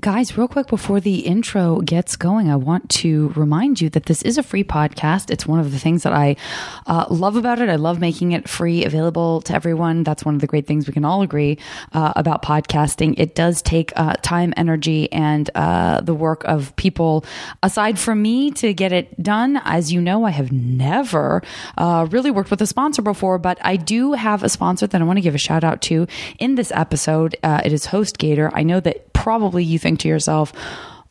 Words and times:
Guys, 0.00 0.36
real 0.36 0.48
quick 0.48 0.66
before 0.66 0.98
the 0.98 1.20
intro 1.20 1.78
gets 1.78 2.16
going, 2.16 2.50
I 2.50 2.56
want 2.56 2.90
to 2.90 3.28
remind 3.36 3.80
you 3.80 3.88
that 3.90 4.06
this 4.06 4.22
is 4.22 4.36
a 4.36 4.42
free 4.42 4.64
podcast. 4.64 5.30
It's 5.30 5.46
one 5.46 5.60
of 5.60 5.70
the 5.70 5.78
things 5.78 6.02
that 6.02 6.12
I 6.12 6.34
uh, 6.88 7.06
love 7.08 7.36
about 7.36 7.60
it. 7.60 7.68
I 7.68 7.76
love 7.76 8.00
making 8.00 8.32
it 8.32 8.48
free, 8.48 8.84
available 8.84 9.40
to 9.42 9.54
everyone. 9.54 10.02
That's 10.02 10.24
one 10.24 10.34
of 10.34 10.40
the 10.40 10.48
great 10.48 10.66
things 10.66 10.88
we 10.88 10.92
can 10.92 11.04
all 11.04 11.22
agree 11.22 11.58
uh, 11.92 12.12
about 12.16 12.42
podcasting. 12.42 13.14
It 13.18 13.36
does 13.36 13.62
take 13.62 13.92
uh, 13.94 14.14
time, 14.14 14.52
energy, 14.56 15.12
and 15.12 15.48
uh, 15.54 16.00
the 16.00 16.12
work 16.12 16.42
of 16.42 16.74
people 16.74 17.24
aside 17.62 17.96
from 17.96 18.20
me 18.20 18.50
to 18.50 18.74
get 18.74 18.90
it 18.90 19.22
done. 19.22 19.60
As 19.64 19.92
you 19.92 20.00
know, 20.00 20.24
I 20.24 20.30
have 20.30 20.50
never 20.50 21.40
uh, 21.78 22.08
really 22.10 22.32
worked 22.32 22.50
with 22.50 22.60
a 22.60 22.66
sponsor 22.66 23.00
before, 23.00 23.38
but 23.38 23.58
I 23.62 23.76
do 23.76 24.14
have 24.14 24.42
a 24.42 24.48
sponsor 24.48 24.88
that 24.88 25.00
I 25.00 25.04
want 25.04 25.18
to 25.18 25.22
give 25.22 25.36
a 25.36 25.38
shout 25.38 25.62
out 25.62 25.82
to 25.82 26.08
in 26.40 26.56
this 26.56 26.72
episode. 26.72 27.36
Uh, 27.44 27.60
it 27.64 27.72
is 27.72 27.86
HostGator. 27.86 28.50
I 28.52 28.64
know 28.64 28.80
that 28.80 29.12
probably 29.12 29.64
you 29.64 29.78
think 29.84 30.00
to 30.00 30.08
yourself, 30.08 30.52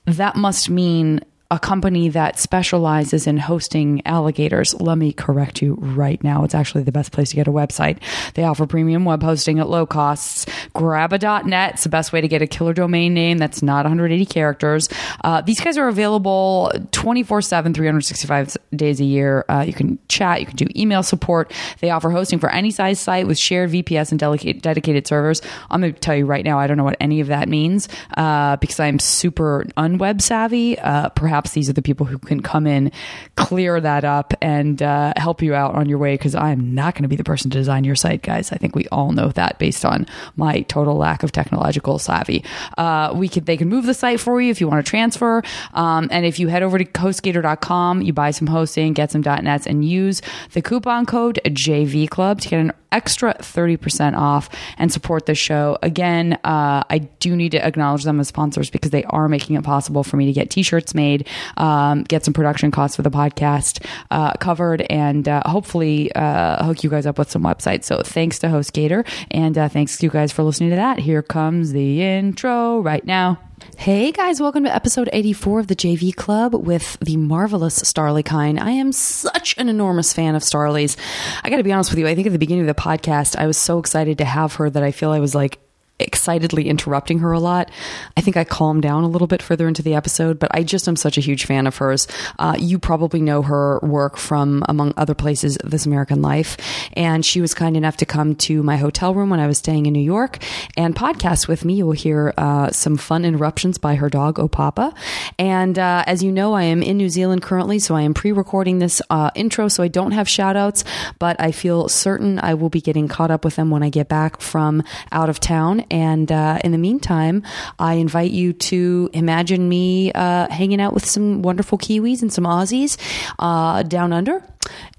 that 0.06 0.36
must 0.36 0.70
mean 0.70 1.22
a 1.54 1.60
company 1.60 2.10
that 2.10 2.40
specializes 2.40 3.28
in 3.28 3.38
hosting 3.38 4.02
alligators. 4.08 4.74
Let 4.82 4.98
me 4.98 5.14
correct 5.14 5.62
you 5.62 5.76
right 5.76 6.22
now. 6.24 6.44
It's 6.44 6.56
actually 6.56 6.84
the 6.84 6.92
best 6.92 7.12
place 7.12 7.30
to 7.30 7.36
get 7.36 7.48
a 7.48 7.52
website. 7.52 8.00
They 8.34 8.44
offer 8.44 8.66
premium 8.66 9.06
web 9.06 9.22
hosting 9.22 9.60
at 9.60 9.70
low 9.70 9.86
costs. 9.86 10.48
Grab.net. 10.74 11.74
It's 11.76 11.84
the 11.84 11.90
best 11.90 12.12
way 12.12 12.22
to 12.22 12.28
get 12.28 12.42
a 12.42 12.48
killer 12.48 12.74
domain 12.74 13.14
name 13.14 13.38
that's 13.38 13.62
not 13.62 13.86
180 13.86 14.26
characters. 14.26 14.90
Uh, 15.24 15.42
these 15.42 15.62
guys 15.62 15.78
are 15.78 15.88
available 15.88 16.72
24 16.92 17.44
7, 17.44 17.72
365 17.72 18.58
days 18.76 19.00
a 19.00 19.06
year. 19.06 19.46
Uh, 19.48 19.64
you 19.66 19.74
can 19.74 20.00
chat, 20.08 20.40
you 20.40 20.48
can 20.48 20.56
do 20.56 20.66
email 20.76 21.04
support. 21.04 21.52
They 21.82 21.92
offer 21.92 22.10
hosting 22.10 22.40
for 22.40 22.50
any 22.50 22.72
size 22.72 23.00
site 23.00 23.28
with 23.28 23.38
shared 23.38 23.70
VPS 23.70 24.10
and 24.10 24.20
dedicated, 24.20 24.64
dedicated 24.64 25.06
servers. 25.06 25.44
I'm 25.70 25.82
going 25.82 25.94
to 25.94 26.00
tell 26.00 26.16
you 26.16 26.26
right 26.26 26.44
now, 26.44 26.58
I 26.58 26.66
don't 26.66 26.78
know 26.78 26.84
what 26.84 26.98
any 27.00 27.20
of 27.20 27.28
that 27.28 27.48
means 27.48 27.88
uh, 28.18 28.56
because 28.56 28.80
I'm 28.80 28.98
super 28.98 29.68
unweb 29.78 30.20
savvy. 30.20 30.80
Uh, 30.80 31.10
these 31.52 31.70
are 31.70 31.74
the 31.74 31.82
people 31.82 32.06
who 32.06 32.18
can 32.18 32.42
come 32.42 32.66
in, 32.66 32.92
clear 33.36 33.82
that 33.82 34.06
up, 34.06 34.34
and 34.42 34.82
uh, 34.82 35.14
help 35.18 35.42
you 35.42 35.54
out 35.54 35.76
on 35.76 35.90
your 35.90 35.98
way. 35.98 36.14
Because 36.14 36.36
I'm 36.36 36.74
not 36.74 36.96
going 36.96 37.04
to 37.04 37.10
be 37.10 37.16
the 37.16 37.24
person 37.24 37.52
to 37.52 37.58
design 37.58 37.84
your 37.84 37.96
site, 37.96 38.22
guys. 38.22 38.52
I 38.52 38.58
think 38.58 38.76
we 38.76 38.88
all 38.88 39.12
know 39.12 39.30
that 39.30 39.60
based 39.60 39.84
on 39.84 40.08
my 40.36 40.62
total 40.62 40.96
lack 40.96 41.24
of 41.24 41.32
technological 41.32 42.00
savvy. 42.00 42.44
Uh, 42.78 43.12
we 43.14 43.28
could 43.28 43.46
they 43.46 43.58
can 43.58 43.70
move 43.70 43.86
the 43.86 43.94
site 43.94 44.20
for 44.20 44.42
you 44.42 44.50
if 44.50 44.62
you 44.62 44.68
want 44.68 44.86
to 44.86 44.90
transfer. 44.90 45.44
Um, 45.74 46.08
and 46.12 46.26
if 46.26 46.40
you 46.40 46.48
head 46.48 46.64
over 46.64 46.78
to 46.78 46.86
HostGator.com, 46.86 48.02
you 48.02 48.14
buy 48.14 48.32
some 48.32 48.48
hosting, 48.48 48.94
get 48.94 49.12
some 49.12 49.22
.nets, 49.22 49.68
and 49.68 49.84
use 49.86 50.22
the 50.54 50.62
coupon 50.62 51.06
code 51.06 51.40
JV 51.46 52.10
Club 52.10 52.42
to 52.42 52.50
get 52.50 52.60
an 52.60 52.74
extra 52.94 53.34
30% 53.40 54.16
off 54.16 54.50
and 54.78 54.94
support 54.94 55.26
the 55.26 55.36
show. 55.36 55.78
Again, 55.82 56.34
uh, 56.44 56.84
I 56.90 57.00
do 57.20 57.36
need 57.36 57.52
to 57.54 57.66
acknowledge 57.66 58.04
them 58.04 58.20
as 58.20 58.28
sponsors 58.28 58.70
because 58.70 58.92
they 58.92 59.04
are 59.06 59.28
making 59.28 59.56
it 59.56 59.64
possible 59.64 60.04
for 60.04 60.16
me 60.16 60.28
to 60.28 60.32
get 60.32 60.50
t 60.50 60.64
shirts 60.64 60.94
made, 60.94 61.28
um, 61.58 62.04
get 62.04 62.26
some 62.26 62.34
production 62.34 62.72
costs 62.72 62.96
for 62.96 63.02
the 63.02 63.12
podcast 63.12 63.86
uh, 64.12 64.34
covered, 64.34 64.82
and 64.84 65.28
uh, 65.28 65.42
hopefully 65.46 66.12
uh, 66.14 66.64
hook 66.64 66.84
you 66.84 66.90
guys 66.90 67.06
up 67.06 67.18
with 67.18 67.30
some 67.30 67.44
websites. 67.44 67.86
So 67.86 68.02
thanks 68.04 68.40
to 68.40 68.48
HostGator, 68.48 69.08
and 69.32 69.58
uh, 69.58 69.70
thanks 69.70 69.98
to 69.98 70.06
you 70.06 70.10
guys 70.10 70.32
for 70.32 70.44
listening 70.44 70.72
to 70.72 70.76
that. 70.78 71.00
Here 71.00 71.22
comes 71.22 71.72
the 71.72 72.02
intro 72.02 72.80
right 72.80 73.06
now. 73.06 73.40
Hey 73.78 74.12
guys, 74.12 74.40
welcome 74.40 74.64
to 74.66 74.74
episode 74.74 75.10
84 75.12 75.62
of 75.62 75.68
the 75.68 75.76
JV 75.76 76.16
Club 76.16 76.54
with 76.54 76.98
the 77.00 77.18
marvelous 77.18 77.80
Starlee 77.82 78.24
Kine. 78.24 78.60
I 78.60 78.72
am 78.72 78.92
such 78.92 79.58
an 79.58 79.68
enormous 79.68 80.14
fan 80.14 80.36
of 80.36 80.42
Starlee's. 80.42 80.96
I 81.44 81.50
got 81.50 81.58
to 81.58 81.64
be 81.64 81.72
honest 81.72 81.90
with 81.90 82.00
you, 82.00 82.08
I 82.08 82.14
think 82.16 82.28
at 82.28 82.34
the 82.34 82.40
beginning 82.40 82.68
of 82.68 82.76
the 82.76 82.82
podcast, 82.82 83.36
I 83.36 83.48
was 83.48 83.58
so 83.58 83.80
excited 83.80 84.18
to 84.20 84.26
have 84.26 84.56
her 84.56 84.70
that 84.70 84.84
I 84.84 84.92
feel 84.92 85.12
I 85.12 85.20
was 85.20 85.34
like 85.34 85.60
excitedly 86.00 86.68
interrupting 86.68 87.20
her 87.20 87.32
a 87.32 87.40
lot. 87.40 87.70
I 88.18 88.22
think 88.22 88.36
I 88.36 88.44
calmed 88.44 88.82
down 88.82 89.04
a 89.04 89.08
little 89.08 89.28
bit 89.28 89.42
further 89.42 89.68
into 89.68 89.82
the 89.82 89.94
episode, 89.94 90.40
but 90.40 90.54
I 90.54 90.64
just 90.64 90.88
am 90.88 90.96
such 90.96 91.18
a 91.18 91.22
huge 91.22 91.46
fan 91.46 91.68
of 91.68 91.78
hers. 91.78 92.08
Uh, 92.40 92.56
you 92.60 92.80
probably 92.80 93.22
know 93.22 93.42
her 93.42 93.80
work 93.82 94.18
from, 94.18 94.64
among 94.68 94.94
other 94.98 95.14
places, 95.14 95.58
This 95.64 95.86
American 95.86 96.22
Life. 96.22 96.58
And 96.94 97.26
she 97.26 97.42
was 97.42 97.54
kind 97.54 97.78
enough 97.78 97.98
to 97.98 98.06
come 98.06 98.36
to 98.36 98.64
my 98.64 98.78
hotel 98.78 99.14
room 99.14 99.30
when 99.30 99.40
I 99.40 99.48
was 99.48 99.60
staying 99.60 99.86
in 99.86 99.94
New 99.94 100.04
York 100.04 100.40
and 100.76 100.96
podcast 100.96 101.48
with 101.48 101.64
me. 101.64 101.76
You 101.76 101.86
will 101.86 101.94
hear 101.94 102.34
uh, 102.38 102.72
some 102.72 102.98
fun 102.98 103.24
interruptions 103.24 103.78
by 103.78 103.96
her 103.96 104.10
dog, 104.10 104.38
Opapa. 104.38 104.94
And 105.38 105.78
uh, 105.78 106.04
as 106.08 106.24
you 106.24 106.32
know, 106.32 106.54
I 106.54 106.64
am 106.64 106.82
in 106.84 106.98
New 106.98 107.10
Zealand 107.10 107.42
currently, 107.44 107.80
so 107.80 107.96
I 107.96 108.02
am 108.02 108.14
pre 108.14 108.32
recording 108.32 108.80
this 108.80 109.02
uh, 109.10 109.32
intro, 109.36 109.68
so 109.68 109.84
I 109.84 109.88
don't 109.88 110.12
have 110.12 110.28
shout 110.28 110.56
outs, 110.56 110.84
but 111.20 111.40
I 111.40 111.52
feel 111.52 111.88
certain 111.88 112.40
I 112.40 112.56
will 112.56 112.70
be 112.70 112.82
getting 112.82 113.08
caught 113.08 113.32
up 113.32 113.46
with 113.46 113.56
them 113.56 113.70
when 113.70 113.84
I 113.84 113.90
get 113.90 114.10
back 114.10 114.42
from 114.42 114.84
out 115.12 115.30
of 115.30 115.40
town. 115.40 115.83
And 115.92 116.32
uh, 116.32 116.60
in 116.64 116.72
the 116.72 116.78
meantime, 116.78 117.44
I 117.80 117.96
invite 117.96 118.32
you 118.32 118.54
to 118.54 119.10
imagine 119.14 119.68
me 119.68 120.12
uh, 120.14 120.48
hanging 120.50 120.82
out 120.82 120.94
with 120.94 121.06
some 121.06 121.42
wonderful 121.42 121.78
Kiwis 121.78 122.22
and 122.22 122.32
some 122.32 122.46
Aussies 122.46 122.98
uh, 123.40 123.84
down 123.84 124.14
under 124.14 124.44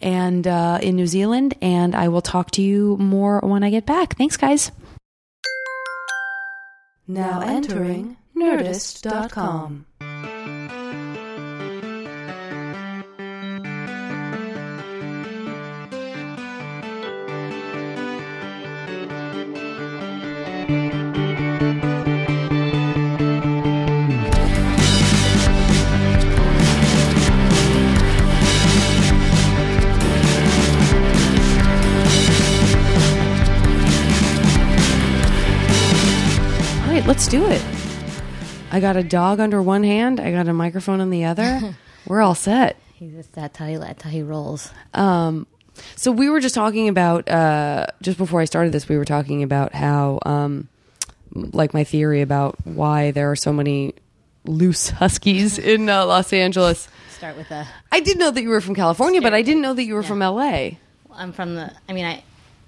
and 0.01 0.47
uh, 0.47 0.79
in 0.83 0.97
New 0.97 1.07
Zealand. 1.07 1.55
And 1.61 1.95
I 1.95 2.09
will 2.09 2.23
talk 2.23 2.51
to 2.53 2.63
you 2.63 2.97
more 2.99 3.41
when 3.41 3.63
I 3.63 3.71
get 3.71 3.87
back. 3.87 4.17
Thanks, 4.17 4.37
guys. 4.37 4.71
Now 7.07 7.41
entering 7.41 8.17
Nerdist.com. 8.37 9.87
Let's 37.07 37.29
do 37.29 37.45
it. 37.47 37.63
I 38.71 38.81
got 38.81 38.97
a 38.97 39.03
dog 39.03 39.39
under 39.39 39.61
one 39.63 39.85
hand. 39.85 40.19
I 40.21 40.31
got 40.33 40.49
a 40.49 40.53
microphone 40.55 41.01
on 41.01 41.11
the 41.11 41.25
other. 41.27 41.77
We're 42.07 42.23
all 42.23 42.35
set. 42.35 42.77
He's 42.95 43.13
just 43.13 43.33
that's 43.35 43.57
how 43.59 43.67
he 43.67 43.77
that's 43.77 44.03
how 44.03 44.09
he 44.11 44.23
rolls. 44.23 44.71
Um, 44.95 45.47
so 45.97 46.11
we 46.11 46.31
were 46.31 46.41
just 46.41 46.55
talking 46.55 46.89
about 46.89 47.29
uh, 47.29 47.87
just 48.01 48.17
before 48.17 48.41
I 48.41 48.47
started 48.47 48.73
this. 48.73 48.89
We 48.89 48.97
were 48.97 49.05
talking 49.05 49.43
about 49.43 49.75
how, 49.75 50.19
um, 50.25 50.69
like, 51.35 51.75
my 51.75 51.85
theory 51.85 52.23
about 52.23 52.57
why 52.65 53.11
there 53.11 53.31
are 53.31 53.37
so 53.37 53.53
many 53.53 53.93
loose 54.45 54.89
huskies 55.01 55.59
in 55.59 55.89
uh, 55.91 56.07
Los 56.07 56.33
Angeles. 56.33 56.89
Start 57.11 57.37
with 57.37 57.51
a. 57.51 57.67
I 57.93 58.01
did 58.01 58.19
know 58.19 58.31
that 58.31 58.43
you 58.43 58.49
were 58.49 58.61
from 58.63 58.75
California, 58.75 59.21
but 59.21 59.35
I 59.35 59.43
didn't 59.43 59.63
know 59.63 59.75
that 59.75 59.85
you 59.85 59.95
were 59.95 60.03
Yeah. 60.03 60.09
from 60.09 60.19
LA. 60.21 60.71
I'm 61.13 61.33
from 61.33 61.55
the. 61.55 61.71
I 61.89 61.93
mean, 61.93 62.07
I 62.07 62.23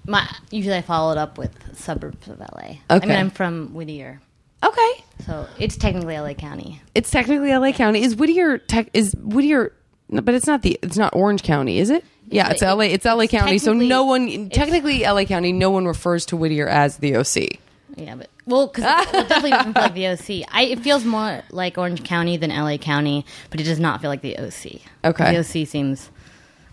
my 0.05 0.27
usually 0.51 0.75
I 0.77 0.81
follow 0.81 1.11
it 1.11 1.17
up 1.17 1.37
with 1.39 1.75
suburbs 1.77 2.27
of 2.27 2.39
LA. 2.39 2.77
I 2.89 2.97
Okay. 2.97 3.07
mean, 3.07 3.17
I'm 3.17 3.29
from 3.29 3.73
Whittier, 3.73 4.21
Okay, 4.63 5.03
so 5.25 5.47
it's 5.59 5.77
technically 5.77 6.17
LA 6.17 6.33
County. 6.33 6.81
it's 6.95 7.11
technically 7.11 7.53
LA 7.53 7.71
County. 7.71 8.01
Is 8.01 8.15
Whittier 8.15 8.57
tech? 8.57 8.89
Is 8.93 9.13
Whittier? 9.19 9.71
no, 10.09 10.21
But 10.21 10.33
it's 10.35 10.47
not 10.47 10.61
the. 10.63 10.79
It's 10.81 10.97
not 10.97 11.15
Orange 11.15 11.43
County, 11.43 11.79
is 11.79 11.89
it? 11.89 12.03
Yeah, 12.29 12.49
it's 12.49 12.61
LA. 12.61 12.85
It's 12.85 13.05
LA 13.05 13.27
County. 13.27 13.57
So 13.57 13.71
no 13.73 14.03
one, 14.03 14.49
technically 14.49 15.03
LA 15.03 15.23
County, 15.23 15.53
no 15.53 15.69
one 15.69 15.85
refers 15.85 16.25
to 16.27 16.35
Whittier 16.37 16.67
as 16.67 16.97
the 16.97 17.15
OC. 17.15 17.59
Yeah, 17.95 18.15
but 18.15 18.29
well, 18.45 18.67
because 18.67 19.07
it 19.07 19.11
definitely 19.29 19.51
doesn't 19.51 19.73
feel 19.73 19.81
like 19.83 19.93
the 19.93 20.07
OC. 20.07 20.47
I, 20.51 20.63
it 20.63 20.79
feels 20.79 21.05
more 21.05 21.41
like 21.51 21.77
Orange 21.77 22.03
County 22.03 22.35
than 22.37 22.49
LA 22.49 22.77
County, 22.77 23.25
but 23.49 23.59
it 23.59 23.63
does 23.63 23.79
not 23.79 24.01
feel 24.01 24.09
like 24.09 24.21
the 24.21 24.37
OC. 24.37 24.81
Okay. 25.05 25.31
the 25.33 25.39
OC 25.39 25.67
seems 25.67 26.09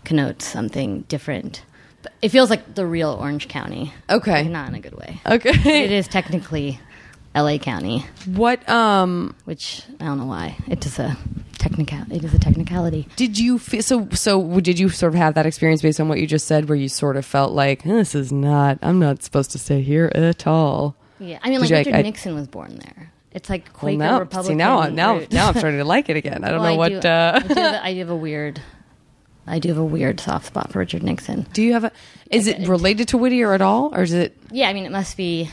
connotes 0.03 0.45
something 0.45 1.01
different. 1.03 1.63
But 2.03 2.13
it 2.21 2.29
feels 2.29 2.49
like 2.49 2.75
the 2.75 2.85
real 2.85 3.11
Orange 3.11 3.47
County. 3.47 3.93
Okay. 4.09 4.43
Like, 4.43 4.51
not 4.51 4.69
in 4.69 4.75
a 4.75 4.79
good 4.79 4.95
way. 4.95 5.19
Okay. 5.25 5.49
It 5.85 5.91
is 5.91 6.07
technically 6.07 6.79
LA 7.35 7.57
County. 7.57 8.05
What 8.25 8.67
um 8.69 9.35
which 9.45 9.83
I 9.99 10.05
don't 10.05 10.17
know 10.19 10.25
why. 10.25 10.55
It 10.67 10.85
is 10.85 10.97
a 10.99 11.17
technical. 11.57 11.99
It 12.11 12.23
is 12.23 12.33
a 12.33 12.39
technicality. 12.39 13.07
did 13.15 13.37
you 13.37 13.59
feel 13.59 13.81
so 13.81 14.07
so 14.11 14.59
did 14.61 14.79
you 14.79 14.89
sort 14.89 15.13
of 15.13 15.17
have 15.17 15.33
that 15.35 15.45
experience 15.45 15.81
based 15.81 15.99
on 15.99 16.07
what 16.07 16.19
you 16.19 16.27
just 16.27 16.47
said 16.47 16.69
where 16.69 16.77
you 16.77 16.87
sort 16.89 17.17
of 17.17 17.25
felt 17.25 17.51
like 17.53 17.83
this 17.83 18.15
is 18.15 18.31
not 18.31 18.79
I'm 18.81 18.99
not 18.99 19.23
supposed 19.23 19.51
to 19.51 19.59
stay 19.59 19.81
here 19.81 20.11
at 20.15 20.47
all. 20.47 20.95
Yeah, 21.19 21.39
I 21.43 21.49
mean, 21.49 21.59
Did 21.61 21.71
like 21.71 21.85
Richard 21.85 21.95
I- 21.99 22.01
Nixon 22.03 22.35
was 22.35 22.47
born 22.47 22.77
there. 22.77 23.11
It's 23.31 23.49
like 23.49 23.65
Well, 23.73 23.79
Quaker 23.79 23.97
now, 23.97 24.19
Republican. 24.19 24.53
see 24.53 24.55
now 24.57 24.83
now 24.87 25.21
now 25.31 25.47
I'm 25.49 25.55
starting 25.57 25.79
to 25.79 25.85
like 25.85 26.07
it 26.09 26.15
again. 26.17 26.43
I 26.43 26.51
don't 26.51 26.61
Well, 26.61 26.71
know 26.73 26.77
what 26.77 27.01
do, 27.01 27.07
uh 27.07 27.31
I, 27.43 27.47
do 27.47 27.53
have, 27.53 27.81
I 27.83 27.93
do 27.93 27.99
have 27.99 28.09
a 28.09 28.15
weird. 28.15 28.61
I 29.47 29.59
do 29.59 29.69
have 29.69 29.77
a 29.77 29.83
weird 29.85 30.19
soft 30.19 30.47
spot 30.47 30.71
for 30.71 30.79
Richard 30.79 31.03
Nixon. 31.03 31.45
do 31.53 31.61
you 31.61 31.73
have 31.73 31.83
a 31.83 31.91
is 32.31 32.47
it 32.47 32.67
related 32.67 33.09
to 33.09 33.17
Whittier 33.17 33.53
at 33.53 33.61
all 33.61 33.93
or 33.95 34.01
is 34.03 34.11
it 34.13 34.35
Yeah, 34.51 34.69
I 34.69 34.73
mean, 34.73 34.85
it 34.85 34.91
must 34.91 35.17
be. 35.17 35.49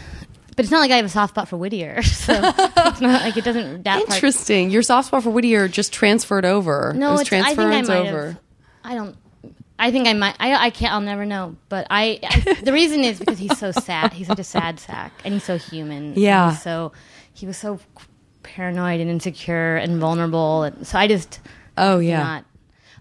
But 0.54 0.64
it's 0.66 0.70
not 0.70 0.80
like 0.80 0.90
I 0.90 0.96
have 0.96 1.06
a 1.06 1.08
soft 1.10 1.34
spot 1.34 1.48
for 1.48 1.56
Whittier, 1.56 2.02
so 2.02 2.32
it's 2.34 3.00
not 3.00 3.22
like 3.22 3.36
it 3.36 3.44
doesn't. 3.44 3.84
That 3.84 4.06
part, 4.06 4.16
interesting? 4.16 4.70
Your 4.70 4.82
soft 4.82 5.08
spot 5.08 5.22
for 5.22 5.30
Whittier 5.30 5.66
just 5.68 5.92
transferred 5.92 6.44
over. 6.44 6.92
No, 6.94 7.14
it 7.14 7.22
it's, 7.22 7.32
I 7.32 7.54
think 7.54 7.58
I 7.60 7.82
might 7.82 7.90
over. 7.90 8.26
have. 8.32 8.40
I 8.84 8.94
don't. 8.94 9.16
I 9.78 9.90
think 9.90 10.06
I 10.06 10.12
might. 10.12 10.36
I, 10.38 10.66
I 10.66 10.70
can't. 10.70 10.92
I'll 10.92 11.00
never 11.00 11.24
know. 11.24 11.56
But 11.68 11.86
I, 11.90 12.20
I. 12.22 12.54
The 12.62 12.72
reason 12.72 13.00
is 13.00 13.18
because 13.18 13.38
he's 13.38 13.58
so 13.58 13.72
sad. 13.72 14.12
He's 14.12 14.26
such 14.26 14.38
a 14.38 14.44
sad 14.44 14.78
sack, 14.78 15.12
and 15.24 15.32
he's 15.34 15.44
so 15.44 15.56
human. 15.58 16.14
Yeah. 16.16 16.52
so 16.56 16.92
he 17.32 17.46
was 17.46 17.56
so 17.56 17.80
paranoid 18.42 19.00
and 19.00 19.08
insecure 19.10 19.76
and 19.76 20.00
vulnerable. 20.00 20.64
And 20.64 20.86
so 20.86 20.98
I 20.98 21.06
just 21.08 21.40
Oh 21.78 21.98
yeah. 21.98 22.22
not. 22.22 22.44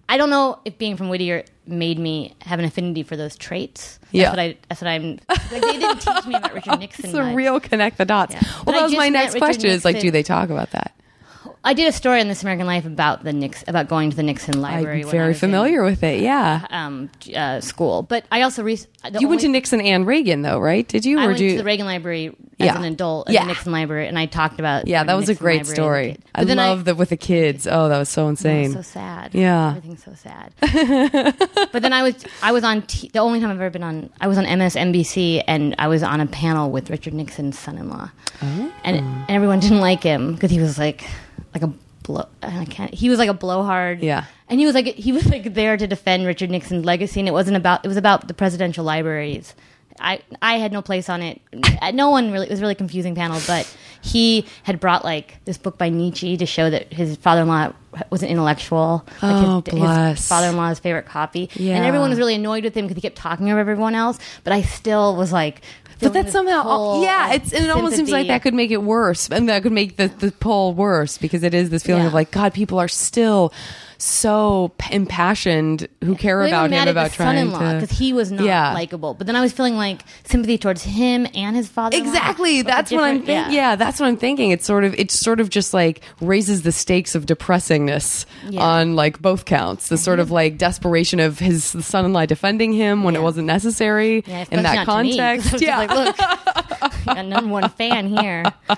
I 0.08 0.18
don't 0.18 0.30
know 0.30 0.60
if 0.66 0.78
being 0.78 0.98
from 0.98 1.10
Whittier 1.10 1.44
made 1.72 1.98
me 1.98 2.36
have 2.42 2.60
an 2.60 2.66
affinity 2.66 3.04
for 3.04 3.16
those 3.16 3.36
traits. 3.36 3.98
That's 4.02 4.14
Yeah. 4.14 4.30
what 4.30 4.40
I. 4.40 4.58
That's 4.70 4.82
what 4.82 4.88
I'm. 4.90 5.20
Like 5.30 5.50
they 5.50 5.60
didn't 5.62 6.00
teach 6.02 6.26
me 6.28 6.36
about 6.36 6.54
Richard 6.54 6.80
Nixon. 6.80 7.06
It's 7.10 7.14
a 7.14 7.24
much. 7.24 7.36
real 7.36 7.60
connect 7.60 7.98
the 7.98 8.06
dots. 8.06 8.34
Yeah. 8.34 8.42
Well, 8.44 8.64
But 8.66 8.72
that 8.74 8.84
was 8.84 8.96
my 8.96 9.10
next 9.10 9.34
Richard 9.34 9.46
question. 9.46 9.70
Is 9.72 9.86
like, 9.86 10.00
do 10.00 10.12
they 10.12 10.24
talk 10.24 10.50
about 10.50 10.72
that? 10.72 10.94
I 11.64 11.76
did 11.76 11.88
a 11.88 11.92
story 11.92 12.20
on 12.22 12.28
This 12.28 12.42
American 12.42 12.66
Life 12.66 12.86
about 12.86 13.24
the 13.24 13.32
Nix 13.34 13.64
about 13.68 13.88
going 13.88 14.10
to 14.10 14.16
the 14.16 14.24
Nixon 14.24 14.60
Library. 14.62 15.04
I'm 15.04 15.10
very 15.10 15.28
was 15.28 15.38
in, 15.38 15.50
familiar 15.52 15.84
with 15.84 16.02
it. 16.02 16.20
Yeah. 16.22 16.66
um, 16.72 17.12
uh, 17.36 17.62
school, 17.62 18.02
but 18.02 18.26
I 18.32 18.42
also 18.42 18.64
re- 18.64 18.80
the 19.12 19.20
You 19.20 19.28
went 19.28 19.42
to 19.42 19.48
Nixon 19.48 19.80
and 19.80 20.08
Reagan 20.08 20.42
though, 20.42 20.58
right? 20.60 20.88
Did 20.88 21.06
you? 21.06 21.20
I 21.20 21.26
or 21.26 21.28
went 21.28 21.40
you? 21.40 21.52
to 21.52 21.58
the 21.58 21.64
Reagan 21.64 21.86
Library 21.86 22.28
as 22.60 22.66
Yeah. 22.66 22.78
an 22.78 22.84
adult 22.86 23.28
at 23.28 23.34
Yeah. 23.36 23.42
the 23.44 23.50
Nixon 23.50 23.72
Library, 23.72 24.08
and 24.08 24.18
I 24.18 24.26
talked 24.26 24.60
about 24.60 24.88
yeah, 24.88 25.04
that 25.04 25.14
was 25.14 25.30
a 25.30 25.36
great 25.36 25.58
Library 25.68 25.76
story. 25.76 26.18
I 26.34 26.44
love 26.44 26.86
that 26.86 26.98
with 26.98 27.10
the 27.10 27.18
kids. 27.18 27.68
Oh, 27.70 27.90
that 27.90 27.98
was 28.00 28.10
so 28.10 28.28
insane. 28.28 28.72
so 28.74 28.82
sad. 28.82 29.36
Yeah. 29.36 29.70
everything's 29.78 30.04
so 30.04 30.16
sad. 30.16 30.54
but 31.72 31.84
then 31.84 31.94
I 31.94 32.02
was 32.02 32.16
I 32.42 32.52
was 32.54 32.64
on 32.64 32.82
t- 32.84 33.10
the 33.14 33.20
only 33.20 33.40
time 33.40 33.50
I've 33.52 33.58
ever 33.58 33.70
been 33.70 33.84
on 33.84 34.10
I 34.20 34.28
was 34.28 34.40
on 34.40 34.46
MSNBC 34.46 35.44
and 35.48 35.76
I 35.78 35.88
was 35.88 36.02
on 36.02 36.22
a 36.22 36.26
panel 36.26 36.72
with 36.72 36.90
Richard 36.90 37.14
Nixon's 37.14 37.60
son-in-law, 37.60 38.10
Oh. 38.42 38.72
and, 38.84 38.98
and 38.98 39.26
everyone 39.30 39.60
didn't 39.60 39.82
like 39.82 40.02
him 40.02 40.34
because 40.34 40.50
he 40.50 40.60
was 40.60 40.80
like 40.80 41.06
like 41.54 41.64
a 41.64 41.74
blow. 42.04 42.28
I 42.42 42.66
can't. 42.66 42.94
He 42.94 43.10
was 43.10 43.20
like 43.20 43.30
a 43.30 43.34
blowhard. 43.34 44.02
Yeah. 44.02 44.26
and 44.50 44.60
he 44.60 44.66
was 44.66 44.76
like 44.76 44.88
he 44.88 45.12
was 45.12 45.28
like 45.28 45.54
there 45.54 45.78
to 45.78 45.88
defend 45.88 46.26
Richard 46.26 46.50
Nixon's 46.50 46.86
legacy, 46.86 47.20
and 47.20 47.28
it 47.30 47.32
wasn't 47.32 47.58
about 47.58 47.86
it 47.86 47.88
was 47.88 47.98
about 47.98 48.28
the 48.28 48.34
presidential 48.34 48.84
libraries. 48.84 49.56
I 50.00 50.22
I 50.42 50.58
had 50.58 50.72
no 50.72 50.82
place 50.82 51.10
on 51.10 51.22
it. 51.22 51.42
No 51.94 52.10
one 52.10 52.32
really. 52.32 52.48
It 52.48 52.52
was 52.52 52.60
a 52.60 52.64
really 52.64 52.76
confusing 52.76 53.16
panel, 53.16 53.40
but 53.48 53.68
he 54.02 54.46
had 54.64 54.80
brought 54.80 55.04
like 55.04 55.44
this 55.46 55.58
book 55.58 55.78
by 55.78 55.90
Nietzsche 55.90 56.38
to 56.38 56.46
show 56.46 56.70
that 56.70 56.94
his 56.94 57.18
father-in-law 57.18 57.74
was 58.10 58.24
an 58.24 58.30
intellectual. 58.30 59.06
Like 59.22 59.46
Oh, 59.46 59.62
his, 59.66 59.74
bless. 59.80 60.18
his 60.20 60.28
father-in-law's 60.28 60.80
favorite 60.80 61.06
copy, 61.06 61.50
Yeah. 61.56 61.76
and 61.76 61.86
everyone 61.86 62.10
was 62.10 62.20
really 62.20 62.36
annoyed 62.36 62.64
with 62.64 62.76
him 62.76 62.86
because 62.86 62.96
he 62.96 63.02
kept 63.02 63.18
talking 63.18 63.50
over 63.50 63.60
everyone 63.60 63.96
else. 63.96 64.18
But 64.44 64.54
I 64.54 64.62
still 64.62 65.16
was 65.16 65.32
like, 65.34 65.62
But 66.00 66.14
that 66.14 66.32
somehow, 66.32 66.62
uh, 66.62 66.64
pull 66.64 67.04
yeah, 67.04 67.34
it's 67.34 67.54
and 67.54 67.64
it 67.66 67.70
almost 67.70 67.96
seems 67.96 68.10
like 68.10 68.28
that 68.28 68.42
could 68.42 68.54
make 68.56 68.72
it 68.72 68.82
worse, 68.82 69.30
and 69.30 69.48
that 69.50 69.62
could 69.64 69.72
make 69.72 69.98
the 69.98 70.08
the 70.08 70.32
poll 70.32 70.74
worse 70.74 71.18
because 71.18 71.44
it 71.44 71.54
is 71.54 71.70
this 71.70 71.84
feeling 71.84 72.02
Yeah. 72.04 72.08
of 72.08 72.14
like 72.14 72.32
God, 72.32 72.54
people 72.54 72.80
are 72.80 72.88
still 72.88 73.54
so 74.00 74.72
impassioned 74.92 75.88
who 76.04 76.16
care 76.16 76.42
they 76.42 76.50
about 76.50 76.72
him 76.72 76.88
about 76.88 77.12
trying 77.12 77.52
to 77.52 77.58
because 77.76 77.92
he 77.98 78.14
was 78.14 78.32
not 78.32 78.44
Yeah. 78.46 78.74
likable. 78.74 79.14
But 79.14 79.28
then 79.28 79.36
I 79.36 79.42
was 79.42 79.52
feeling 79.52 79.76
like 79.78 80.02
sympathy 80.24 80.58
towards 80.58 80.82
him 80.84 81.28
and 81.36 81.56
his 81.56 81.68
father. 81.68 81.96
Exactly. 81.98 82.64
That's 82.64 82.92
what 82.92 83.04
I'm 83.04 83.22
thinking. 83.24 83.54
Yeah. 83.54 83.76
that's 83.76 84.00
what 84.00 84.08
I'm 84.08 84.18
thinking. 84.18 84.50
It's 84.50 84.66
sort 84.66 84.84
of 84.86 84.96
it's 84.98 85.14
sort 85.14 85.40
of 85.40 85.52
just 85.52 85.72
like 85.72 86.02
raises 86.20 86.64
the 86.64 86.72
stakes 86.72 87.14
of 87.14 87.28
depressingness 87.88 88.26
Yeah. 88.50 88.62
on 88.64 88.96
like 88.96 89.22
both 89.22 89.46
counts. 89.46 89.88
The 89.90 89.98
sort 89.98 90.20
of 90.20 90.32
like 90.32 90.58
desperation 90.58 91.20
of 91.20 91.40
his 91.40 91.64
son-in-law 91.66 92.26
defending 92.26 92.74
him 92.74 93.04
when 93.04 93.16
it 93.16 93.22
wasn't 93.22 93.48
necessary 93.48 94.24
Yeah, 94.26 94.46
in 94.52 94.64
that 94.64 94.86
not 94.86 94.98
to 94.98 95.04
me, 95.04 95.12
'cause 95.12 95.20
I 95.20 95.36
context. 95.38 95.52
just 95.52 95.64
yeah. 95.64 95.78
like, 95.78 95.92
look, 95.92 96.18
got 97.06 97.26
number 97.26 97.50
one 97.52 97.70
fan 97.70 98.08
here. 98.08 98.44
well, 98.70 98.78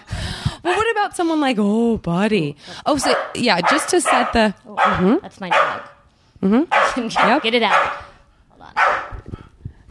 what 0.78 0.92
about 0.92 1.16
someone 1.16 1.42
like 1.42 1.58
oh, 1.60 1.98
buddy? 1.98 2.56
Oh, 2.86 2.98
so 2.98 3.14
yeah, 3.36 3.62
just 3.62 3.90
to 3.90 4.02
set 4.02 4.34
the 4.34 4.54
That's 5.22 5.40
my 5.40 5.50
dog. 5.50 5.82
Mm-hmm. 6.42 7.28
Yep. 7.30 7.44
Get 7.44 7.54
it 7.56 7.64
out. 7.64 7.92
Hold 8.50 8.70
on. 8.76 9.13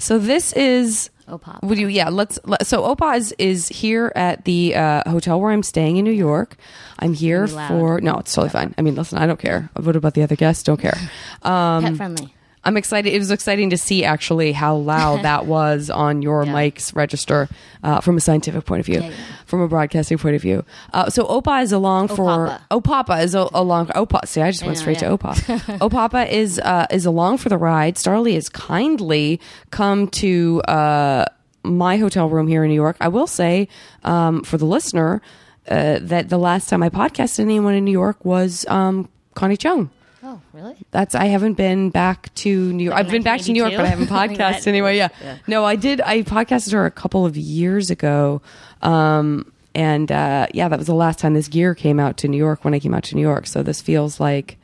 So 0.02 0.18
this 0.18 0.52
is. 0.54 1.10
Pop. 1.40 1.62
Would 1.62 1.78
you? 1.78 1.86
Yeah. 1.86 2.08
Let's. 2.10 2.38
Let, 2.44 2.66
so 2.66 2.82
Opa 2.82 3.16
is 3.16 3.32
is 3.38 3.68
here 3.68 4.12
at 4.16 4.44
the 4.44 4.74
uh, 4.74 5.08
hotel 5.08 5.40
where 5.40 5.52
I'm 5.52 5.62
staying 5.62 5.96
in 5.96 6.04
New 6.04 6.10
York. 6.10 6.56
I'm 6.98 7.14
here 7.14 7.46
for. 7.46 8.00
No, 8.00 8.18
it's 8.18 8.34
totally 8.34 8.50
fine. 8.50 8.74
I 8.76 8.82
mean, 8.82 8.96
listen, 8.96 9.18
I 9.18 9.26
don't 9.26 9.38
care. 9.38 9.70
What 9.74 9.94
about 9.96 10.14
the 10.14 10.22
other 10.22 10.36
guests? 10.36 10.62
Don't 10.64 10.80
care. 10.80 10.98
Um, 11.42 11.82
Pet 11.82 11.96
friendly. 11.96 12.34
I'm 12.64 12.76
excited. 12.76 13.12
It 13.12 13.18
was 13.18 13.30
exciting 13.32 13.70
to 13.70 13.76
see 13.76 14.04
actually 14.04 14.52
how 14.52 14.76
loud 14.76 15.22
that 15.24 15.46
was 15.46 15.90
on 15.90 16.22
your 16.22 16.44
Yeah. 16.44 16.52
mic's 16.52 16.94
register 16.94 17.48
uh, 17.82 18.00
from 18.00 18.16
a 18.16 18.20
scientific 18.20 18.64
point 18.64 18.80
of 18.80 18.86
view, 18.86 19.00
Yeah, 19.00 19.08
yeah. 19.08 19.14
from 19.46 19.60
a 19.62 19.68
broadcasting 19.68 20.18
point 20.18 20.36
of 20.36 20.42
view. 20.42 20.64
Uh, 20.92 21.10
so 21.10 21.24
Opa 21.26 21.62
is 21.62 21.72
along 21.72 22.08
for 22.08 22.48
Opapa. 22.48 22.60
Opapa 22.70 23.22
is 23.24 23.34
a, 23.34 23.48
along. 23.52 23.86
Opa, 23.88 24.26
see, 24.26 24.40
I 24.40 24.50
just 24.52 24.62
went 24.64 24.76
know, 24.76 24.80
straight 24.80 24.98
to 25.00 25.06
Opa. 25.06 25.34
Opapa 25.80 26.30
is 26.30 26.58
uh, 26.60 26.86
is 26.90 27.04
along 27.06 27.38
for 27.38 27.48
the 27.48 27.58
ride. 27.58 27.96
Starlee 27.96 28.34
has 28.34 28.48
kindly 28.48 29.40
come 29.70 30.06
to 30.08 30.60
uh, 30.68 31.24
my 31.64 31.96
hotel 31.96 32.28
room 32.28 32.46
here 32.46 32.62
in 32.64 32.70
New 32.70 32.76
York. 32.76 32.96
I 33.00 33.08
will 33.08 33.26
say 33.26 33.68
um, 34.04 34.42
for 34.44 34.56
the 34.56 34.66
listener 34.66 35.20
uh, 35.68 35.98
that 36.02 36.28
the 36.28 36.38
last 36.38 36.68
time 36.68 36.82
I 36.82 36.90
podcasted 36.90 37.40
anyone 37.40 37.74
in 37.74 37.84
New 37.84 37.92
York 37.92 38.24
was 38.24 38.64
um, 38.68 39.08
Connie 39.34 39.56
Chung 39.56 39.90
Oh, 40.24 40.40
really? 40.52 40.76
that's 40.92 41.14
I 41.14 41.26
haven't 41.26 41.54
been 41.54 41.90
back 41.90 42.32
to 42.36 42.72
New 42.72 42.84
York. 42.84 42.96
I've 42.96 43.10
been 43.10 43.22
back 43.22 43.40
to 43.42 43.52
New 43.52 43.58
York, 43.60 43.72
but 43.76 43.84
I 43.84 43.88
haven't 43.88 44.06
podcasted 44.08 44.66
anyway. 44.68 44.96
Yeah. 44.96 45.08
Yeah. 45.22 45.38
no, 45.46 45.64
I 45.64 45.76
did. 45.76 46.00
I 46.00 46.22
podcasted 46.22 46.72
her 46.72 46.86
a 46.86 46.90
couple 46.90 47.26
of 47.26 47.36
years 47.36 47.90
ago, 47.90 48.40
um, 48.82 49.50
and 49.74 50.10
uh, 50.12 50.46
yeah, 50.54 50.68
that 50.68 50.78
was 50.78 50.86
the 50.86 50.94
last 50.94 51.18
time 51.18 51.34
this 51.34 51.48
gear 51.48 51.74
came 51.74 51.98
out 51.98 52.16
to 52.18 52.28
New 52.28 52.36
York 52.36 52.64
when 52.64 52.72
I 52.74 52.78
came 52.78 52.94
out 52.94 53.04
to 53.04 53.16
New 53.16 53.22
York. 53.22 53.46
So 53.46 53.62
this 53.62 53.80
feels 53.80 54.20
like 54.20 54.58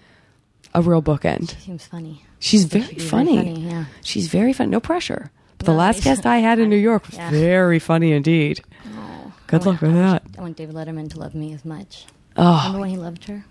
a 0.74 0.82
real 0.82 1.02
bookend. 1.02 1.58
Seems 1.60 1.86
funny. 1.86 2.24
She's 2.40 2.64
very 2.64 2.84
She's 2.84 2.92
very 3.02 3.08
funny. 3.08 3.36
funny, 3.38 3.60
yeah. 3.68 3.84
She's 4.04 4.28
very 4.28 4.52
fun. 4.52 4.70
No 4.70 4.78
pressure. 4.80 5.30
But 5.56 5.66
the 5.66 5.72
last 5.72 6.04
guest 6.04 6.24
I 6.34 6.36
had 6.38 6.60
in 6.60 6.68
New 6.70 6.76
York 6.76 7.06
was 7.08 7.16
Yeah. 7.16 7.30
very 7.30 7.80
funny 7.80 8.12
indeed. 8.12 8.60
Oh, 8.94 9.32
Good 9.48 9.62
I 9.62 9.64
luck 9.70 9.82
want- 9.82 9.82
with 9.82 9.94
that. 9.94 10.22
I 10.38 10.40
want 10.40 10.56
David 10.56 10.76
Letterman 10.76 11.10
to 11.10 11.18
love 11.18 11.34
me 11.34 11.52
as 11.52 11.64
much. 11.64 12.06
Oh. 12.36 12.58
Remember 12.58 12.78
when 12.80 12.90
he 12.90 12.96
loved 12.96 13.24
her? 13.24 13.44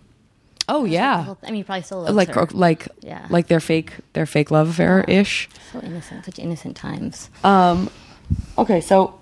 Oh 0.69 0.85
yeah. 0.85 1.33
I 1.43 1.51
mean, 1.51 1.63
probably 1.63 1.83
still 1.83 2.01
Like 2.13 2.53
like 2.53 2.87
Yeah. 3.01 3.25
like 3.29 3.47
their 3.47 3.59
fake 3.59 3.93
their 4.13 4.25
fake 4.25 4.51
love 4.51 4.69
affair 4.69 5.03
ish. 5.07 5.49
so 5.71 5.79
innocent, 5.81 6.25
such 6.25 6.39
innocent 6.39 6.75
times. 6.75 7.29
Um, 7.43 7.89
okay, 8.57 8.81
so 8.81 9.19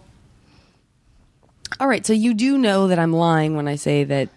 all 1.79 1.87
right, 1.87 2.05
so 2.05 2.13
you 2.13 2.33
do 2.33 2.57
know 2.57 2.87
that 2.87 2.99
I'm 2.99 3.11
lying 3.13 3.55
when 3.55 3.67
I 3.67 3.75
say 3.75 4.03
that 4.05 4.29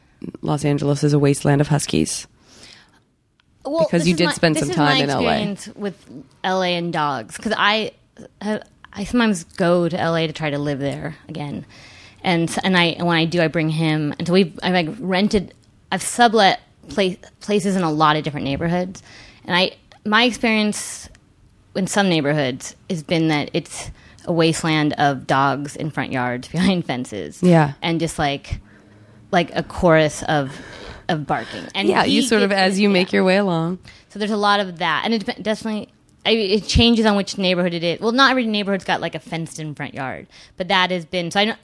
Los 0.42 0.64
Angeles 0.64 1.04
is 1.04 1.12
a 1.12 1.18
wasteland 1.18 1.60
of 1.60 1.68
huskies. 1.68 2.26
Well, 3.64 3.84
Because 3.84 4.08
you 4.08 4.14
did 4.16 4.26
my- 4.26 4.32
spend 4.32 4.56
some 4.58 4.70
time 4.70 5.02
in 5.02 5.08
LA. 5.10 5.54
with 5.76 5.94
LA 6.42 6.76
and 6.78 6.92
dogs 6.92 7.36
because 7.36 7.52
I, 7.56 7.92
I 8.40 8.60
I 8.92 9.04
sometimes 9.04 9.44
go 9.44 9.88
to 9.88 9.96
LA 9.96 10.26
to 10.26 10.32
try 10.32 10.50
to 10.50 10.58
live 10.58 10.78
there 10.78 11.16
again, 11.28 11.66
and 12.24 12.54
and 12.64 12.76
I 12.76 12.92
when 12.98 13.16
I 13.16 13.26
do, 13.26 13.40
I 13.42 13.48
bring 13.48 13.68
him. 13.68 14.14
And 14.18 14.26
so 14.26 14.32
we've 14.32 14.58
I've 14.62 14.72
like 14.72 14.88
rented, 14.98 15.54
I've 15.92 16.02
sublet 16.02 16.60
place, 16.88 17.16
places 17.40 17.76
in 17.76 17.82
a 17.82 17.90
lot 17.92 18.16
of 18.16 18.24
different 18.24 18.44
neighborhoods, 18.44 19.02
and 19.44 19.56
I 19.56 19.72
my 20.04 20.24
experience 20.24 21.08
in 21.74 21.86
some 21.86 22.08
neighborhoods 22.08 22.74
has 22.90 23.02
been 23.02 23.28
that 23.28 23.50
it's 23.52 23.90
a 24.24 24.32
wasteland 24.32 24.92
of 24.94 25.26
dogs 25.26 25.76
in 25.76 25.90
front 25.90 26.12
yards 26.12 26.48
behind 26.52 26.84
fences, 26.86 27.42
Yeah. 27.42 27.72
and 27.82 28.00
just 28.00 28.18
like 28.18 28.60
like 29.30 29.54
a 29.54 29.62
chorus 29.62 30.22
of 30.24 30.56
of 31.08 31.26
barking. 31.26 31.66
And 31.74 31.88
Yeah, 31.88 32.04
you 32.04 32.22
sort 32.22 32.42
of 32.42 32.52
as 32.52 32.78
you 32.78 32.88
yeah. 32.88 32.92
make 32.92 33.12
your 33.12 33.24
way 33.24 33.36
along. 33.36 33.78
So 34.10 34.18
there's 34.18 34.30
a 34.30 34.36
lot 34.36 34.60
of 34.60 34.78
that, 34.78 35.02
and 35.04 35.14
it 35.14 35.42
definitely 35.42 35.88
I, 36.26 36.30
it 36.32 36.66
changes 36.66 37.06
on 37.06 37.16
which 37.16 37.38
neighborhood 37.38 37.72
it 37.74 37.84
is. 37.84 38.00
Well, 38.00 38.12
not 38.12 38.30
every 38.30 38.44
neighborhood's 38.46 38.84
got 38.84 39.00
like 39.00 39.14
a 39.14 39.20
fenced-in 39.20 39.74
front 39.74 39.94
yard, 39.94 40.26
but 40.56 40.68
that 40.68 40.90
has 40.90 41.04
been. 41.04 41.30
So 41.30 41.40
I 41.40 41.44
don't. 41.46 41.58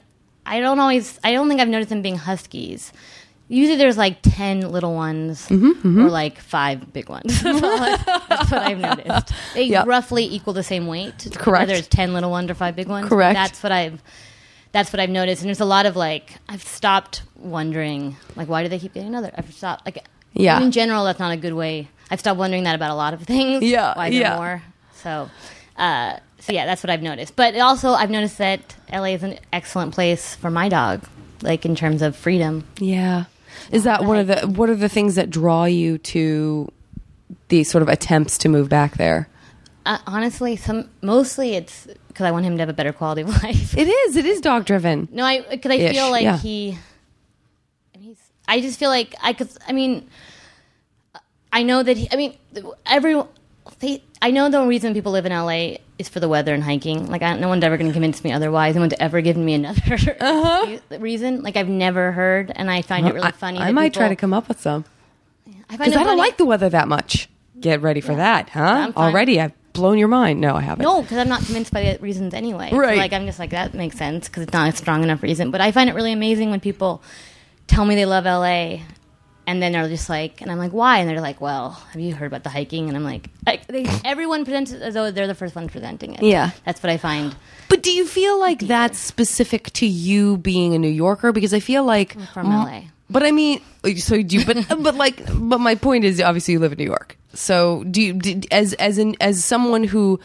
I 0.47 0.59
don't 0.59 0.79
always. 0.79 1.19
I 1.23 1.31
don't 1.33 1.47
think 1.49 1.59
I've 1.59 1.67
noticed 1.67 1.89
them 1.89 2.01
being 2.03 2.17
huskies. 2.17 2.93
Usually 3.47 3.77
there's 3.77 3.97
like 3.97 4.17
ten 4.23 4.61
little 4.71 4.93
ones 4.95 5.47
Mm-hmm, 5.49 6.01
or 6.05 6.09
like 6.09 6.39
five 6.39 6.91
big 6.91 7.09
ones. 7.09 7.41
That's, 7.43 7.61
that's 8.27 8.51
what 8.51 8.61
I've 8.63 8.79
noticed. 8.79 9.31
They 9.53 9.65
Yep. 9.65 9.85
roughly 9.87 10.23
equal 10.25 10.53
the 10.53 10.63
same 10.63 10.87
weight. 10.87 11.27
Correct. 11.35 11.67
Whether 11.67 11.77
it's 11.79 11.87
ten 11.87 12.13
little 12.13 12.31
ones 12.31 12.49
or 12.49 12.55
five 12.55 12.75
big 12.75 12.87
ones. 12.87 13.07
Correct. 13.07 13.35
That's 13.35 13.61
what 13.61 13.71
I've. 13.71 14.01
That's 14.71 14.91
what 14.91 14.99
I've 14.99 15.09
noticed, 15.11 15.41
and 15.41 15.47
there's 15.47 15.59
a 15.61 15.65
lot 15.65 15.85
of 15.85 15.95
like 15.95 16.33
I've 16.49 16.63
stopped 16.63 17.21
wondering 17.37 18.15
like 18.35 18.49
why 18.49 18.63
do 18.63 18.69
they 18.69 18.79
keep 18.79 18.93
getting 18.93 19.09
another? 19.09 19.31
I've 19.37 19.53
stopped 19.53 19.85
like 19.85 20.03
Yeah. 20.33 20.59
in 20.61 20.71
general 20.71 21.05
that's 21.05 21.19
not 21.19 21.31
a 21.31 21.37
good 21.37 21.53
way. 21.53 21.87
I've 22.11 22.19
stopped 22.19 22.37
wondering 22.39 22.63
that 22.63 22.75
about 22.75 22.91
a 22.91 22.95
lot 22.95 23.13
of 23.13 23.21
things. 23.23 23.63
Yeah, 23.63 23.93
why 23.95 24.09
there 24.09 24.19
yeah. 24.21 24.35
more? 24.35 24.63
So, 24.95 25.29
uh, 25.77 26.17
so 26.39 26.51
yeah, 26.51 26.65
that's 26.65 26.83
what 26.83 26.89
I've 26.89 27.01
noticed. 27.01 27.35
But 27.35 27.55
also, 27.57 27.91
I've 27.91 28.09
noticed 28.09 28.37
that 28.39 28.75
LA 28.91 29.13
is 29.13 29.23
an 29.23 29.39
excellent 29.53 29.93
place 29.93 30.35
for 30.35 30.49
my 30.51 30.67
dog, 30.67 31.03
like 31.41 31.65
in 31.65 31.75
terms 31.75 32.01
of 32.01 32.15
freedom. 32.15 32.65
Yeah. 32.79 33.25
Is 33.71 33.83
that 33.83 34.03
one 34.05 34.17
of 34.17 34.27
the 34.27 34.47
what 34.47 34.69
are 34.69 34.75
the 34.75 34.89
things 34.89 35.15
that 35.15 35.29
draw 35.29 35.65
you 35.65 35.97
to 35.99 36.71
these 37.47 37.69
sort 37.69 37.81
of 37.81 37.89
attempts 37.89 38.37
to 38.39 38.49
move 38.49 38.69
back 38.69 38.97
there? 38.97 39.29
Uh, 39.85 39.99
honestly, 40.07 40.55
some 40.55 40.89
mostly 41.01 41.53
it's 41.55 41.87
because 42.07 42.25
I 42.25 42.31
want 42.31 42.45
him 42.45 42.55
to 42.57 42.61
have 42.61 42.69
a 42.69 42.73
better 42.73 42.93
quality 42.93 43.21
of 43.21 43.29
life. 43.43 43.77
It 43.77 43.87
is. 43.87 44.15
It 44.15 44.25
is 44.25 44.41
dog 44.41 44.65
driven. 44.65 45.07
No, 45.11 45.23
I 45.23 45.41
because 45.41 45.71
I 45.71 45.75
Ish, 45.75 45.95
feel 45.95 46.09
like 46.09 46.23
yeah. 46.23 46.37
he. 46.37 46.77
and 47.93 48.03
He's. 48.03 48.17
I 48.47 48.61
just 48.61 48.79
feel 48.79 48.89
like 48.89 49.13
I 49.21 49.33
could. 49.33 49.49
I 49.67 49.73
mean, 49.73 50.09
I 51.51 51.63
know 51.63 51.83
that 51.83 51.97
he. 51.97 52.07
I 52.11 52.15
mean, 52.15 52.35
every 52.85 53.21
they, 53.79 54.03
I 54.21 54.31
know 54.31 54.49
the 54.49 54.61
reason 54.65 54.93
people 54.93 55.11
live 55.11 55.25
in 55.25 55.31
LA 55.31 55.77
is 55.99 56.09
for 56.09 56.19
the 56.19 56.27
weather 56.27 56.53
and 56.53 56.63
hiking. 56.63 57.07
Like, 57.07 57.21
I, 57.21 57.37
no 57.37 57.47
one's 57.47 57.63
ever 57.63 57.77
going 57.77 57.87
to 57.87 57.93
convince 57.93 58.23
me 58.23 58.31
otherwise. 58.31 58.75
No 58.75 58.81
one's 58.81 58.93
ever 58.99 59.21
given 59.21 59.43
me 59.45 59.53
another 59.53 60.79
reason. 60.99 61.41
Like, 61.41 61.55
I've 61.55 61.69
never 61.69 62.11
heard, 62.11 62.51
and 62.55 62.69
I 62.69 62.81
find 62.81 63.07
it 63.07 63.13
really 63.13 63.31
funny. 63.31 63.57
Uh-huh. 63.57 63.65
I, 63.65 63.69
I 63.69 63.71
might 63.71 63.93
try 63.93 64.09
to 64.09 64.15
come 64.15 64.33
up 64.33 64.47
with 64.47 64.59
some 64.59 64.85
I 65.69 65.77
I 65.79 65.89
don't 65.89 66.17
like 66.17 66.37
the 66.37 66.45
weather 66.45 66.69
that 66.69 66.87
much. 66.87 67.29
Get 67.59 67.81
ready 67.81 68.01
for 68.01 68.15
that, 68.15 68.49
huh? 68.49 68.91
Already, 68.95 69.39
I've 69.39 69.53
blown 69.73 69.97
your 69.97 70.07
mind. 70.07 70.41
No, 70.41 70.55
I 70.55 70.61
haven't. 70.61 70.83
No, 70.83 71.01
because 71.01 71.17
I'm 71.17 71.29
not 71.29 71.43
convinced 71.43 71.71
by 71.73 71.93
the 71.93 71.99
reasons 72.01 72.33
anyway. 72.33 72.69
So, 72.69 72.77
Right. 72.77 72.97
like, 72.97 73.13
I'm 73.13 73.25
just 73.25 73.39
like, 73.39 73.51
that 73.51 73.73
makes 73.73 73.97
sense 73.97 74.27
because 74.27 74.43
it's 74.43 74.53
not 74.53 74.73
a 74.73 74.75
strong 74.75 75.03
enough 75.03 75.23
reason. 75.23 75.51
But 75.51 75.61
I 75.61 75.71
find 75.71 75.89
it 75.89 75.93
really 75.95 76.11
amazing 76.11 76.51
when 76.51 76.59
people 76.59 77.01
tell 77.67 77.85
me 77.85 77.95
they 77.95 78.05
love 78.05 78.25
LA 78.25 78.81
and 79.47 79.61
then 79.61 79.71
they're 79.73 79.87
just 79.87 80.09
like, 80.09 80.41
and 80.41 80.51
I'm 80.51 80.57
like, 80.57 80.71
why? 80.71 80.99
And 80.99 81.09
they're 81.09 81.21
like, 81.21 81.39
well, 81.41 81.71
have 81.91 82.01
you 82.01 82.13
heard 82.15 82.27
about 82.27 82.43
the 82.43 82.49
hiking? 82.49 82.87
And 82.87 82.97
I'm 82.97 83.03
like, 83.03 83.29
like 83.45 83.67
they, 83.67 83.85
everyone 84.05 84.43
presents 84.45 84.71
it 84.71 84.81
as 84.81 84.93
though 84.93 85.11
they're 85.11 85.27
the 85.27 85.35
first 85.35 85.55
one 85.55 85.67
presenting 85.67 86.13
it. 86.15 86.23
Yeah. 86.23 86.51
That's 86.65 86.81
what 86.81 86.89
I 86.89 86.97
find. 86.97 87.35
But 87.69 87.83
do 87.83 87.91
you 87.91 88.05
feel 88.05 88.39
like 88.39 88.59
that's 88.59 88.97
specific 88.99 89.71
to 89.73 89.85
you 89.85 90.37
being 90.37 90.73
a 90.73 90.79
New 90.79 90.87
Yorker? 90.89 91.31
Because 91.31 91.53
I 91.53 91.59
feel 91.59 91.83
like 91.83 92.19
from 92.31 92.49
LA. 92.49 92.81
But 93.09 93.23
I 93.23 93.31
mean, 93.31 93.61
so 93.97 94.21
do 94.21 94.37
you? 94.39 94.45
But 94.45 94.67
but 94.81 94.95
like, 94.95 95.21
but 95.33 95.59
my 95.59 95.75
point 95.75 96.05
is, 96.05 96.19
obviously, 96.21 96.53
you 96.53 96.59
live 96.59 96.71
in 96.71 96.77
New 96.79 96.85
York. 96.85 97.17
So 97.33 97.83
do 97.83 98.01
you? 98.01 98.13
do- 98.13 98.41
As 98.51 98.73
as 98.73 98.97
in 98.97 99.15
as 99.21 99.43
someone 99.45 99.83
who 99.83 100.19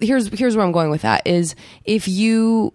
here's 0.00 0.28
here's 0.28 0.56
where 0.56 0.64
I'm 0.64 0.72
going 0.72 0.90
with 0.90 1.02
that 1.02 1.26
is 1.26 1.54
if 1.84 2.06
you 2.08 2.72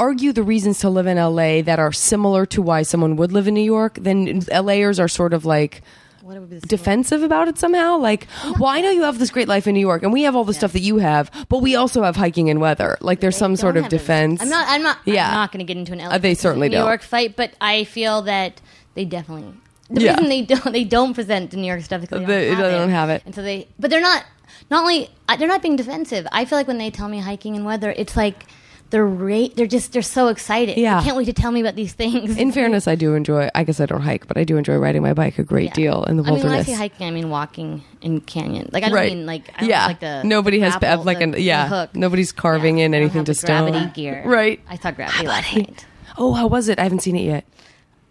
argue 0.00 0.32
the 0.32 0.42
reasons 0.42 0.80
to 0.80 0.88
live 0.90 1.06
in 1.06 1.16
LA 1.18 1.62
that 1.62 1.78
are 1.78 1.92
similar 1.92 2.46
to 2.46 2.60
why 2.62 2.82
someone 2.82 3.16
would 3.16 3.30
live 3.32 3.46
in 3.46 3.54
New 3.54 3.68
York, 3.76 3.98
then 4.00 4.40
LAers 4.50 4.98
are 4.98 5.08
sort 5.08 5.32
of 5.32 5.44
like 5.44 5.82
What 6.22 6.38
would 6.40 6.50
be 6.50 6.58
the 6.58 6.66
defensive 6.66 7.22
about 7.22 7.48
it 7.48 7.58
somehow. 7.58 7.96
Like, 7.98 8.26
well, 8.58 8.66
I 8.76 8.80
know 8.80 8.90
you 8.90 9.02
have 9.02 9.18
this 9.18 9.30
great 9.30 9.48
life 9.48 9.66
in 9.66 9.74
New 9.74 9.80
York, 9.90 10.02
and 10.02 10.12
we 10.12 10.22
have 10.24 10.34
all 10.36 10.44
the 10.44 10.54
stuff 10.54 10.72
that 10.72 10.80
you 10.90 10.98
have, 10.98 11.30
but 11.48 11.58
we 11.60 11.76
also 11.76 12.02
have 12.02 12.16
hiking 12.16 12.50
and 12.50 12.60
weather. 12.60 12.96
Like, 13.00 13.20
there's 13.20 13.36
some 13.36 13.56
sort 13.56 13.76
of 13.76 13.88
defense. 13.88 14.40
I'm 14.42 14.48
not. 14.48 14.66
I'm 14.68 14.82
not. 14.82 14.98
Yeah. 15.04 15.28
I'm 15.28 15.34
not 15.34 15.52
going 15.52 15.64
to 15.66 15.68
get 15.72 15.76
into 15.78 15.92
an 15.92 15.98
LA 16.00 16.14
Uh, 16.14 16.18
they 16.18 16.34
certainly 16.34 16.68
New 16.68 16.76
don't. 16.78 16.86
York 16.86 17.02
fight, 17.02 17.36
but 17.36 17.52
I 17.60 17.84
feel 17.84 18.22
that 18.22 18.60
they 18.94 19.04
definitely. 19.04 19.52
The 19.90 20.02
Yeah. 20.02 20.10
reason 20.14 20.28
they 20.28 20.42
don't 20.42 20.72
they 20.72 20.84
don't 20.84 21.14
present 21.14 21.50
the 21.50 21.56
New 21.56 21.66
York 21.66 21.82
stuff 21.82 22.00
because 22.00 22.20
they, 22.20 22.26
They- 22.26 22.46
don't, 22.50 22.56
have 22.56 22.70
they 22.70 22.78
don't 22.78 22.90
it. 22.90 23.00
have 23.00 23.10
it. 23.10 23.22
and 23.26 23.34
so 23.34 23.42
they. 23.42 23.66
But 23.78 23.90
they're 23.90 24.00
not. 24.00 24.24
Not 24.70 24.82
only 24.82 25.10
uh, 25.28 25.34
they're 25.36 25.48
not 25.48 25.62
being 25.62 25.74
defensive. 25.76 26.26
I 26.30 26.44
feel 26.44 26.56
like 26.58 26.68
when 26.68 26.78
they 26.78 26.90
tell 26.90 27.08
me 27.08 27.18
hiking 27.18 27.56
and 27.56 27.64
weather, 27.66 27.92
it's 27.96 28.16
like 28.16 28.46
they're 28.90 29.06
rate. 29.06 29.56
They're 29.56 29.66
just 29.66 29.92
they're 29.92 30.02
so 30.02 30.28
excited. 30.28 30.76
Yeah. 30.76 31.02
can't 31.02 31.16
wait 31.16 31.24
to 31.26 31.32
tell 31.32 31.50
me 31.52 31.60
about 31.60 31.76
these 31.76 31.92
things. 31.92 32.36
In 32.36 32.52
fairness, 32.58 32.86
I 32.88 32.94
do 32.96 33.14
enjoy. 33.14 33.48
I 33.54 33.64
guess 33.64 33.80
I 33.80 33.86
don't 33.86 34.00
hike, 34.02 34.26
but 34.26 34.36
I 34.36 34.44
do 34.44 34.56
enjoy 34.56 34.76
riding 34.76 35.02
my 35.02 35.14
bike 35.14 35.38
a 35.38 35.42
great 35.44 35.68
Yeah. 35.68 35.74
deal 35.74 36.04
in 36.04 36.16
the 36.16 36.22
wilderness. 36.22 36.44
I 36.44 36.48
mean, 36.48 36.56
when 36.56 36.60
I 36.60 36.64
say 36.64 36.72
hiking, 36.74 37.06
I 37.06 37.10
mean 37.10 37.30
walking 37.30 37.82
in 38.02 38.20
canyon. 38.20 38.68
Like 38.72 38.82
I 38.84 38.88
don't 38.88 38.96
Right. 38.96 39.12
mean 39.12 39.26
like 39.26 39.52
I 39.56 39.64
yeah, 39.64 39.86
like 39.86 40.00
the 40.00 40.22
nobody 40.24 40.60
has 40.60 40.74
like 41.04 41.20
an 41.20 41.34
yeah. 41.38 41.68
hook. 41.68 41.94
Nobody's 41.94 42.32
carving 42.32 42.78
Yeah, 42.78 42.86
in 42.86 42.94
anything 42.94 43.24
to 43.24 43.34
stone. 43.34 43.70
Gravity 43.70 43.92
gear, 43.94 44.22
Right. 44.26 44.60
I 44.68 44.76
saw 44.76 44.90
gravity 44.90 45.26
last 45.26 45.54
night. 45.56 45.86
Oh, 46.18 46.32
how 46.34 46.46
was 46.48 46.68
it? 46.68 46.78
I 46.78 46.82
haven't 46.82 47.00
seen 47.00 47.16
it 47.16 47.22
yet. 47.24 47.44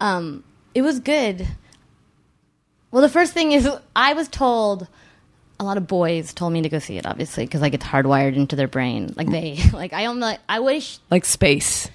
Um, 0.02 0.44
it 0.74 0.82
was 0.82 1.00
good. 1.00 1.46
Well, 2.92 3.02
the 3.02 3.10
first 3.10 3.34
thing 3.34 3.52
is 3.52 3.70
I 3.96 4.14
was 4.14 4.28
told 4.28 4.88
a 5.60 5.64
lot 5.64 5.78
of 5.78 5.88
boys 5.88 6.34
told 6.34 6.54
me 6.54 6.62
to 6.62 6.70
go 6.70 6.80
see 6.80 6.98
it, 6.98 7.06
obviously, 7.06 7.46
because 7.46 7.62
like 7.62 7.74
it's 7.74 7.86
hardwired 7.86 8.36
into 8.36 8.56
their 8.56 8.68
brain. 8.68 9.14
Like 9.16 9.30
they, 9.30 9.60
like 9.74 9.94
I 9.94 10.04
don't 10.04 10.20
like. 10.20 10.40
I 10.48 10.60
wish 10.60 11.00
Like 11.12 11.26
space. 11.26 11.90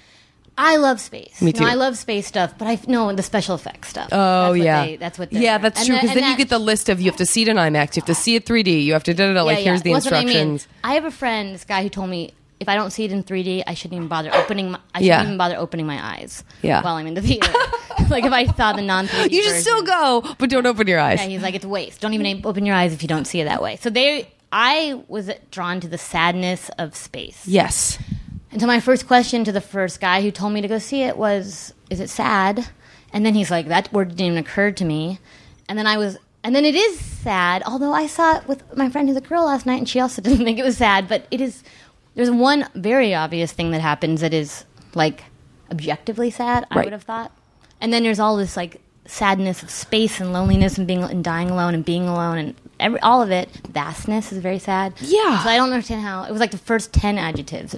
I 0.57 0.77
love 0.77 1.01
space. 1.01 1.41
Me 1.41 1.51
No, 1.51 1.59
too. 1.59 1.65
I 1.65 1.73
love 1.73 1.97
space 1.97 2.25
stuff, 2.27 2.53
but 2.57 2.65
I 2.67 2.79
no 2.87 3.11
the 3.13 3.23
special 3.23 3.55
effects 3.55 3.89
stuff. 3.89 4.07
Oh 4.11 4.17
That's 4.17 4.49
what 4.51 4.59
yeah, 4.65 4.85
they- 4.85 4.95
that's 4.95 5.19
what. 5.19 5.33
yeah, 5.33 5.57
that's 5.57 5.85
true. 5.85 5.95
Because 5.95 6.13
then 6.15 6.31
you 6.31 6.37
get 6.37 6.47
the 6.47 6.59
list 6.59 6.87
of 6.87 7.01
you 7.01 7.07
have 7.11 7.17
to 7.17 7.25
see 7.25 7.41
it 7.41 7.49
in 7.49 7.57
IMAX, 7.57 7.97
you 7.97 8.01
have 8.01 8.05
to 8.05 8.15
see 8.15 8.35
it 8.35 8.45
3D, 8.45 8.83
you 8.83 8.93
have 8.93 9.03
to 9.03 9.13
da 9.13 9.27
da 9.27 9.33
da. 9.33 9.41
Like 9.43 9.57
Yeah, 9.57 9.63
here's 9.71 9.81
the 9.81 9.91
Well, 9.91 9.99
what 9.99 10.13
I 10.13 10.19
mean. 10.23 10.27
instructions. 10.53 10.67
I 10.83 10.93
have 10.93 11.03
a 11.03 11.11
friend, 11.11 11.53
this 11.53 11.65
guy 11.65 11.83
who 11.83 11.89
told 11.89 12.09
me 12.09 12.33
if 12.59 12.69
I 12.69 12.75
don't 12.75 12.91
see 12.91 13.03
it 13.05 13.11
in 13.11 13.23
3D, 13.23 13.63
I 13.67 13.73
shouldn't 13.73 13.97
even 13.97 14.07
bother 14.07 14.33
opening. 14.33 14.71
My, 14.71 14.79
I 14.93 14.99
shouldn't 14.99 15.07
Yeah. 15.07 15.23
even 15.23 15.37
bother 15.37 15.57
opening 15.57 15.85
my 15.85 15.99
eyes. 16.17 16.43
Yeah. 16.61 16.81
while 16.81 16.95
I'm 16.95 17.07
in 17.07 17.13
the 17.13 17.21
theater. 17.21 17.51
like 18.09 18.23
if 18.25 18.31
I 18.33 18.45
saw 18.45 18.73
the 18.73 18.81
non 18.81 19.07
3D, 19.07 19.31
You 19.31 19.43
should 19.43 19.61
still 19.61 19.81
go, 19.83 20.23
but 20.37 20.49
don't 20.49 20.65
open 20.65 20.87
your 20.87 20.99
eyes. 20.99 21.19
Yeah, 21.19 21.27
he's 21.27 21.41
like, 21.41 21.55
it's 21.55 21.65
waste. 21.65 22.01
Don't 22.01 22.13
even 22.13 22.45
open 22.45 22.65
your 22.65 22.75
eyes 22.75 22.93
if 22.93 23.01
you 23.01 23.07
don't 23.07 23.25
see 23.25 23.41
it 23.41 23.45
that 23.45 23.61
way. 23.61 23.75
So 23.77 23.89
they, 23.89 24.29
I 24.51 25.03
was 25.07 25.29
drawn 25.51 25.79
to 25.81 25.87
the 25.87 25.97
sadness 25.97 26.69
of 26.77 26.95
space. 26.95 27.47
yes. 27.47 27.97
And 28.51 28.61
so 28.61 28.67
my 28.67 28.79
first 28.79 29.05
question 29.05 29.43
to 29.43 29.51
the 29.51 29.59
first 29.59 29.99
guy 29.99 30.21
who 30.21 30.31
told 30.31 30.53
me 30.53 30.61
to 30.61 30.69
go 30.69 30.79
see 30.79 31.01
it 31.01 31.17
was, 31.17 31.73
"Is 31.89 31.99
it 31.99 32.09
sad?" 32.09 32.65
And 33.11 33.25
then 33.25 33.33
he's 33.35 33.51
like, 33.51 33.67
"That 33.67 33.91
word 33.91 34.09
didn't 34.11 34.27
even 34.27 34.37
occur 34.37 34.71
to 34.71 34.85
me." 34.85 35.19
And 35.67 35.77
then 35.77 35.85
I 35.87 35.97
was, 35.97 36.17
and 36.41 36.55
then 36.55 36.63
it 36.63 36.73
is 36.73 36.97
sad. 36.97 37.63
Although 37.65 37.91
I 37.91 38.07
saw 38.07 38.37
it 38.37 38.47
with 38.47 38.63
my 38.77 38.87
friend 38.89 39.09
who's 39.09 39.17
a 39.17 39.21
girl 39.21 39.43
last 39.43 39.65
night, 39.65 39.79
and 39.79 39.89
she 39.89 39.99
also 39.99 40.21
didn't 40.21 40.45
think 40.45 40.57
it 40.57 40.63
was 40.63 40.77
sad. 40.77 41.09
But 41.09 41.27
it 41.31 41.41
is. 41.41 41.63
There's 42.15 42.31
one 42.31 42.67
very 42.75 43.13
obvious 43.13 43.51
thing 43.51 43.71
that 43.71 43.81
happens 43.81 44.21
that 44.21 44.33
is 44.33 44.65
like 44.93 45.25
objectively 45.71 46.29
sad. 46.31 46.65
I 46.71 46.75
Right. 46.75 46.85
would 46.85 46.93
have 46.93 47.03
thought. 47.03 47.31
And 47.81 47.91
then 47.93 48.03
there's 48.03 48.19
all 48.19 48.37
this 48.37 48.55
like 48.57 48.81
sadness 49.05 49.61
of 49.61 49.69
space 49.69 50.19
and 50.19 50.33
loneliness 50.33 50.77
and 50.77 50.87
being 50.87 51.03
and 51.03 51.23
dying 51.23 51.49
alone 51.51 51.73
and 51.75 51.85
being 51.85 52.07
alone 52.07 52.37
and 52.37 52.55
every 52.79 52.99
all 53.01 53.21
of 53.21 53.31
it. 53.31 53.49
Vastness 53.69 54.31
is 54.31 54.39
very 54.39 54.59
sad. 54.59 54.93
Yeah. 55.01 55.43
So 55.43 55.49
I 55.49 55.57
don't 55.57 55.71
understand 55.71 56.01
how 56.01 56.23
it 56.23 56.31
was 56.31 56.39
like 56.39 56.51
the 56.51 56.57
first 56.57 56.91
ten 56.93 57.17
adjectives 57.17 57.73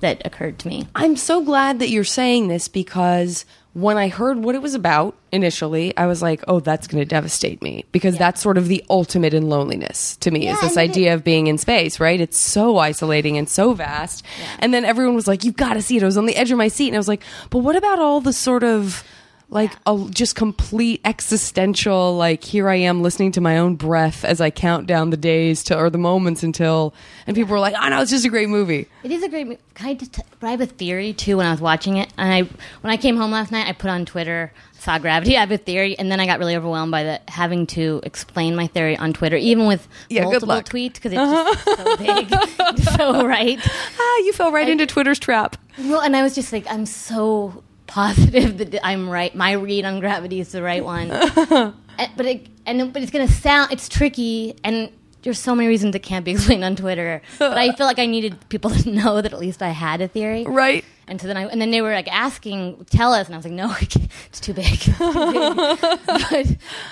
that 0.00 0.24
occurred 0.24 0.58
to 0.60 0.68
me. 0.68 0.86
I'm 0.94 1.16
so 1.16 1.42
glad 1.42 1.78
that 1.80 1.90
you're 1.90 2.04
saying 2.04 2.48
this 2.48 2.68
because 2.68 3.44
when 3.74 3.96
I 3.96 4.08
heard 4.08 4.38
what 4.38 4.54
it 4.54 4.62
was 4.62 4.74
about 4.74 5.16
initially, 5.30 5.96
I 5.96 6.06
was 6.06 6.20
like, 6.20 6.42
oh, 6.48 6.58
that's 6.60 6.86
going 6.86 7.00
to 7.00 7.08
devastate 7.08 7.62
me 7.62 7.84
because 7.92 8.18
that's 8.18 8.40
sort 8.40 8.58
of 8.58 8.66
the 8.66 8.84
ultimate 8.90 9.34
in 9.34 9.48
loneliness 9.48 10.16
to 10.16 10.30
me 10.30 10.48
is 10.48 10.60
this 10.60 10.76
and 10.76 10.84
it 10.84 10.90
idea 10.90 11.14
of 11.14 11.22
being 11.22 11.46
in 11.46 11.58
space, 11.58 12.00
right? 12.00 12.20
It's 12.20 12.40
so 12.40 12.78
isolating 12.78 13.36
and 13.38 13.48
so 13.48 13.74
vast. 13.74 14.24
And 14.58 14.74
then 14.74 14.84
everyone 14.84 15.14
was 15.14 15.28
like, 15.28 15.44
you've 15.44 15.56
got 15.56 15.74
to 15.74 15.82
see 15.82 15.96
it. 15.96 16.02
I 16.02 16.06
was 16.06 16.18
on 16.18 16.26
the 16.26 16.36
edge 16.36 16.50
of 16.50 16.58
my 16.58 16.68
seat 16.68 16.88
and 16.88 16.96
I 16.96 16.98
was 16.98 17.08
like, 17.08 17.22
but 17.50 17.58
what 17.58 17.76
about 17.76 18.00
all 18.00 18.20
the 18.20 18.32
sort 18.32 18.64
of 18.64 19.04
like 19.50 19.72
a 19.86 20.06
just 20.10 20.34
complete 20.36 21.00
existential 21.04 22.16
like 22.16 22.44
here 22.44 22.68
I 22.68 22.74
am 22.76 23.02
listening 23.02 23.32
to 23.32 23.40
my 23.40 23.56
own 23.58 23.76
breath 23.76 24.24
as 24.24 24.40
I 24.40 24.50
count 24.50 24.86
down 24.86 25.10
the 25.10 25.16
days 25.16 25.62
to 25.64 25.78
or 25.78 25.88
the 25.88 25.96
moments 25.98 26.42
until 26.42 26.92
and 27.26 27.34
people 27.34 27.52
were 27.52 27.60
like, 27.60 27.74
"Oh 27.80 27.88
no, 27.88 28.00
it's 28.02 28.10
just 28.10 28.24
a 28.26 28.28
great 28.28 28.48
movie." 28.48 28.86
It 29.02 29.10
is 29.12 29.22
a 29.22 29.28
great. 29.28 29.46
mo- 29.46 29.56
Can 29.74 29.88
I 29.88 29.94
just? 29.94 30.18
But 30.40 30.46
I 30.48 30.50
have 30.50 30.60
a 30.60 30.66
theory 30.66 31.12
too. 31.12 31.36
When 31.38 31.46
I 31.46 31.50
was 31.50 31.60
watching 31.60 31.96
it, 31.96 32.12
and 32.18 32.32
I 32.32 32.42
when 32.80 32.90
I 32.92 32.96
came 32.96 33.16
home 33.16 33.30
last 33.30 33.50
night, 33.52 33.66
I 33.68 33.72
put 33.72 33.90
on 33.90 34.04
Twitter, 34.04 34.52
saw 34.78 34.98
Gravity. 34.98 35.36
I 35.36 35.40
have 35.40 35.50
a 35.50 35.56
theory, 35.58 35.98
and 35.98 36.10
then 36.12 36.20
I 36.20 36.26
got 36.26 36.38
really 36.38 36.56
overwhelmed 36.56 36.90
by 36.90 37.02
the 37.04 37.20
having 37.28 37.66
to 37.68 38.00
explain 38.02 38.54
my 38.56 38.66
theory 38.66 38.96
on 38.98 39.12
Twitter, 39.12 39.36
even 39.36 39.66
with 39.66 39.86
Yeah, 40.10 40.24
multiple 40.24 40.48
tweets 40.62 40.94
because 41.00 41.12
it's 41.14 41.64
just 41.64 41.78
so 41.78 41.96
big, 41.98 42.78
so 42.96 43.26
right. 43.26 43.58
Ah, 43.98 44.16
you 44.18 44.32
fell 44.34 44.52
right 44.52 44.68
into 44.68 44.86
Twitter's 44.86 45.18
trap. 45.18 45.56
Well, 45.78 46.00
and 46.00 46.14
I 46.16 46.22
was 46.22 46.34
just 46.34 46.52
like, 46.52 46.66
I'm 46.70 46.84
so 46.86 47.62
positive 47.88 48.58
that 48.58 48.86
I'm 48.86 49.08
right. 49.10 49.34
My 49.34 49.52
read 49.52 49.84
on 49.84 49.98
gravity 49.98 50.38
is 50.40 50.52
the 50.52 50.62
right 50.62 50.84
one. 50.84 51.10
And- 51.98 52.12
but 52.16 52.26
it, 52.26 52.46
and 52.64 52.92
but 52.92 53.02
it's 53.02 53.10
gonna 53.10 53.26
sound 53.26 53.72
it's 53.72 53.88
tricky, 53.88 54.54
and 54.62 54.92
there's 55.22 55.40
so 55.40 55.52
many 55.56 55.66
reasons 55.68 55.96
it 55.96 56.04
can't 56.04 56.24
be 56.24 56.30
explained 56.36 56.62
on 56.62 56.76
Twitter. 56.76 57.22
But 57.40 57.58
I 57.58 57.72
feel 57.72 57.86
like 57.86 57.98
I 57.98 58.06
needed 58.06 58.48
people 58.50 58.70
to 58.70 58.88
know 58.88 59.20
that 59.20 59.32
at 59.32 59.38
least 59.40 59.62
I 59.62 59.70
had 59.70 60.00
a 60.00 60.06
theory, 60.06 60.44
Right. 60.44 60.84
And 61.08 61.20
so 61.20 61.26
then 61.26 61.36
I 61.36 61.46
and 61.46 61.60
then 61.60 61.72
they 61.72 61.80
were 61.82 61.90
like 61.92 62.06
asking, 62.06 62.84
tell 62.88 63.12
us, 63.12 63.26
and 63.26 63.34
I 63.34 63.38
was 63.38 63.46
like, 63.46 63.54
no, 63.54 63.74
it's 63.80 64.38
too 64.38 64.54
big. 64.54 64.66
It's 64.70 64.84
too 64.84 64.94
big. 65.32 66.06
but, 66.06 66.46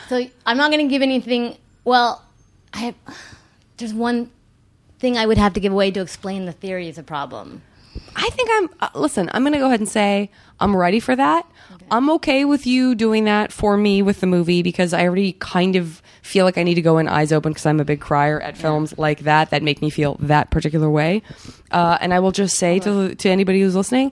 so 0.08 0.26
I'm 0.44 0.56
not 0.56 0.72
gonna 0.72 0.88
give 0.88 1.02
anything. 1.02 1.56
Well, 1.84 2.24
I 2.74 2.78
have, 2.78 2.94
there's 3.76 3.94
one 3.94 4.30
thing 4.98 5.16
I 5.16 5.24
would 5.24 5.38
have 5.38 5.52
to 5.54 5.60
give 5.60 5.72
away 5.72 5.92
to 5.92 6.00
explain 6.00 6.46
the 6.46 6.52
theory 6.52 6.88
is 6.88 6.98
a 6.98 7.04
problem. 7.04 7.62
I 8.16 8.28
think 8.30 8.48
I'm. 8.52 8.68
Uh, 8.80 8.88
listen, 8.98 9.30
I'm 9.32 9.42
going 9.42 9.52
to 9.52 9.58
go 9.58 9.66
ahead 9.66 9.80
and 9.80 9.88
say 9.88 10.30
I'm 10.60 10.74
ready 10.76 11.00
for 11.00 11.14
that. 11.16 11.46
I'm 11.90 12.10
okay 12.10 12.44
with 12.44 12.66
you 12.66 12.94
doing 12.94 13.24
that 13.24 13.52
for 13.52 13.76
me 13.76 14.02
with 14.02 14.20
the 14.20 14.26
movie 14.26 14.62
because 14.62 14.92
I 14.92 15.04
already 15.04 15.34
kind 15.34 15.76
of 15.76 16.02
feel 16.22 16.44
like 16.44 16.58
I 16.58 16.62
need 16.64 16.74
to 16.74 16.82
go 16.82 16.98
in 16.98 17.06
eyes 17.08 17.30
open 17.32 17.52
because 17.52 17.66
I'm 17.66 17.78
a 17.78 17.84
big 17.84 18.00
crier 18.00 18.40
at 18.40 18.56
films 18.56 18.96
like 18.98 19.20
that 19.20 19.50
that 19.50 19.62
make 19.62 19.80
me 19.82 19.90
feel 19.90 20.16
that 20.20 20.50
particular 20.50 20.90
way. 20.90 21.22
Uh, 21.70 21.98
and 22.00 22.12
I 22.12 22.18
will 22.20 22.32
just 22.32 22.56
say 22.58 22.78
to 22.80 23.14
to 23.14 23.28
anybody 23.28 23.60
who's 23.60 23.76
listening. 23.76 24.10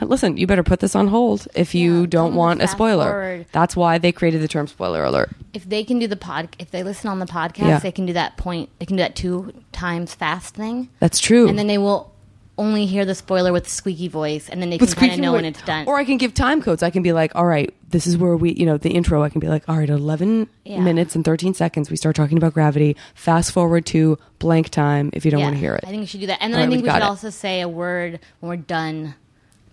Listen, 0.00 0.36
you 0.38 0.46
better 0.46 0.62
put 0.62 0.80
this 0.80 0.94
on 0.94 1.08
hold 1.08 1.46
if 1.54 1.74
you 1.74 2.02
Yeah, 2.02 2.06
don't 2.06 2.34
want 2.34 2.62
a 2.62 2.68
spoiler. 2.68 3.10
forward. 3.10 3.46
That's 3.52 3.76
why 3.76 3.98
they 3.98 4.12
created 4.12 4.40
the 4.40 4.48
term 4.48 4.66
spoiler 4.66 5.04
alert. 5.04 5.30
if 5.52 5.68
they 5.68 5.82
can 5.84 5.98
do 5.98 6.06
the 6.06 6.16
pod, 6.16 6.48
if 6.60 6.70
they 6.70 6.82
listen 6.84 7.10
on 7.10 7.18
the 7.18 7.26
podcast, 7.26 7.66
Yeah. 7.66 7.78
they 7.80 7.90
can 7.92 8.06
do 8.06 8.12
that 8.14 8.36
point. 8.38 8.70
They 8.78 8.86
can 8.86 8.96
do 8.96 9.02
that 9.02 9.16
two 9.16 9.52
times 9.72 10.14
fast 10.14 10.54
thing, 10.54 10.88
That's 11.00 11.18
true. 11.18 11.48
and 11.48 11.58
then 11.58 11.66
they 11.66 11.76
will 11.76 12.12
only 12.58 12.84
hear 12.84 13.04
the 13.06 13.14
spoiler 13.14 13.52
with 13.52 13.64
the 13.64 13.70
squeaky 13.70 14.08
voice, 14.08 14.48
and 14.48 14.60
then 14.60 14.68
they 14.70 14.76
can 14.76 14.86
kind 14.88 15.12
of 15.12 15.18
know 15.18 15.30
voice. 15.32 15.38
when 15.38 15.44
it's 15.46 15.62
done. 15.62 15.86
Or 15.86 15.98
I 15.98 16.04
can 16.04 16.18
give 16.18 16.34
time 16.34 16.60
codes. 16.60 16.82
I 16.82 16.90
can 16.90 17.02
be 17.02 17.12
like, 17.12 17.34
all 17.34 17.46
right, 17.46 17.72
this 17.88 18.06
is 18.06 18.18
where 18.18 18.36
we, 18.36 18.52
you 18.52 18.66
know, 18.66 18.76
the 18.76 18.90
intro. 18.90 19.22
I 19.22 19.30
can 19.30 19.40
be 19.40 19.48
like, 19.48 19.66
all 19.68 19.78
right, 19.78 19.88
11 19.88 20.46
Yeah. 20.64 20.80
minutes 20.80 21.14
and 21.16 21.24
13 21.24 21.54
seconds. 21.54 21.90
We 21.90 21.96
start 21.96 22.16
talking 22.16 22.36
about 22.36 22.52
gravity. 22.52 22.96
Fast 23.14 23.52
forward 23.52 23.86
to 23.86 24.18
blank 24.38 24.68
time 24.68 25.08
if 25.14 25.24
you 25.24 25.30
don't 25.30 25.40
Yeah, 25.40 25.46
want 25.46 25.56
to 25.56 25.60
hear 25.60 25.74
it. 25.74 25.84
I 25.86 25.88
think 25.90 26.00
you 26.02 26.06
should 26.06 26.20
do 26.20 26.26
that, 26.26 26.38
and 26.42 26.52
then 26.52 26.60
All 26.60 26.64
I 26.64 26.66
right, 26.66 26.70
think 26.72 26.82
we 26.82 26.88
we 26.88 26.92
should 26.92 27.02
it. 27.02 27.08
also 27.08 27.30
say 27.30 27.62
a 27.62 27.68
word 27.68 28.20
when 28.40 28.50
we're 28.50 28.56
done, 28.56 29.14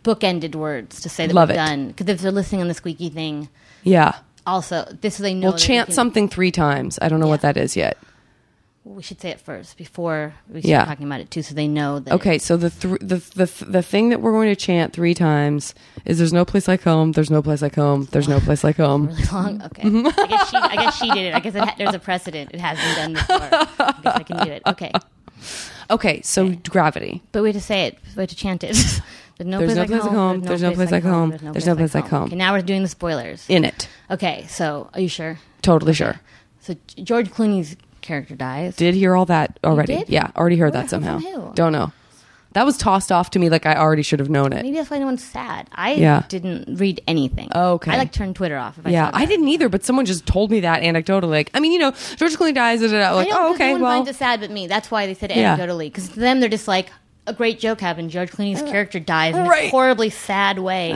bookended 0.04 0.56
words 0.56 1.02
to 1.02 1.10
say 1.10 1.28
that 1.28 1.34
Love 1.34 1.50
we're 1.50 1.54
it. 1.54 1.58
done. 1.58 1.88
Because 1.90 2.08
if 2.08 2.22
they're 2.22 2.32
listening 2.32 2.62
on 2.62 2.68
the 2.70 2.74
squeaky 2.74 3.10
thing, 3.10 3.50
yeah. 3.84 4.16
also 4.46 4.86
this 5.02 5.16
is 5.16 5.20
they 5.20 5.34
know. 5.34 5.48
We'll 5.48 5.52
that 5.54 5.62
we 5.62 5.68
chant 5.68 5.88
can- 5.88 5.96
something 5.96 6.30
three 6.30 6.52
times. 6.52 6.98
I 7.02 7.10
don't 7.10 7.20
know 7.20 7.28
what 7.28 7.42
that 7.42 7.58
is 7.58 7.76
yet. 7.76 7.98
We 8.96 9.04
should 9.04 9.20
say 9.22 9.30
it 9.30 9.40
first 9.40 9.78
before 9.78 10.34
we 10.50 10.62
start 10.62 10.70
Yeah. 10.70 10.86
talking 10.86 11.06
about 11.06 11.20
it 11.22 11.30
too, 11.30 11.42
so 11.42 11.54
they 11.54 11.68
know 11.68 12.00
that. 12.00 12.14
Okay, 12.14 12.38
so 12.38 12.58
the, 12.58 12.70
thr 12.70 12.96
the 13.02 13.18
the 13.36 13.66
the 13.68 13.82
thing 13.84 14.10
that 14.10 14.22
we're 14.22 14.32
going 14.32 14.50
to 14.50 14.56
chant 14.56 14.94
three 14.94 15.14
times 15.14 15.76
is 16.06 16.18
"There's 16.18 16.34
no 16.34 16.46
place 16.46 16.68
like 16.68 16.84
home. 16.84 17.12
There's 17.12 17.30
no 17.30 17.42
place 17.42 17.62
like 17.62 17.76
home. 17.76 18.08
There's 18.12 18.28
no 18.28 18.40
place 18.40 18.64
like 18.64 18.78
home." 18.78 19.08
Really 19.12 19.24
long. 19.32 19.62
Okay. 19.64 19.84
I 19.88 20.28
guess 20.28 20.50
she. 20.50 20.58
I 20.58 20.76
guess 20.76 20.96
she 20.98 21.10
did 21.12 21.26
it. 21.28 21.34
I 21.36 21.40
guess 21.40 21.56
it 21.56 21.60
ha- 21.64 21.76
there's 21.78 21.94
a 21.96 22.00
precedent. 22.00 22.52
It 22.54 22.60
has 22.60 22.78
been 22.78 22.96
done 22.96 23.14
before. 23.14 23.60
I 23.86 24.00
guess 24.04 24.16
I 24.16 24.24
can 24.24 24.46
do 24.46 24.52
it. 24.52 24.62
Okay. 24.66 24.92
Okay, 25.90 26.22
so 26.22 26.50
gravity. 26.70 27.22
But 27.32 27.44
we 27.44 27.50
have 27.50 27.56
to 27.56 27.62
say 27.62 27.86
it. 27.88 27.98
We 28.16 28.22
have 28.22 28.30
to 28.30 28.36
chant 28.36 28.64
it. 28.64 28.76
there's 29.38 29.48
no 29.48 29.60
There's 29.60 29.74
place 29.74 29.76
no 29.76 29.82
like 29.82 29.90
place 29.90 30.02
like 30.04 30.12
home. 30.12 30.42
There's 30.42 30.62
no 30.62 30.72
place 30.74 30.92
like 30.92 31.04
home. 31.04 31.30
There's 31.54 31.66
no 31.68 31.76
place 31.76 31.96
like 31.96 32.08
home. 32.08 32.24
Okay, 32.26 32.36
now 32.36 32.54
we're 32.54 32.62
doing 32.62 32.82
the 32.84 32.90
spoilers. 32.90 33.46
In 33.48 33.64
it, 33.64 33.88
Okay, 34.12 34.46
so 34.50 34.90
are 34.94 35.00
you 35.00 35.08
sure? 35.08 35.40
totally 35.62 35.94
sure. 35.94 36.20
So 36.60 36.76
George 37.02 37.30
Clooney's 37.32 37.78
character 38.08 38.36
dies. 38.36 38.76
Did 38.76 38.96
hear 38.96 39.16
all 39.16 39.26
that 39.26 39.60
already? 39.64 39.98
did? 39.98 40.10
Yeah, 40.10 40.32
already 40.36 40.58
heard 40.58 40.74
Where- 40.74 40.82
that 40.84 40.90
somehow. 40.90 41.20
from 41.20 41.32
who? 41.32 41.52
Don't 41.54 41.72
know. 41.72 41.92
That 42.54 42.66
was 42.66 42.78
tossed 42.78 43.12
off 43.12 43.30
to 43.32 43.40
me 43.40 43.50
like 43.52 43.68
I 43.68 43.76
already 43.76 44.02
should 44.02 44.20
have 44.20 44.32
known 44.32 44.52
it. 44.52 44.64
Maybe 44.64 44.78
that's 44.78 44.90
why 44.90 44.98
no 44.98 45.06
one's 45.06 45.24
sad. 45.24 45.68
I 45.76 45.92
Yeah. 45.94 46.24
didn't 46.28 46.80
read 46.80 47.02
anything. 47.08 47.50
Okay. 47.54 47.92
I 47.92 47.98
like 47.98 48.12
turned 48.12 48.36
Twitter 48.36 48.58
off. 48.58 48.80
If 48.80 48.88
I 48.88 48.90
Yeah, 48.90 49.12
saw 49.12 49.18
I 49.18 49.20
that. 49.26 49.30
didn't 49.30 49.48
either, 49.50 49.70
but 49.70 49.84
someone 49.86 50.06
just 50.06 50.26
told 50.26 50.50
me 50.50 50.62
that 50.62 50.82
anecdotally. 50.82 51.30
Like, 51.30 51.52
I 51.54 51.60
mean, 51.60 51.72
you 51.72 51.78
know, 51.78 51.92
George 52.16 52.36
Clooney 52.36 52.56
dies. 52.56 52.80
Da, 52.82 52.88
da, 52.88 53.00
da. 53.00 53.12
Like, 53.16 53.28
I 53.28 53.30
know, 53.30 53.36
oh, 53.38 53.46
'cause 53.50 53.56
okay, 53.56 53.68
No 53.68 53.74
one 53.74 53.82
well, 53.84 53.92
finds 53.98 54.10
it 54.10 54.16
sad 54.16 54.40
but 54.40 54.50
me. 54.50 54.66
That's 54.66 54.90
why 54.90 55.06
they 55.06 55.14
said 55.14 55.32
Yeah. 55.36 55.56
anecdotally. 55.56 55.88
Because 55.88 56.10
to 56.10 56.20
them, 56.20 56.40
they're 56.40 56.50
just 56.50 56.68
like 56.68 56.90
a 57.28 57.34
great 57.34 57.60
joke 57.60 57.80
happened. 57.80 58.10
George 58.10 58.32
Clooney's 58.32 58.64
uh, 58.64 58.66
character 58.72 59.00
dies 59.00 59.36
in 59.36 59.46
right. 59.46 59.66
a 59.68 59.70
horribly 59.70 60.10
sad 60.10 60.58
way. 60.58 60.96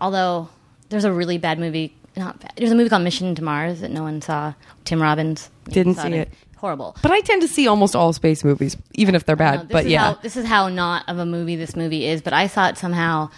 Although 0.00 0.48
there's 0.88 1.04
a 1.04 1.12
really 1.12 1.36
bad 1.36 1.58
movie. 1.58 1.94
Not 2.16 2.40
bad. 2.40 2.52
There's 2.56 2.72
a 2.72 2.74
movie 2.74 2.88
called 2.88 3.02
Mission 3.02 3.34
to 3.34 3.44
Mars 3.44 3.80
that 3.80 3.90
no 3.90 4.02
one 4.02 4.22
saw. 4.22 4.54
Tim 4.84 5.02
Robbins 5.02 5.50
Didn't 5.68 5.96
see 5.96 6.14
it. 6.14 6.30
Horrible. 6.56 6.96
but 7.02 7.10
I 7.12 7.20
tend 7.20 7.42
to 7.42 7.48
see 7.48 7.68
almost 7.68 7.94
all 7.94 8.14
space 8.14 8.42
movies, 8.42 8.76
even 8.94 9.14
if 9.14 9.26
they're 9.26 9.36
bad. 9.36 9.68
but 9.68 9.86
yeah, 9.86 10.14
how, 10.14 10.14
this 10.14 10.36
is 10.38 10.46
how 10.46 10.68
not 10.70 11.06
of 11.08 11.18
a 11.18 11.26
movie 11.26 11.54
this 11.56 11.76
movie 11.76 12.06
is. 12.06 12.22
But 12.22 12.32
I 12.32 12.46
saw 12.46 12.68
it 12.68 12.78
somehow, 12.78 13.28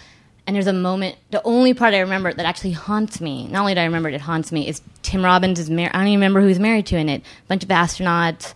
and 0.47 0.55
there's 0.55 0.67
a 0.67 0.73
moment. 0.73 1.17
The 1.31 1.41
only 1.43 1.73
part 1.73 1.93
I 1.93 1.99
remember 1.99 2.31
that 2.31 2.45
actually 2.45 2.71
haunts 2.71 3.19
me. 3.19 3.45
Not 3.47 3.59
only 3.61 3.73
do 3.73 3.81
I 3.81 3.85
remember 3.85 4.07
it, 4.07 4.15
it 4.15 4.21
haunts 4.21 4.53
me. 4.53 4.69
Is 4.69 4.81
Tim 5.01 5.23
Robbins 5.25 5.59
is 5.59 5.69
married? 5.69 5.91
I 5.93 5.97
don't 5.97 6.07
even 6.07 6.19
remember 6.21 6.39
who 6.39 6.47
he's 6.47 6.59
married 6.59 6.85
to 6.87 6.97
in 6.97 7.09
it. 7.09 7.21
A 7.21 7.47
bunch 7.49 7.63
of 7.63 7.69
astronauts. 7.69 8.53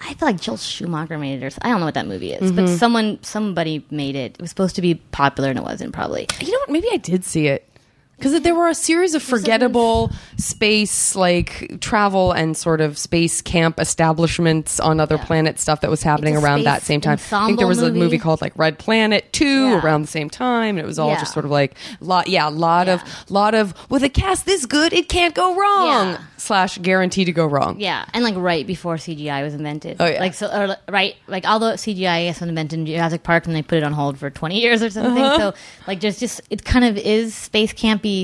I 0.00 0.14
feel 0.14 0.28
like 0.28 0.40
Joel 0.40 0.58
Schumacher 0.58 1.18
made 1.18 1.42
it, 1.42 1.44
or 1.54 1.58
I 1.62 1.70
don't 1.70 1.80
know 1.80 1.86
what 1.86 1.94
that 1.94 2.06
movie 2.06 2.32
is, 2.32 2.42
Mm-hmm. 2.52 2.56
but 2.56 2.68
someone, 2.68 3.18
somebody 3.22 3.84
made 3.90 4.14
it. 4.14 4.34
It 4.34 4.40
was 4.40 4.50
supposed 4.50 4.76
to 4.76 4.82
be 4.82 4.94
popular, 4.94 5.48
and 5.50 5.58
it 5.58 5.62
wasn't. 5.64 5.92
Probably. 5.92 6.28
you 6.40 6.52
know 6.52 6.58
what? 6.60 6.70
Maybe 6.70 6.86
I 6.92 6.98
did 6.98 7.24
see 7.24 7.48
it 7.48 7.68
because 8.16 8.40
there 8.40 8.54
were 8.54 8.68
a 8.68 8.74
series 8.74 9.14
of 9.14 9.22
forgettable 9.22 10.10
space 10.38 11.14
like 11.14 11.80
travel 11.80 12.32
and 12.32 12.56
sort 12.56 12.80
of 12.80 12.96
space 12.98 13.42
camp 13.42 13.78
establishments 13.80 14.80
on 14.80 15.00
other 15.00 15.18
planets 15.18 15.62
stuff 15.62 15.80
that 15.82 15.90
was 15.90 16.02
happening 16.02 16.36
around 16.36 16.64
that 16.64 16.82
same 16.82 17.00
time. 17.00 17.18
I 17.32 17.46
think 17.46 17.58
there 17.58 17.66
was 17.66 17.80
a 17.82 17.86
movie 17.88 17.98
movie. 18.00 18.18
called 18.18 18.40
like 18.40 18.52
Red 18.56 18.78
Planet 18.78 19.32
Two 19.32 19.44
Yeah. 19.70 19.80
around 19.82 20.02
the 20.02 20.08
same 20.08 20.30
time, 20.30 20.76
and 20.78 20.84
it 20.84 20.86
was 20.86 20.98
all 20.98 21.10
Yeah. 21.10 21.20
just 21.20 21.32
sort 21.32 21.44
of 21.44 21.50
like 21.50 21.74
lot, 22.00 22.28
yeah, 22.28 22.48
a 22.48 22.50
lot 22.50 22.88
of 22.88 23.02
lot 23.28 23.54
of 23.54 23.74
with 23.90 24.02
a 24.02 24.08
cast 24.08 24.46
this 24.46 24.66
good, 24.66 24.92
it 24.92 25.08
can't 25.08 25.34
go 25.34 25.54
wrong. 25.54 25.86
Yeah. 26.12 26.18
Slash 26.38 26.78
guarantee 26.78 27.24
to 27.24 27.32
go 27.32 27.46
wrong. 27.46 27.76
Yeah, 27.80 28.04
and 28.14 28.22
like 28.22 28.34
right 28.36 28.66
before 28.66 28.96
CGI 28.96 29.42
was 29.42 29.54
invented. 29.54 29.96
Oh, 29.98 30.06
yeah. 30.06 30.20
like 30.20 30.34
so, 30.34 30.46
or, 30.48 30.76
right, 30.92 31.16
like 31.26 31.44
although 31.46 31.72
CGI 31.72 32.28
was 32.28 32.40
invented 32.42 32.78
in 32.78 32.86
Jurassic 32.86 33.22
Park, 33.22 33.46
and 33.46 33.54
they 33.56 33.62
put 33.62 33.78
it 33.78 33.84
on 33.84 33.92
hold 33.92 34.18
for 34.18 34.30
twenty 34.30 34.60
years 34.60 34.82
or 34.82 34.90
something. 34.90 35.22
Uh-huh. 35.22 35.38
So 35.52 35.54
like, 35.86 36.00
there's 36.00 36.18
just 36.20 36.40
it 36.50 36.64
kind 36.64 36.84
of 36.84 36.96
is 36.98 37.34
space 37.34 37.72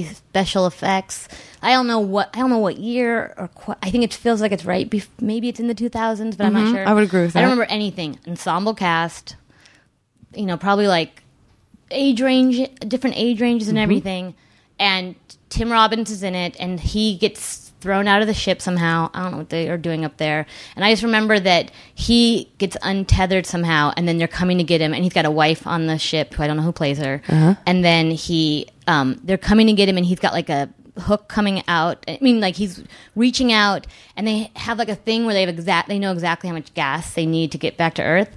special 0.05 0.67
effects. 0.67 1.29
I 1.63 1.73
don't 1.73 1.87
know 1.87 1.99
what 2.01 2.31
I 2.35 2.39
don't 2.41 2.51
know 2.51 2.59
what 2.59 2.79
year 2.79 3.35
or 3.37 3.49
qu- 3.49 3.75
I 3.83 3.91
think 3.91 4.05
it 4.05 4.13
feels 4.15 4.41
like 4.41 4.53
it's 4.53 4.65
right. 4.65 4.89
Bef- 4.89 5.09
maybe 5.21 5.49
it's 5.49 5.61
in 5.61 5.69
the 5.69 5.75
2000s, 5.75 6.37
but 6.37 6.47
I'm 6.47 6.53
not 6.53 6.69
sure. 6.71 6.79
Mm-hmm. 6.81 6.89
I 6.89 6.95
would 6.95 7.05
agree 7.05 7.23
with 7.23 7.33
that. 7.35 7.39
I 7.41 7.43
don't 7.43 7.51
remember 7.53 7.71
anything. 7.73 8.19
Ensemble 8.27 8.75
cast, 8.75 9.37
you 10.35 10.47
know, 10.47 10.57
probably 10.57 10.89
like 10.89 11.23
age 11.91 12.21
range, 12.21 12.69
different 12.81 13.17
age 13.17 13.41
ranges 13.41 13.69
Mm-hmm. 13.69 13.77
and 13.77 13.83
everything. 13.83 14.35
And 14.79 15.15
Tim 15.49 15.71
Robbins 15.71 16.11
is 16.11 16.23
in 16.23 16.35
it, 16.35 16.57
and 16.59 16.81
he 16.81 17.17
gets 17.17 17.71
thrown 17.81 18.07
out 18.09 18.21
of 18.23 18.27
the 18.29 18.35
ship 18.35 18.63
somehow. 18.63 19.11
I 19.13 19.23
don't 19.23 19.33
know 19.33 19.39
what 19.39 19.51
they 19.51 19.69
are 19.69 19.77
doing 19.77 20.05
up 20.05 20.17
there. 20.17 20.47
And 20.75 20.85
I 20.85 20.91
just 20.93 21.03
remember 21.03 21.39
that 21.39 21.71
he 21.95 22.51
gets 22.59 22.77
untethered 22.83 23.45
somehow, 23.47 23.93
and 23.97 24.09
then 24.09 24.19
they're 24.19 24.27
coming 24.29 24.59
to 24.59 24.65
get 24.65 24.81
him, 24.81 24.95
and 24.95 25.05
he's 25.05 25.13
got 25.13 25.25
a 25.27 25.31
wife 25.31 25.67
on 25.67 25.87
the 25.87 25.99
ship 25.99 26.35
who 26.35 26.43
I 26.43 26.47
don't 26.49 26.57
know 26.57 26.63
who 26.63 26.73
plays 26.73 26.99
her. 26.99 27.23
Uh-huh. 27.29 27.55
And 27.67 27.85
then 27.85 28.11
he, 28.13 28.67
um, 28.87 29.21
they're 29.25 29.39
coming 29.39 29.67
to 29.69 29.73
get 29.73 29.89
him, 29.89 29.97
and 29.97 30.07
he's 30.07 30.19
got 30.19 30.33
like 30.33 30.49
a 30.49 30.69
hook 30.99 31.29
coming 31.29 31.63
out. 31.69 32.05
I 32.09 32.19
mean, 32.21 32.41
like 32.41 32.57
he's 32.57 32.83
reaching 33.15 33.53
out, 33.53 33.87
and 34.17 34.27
they 34.27 34.51
have 34.57 34.79
like 34.79 34.89
a 34.89 34.95
thing 34.95 35.25
where 35.25 35.35
they 35.35 35.41
have 35.41 35.49
exact, 35.49 35.89
they 35.89 35.99
know 35.99 36.13
exactly 36.13 36.49
how 36.49 36.55
much 36.55 36.73
gas 36.75 37.15
they 37.15 37.27
need 37.27 37.53
to 37.53 37.59
get 37.59 37.77
back 37.77 37.95
to 37.95 38.03
Earth, 38.03 38.31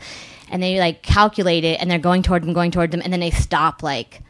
and 0.49 0.61
they 0.61 0.79
like 0.79 1.01
calculate 1.01 1.63
it, 1.63 1.81
and 1.81 1.89
they're 1.89 1.99
going 1.99 2.23
toward 2.23 2.43
him, 2.43 2.53
going 2.53 2.71
toward 2.71 2.93
him, 2.93 3.01
and 3.03 3.11
then 3.11 3.19
they 3.19 3.31
stop 3.31 3.83
like 3.83 4.21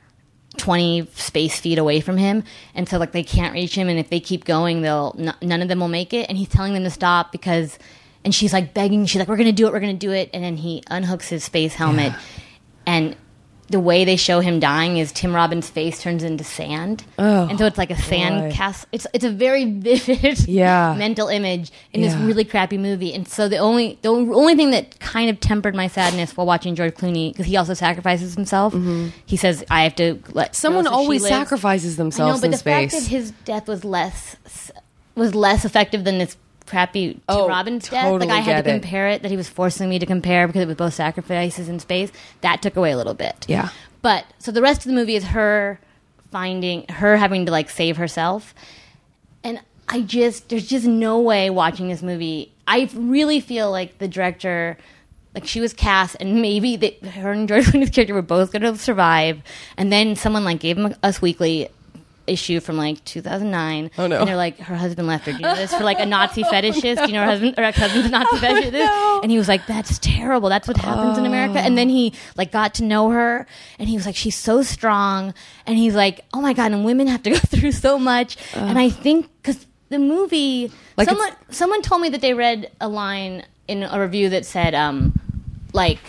20 0.57 1.07
space 1.13 1.59
feet 1.59 1.77
away 1.77 2.01
from 2.01 2.17
him. 2.17 2.43
And 2.73 2.87
so 2.87 2.97
like 2.97 3.11
they 3.11 3.23
can't 3.23 3.53
reach 3.53 3.75
him 3.75 3.89
and 3.89 3.99
if 3.99 4.09
they 4.09 4.19
keep 4.19 4.45
going 4.45 4.81
they'll 4.81 5.15
n- 5.17 5.35
none 5.41 5.61
of 5.61 5.67
them 5.67 5.79
will 5.79 5.87
make 5.87 6.13
it. 6.13 6.27
And 6.29 6.37
he's 6.37 6.47
telling 6.49 6.73
them 6.73 6.83
to 6.83 6.89
stop 6.89 7.31
because 7.31 7.77
and 8.23 8.33
she's 8.33 8.53
like 8.53 8.73
begging. 8.73 9.05
She's 9.05 9.19
like 9.19 9.27
we're 9.27 9.37
gonna 9.37 9.51
do 9.51 9.67
it 9.67 9.73
we're 9.73 9.79
gonna 9.79 9.93
do 9.93 10.11
it. 10.11 10.29
And 10.33 10.43
then 10.43 10.57
he 10.57 10.81
unhooks 10.89 11.27
his 11.29 11.43
space 11.43 11.73
helmet. 11.73 12.13
And 12.85 13.15
the 13.67 13.79
way 13.79 14.05
they 14.05 14.15
show 14.15 14.41
him 14.41 14.59
dying 14.59 14.97
is 14.97 15.11
Tim 15.11 15.33
Robbins' 15.33 15.69
face 15.69 15.99
turns 16.01 16.23
into 16.23 16.43
sand, 16.43 17.03
Oh, 17.17 17.47
and 17.47 17.57
so 17.57 17.65
it's 17.65 17.77
like 17.79 17.89
a 17.89 17.95
sand 17.99 18.51
boy. 18.51 18.55
castle. 18.55 18.87
It's 18.91 19.07
it's 19.13 19.25
a 19.25 19.31
very 19.31 19.65
vivid 19.65 20.39
Yeah. 20.47 20.93
mental 20.97 21.27
image 21.29 21.71
in 21.91 22.01
this 22.01 22.13
really 22.15 22.43
crappy 22.45 22.77
movie. 22.77 23.11
And 23.13 23.27
so 23.27 23.47
the 23.49 23.57
only 23.57 23.97
the 24.03 24.09
only 24.09 24.53
thing 24.55 24.69
that 24.71 24.99
kind 24.99 25.29
of 25.31 25.39
tempered 25.39 25.73
my 25.75 25.87
sadness 25.87 26.37
while 26.37 26.45
watching 26.45 26.75
George 26.75 26.93
Clooney 26.93 27.31
because 27.31 27.47
he 27.47 27.57
also 27.57 27.73
sacrifices 27.73 28.35
himself. 28.35 28.75
He 29.25 29.35
says 29.37 29.63
I 29.71 29.83
have 29.83 29.95
to 29.95 30.21
let 30.33 30.51
Mm-hmm. 30.51 30.53
Someone 30.53 30.83
girls 30.83 30.93
so 30.93 30.99
she 30.99 31.03
always 31.03 31.21
lives." 31.23 31.35
sacrifices 31.35 31.99
I 31.99 32.03
know, 32.03 32.37
but 32.39 32.51
the 32.51 32.57
space. 32.57 32.91
fact 32.91 33.03
that 33.03 33.09
his 33.09 33.31
death 33.45 33.67
was 33.67 33.83
less 33.83 34.35
was 35.15 35.33
less 35.33 35.65
effective 35.65 36.03
than 36.03 36.17
this 36.19 36.37
crappy 36.65 37.13
Tim 37.13 37.21
Oh, 37.29 37.47
Robbins 37.47 37.89
death. 37.89 38.19
Like 38.19 38.29
I 38.29 38.37
had 38.39 38.57
to 38.57 38.63
get 38.63 38.75
it. 38.75 38.81
compare 38.81 39.07
it. 39.09 39.21
That 39.21 39.31
he 39.31 39.37
was 39.37 39.47
forcing 39.49 39.89
me 39.89 39.99
to 39.99 40.05
compare 40.05 40.47
because 40.47 40.61
it 40.61 40.67
was 40.67 40.75
both 40.77 40.93
sacrifices 40.93 41.69
in 41.69 41.79
space. 41.79 42.11
That 42.41 42.61
took 42.61 42.75
away 42.75 42.91
a 42.91 42.97
little 42.97 43.13
bit. 43.13 43.45
Yeah. 43.47 43.69
But 44.01 44.25
so 44.39 44.51
the 44.51 44.61
rest 44.61 44.81
of 44.81 44.85
the 44.85 44.93
movie 44.93 45.15
is 45.15 45.23
her 45.25 45.79
finding 46.31 46.85
her 46.89 47.17
having 47.17 47.45
to 47.45 47.51
like 47.51 47.69
save 47.69 47.97
herself. 47.97 48.53
And 49.43 49.61
I 49.87 50.01
just 50.01 50.49
there's 50.49 50.67
just 50.67 50.85
no 50.85 51.19
way 51.19 51.49
watching 51.49 51.87
this 51.89 52.01
movie. 52.01 52.51
I 52.67 52.89
really 52.95 53.39
feel 53.39 53.71
like 53.71 53.99
the 53.99 54.07
director 54.07 54.77
like 55.35 55.45
she 55.45 55.59
was 55.59 55.73
cast 55.73 56.15
and 56.21 56.41
maybe 56.41 56.77
her 57.15 57.31
and 57.31 57.47
George 57.47 57.65
Clooney's 57.65 57.89
character 57.89 58.13
were 58.13 58.21
both 58.21 58.51
going 58.53 58.61
to 58.61 58.77
survive 58.77 59.41
and 59.75 59.91
then 59.91 60.15
someone 60.15 60.45
like 60.45 60.59
gave 60.61 60.77
him 60.77 60.95
Us 61.03 61.21
Weekly 61.21 61.67
issue 62.27 62.59
from 62.59 62.77
like 62.77 63.03
2009 63.05 63.91
Oh, 63.97 64.07
no. 64.07 64.19
and 64.19 64.27
they're 64.27 64.35
like 64.35 64.57
her 64.59 64.75
husband 64.75 65.07
left 65.07 65.25
her 65.25 65.31
do 65.31 65.37
you 65.37 65.43
know 65.43 65.55
this 65.55 65.73
for 65.73 65.83
like 65.83 65.99
a 65.99 66.05
Nazi 66.05 66.43
fetishist 66.53 66.97
Do 66.97 67.07
you 67.07 67.13
know 67.13 67.21
her 67.21 67.27
husband 67.29 67.53
or 67.57 67.63
her 67.63 67.71
cousin's 67.71 68.05
a 68.05 68.09
Nazi 68.09 68.37
fetishist? 68.45 68.71
No. 68.73 69.19
and 69.21 69.31
he 69.31 69.37
was 69.37 69.47
like 69.47 69.65
that's 69.67 69.99
terrible. 69.99 70.49
That's 70.49 70.67
what 70.67 70.77
happens 70.77 71.17
in 71.17 71.25
America. 71.25 71.59
And 71.59 71.77
then 71.77 71.89
he 71.89 72.13
like 72.35 72.51
got 72.51 72.75
to 72.75 72.83
know 72.83 73.09
her 73.11 73.45
and 73.79 73.87
he 73.89 73.95
was 73.95 74.05
like 74.05 74.15
she's 74.15 74.35
so 74.35 74.63
strong. 74.63 75.33
And 75.67 75.77
he's 75.77 75.95
like 75.95 76.21
oh 76.33 76.41
my 76.41 76.53
god 76.53 76.71
and 76.71 76.83
women 76.85 77.07
have 77.07 77.23
to 77.23 77.29
go 77.31 77.37
through 77.39 77.71
so 77.73 77.99
much. 77.99 78.37
And 78.55 78.77
I 78.79 78.89
think 78.89 79.29
because 79.41 79.65
the 79.89 79.99
movie 79.99 80.71
Like 80.97 81.07
someone 81.07 81.31
someone 81.49 81.81
told 81.81 82.01
me 82.01 82.09
that 82.09 82.21
they 82.21 82.33
read 82.33 82.71
a 82.81 82.87
line 82.87 83.45
in 83.67 83.83
a 83.83 83.99
review 83.99 84.29
that 84.29 84.45
said 84.45 84.73
um 84.73 85.13
like 85.73 85.99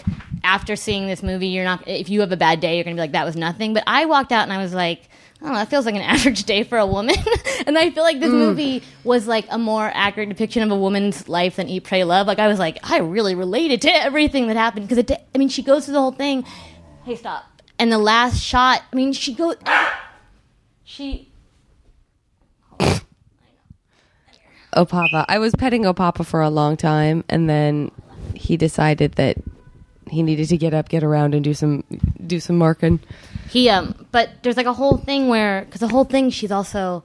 after 0.45 0.77
seeing 0.77 1.07
this 1.09 1.23
movie 1.23 1.49
you're 1.49 1.65
not 1.65 1.87
if 1.89 2.09
you 2.09 2.21
have 2.21 2.31
a 2.33 2.37
bad 2.37 2.61
day 2.61 2.77
you're 2.77 2.85
gonna 2.85 2.95
be 2.97 3.01
like 3.01 3.13
that 3.13 3.25
was 3.27 3.37
nothing. 3.37 3.75
But 3.75 3.85
I 3.87 4.07
walked 4.07 4.33
out 4.33 4.43
and 4.45 4.53
I 4.53 4.59
was 4.63 4.73
like 4.73 5.09
Oh, 5.43 5.53
that 5.53 5.69
feels 5.69 5.85
like 5.87 5.95
an 5.95 6.01
average 6.17 6.45
day 6.45 6.63
for 6.63 6.79
a 6.79 6.87
woman. 6.87 7.15
and 7.67 7.77
I 7.77 7.91
feel 7.91 8.03
like 8.03 8.17
Mm. 8.17 8.21
this 8.21 8.31
movie 8.31 8.83
was 9.05 9.27
like 9.27 9.47
a 9.51 9.59
more 9.59 9.91
accurate 9.95 10.29
depiction 10.31 10.63
of 10.63 10.71
a 10.71 10.77
woman's 10.77 11.29
life 11.29 11.57
than 11.57 11.69
Eat, 11.69 11.85
Pray, 11.85 12.05
Love. 12.05 12.27
Like 12.27 12.39
I 12.39 12.49
was 12.49 12.59
like, 12.59 12.79
I 12.91 12.99
really 12.99 13.35
related 13.35 13.83
to 13.83 13.95
everything 13.95 14.47
that 14.49 14.57
happened 14.57 14.89
because 14.89 14.99
it. 14.99 15.11
I 15.35 15.39
mean, 15.39 15.49
she 15.51 15.63
goes 15.63 15.85
through 15.85 15.95
the 15.95 16.01
whole 16.01 16.13
thing. 16.13 16.45
Hey, 17.05 17.17
stop! 17.17 17.45
And 17.79 17.93
the 17.93 17.99
last 17.99 18.41
shot. 18.43 18.83
I 18.93 18.97
mean, 18.97 19.13
she 19.13 19.35
goes. 19.35 19.57
She. 20.85 21.33
Oh, 24.73 24.85
Papa. 24.85 25.25
I 25.29 25.39
was 25.39 25.55
petting 25.55 25.87
Oh, 25.87 25.95
Papa 25.95 26.23
for 26.25 26.43
a 26.43 26.51
long 26.51 26.77
time, 26.77 27.25
and 27.29 27.49
then 27.49 27.91
he 28.35 28.57
decided 28.57 29.13
that 29.13 29.39
he 30.09 30.23
needed 30.23 30.49
to 30.49 30.57
get 30.57 30.75
up, 30.75 30.89
get 30.89 31.03
around, 31.03 31.35
and 31.35 31.43
do 31.43 31.55
some 31.55 31.85
do 32.27 32.41
some 32.41 32.57
marking. 32.59 33.01
He 33.51 33.69
um, 33.69 34.07
but 34.13 34.31
there's 34.43 34.57
like 34.57 34.67
a 34.67 34.73
whole 34.73 34.97
thing 34.97 35.29
where 35.29 35.65
because 35.65 35.81
the 35.81 35.89
whole 35.89 36.05
thing 36.05 36.31
she's 36.31 36.53
also 36.53 37.05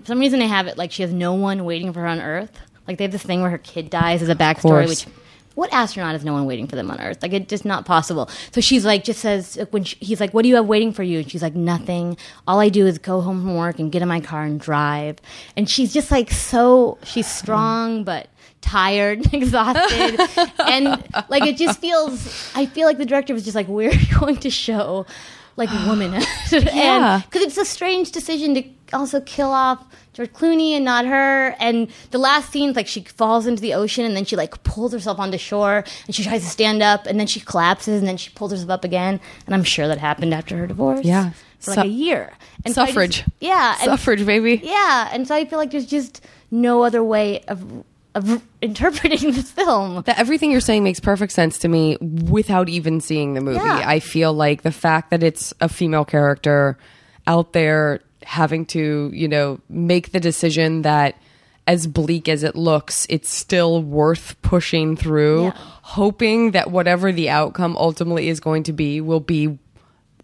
for 0.00 0.06
some 0.06 0.18
reason 0.18 0.40
they 0.40 0.48
have 0.48 0.66
it 0.66 0.76
like 0.76 0.92
she 0.92 1.02
has 1.02 1.12
no 1.12 1.34
one 1.34 1.64
waiting 1.64 1.92
for 1.92 2.00
her 2.00 2.06
on 2.06 2.20
Earth. 2.20 2.58
Like 2.86 2.98
they 2.98 3.04
have 3.04 3.12
this 3.12 3.22
thing 3.22 3.40
where 3.40 3.50
her 3.50 3.58
kid 3.58 3.88
dies 3.88 4.22
as 4.22 4.28
a 4.28 4.34
backstory, 4.34 4.88
which 4.88 5.06
what 5.54 5.72
astronaut 5.72 6.12
has 6.12 6.24
no 6.24 6.32
one 6.32 6.46
waiting 6.46 6.66
for 6.66 6.76
them 6.76 6.90
on 6.90 7.00
Earth? 7.00 7.22
Like 7.22 7.32
it's 7.32 7.48
just 7.48 7.64
not 7.64 7.86
possible. 7.86 8.28
So 8.50 8.60
she's 8.60 8.84
like, 8.84 9.04
just 9.04 9.20
says 9.20 9.58
when 9.70 9.84
she, 9.84 9.96
he's 10.00 10.20
like, 10.20 10.34
"What 10.34 10.42
do 10.42 10.48
you 10.48 10.56
have 10.56 10.66
waiting 10.66 10.92
for 10.92 11.02
you?" 11.02 11.20
And 11.20 11.30
she's 11.30 11.42
like, 11.42 11.54
"Nothing. 11.54 12.16
All 12.46 12.60
I 12.60 12.68
do 12.68 12.86
is 12.86 12.98
go 12.98 13.20
home 13.20 13.42
from 13.42 13.56
work 13.56 13.78
and 13.78 13.90
get 13.90 14.02
in 14.02 14.08
my 14.08 14.20
car 14.20 14.42
and 14.42 14.60
drive." 14.60 15.18
And 15.56 15.70
she's 15.70 15.92
just 15.94 16.10
like 16.10 16.30
so 16.30 16.98
she's 17.04 17.26
strong, 17.26 18.04
but 18.04 18.28
tired, 18.64 19.18
and 19.24 19.34
exhausted, 19.42 20.20
and 20.58 20.86
like 21.28 21.44
it 21.44 21.56
just 21.56 21.80
feels. 21.80 22.52
I 22.56 22.66
feel 22.66 22.86
like 22.86 22.98
the 22.98 23.04
director 23.06 23.34
was 23.34 23.44
just 23.44 23.54
like, 23.54 23.68
"We're 23.68 23.92
going 24.20 24.36
to 24.38 24.50
show." 24.50 25.06
Like 25.56 25.70
womanhood, 25.86 26.26
Yeah. 26.50 27.14
and 27.14 27.24
because 27.30 27.42
it's 27.42 27.56
a 27.58 27.64
strange 27.64 28.10
decision 28.10 28.54
to 28.56 28.64
also 28.92 29.20
kill 29.20 29.50
off 29.52 29.84
George 30.12 30.32
Clooney 30.32 30.72
and 30.72 30.84
not 30.84 31.06
her. 31.06 31.54
And 31.60 31.86
the 32.10 32.18
last 32.18 32.50
scene, 32.50 32.72
like 32.72 32.88
she 32.88 33.04
falls 33.04 33.46
into 33.46 33.62
the 33.62 33.72
ocean 33.74 34.04
and 34.04 34.16
then 34.16 34.24
she 34.24 34.34
like 34.34 34.64
pulls 34.64 34.92
herself 34.92 35.20
onto 35.20 35.38
shore 35.38 35.84
and 36.06 36.14
she 36.14 36.24
tries 36.24 36.42
to 36.42 36.50
stand 36.50 36.82
up 36.82 37.06
and 37.06 37.20
then 37.20 37.28
she 37.28 37.38
collapses 37.38 38.00
and 38.00 38.08
then 38.08 38.16
she 38.16 38.30
pulls 38.30 38.50
herself 38.50 38.68
up 38.70 38.82
again. 38.82 39.20
And 39.46 39.54
I'm 39.54 39.62
sure 39.62 39.86
that 39.86 39.98
happened 39.98 40.34
after 40.34 40.56
her 40.56 40.66
divorce. 40.66 41.04
Yeah. 41.04 41.30
for 41.60 41.70
like 41.70 41.78
Su- 41.84 41.86
a 41.86 41.88
year. 41.88 42.32
And 42.64 42.74
so 42.74 42.82
I 42.82 42.86
just- 42.86 42.94
Suffrage. 42.94 43.24
yeah, 43.38 43.76
and, 43.80 43.84
Suffrage, 43.84 44.26
baby. 44.26 44.60
yeah. 44.64 45.08
And 45.12 45.28
so 45.28 45.36
I 45.36 45.44
feel 45.44 45.60
like 45.60 45.70
there's 45.70 45.86
just 45.86 46.20
no 46.50 46.82
other 46.82 47.04
way 47.04 47.44
of 47.46 47.84
of 48.14 48.42
interpreting 48.62 49.30
the 49.32 49.42
film. 49.42 50.02
That 50.06 50.18
everything 50.18 50.50
you're 50.50 50.60
saying 50.60 50.84
makes 50.84 51.00
perfect 51.00 51.32
sense 51.32 51.58
to 51.58 51.68
me 51.68 51.96
without 52.00 52.68
even 52.68 53.00
seeing 53.00 53.34
the 53.34 53.40
movie. 53.40 53.56
Yeah. 53.58 53.82
I 53.84 54.00
feel 54.00 54.32
like 54.32 54.62
the 54.62 54.72
fact 54.72 55.10
that 55.10 55.22
it's 55.22 55.52
a 55.60 55.68
female 55.68 56.04
character 56.04 56.78
out 57.26 57.52
there 57.52 58.00
having 58.22 58.66
to, 58.66 59.10
you 59.12 59.28
know, 59.28 59.60
make 59.68 60.12
the 60.12 60.20
decision 60.20 60.82
that 60.82 61.16
as 61.66 61.86
bleak 61.86 62.28
as 62.28 62.42
it 62.42 62.54
looks, 62.54 63.06
it's 63.08 63.30
still 63.30 63.82
worth 63.82 64.40
pushing 64.42 64.96
through, 64.96 65.44
Yeah. 65.44 65.52
hoping 65.82 66.50
that 66.50 66.70
whatever 66.70 67.10
the 67.10 67.30
outcome 67.30 67.74
ultimately 67.78 68.28
is 68.28 68.38
going 68.40 68.64
to 68.64 68.72
be 68.72 69.00
will 69.00 69.20
be 69.20 69.58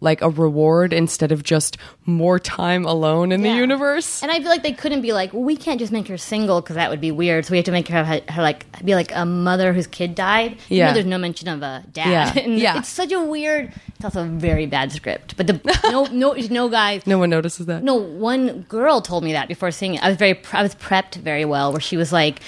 like 0.03 0.23
a 0.23 0.31
reward 0.31 0.93
instead 0.93 1.31
of 1.31 1.43
just 1.43 1.77
more 2.07 2.39
time 2.39 2.87
alone 2.87 3.33
in 3.33 3.43
the 3.43 3.51
universe. 3.51 4.23
And 4.23 4.33
I 4.33 4.39
feel 4.39 4.49
like 4.49 4.63
they 4.63 4.73
couldn't 4.73 5.03
be 5.03 5.13
like, 5.13 5.33
well, 5.33 5.43
we 5.43 5.57
can't 5.57 5.79
just 5.79 5.93
make 5.93 6.09
her 6.09 6.17
single 6.17 6.61
because 6.63 6.77
that 6.77 6.89
would 6.91 7.01
be 7.01 7.11
weird. 7.11 7.45
So 7.45 7.53
we 7.53 7.59
have 7.59 7.67
to 7.67 7.73
make 7.73 7.87
her, 7.89 8.03
have, 8.03 8.29
her 8.31 8.43
like 8.43 8.65
be 8.85 8.95
like 8.95 9.13
a 9.15 9.27
mother 9.27 9.73
whose 9.75 9.87
kid 9.87 10.15
died. 10.15 10.53
You 10.69 10.79
Yeah. 10.79 10.89
know, 10.89 10.95
there's 10.95 11.07
no 11.07 11.19
mention 11.19 11.49
of 11.49 11.63
a 11.63 11.85
dad. 11.93 12.35
Yeah. 12.37 12.47
Yeah. 12.61 12.79
It's 12.79 12.89
such 12.89 13.13
a 13.13 13.21
weird. 13.23 13.73
It's 13.97 14.05
also 14.05 14.23
a 14.25 14.27
very 14.27 14.67
bad 14.67 14.91
script. 14.93 15.37
But 15.37 15.47
the 15.47 15.61
no 15.85 16.05
no 16.07 16.33
no 16.51 16.69
guys. 16.69 17.07
no 17.07 17.19
one 17.19 17.31
notices 17.31 17.67
that. 17.67 17.83
No, 17.83 17.95
one 17.95 18.63
girl 18.63 19.01
told 19.03 19.23
me 19.25 19.33
that 19.33 19.49
before 19.49 19.71
seeing 19.71 19.95
it. 19.95 20.03
I 20.03 20.09
was 20.09 20.17
very 20.17 20.41
I 20.53 20.63
was 20.63 20.75
prepped 20.77 21.17
very 21.17 21.45
well. 21.45 21.73
Where 21.73 21.81
she 21.81 21.97
was 21.99 22.13
like, 22.13 22.41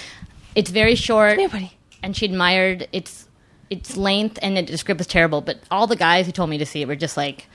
it's 0.55 0.71
very 0.71 0.95
short, 0.95 1.37
here, 1.39 1.69
and 2.01 2.15
she 2.17 2.25
admired 2.25 2.87
its 2.91 3.27
its 3.69 3.97
length, 3.97 4.39
and 4.41 4.57
the 4.57 4.77
script 4.77 4.99
was 4.99 5.07
terrible. 5.07 5.41
But 5.41 5.59
all 5.71 5.87
the 5.87 5.95
guys 5.95 6.25
who 6.25 6.31
told 6.31 6.49
me 6.49 6.57
to 6.57 6.65
see 6.65 6.81
it 6.81 6.87
were 6.87 6.95
just 6.95 7.17
like. 7.17 7.47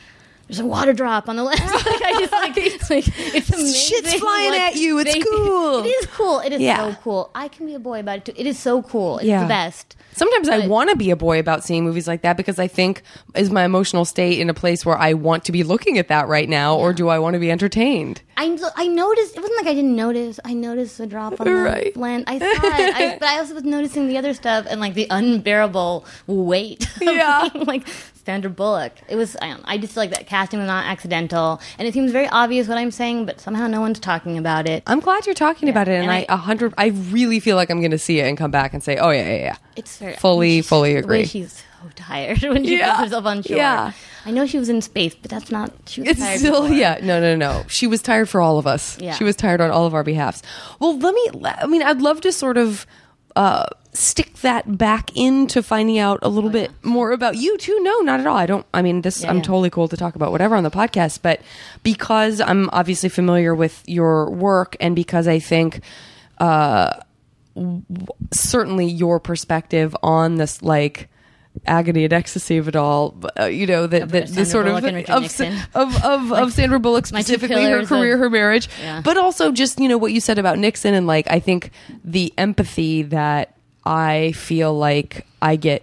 There's 0.49 0.61
a 0.61 0.67
water 0.67 0.93
drop 0.95 1.29
on 1.29 1.37
the 1.37 1.45
left. 1.45 1.61
like, 1.87 2.03
I 2.03 2.13
just 2.21 2.33
like, 2.33 2.57
it's, 2.57 2.91
like 2.91 3.05
it's 3.35 3.51
amazing. 3.51 3.75
Shit's 3.99 4.15
flying 4.15 4.51
Like, 4.53 4.61
at 4.61 4.77
you. 4.77 4.99
It's 4.99 5.15
cool. 5.31 5.85
It 5.85 5.89
is 5.89 6.07
cool. 6.07 6.41
It 6.41 6.53
is 6.55 6.61
Yeah. 6.61 6.77
so 6.95 6.97
cool. 7.03 7.31
I 7.35 7.49
can 7.49 7.67
be 7.67 7.75
a 7.75 7.79
boy 7.79 8.01
about 8.01 8.19
it 8.19 8.25
too. 8.25 8.33
It 8.35 8.47
is 8.47 8.59
so 8.59 8.83
cool. 8.83 9.19
It's 9.19 9.27
Yeah. 9.27 9.43
the 9.43 9.49
best. 9.49 9.95
Sometimes 10.13 10.49
I 10.49 10.67
want 10.67 10.91
to 10.91 10.97
be 10.97 11.11
a 11.11 11.17
boy 11.17 11.39
about 11.39 11.63
seeing 11.65 11.85
movies 11.85 12.09
like 12.09 12.23
that 12.23 12.37
because 12.37 12.59
I 12.59 12.67
think 12.67 13.03
is 13.37 13.51
my 13.51 13.65
emotional 13.65 14.05
state 14.05 14.41
in 14.41 14.51
a 14.51 14.55
place 14.55 14.85
where 14.85 14.97
I 14.99 15.13
want 15.13 15.45
to 15.45 15.53
be 15.53 15.63
looking 15.63 15.97
at 15.99 16.09
that 16.09 16.27
right 16.27 16.49
now, 16.49 16.77
or 16.77 16.93
do 16.93 17.09
I 17.09 17.19
want 17.21 17.35
to 17.35 17.39
be 17.41 17.51
entertained? 17.53 18.23
I, 18.37 18.47
I 18.75 18.89
noticed 18.89 19.37
it 19.37 19.41
wasn't 19.41 19.59
like 19.59 19.71
I 19.71 19.75
didn't 19.75 19.95
notice. 19.95 20.41
I 20.45 20.55
noticed 20.55 20.99
the 20.99 21.07
drop 21.07 21.41
on 21.41 21.47
the 21.47 21.53
Right. 21.53 21.95
blend. 21.95 22.25
I 22.27 22.39
saw 22.41 22.47
it, 22.47 22.95
I, 22.97 23.17
but 23.21 23.29
I 23.29 23.39
also 23.39 23.55
was 23.55 23.65
noticing 23.65 24.09
the 24.09 24.17
other 24.19 24.33
stuff 24.35 24.67
and 24.69 24.81
like 24.81 24.95
the 24.95 25.07
unbearable 25.11 26.05
weight. 26.27 26.89
Of 26.97 27.03
Yeah. 27.03 27.49
being, 27.53 27.65
like 27.67 27.87
Sandra 28.29 28.51
Bullock. 28.51 28.93
It 29.09 29.17
was. 29.17 29.37
I, 29.41 29.49
don't, 29.49 29.63
I 29.65 29.79
just 29.79 29.95
feel 29.95 30.03
like 30.03 30.11
that 30.11 30.27
casting 30.27 30.59
was 30.59 30.67
not 30.67 30.85
accidental, 30.85 31.63
and 31.79 31.89
it 31.89 31.95
seems 31.95 32.13
very 32.13 32.29
obvious 32.29 32.69
what 32.69 32.77
I'm 32.77 32.91
saying, 32.91 33.25
but 33.25 33.41
somehow 33.41 33.67
no 33.69 33.81
one's 33.81 33.99
talking 33.99 34.37
about 34.37 34.69
it. 34.69 34.83
I'm 34.87 35.01
glad 35.01 35.25
you're 35.25 35.35
talking 35.35 35.71
about 35.71 35.89
it, 35.89 35.93
and, 35.93 36.11
and 36.11 36.27
I 36.29 36.37
hundred. 36.37 36.75
I 36.77 36.89
really 36.89 37.41
feel 37.41 37.57
like 37.57 37.71
I'm 37.71 37.81
going 37.81 37.93
to 37.93 37.99
see 37.99 38.21
it 38.21 38.25
and 38.29 38.37
come 38.37 38.51
back 38.51 38.75
and 38.75 38.83
say, 38.83 38.99
"Oh 38.99 39.09
yeah, 39.09 39.27
yeah, 39.27 39.37
yeah." 39.37 39.57
It's 39.77 39.97
very 39.97 40.15
Fully- 40.17 40.61
fully 40.61 40.95
agree. 40.97 41.25
she's 41.25 41.53
so 41.81 41.89
tired 41.97 42.43
when 42.43 42.65
she 42.65 42.77
Yeah. 42.79 42.91
puts 42.97 43.05
herself 43.05 43.25
on 43.25 43.43
shore. 43.43 43.57
Yeah. 43.57 43.93
I 44.27 44.31
know 44.31 44.45
she 44.45 44.59
was 44.59 44.69
in 44.69 44.83
space, 44.83 45.15
but 45.15 45.31
that's 45.31 45.51
not. 45.51 45.73
She 45.87 46.03
was 46.03 46.11
It's 46.11 46.21
tired 46.21 46.39
still, 46.41 46.63
before. 46.65 46.77
yeah, 46.77 46.99
no, 47.03 47.21
no, 47.21 47.35
no. 47.35 47.65
She 47.69 47.87
was 47.87 48.03
tired 48.03 48.29
for 48.29 48.43
all 48.43 48.59
of 48.59 48.67
us. 48.67 49.01
Yeah. 49.01 49.15
She 49.15 49.25
was 49.25 49.37
tired 49.37 49.63
on 49.63 49.71
all 49.71 49.87
of 49.87 49.95
our 49.95 50.05
behalfs. 50.05 50.43
Well, 50.81 50.99
let 50.99 51.15
me, 51.15 51.31
I 51.47 51.67
mean, 51.67 51.83
I'd 51.83 52.03
love 52.03 52.21
to 52.23 52.33
sort 52.33 52.59
of 52.59 52.85
uh, 53.39 53.67
stick 53.93 54.35
that 54.43 54.77
back 54.79 55.17
into 55.17 55.63
finding 55.63 55.99
out 55.99 56.19
a 56.23 56.29
little 56.29 56.51
bit 56.51 56.71
more 56.83 57.13
about 57.13 57.37
you 57.37 57.57
too. 57.59 57.79
No, 57.83 58.01
not 58.01 58.21
at 58.21 58.27
all. 58.27 58.37
I 58.37 58.47
don't, 58.47 58.67
I 58.75 58.83
mean, 58.83 59.03
this, 59.03 59.23
Yeah, 59.23 59.31
I'm 59.31 59.37
yeah. 59.37 59.43
totally 59.43 59.71
cool 59.71 59.89
to 59.89 59.97
talk 59.97 60.15
about 60.17 60.33
whatever 60.33 60.55
on 60.57 60.63
the 60.65 60.71
podcast, 60.71 61.21
but 61.23 61.41
because 61.83 62.41
I'm 62.41 62.69
obviously 62.73 63.09
familiar 63.09 63.55
with 63.55 63.83
your 63.87 64.31
work 64.31 64.77
and 64.81 64.95
because 64.97 65.27
I 65.29 65.39
think, 65.39 65.81
uh, 66.39 66.91
w- 67.55 67.83
certainly 68.33 68.87
your 68.87 69.19
perspective 69.21 69.97
on 70.03 70.37
this, 70.37 70.63
like, 70.63 71.09
agony 71.67 72.05
and 72.05 72.13
ecstasy 72.13 72.57
of 72.57 72.69
it 72.69 72.77
all, 72.77 73.15
uh, 73.39 73.45
you 73.45 73.67
know, 73.67 73.87
that, 73.87 74.09
that 74.11 74.29
the 74.29 74.45
sort 74.45 74.67
of, 74.67 74.73
Bullock 74.73 74.85
and 74.85 74.97
Richard 74.97 75.69
of, 75.75 75.95
of, 75.95 76.05
of, 76.05 76.33
of 76.33 76.53
Sandra 76.53 76.79
Bullock 76.79 77.07
specifically 77.07 77.65
her 77.65 77.85
career, 77.85 78.15
of- 78.15 78.21
her 78.21 78.31
marriage, 78.31 78.69
Yeah. 78.81 79.01
but 79.03 79.17
also 79.17 79.53
just 79.53 79.79
you 79.81 79.89
know 79.89 79.99
what 79.99 80.13
you 80.13 80.21
said 80.21 80.39
about 80.39 80.59
Nixon 80.59 80.95
and 80.95 81.07
like 81.07 81.31
I 81.31 81.41
think 81.41 81.71
the 82.05 82.33
empathy 82.39 83.03
that 83.03 83.57
I 83.85 84.33
feel 84.33 84.77
like 84.77 85.27
I 85.41 85.57
get, 85.57 85.83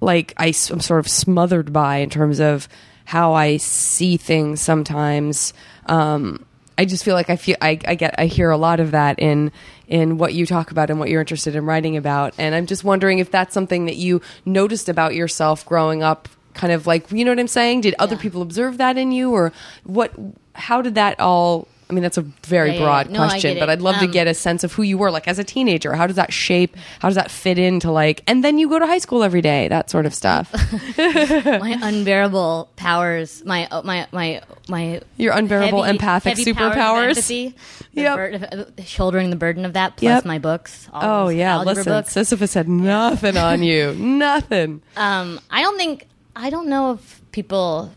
like 0.00 0.34
I, 0.36 0.46
am 0.46 0.80
sort 0.80 1.00
of 1.00 1.08
smothered 1.08 1.72
by 1.72 1.96
in 1.98 2.10
terms 2.10 2.40
of 2.40 2.68
how 3.04 3.34
I 3.34 3.58
see 3.58 4.16
things 4.16 4.60
sometimes. 4.60 5.52
Um, 5.86 6.44
I 6.76 6.84
just 6.84 7.04
feel 7.04 7.14
like 7.14 7.30
I 7.30 7.36
feel 7.36 7.56
I, 7.60 7.78
I 7.86 7.94
get 7.94 8.14
I 8.18 8.26
hear 8.26 8.50
a 8.50 8.56
lot 8.56 8.80
of 8.80 8.90
that 8.92 9.18
in 9.20 9.52
in 9.88 10.18
what 10.18 10.34
you 10.34 10.46
talk 10.46 10.70
about 10.70 10.90
and 10.90 10.98
what 10.98 11.08
you're 11.10 11.20
interested 11.20 11.54
in 11.54 11.64
writing 11.66 11.96
about, 11.96 12.34
and 12.38 12.54
I'm 12.54 12.66
just 12.66 12.84
wondering 12.84 13.18
if 13.18 13.30
that's 13.30 13.52
something 13.54 13.84
that 13.86 13.96
you 13.96 14.20
noticed 14.44 14.88
about 14.88 15.14
yourself 15.14 15.64
growing 15.66 16.02
up, 16.02 16.28
kind 16.54 16.72
of 16.72 16.86
like 16.86 17.10
you 17.10 17.24
know 17.24 17.30
what 17.32 17.38
I'm 17.40 17.48
saying. 17.48 17.82
Did 17.82 17.94
other 17.98 18.14
Yeah. 18.16 18.22
people 18.22 18.42
observe 18.42 18.78
that 18.78 18.96
in 18.96 19.12
you, 19.12 19.30
or 19.32 19.52
what? 19.84 20.12
How 20.54 20.80
did 20.82 20.94
that 20.94 21.18
all? 21.20 21.68
I 21.88 21.92
mean, 21.92 22.02
that's 22.02 22.16
a 22.16 22.22
very 22.46 22.68
Yeah, 22.70 22.74
yeah, 22.76 22.80
broad 22.80 23.06
yeah. 23.08 23.12
No, 23.12 23.28
question, 23.28 23.58
but. 23.58 23.68
I'd 23.68 23.82
love 23.82 23.96
to 23.98 24.06
Um, 24.06 24.10
get 24.10 24.26
a 24.26 24.32
sense 24.34 24.64
of 24.64 24.72
who 24.72 24.82
you 24.82 24.96
were, 24.96 25.10
like 25.10 25.28
as 25.28 25.38
a 25.38 25.44
teenager. 25.44 25.92
How 25.94 26.06
does 26.06 26.16
that 26.16 26.32
shape? 26.32 26.76
How 27.00 27.08
does 27.08 27.14
that 27.16 27.30
fit 27.30 27.58
into 27.58 27.90
like? 27.90 28.22
And 28.26 28.42
then 28.42 28.56
you 28.58 28.68
go 28.70 28.78
to 28.78 28.86
high 28.86 28.98
school 28.98 29.22
every 29.22 29.42
day, 29.42 29.68
that 29.68 29.90
sort 29.90 30.06
of 30.06 30.14
stuff. 30.14 30.50
my 30.98 31.78
unbearable 31.82 32.70
powers, 32.76 33.42
my 33.44 33.66
uh, 33.70 33.82
my 33.82 34.06
my 34.12 34.40
my 34.68 35.00
Your 35.16 35.34
unbearable 35.34 35.82
heavy- 35.82 35.96
empathic 35.96 36.38
heavy 36.38 36.52
superpowers. 36.52 37.52
Yep. 37.92 38.16
bur- 38.16 38.48
uh, 38.78 38.82
shouldering 38.84 39.30
the 39.30 39.36
burden 39.36 39.64
of 39.64 39.74
that, 39.74 39.96
plus 39.96 40.02
Yep. 40.02 40.24
my 40.24 40.38
books. 40.38 40.88
oh 40.92 41.28
yeah, 41.28 41.58
listen, 41.62 41.84
books. 41.84 42.12
Sisyphus 42.12 42.54
had 42.54 42.68
nothing 42.68 43.36
on 43.36 43.62
you, 43.62 43.94
nothing. 43.98 44.82
Um, 44.96 45.38
I 45.50 45.62
don't 45.62 45.76
think 45.76 46.06
I 46.34 46.50
don't 46.50 46.68
know 46.68 46.92
if 46.92 47.20
people. 47.32 47.92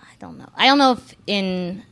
I 0.00 0.14
don't 0.20 0.38
know. 0.38 0.48
I 0.56 0.66
don't 0.66 0.78
know 0.78 0.92
if 0.92 1.14
in 1.26 1.82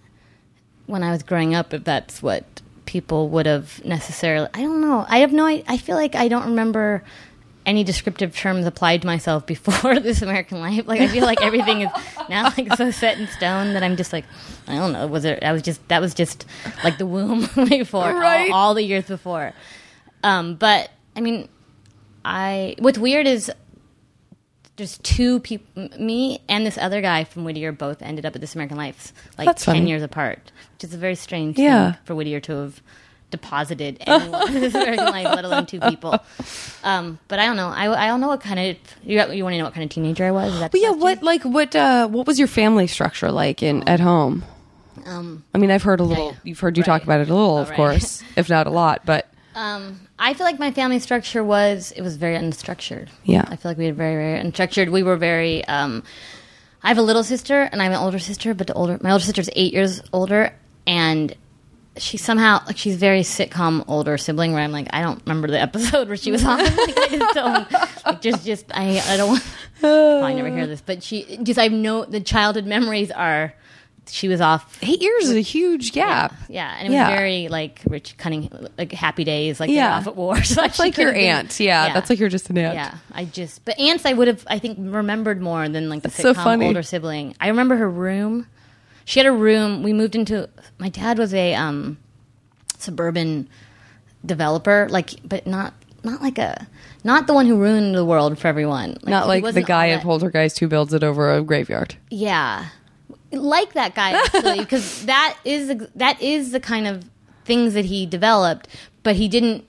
when 0.90 1.02
I 1.02 1.10
was 1.10 1.22
growing 1.22 1.54
up, 1.54 1.72
if 1.72 1.84
that's 1.84 2.22
what 2.22 2.44
people 2.86 3.28
would 3.30 3.46
have 3.46 3.84
necessarily. 3.84 4.48
I 4.52 4.62
don't 4.62 4.80
know. 4.80 5.06
I 5.08 5.18
have 5.18 5.32
no. 5.32 5.46
I, 5.46 5.62
I 5.68 5.76
feel 5.76 5.96
like 5.96 6.14
I 6.14 6.28
don't 6.28 6.46
remember 6.46 7.02
any 7.66 7.84
descriptive 7.84 8.34
terms 8.34 8.64
applied 8.66 9.02
to 9.02 9.06
myself 9.06 9.46
before 9.54 10.00
this 10.00 10.22
American 10.22 10.60
life. 10.60 10.86
Like 10.86 11.00
I 11.00 11.08
feel 11.08 11.24
like 11.24 11.40
everything 11.42 11.82
is 11.82 11.90
now 12.28 12.44
like 12.56 12.74
so 12.76 12.90
set 12.90 13.18
in 13.18 13.28
stone 13.28 13.74
that 13.74 13.82
I'm 13.82 13.96
just 13.96 14.12
like 14.12 14.24
I 14.66 14.74
don't 14.76 14.92
know. 14.92 15.06
Was 15.06 15.24
it? 15.24 15.42
I 15.44 15.52
was 15.52 15.62
just 15.62 15.86
that 15.88 16.00
was 16.00 16.14
just 16.14 16.46
like 16.84 16.98
the 16.98 17.06
womb 17.06 17.40
before 17.68 18.12
Right. 18.12 18.50
all, 18.50 18.68
all 18.68 18.74
the 18.74 18.82
years 18.82 19.04
before. 19.06 19.52
Um, 20.24 20.56
but 20.56 20.90
I 21.16 21.20
mean, 21.20 21.48
I 22.24 22.74
what's 22.78 22.98
weird 22.98 23.26
is 23.26 23.50
there's 24.80 24.98
two 24.98 25.40
people, 25.40 25.88
me 25.98 26.40
and 26.48 26.64
this 26.66 26.76
other 26.78 27.00
guy 27.00 27.24
from 27.24 27.44
Whittier, 27.44 27.70
both 27.72 28.02
ended 28.02 28.24
up 28.26 28.34
at 28.34 28.40
This 28.40 28.54
American 28.54 28.76
Life, 28.76 29.12
like 29.38 29.46
That's 29.46 29.64
ten 29.64 29.74
funny. 29.76 29.88
years 29.88 30.02
apart, 30.02 30.50
which 30.74 30.84
is 30.84 30.94
a 30.94 30.98
very 30.98 31.14
strange 31.14 31.58
Yeah. 31.58 31.92
thing 31.92 32.00
for 32.04 32.14
Whittier 32.14 32.40
to 32.40 32.52
have 32.52 32.82
deposited 33.30 33.98
anyone 34.06 34.48
in 34.54 34.60
This 34.60 34.74
American 34.74 35.06
Life, 35.06 35.24
let 35.26 35.44
alone 35.44 35.66
two 35.66 35.80
people. 35.80 36.18
Um, 36.82 37.18
but 37.28 37.38
I 37.38 37.46
don't 37.46 37.56
know. 37.56 37.68
I, 37.68 38.04
I 38.04 38.06
don't 38.08 38.20
know 38.20 38.28
what 38.28 38.40
kind 38.40 38.58
of 38.58 38.76
you, 39.04 39.20
you 39.32 39.44
want 39.44 39.54
to 39.54 39.58
know 39.58 39.64
what 39.64 39.74
kind 39.74 39.84
of 39.84 39.90
teenager 39.90 40.24
I 40.24 40.30
was. 40.30 40.52
Is 40.54 40.82
yeah, 40.82 40.90
what 40.90 41.22
like 41.22 41.42
what 41.44 41.76
uh, 41.76 42.08
what 42.08 42.26
was 42.26 42.38
your 42.38 42.48
family 42.48 42.86
structure 42.86 43.30
like 43.30 43.62
in 43.62 43.86
at 43.88 44.00
home? 44.00 44.44
Um, 45.06 45.44
I 45.54 45.58
mean, 45.58 45.70
I've 45.70 45.82
heard 45.82 46.00
a 46.00 46.04
little. 46.04 46.32
yeah. 46.32 46.36
You've 46.44 46.60
heard 46.60 46.76
you 46.76 46.82
Right. 46.82 46.86
talk 46.86 47.04
about 47.04 47.20
it 47.20 47.28
a 47.30 47.34
little, 47.34 47.56
Oh, 47.56 47.62
of 47.62 47.70
right. 47.70 47.76
course, 47.76 48.22
if 48.36 48.48
not 48.50 48.66
a 48.66 48.70
lot. 48.70 49.02
But 49.06 49.28
Um, 49.54 50.00
I 50.18 50.34
feel 50.34 50.46
like 50.46 50.58
my 50.58 50.70
family 50.70 50.98
structure 50.98 51.42
was 51.42 51.92
it 51.92 52.02
was 52.02 52.16
very 52.16 52.36
unstructured. 52.36 53.08
Yeah. 53.24 53.44
I 53.46 53.56
feel 53.56 53.70
like 53.70 53.78
we 53.78 53.86
had 53.86 53.96
very 53.96 54.14
very 54.14 54.42
unstructured. 54.42 54.90
We 54.90 55.02
were 55.02 55.16
very. 55.16 55.64
Um, 55.66 56.02
I 56.82 56.88
have 56.88 56.98
a 56.98 57.02
little 57.02 57.24
sister 57.24 57.68
and 57.70 57.82
I 57.82 57.84
have 57.84 57.92
an 57.92 57.98
older 57.98 58.18
sister, 58.18 58.54
but 58.54 58.66
the 58.66 58.74
older 58.74 58.98
my 59.02 59.12
older 59.12 59.24
sister's 59.24 59.50
eight 59.54 59.72
years 59.72 60.02
older, 60.12 60.54
and 60.86 61.34
she 61.96 62.16
somehow 62.16 62.62
like 62.66 62.78
she's 62.78 62.96
very 62.96 63.20
sitcom 63.20 63.84
older 63.88 64.16
sibling 64.16 64.52
where 64.52 64.62
I'm 64.62 64.72
like 64.72 64.88
I 64.92 65.02
don't 65.02 65.20
remember 65.26 65.48
the 65.48 65.60
episode 65.60 66.08
where 66.08 66.16
she 66.16 66.30
was 66.30 66.44
on. 66.44 66.58
like, 66.64 66.98
I 66.98 67.08
just 67.10 67.34
don't 67.34 67.72
like 68.06 68.20
just 68.22 68.46
just 68.46 68.66
I 68.72 69.02
I 69.06 69.16
don't 69.16 69.42
probably 69.80 70.34
never 70.34 70.48
hear 70.48 70.66
this, 70.66 70.80
but 70.80 71.02
she 71.02 71.38
just 71.42 71.58
I 71.58 71.68
know 71.68 72.04
the 72.04 72.20
childhood 72.20 72.66
memories 72.66 73.10
are 73.10 73.52
she 74.12 74.28
was 74.28 74.40
off. 74.40 74.78
Eight 74.82 75.00
years 75.00 75.24
is 75.24 75.36
a 75.36 75.40
huge 75.40 75.92
gap. 75.92 76.34
Yeah, 76.48 76.74
and 76.78 76.92
it 76.92 76.96
was 76.96 77.06
very 77.08 77.48
like 77.48 77.80
Rich 77.88 78.16
Cunning, 78.18 78.50
like 78.78 78.92
happy 78.92 79.24
days, 79.24 79.60
like 79.60 79.70
Yeah. 79.70 79.96
off 79.96 80.06
at 80.06 80.16
war. 80.16 80.42
So 80.42 80.54
That's 80.56 80.78
like 80.78 80.96
your 80.98 81.12
aunt. 81.14 81.58
Yeah, 81.60 81.92
that's 81.94 82.10
like 82.10 82.18
you're 82.18 82.28
just 82.28 82.50
an 82.50 82.58
aunt. 82.58 82.74
yeah, 82.74 82.94
I 83.12 83.24
just 83.24 83.64
but 83.64 83.78
aunts 83.78 84.04
I 84.06 84.12
would 84.12 84.28
have 84.28 84.44
I 84.48 84.58
think 84.58 84.78
remembered 84.80 85.40
more 85.40 85.68
than 85.68 85.88
like 85.88 86.02
the 86.02 86.08
That's 86.08 86.20
so 86.22 86.34
funny. 86.34 86.66
older 86.66 86.82
sibling. 86.82 87.34
I 87.40 87.48
remember 87.48 87.76
her 87.76 87.88
room. 87.90 88.46
She 89.04 89.18
had 89.18 89.26
a 89.26 89.32
room. 89.32 89.82
We 89.82 89.92
moved 89.92 90.14
into. 90.14 90.48
My 90.78 90.88
dad 90.88 91.18
was 91.18 91.34
a 91.34 91.54
um, 91.54 91.98
suburban 92.78 93.48
developer, 94.24 94.86
like, 94.90 95.14
but 95.24 95.46
not 95.46 95.74
not 96.02 96.22
like 96.22 96.38
a 96.38 96.66
not 97.04 97.26
the 97.26 97.34
one 97.34 97.46
who 97.46 97.56
ruined 97.60 97.94
the 97.94 98.04
world 98.04 98.38
for 98.38 98.48
everyone. 98.48 98.96
Not 99.04 99.26
like 99.26 99.44
the 99.52 99.62
guy 99.62 99.86
in 99.86 100.00
Poltergeist 100.00 100.58
who 100.58 100.68
builds 100.68 100.94
it 100.94 101.02
over 101.02 101.34
a 101.34 101.42
graveyard. 101.42 101.94
yeah, 102.10 102.66
like 103.32 103.72
that 103.74 103.94
guy 103.94 104.12
actually, 104.12 104.58
because 104.64 105.04
that 105.06 105.36
is 105.44 105.72
that 105.94 106.20
is 106.20 106.52
the 106.52 106.60
kind 106.60 106.86
of 106.86 107.04
things 107.44 107.74
that 107.74 107.84
he 107.84 108.06
developed, 108.06 108.68
but 109.02 109.16
he 109.16 109.28
didn't 109.28 109.64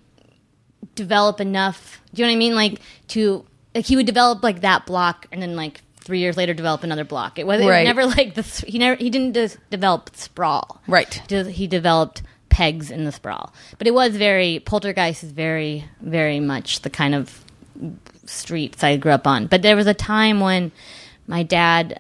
develop 0.96 1.40
enough. 1.40 2.02
Do 2.14 2.22
you 2.22 2.26
know 2.28 2.32
what 2.32 2.36
I 2.36 2.40
mean? 2.40 2.56
Like 2.56 2.82
to 3.10 3.46
like 3.76 3.86
he 3.86 3.96
would 3.96 4.06
develop 4.06 4.44
like 4.44 4.62
that 4.62 4.86
block, 4.86 5.28
and 5.32 5.42
then 5.42 5.56
like 5.56 5.82
three 6.04 6.20
years 6.20 6.36
later 6.36 6.54
develop 6.54 6.84
another 6.84 7.04
block. 7.06 7.38
It 7.38 7.46
was, 7.46 7.62
it 7.62 7.66
was 7.66 7.70
Right. 7.72 7.84
never 7.86 8.06
like 8.06 8.34
the 8.34 8.42
he 8.68 8.80
never 8.80 8.96
he 9.02 9.10
didn't 9.10 9.34
just 9.34 9.58
develop 9.70 10.10
sprawl. 10.16 10.82
Right. 10.88 11.14
He 11.30 11.68
developed 11.68 12.24
pegs 12.50 12.92
in 12.92 13.06
the 13.06 13.12
sprawl, 13.12 13.54
but 13.78 13.88
it 13.88 13.94
was 13.94 14.18
very 14.18 14.60
poltergeist 14.60 15.24
is 15.24 15.32
very 15.32 15.86
very 16.02 16.40
much 16.40 16.82
the 16.82 16.90
kind 16.90 17.16
of 17.16 17.46
streets 18.26 18.84
I 18.84 18.98
grew 18.98 19.12
up 19.12 19.26
on. 19.28 19.48
But 19.48 19.62
there 19.62 19.76
was 19.76 19.88
a 19.88 19.94
time 19.94 20.40
when 20.42 20.72
my 21.28 21.44
dad 21.44 22.00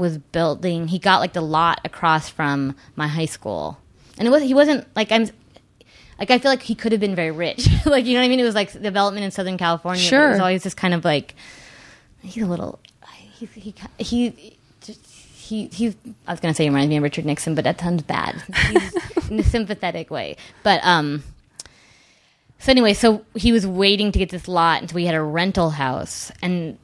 was 0.00 0.18
building. 0.18 0.88
He 0.88 0.98
got 0.98 1.20
like 1.20 1.32
the 1.32 1.40
lot 1.40 1.80
across 1.84 2.28
from 2.28 2.74
my 2.96 3.06
high 3.06 3.26
school, 3.26 3.78
and 4.18 4.26
it 4.26 4.30
was 4.30 4.42
he 4.42 4.54
wasn't 4.54 4.86
like 4.96 5.12
I'm. 5.12 5.28
Like 6.18 6.30
I 6.30 6.38
feel 6.38 6.50
like 6.50 6.60
he 6.60 6.74
could 6.74 6.92
have 6.92 7.00
been 7.00 7.14
very 7.14 7.30
rich. 7.30 7.66
like 7.86 8.04
you 8.04 8.12
know 8.12 8.20
what 8.20 8.26
I 8.26 8.28
mean? 8.28 8.40
It 8.40 8.44
was 8.44 8.54
like 8.54 8.72
development 8.72 9.24
in 9.24 9.30
Southern 9.30 9.56
California. 9.56 10.02
Sure. 10.02 10.28
It 10.28 10.32
was 10.32 10.40
always 10.40 10.62
just 10.62 10.76
kind 10.76 10.92
of 10.92 11.04
like 11.04 11.34
he's 12.22 12.42
a 12.42 12.46
little. 12.46 12.78
He 13.38 13.46
he 13.46 13.74
he. 13.98 14.56
He, 15.50 15.66
he, 15.66 15.88
I 16.28 16.32
was 16.32 16.38
going 16.38 16.54
to 16.54 16.56
say 16.56 16.62
he 16.62 16.70
reminds 16.70 16.90
me 16.90 16.98
of 16.98 17.02
Richard 17.02 17.24
Nixon, 17.24 17.56
but 17.56 17.64
that 17.64 17.80
sounds 17.80 18.04
bad. 18.04 18.40
He's 18.68 19.28
in 19.30 19.40
a 19.40 19.42
sympathetic 19.42 20.08
way. 20.08 20.36
But, 20.62 20.78
um, 20.84 21.24
so 22.60 22.70
anyway, 22.70 22.94
so 22.94 23.24
he 23.34 23.50
was 23.50 23.66
waiting 23.66 24.12
to 24.12 24.18
get 24.20 24.28
this 24.28 24.46
lot 24.46 24.82
until 24.82 24.94
we 24.94 25.06
had 25.06 25.16
a 25.16 25.22
rental 25.22 25.70
house, 25.70 26.30
and 26.40 26.78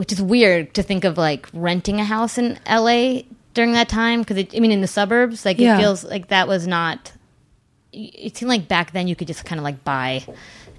which 0.00 0.12
is 0.12 0.22
weird 0.22 0.72
to 0.72 0.82
think 0.82 1.04
of 1.04 1.18
like 1.18 1.46
renting 1.52 2.00
a 2.00 2.04
house 2.04 2.38
in 2.38 2.58
LA 2.66 3.20
during 3.52 3.72
that 3.72 3.88
time 3.90 4.20
because 4.22 4.46
I 4.54 4.58
mean 4.58 4.72
in 4.72 4.80
the 4.80 4.86
suburbs, 4.88 5.44
like 5.44 5.58
Yeah. 5.58 5.76
it 5.76 5.80
feels 5.80 6.02
like 6.04 6.28
that 6.28 6.48
was 6.48 6.66
not. 6.66 7.12
It 7.92 8.36
seemed 8.36 8.48
like 8.48 8.66
back 8.68 8.92
then 8.92 9.08
you 9.08 9.16
could 9.16 9.26
just 9.26 9.44
kind 9.44 9.58
of 9.58 9.64
like 9.64 9.84
buy 9.84 10.24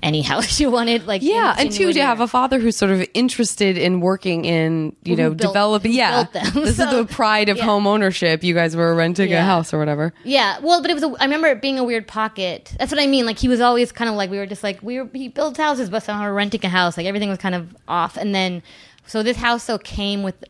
any 0.02 0.22
house 0.32 0.60
you 0.60 0.72
wanted, 0.72 1.06
like 1.06 1.22
Yeah, 1.22 1.54
and 1.60 1.72
two 1.72 1.94
to 1.94 2.02
have 2.02 2.22
a 2.22 2.28
father 2.28 2.58
who's 2.58 2.76
sort 2.78 2.90
of 2.92 3.06
interested 3.14 3.78
in 3.78 4.00
working 4.00 4.46
in 4.46 4.96
you 5.04 5.16
know 5.18 5.30
built- 5.30 5.52
developing. 5.54 5.92
Yeah, 5.92 6.24
this 6.34 6.54
So, 6.54 6.62
is 6.62 6.78
the 6.78 7.06
pride 7.08 7.50
of 7.50 7.58
yeah. 7.58 7.66
home 7.66 7.86
ownership. 7.86 8.44
You 8.44 8.56
guys 8.56 8.76
were 8.76 8.96
renting 8.96 9.32
a 9.34 9.44
house 9.44 9.74
or 9.74 9.78
whatever. 9.78 10.14
Yeah, 10.24 10.58
well, 10.64 10.82
but 10.82 10.90
it 10.90 10.94
was. 10.96 11.04
A, 11.04 11.14
I 11.20 11.26
remember 11.26 11.48
it 11.50 11.62
being 11.62 11.78
a 11.78 11.84
weird 11.84 12.08
pocket. 12.08 12.74
That's 12.80 12.92
what 12.92 13.00
I 13.02 13.06
mean. 13.08 13.26
Like 13.28 13.38
he 13.38 13.50
was 13.50 13.60
always 13.60 13.92
kind 13.92 14.10
of 14.10 14.16
like 14.16 14.32
we 14.32 14.38
were 14.38 14.48
just 14.48 14.64
like 14.64 14.82
we 14.82 15.00
were. 15.02 15.10
He 15.14 15.28
builds 15.28 15.60
houses, 15.60 15.90
but 15.92 16.02
somehow 16.02 16.24
we're 16.24 16.34
renting 16.34 16.66
a 16.66 16.70
house. 16.70 16.96
Like 16.98 17.06
everything 17.06 17.30
was 17.30 17.38
kind 17.40 17.54
of 17.54 17.76
off. 17.88 18.16
And 18.18 18.34
then, 18.34 18.64
so 19.12 19.24
this 19.24 19.36
house 19.38 19.64
so 19.64 19.78
came 19.78 20.24
with. 20.24 20.42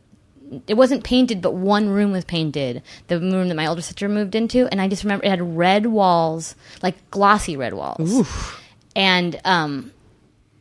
It 0.68 0.76
wasn't 0.76 1.04
painted, 1.04 1.42
but 1.42 1.54
one 1.54 1.90
room 1.90 2.12
was 2.12 2.26
painted. 2.26 2.84
The 3.08 3.20
room 3.20 3.48
that 3.48 3.56
my 3.56 3.66
older 3.66 3.82
sister 3.82 4.08
moved 4.08 4.36
into, 4.36 4.68
and 4.68 4.80
I 4.80 4.88
just 4.88 5.04
remember 5.04 5.26
it 5.26 5.30
had 5.30 5.58
red 5.58 5.88
walls, 5.88 6.56
like 6.84 7.10
glossy 7.10 7.58
red 7.58 7.74
walls. 7.74 8.00
And 8.96 9.40
um, 9.46 9.92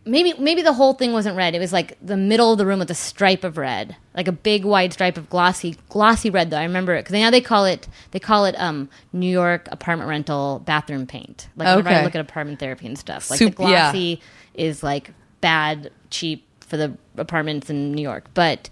maybe 0.06 0.32
maybe 0.38 0.62
the 0.62 0.72
whole 0.72 0.94
thing 0.94 1.12
wasn't 1.12 1.36
red. 1.36 1.54
It 1.54 1.58
was 1.58 1.72
like 1.74 1.98
the 2.00 2.16
middle 2.16 2.52
of 2.52 2.58
the 2.58 2.64
room 2.64 2.78
with 2.78 2.90
a 2.90 2.94
stripe 2.94 3.44
of 3.44 3.58
red, 3.58 3.96
like 4.14 4.28
a 4.28 4.32
big 4.32 4.64
wide 4.64 4.92
stripe 4.94 5.18
of 5.18 5.28
glossy 5.28 5.76
glossy 5.88 6.30
red. 6.30 6.50
Though 6.50 6.58
I 6.58 6.62
remember 6.62 6.94
it 6.94 7.02
because 7.02 7.12
now 7.12 7.30
they 7.30 7.40
call 7.40 7.66
it 7.66 7.86
they 8.12 8.20
call 8.20 8.46
it 8.46 8.54
um, 8.58 8.88
New 9.12 9.30
York 9.30 9.68
apartment 9.70 10.08
rental 10.08 10.62
bathroom 10.64 11.06
paint. 11.06 11.48
Like 11.56 11.68
whenever 11.68 11.88
I 11.90 12.04
look 12.04 12.14
at 12.14 12.20
apartment 12.20 12.60
therapy 12.60 12.86
and 12.86 12.98
stuff, 12.98 13.28
like 13.28 13.40
Sup- 13.40 13.54
the 13.56 13.62
yeah. 13.64 13.68
glossy 13.68 14.20
is 14.54 14.82
like 14.82 15.10
bad 15.40 15.90
cheap 16.10 16.46
for 16.70 16.78
the 16.78 16.96
apartments 17.18 17.68
in 17.68 17.92
New 17.92 18.02
York, 18.02 18.24
but. 18.34 18.70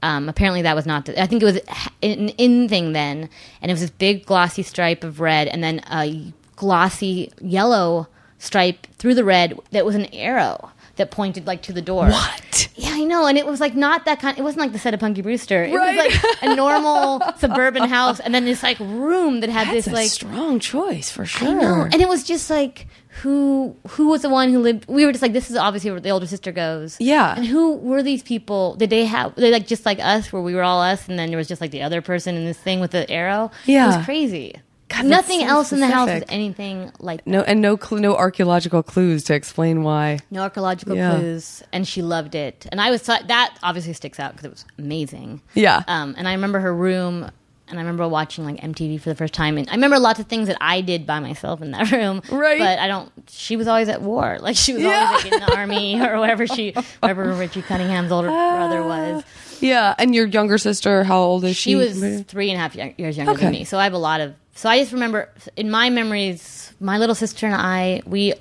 Um, 0.00 0.28
apparently 0.28 0.62
that 0.62 0.76
was 0.76 0.86
not. 0.86 1.06
The, 1.06 1.20
I 1.20 1.26
think 1.26 1.42
it 1.42 1.44
was 1.44 1.56
an 2.04 2.28
in 2.28 2.68
thing 2.68 2.92
then, 2.92 3.28
and 3.60 3.68
it 3.68 3.74
was 3.74 3.80
this 3.80 3.90
big 3.90 4.24
glossy 4.26 4.62
stripe 4.62 5.02
of 5.02 5.18
red, 5.18 5.48
and 5.48 5.60
then 5.60 5.80
a 5.90 6.32
glossy 6.54 7.32
yellow 7.40 8.06
stripe 8.38 8.86
through 8.98 9.14
the 9.16 9.24
red 9.24 9.58
that 9.72 9.84
was 9.84 9.96
an 9.96 10.04
arrow 10.14 10.70
that 10.96 11.10
pointed 11.10 11.48
like 11.48 11.62
to 11.62 11.72
the 11.72 11.82
door. 11.82 12.06
What? 12.10 12.68
Yeah, 12.76 12.90
I 12.92 13.02
know, 13.02 13.26
and 13.26 13.36
it 13.36 13.44
was 13.44 13.58
like 13.58 13.74
not 13.74 14.04
that 14.04 14.20
kind. 14.20 14.38
It 14.38 14.42
wasn't 14.42 14.60
like 14.60 14.72
the 14.72 14.78
set 14.78 14.94
of 14.94 15.00
Punky 15.00 15.20
Brewster. 15.20 15.64
It 15.64 15.74
Right. 15.74 15.96
was 15.96 16.22
like 16.22 16.42
a 16.42 16.54
normal 16.54 17.20
suburban 17.38 17.88
house, 17.88 18.20
and 18.20 18.32
then 18.32 18.44
this 18.44 18.62
like 18.62 18.78
room 18.78 19.40
that 19.40 19.50
had 19.50 19.66
That's 19.66 19.86
this 19.86 19.88
a 19.88 19.90
like 19.96 20.10
strong 20.10 20.60
choice 20.60 21.10
for 21.10 21.24
sure. 21.26 21.86
And 21.86 21.96
it 22.00 22.08
was 22.08 22.22
just 22.22 22.50
like 22.50 22.86
who 23.18 23.76
who 23.88 24.08
was 24.08 24.22
the 24.22 24.28
one 24.28 24.50
who 24.50 24.58
lived 24.60 24.86
we 24.88 25.04
were 25.06 25.12
just 25.12 25.22
like 25.22 25.32
this 25.32 25.50
is 25.50 25.56
obviously 25.56 25.90
where 25.90 26.00
the 26.00 26.10
older 26.10 26.26
sister 26.26 26.52
goes. 26.52 26.96
Yeah. 27.00 27.34
And 27.36 27.46
who 27.46 27.76
were 27.76 28.02
these 28.02 28.22
people? 28.22 28.74
Did 28.76 28.90
they 28.90 29.04
have 29.04 29.34
they 29.34 29.50
like 29.50 29.66
just 29.66 29.84
like 29.86 29.98
us 30.00 30.32
where 30.32 30.42
we 30.42 30.54
were 30.54 30.62
all 30.62 30.80
us 30.80 31.08
and 31.08 31.18
then 31.18 31.28
there 31.30 31.38
was 31.38 31.48
just 31.48 31.60
like 31.60 31.70
the 31.70 31.82
other 31.82 32.00
person 32.02 32.36
in 32.36 32.44
this 32.44 32.58
thing 32.58 32.80
with 32.80 32.90
the 32.92 33.08
arrow? 33.10 33.50
Yeah 33.66 33.92
it 33.92 33.96
was 33.96 34.04
crazy. 34.04 34.54
God, 34.88 35.04
Nothing 35.04 35.40
so 35.40 35.46
else 35.48 35.70
in 35.70 35.80
the 35.80 35.86
house 35.86 36.08
was 36.08 36.22
anything 36.30 36.90
like 36.98 37.26
No, 37.26 37.42
and 37.42 37.60
no, 37.60 37.76
cl- 37.76 38.00
no 38.00 38.16
archaeological 38.16 38.82
clues 38.82 39.22
to 39.24 39.34
explain 39.34 39.82
why. 39.82 40.18
no 40.30 40.40
archaeological 40.40 40.96
Yeah. 40.96 41.14
clues, 41.18 41.62
and 41.74 41.86
she 41.86 42.00
loved 42.00 42.34
it. 42.34 42.66
And 42.72 42.80
I 42.80 42.90
was 42.90 43.02
that 43.02 43.58
obviously 43.62 43.92
sticks 43.92 44.18
out 44.18 44.32
because 44.32 44.46
it 44.46 44.50
was 44.50 44.64
amazing. 44.78 45.42
Yeah. 45.52 45.82
Um, 45.88 46.14
and 46.16 46.26
I 46.26 46.32
remember 46.32 46.58
her 46.60 46.74
room, 46.74 47.30
and 47.70 47.78
I 47.78 47.82
remember 47.82 48.06
watching 48.08 48.44
like 48.44 48.56
MTV 48.60 49.00
for 49.00 49.08
the 49.08 49.14
first 49.14 49.34
time, 49.34 49.58
and 49.58 49.68
I 49.68 49.74
remember 49.74 49.98
lots 49.98 50.18
of 50.20 50.26
things 50.26 50.48
that 50.48 50.56
I 50.60 50.80
did 50.80 51.06
by 51.06 51.20
myself 51.20 51.60
in 51.62 51.70
that 51.72 51.90
room. 51.92 52.22
Right. 52.30 52.58
But 52.58 52.78
I 52.78 52.86
don't. 52.86 53.10
She 53.28 53.56
was 53.56 53.68
always 53.68 53.88
at 53.88 54.02
war. 54.02 54.38
Like 54.40 54.56
she 54.56 54.72
was 54.74 54.82
Yeah. 54.82 55.06
always 55.08 55.24
like 55.24 55.32
in 55.32 55.40
the 55.40 55.56
army 55.56 56.00
or 56.00 56.18
whatever 56.18 56.46
she, 56.46 56.72
whatever 57.00 57.32
Richie 57.34 57.62
Cunningham's 57.62 58.10
older 58.12 58.28
ah. 58.30 58.56
brother 58.56 58.82
was. 58.84 59.24
Yeah, 59.60 59.94
and 59.98 60.14
your 60.14 60.26
younger 60.26 60.56
sister, 60.56 61.02
how 61.04 61.18
old 61.18 61.44
is 61.44 61.56
she? 61.56 61.70
She 61.70 61.74
was 61.74 62.22
three 62.22 62.50
and 62.50 62.56
a 62.56 62.60
half 62.60 62.74
years 62.98 63.16
younger 63.16 63.32
Okay. 63.32 63.42
than 63.42 63.52
me, 63.52 63.64
so 63.64 63.78
I 63.78 63.84
have 63.84 63.92
a 63.92 63.98
lot 63.98 64.20
of. 64.20 64.34
So 64.54 64.68
I 64.68 64.78
just 64.78 64.92
remember 64.92 65.28
in 65.56 65.70
my 65.70 65.90
memories, 65.90 66.72
my 66.80 66.98
little 66.98 67.14
sister 67.14 67.46
and 67.46 67.54
I, 67.54 68.02
we, 68.06 68.34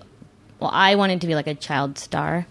well, 0.59 0.69
I 0.73 0.95
wanted 0.95 1.21
to 1.21 1.27
be 1.27 1.35
like 1.35 1.47
a 1.47 1.55
child 1.55 1.97
star, 1.97 2.45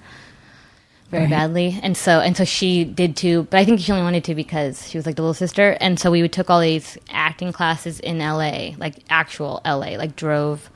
very 1.06 1.24
Right. 1.24 1.30
badly, 1.30 1.78
and 1.82 1.96
so 1.96 2.20
and 2.20 2.36
so 2.36 2.44
she 2.44 2.84
did 2.84 3.16
too. 3.16 3.46
But 3.50 3.58
I 3.58 3.64
think 3.64 3.80
she 3.80 3.92
only 3.92 4.04
wanted 4.04 4.24
to 4.24 4.34
because 4.34 4.88
she 4.88 4.98
was 4.98 5.06
like 5.06 5.16
the 5.16 5.22
little 5.22 5.34
sister, 5.34 5.76
and 5.80 5.98
so 5.98 6.10
we 6.10 6.26
took 6.28 6.50
all 6.50 6.60
these 6.60 6.98
acting 7.10 7.52
classes 7.52 8.00
in 8.00 8.20
L.A., 8.20 8.74
like 8.78 8.96
actual 9.08 9.60
L.A., 9.64 9.96
like 9.98 10.16
drove, 10.16 10.70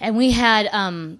and 0.00 0.16
we 0.16 0.30
had 0.32 0.68
um 0.72 1.18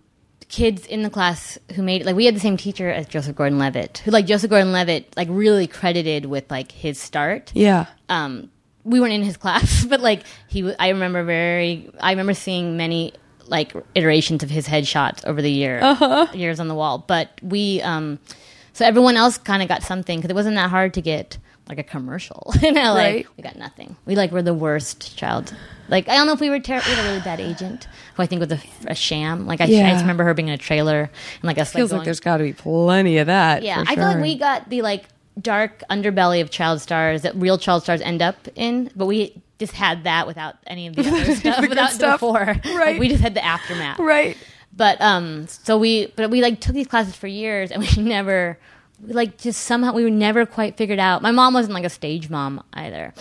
kids 0.49 0.87
in 0.87 1.03
the 1.03 1.11
class 1.11 1.59
who 1.75 1.83
made 1.83 2.05
like 2.05 2.15
we 2.15 2.27
had 2.27 2.37
the 2.37 2.41
same 2.41 2.57
teacher 2.57 2.89
as 2.91 3.07
Joseph 3.09 3.35
Gordon-Levitt, 3.37 3.99
who 4.05 4.11
like 4.11 4.27
Joseph 4.27 4.51
Gordon-Levitt 4.51 5.15
like 5.17 5.29
really 5.31 5.67
credited 5.67 6.27
with 6.27 6.49
like 6.51 6.71
his 6.71 6.99
start 7.01 7.51
Yeah. 7.55 7.87
um, 8.09 8.51
we 8.85 9.01
weren't 9.01 9.15
in 9.15 9.23
his 9.23 9.37
class, 9.45 9.85
but 9.85 10.01
like 10.01 10.23
he, 10.47 10.73
I 10.79 10.91
remember 10.91 11.25
very, 11.25 11.91
I 12.01 12.11
remember 12.13 12.35
seeing 12.35 12.77
many 12.77 13.15
like 13.49 13.73
iterations 13.95 14.43
of 14.43 14.51
his 14.51 14.67
headshots 14.69 15.25
over 15.25 15.41
the 15.43 15.51
year, 15.51 15.81
Uh-huh. 15.83 16.27
years 16.35 16.61
on 16.61 16.69
the 16.69 16.75
wall. 16.75 16.99
But 17.07 17.31
we, 17.43 17.81
um, 17.83 18.19
so 18.73 18.85
everyone 18.85 19.17
else 19.17 19.39
kind 19.39 19.63
of 19.63 19.69
got 19.69 19.83
something 19.83 20.19
because 20.19 20.31
it 20.31 20.35
wasn't 20.35 20.57
that 20.57 20.71
hard 20.71 20.95
to 20.95 21.01
get 21.03 21.39
like 21.69 21.79
a 21.79 21.83
commercial 21.83 22.53
in 22.63 22.75
LA. 22.75 22.95
Right. 22.95 23.27
We 23.37 23.43
got 23.43 23.57
nothing. 23.57 23.97
We 24.05 24.17
like 24.17 24.33
were 24.33 24.43
the 24.43 24.53
worst 24.55 25.17
child. 25.17 25.55
Like 25.89 26.09
I 26.09 26.15
don't 26.17 26.27
know 26.27 26.33
if 26.33 26.41
we 26.41 26.51
were 26.51 26.61
ter- 26.61 26.75
we 26.75 26.81
had 26.95 27.05
a 27.05 27.09
really 27.09 27.21
bad 27.23 27.41
agent 27.41 27.87
who 28.15 28.23
I 28.23 28.27
think 28.27 28.41
was 28.41 28.53
a, 28.53 28.61
a 28.87 28.95
sham. 28.95 29.47
Like 29.47 29.61
I, 29.61 29.65
I 29.65 29.69
just 29.91 30.03
remember 30.03 30.25
her 30.25 30.35
being 30.35 30.49
in 30.49 30.55
a 30.55 30.59
trailer 30.59 31.03
and 31.03 31.43
like 31.45 31.59
us 31.59 31.73
Feels 31.73 31.91
like, 31.93 31.99
like 32.01 32.05
there's 32.05 32.21
got 32.21 32.39
to 32.39 32.45
be 32.45 32.53
plenty 32.53 33.19
of 33.19 33.27
that. 33.29 33.63
yeah, 33.63 33.83
I 33.87 33.95
feel 33.95 34.05
like 34.05 34.19
we 34.23 34.37
got 34.37 34.69
the 34.69 34.83
like 34.83 35.05
dark 35.41 35.83
underbelly 35.91 36.41
of 36.41 36.51
child 36.51 36.81
stars 36.81 37.23
that 37.23 37.35
real 37.37 37.59
child 37.59 37.83
stars 37.83 38.01
end 38.03 38.23
up 38.23 38.37
in, 38.57 38.91
but 38.97 39.07
we 39.07 39.35
just 39.59 39.73
had 39.73 40.05
that 40.05 40.27
without 40.27 40.57
any 40.67 40.87
of 40.87 40.97
the 40.97 41.03
other 41.07 41.35
stuff, 41.35 41.61
The 41.63 41.69
without 41.69 41.91
stuff. 41.93 42.21
the 42.21 42.27
before. 42.27 42.45
Right. 42.77 42.93
Like, 42.95 43.01
we 43.01 43.09
just 43.09 43.23
had 43.23 43.35
the 43.35 43.45
aftermath. 43.45 43.99
right. 43.99 44.37
But 44.77 45.01
um, 45.01 45.47
so 45.47 45.79
we 45.79 46.07
but 46.17 46.31
we 46.31 46.43
like 46.43 46.61
took 46.61 46.75
these 46.75 46.89
classes 46.89 47.15
for 47.15 47.29
years, 47.29 47.71
and 47.71 47.81
we 47.97 48.03
never 48.03 48.59
we 49.01 49.13
like 49.13 49.39
just 49.39 49.63
somehow 49.63 49.93
we 49.93 50.03
were 50.05 50.11
never 50.11 50.45
quite 50.47 50.77
figured 50.77 50.99
out. 50.99 51.23
My 51.23 51.31
mom 51.31 51.55
wasn't 51.55 51.75
like 51.75 51.85
a 51.85 51.91
stage 51.91 52.29
mom 52.31 52.63
either 52.73 53.15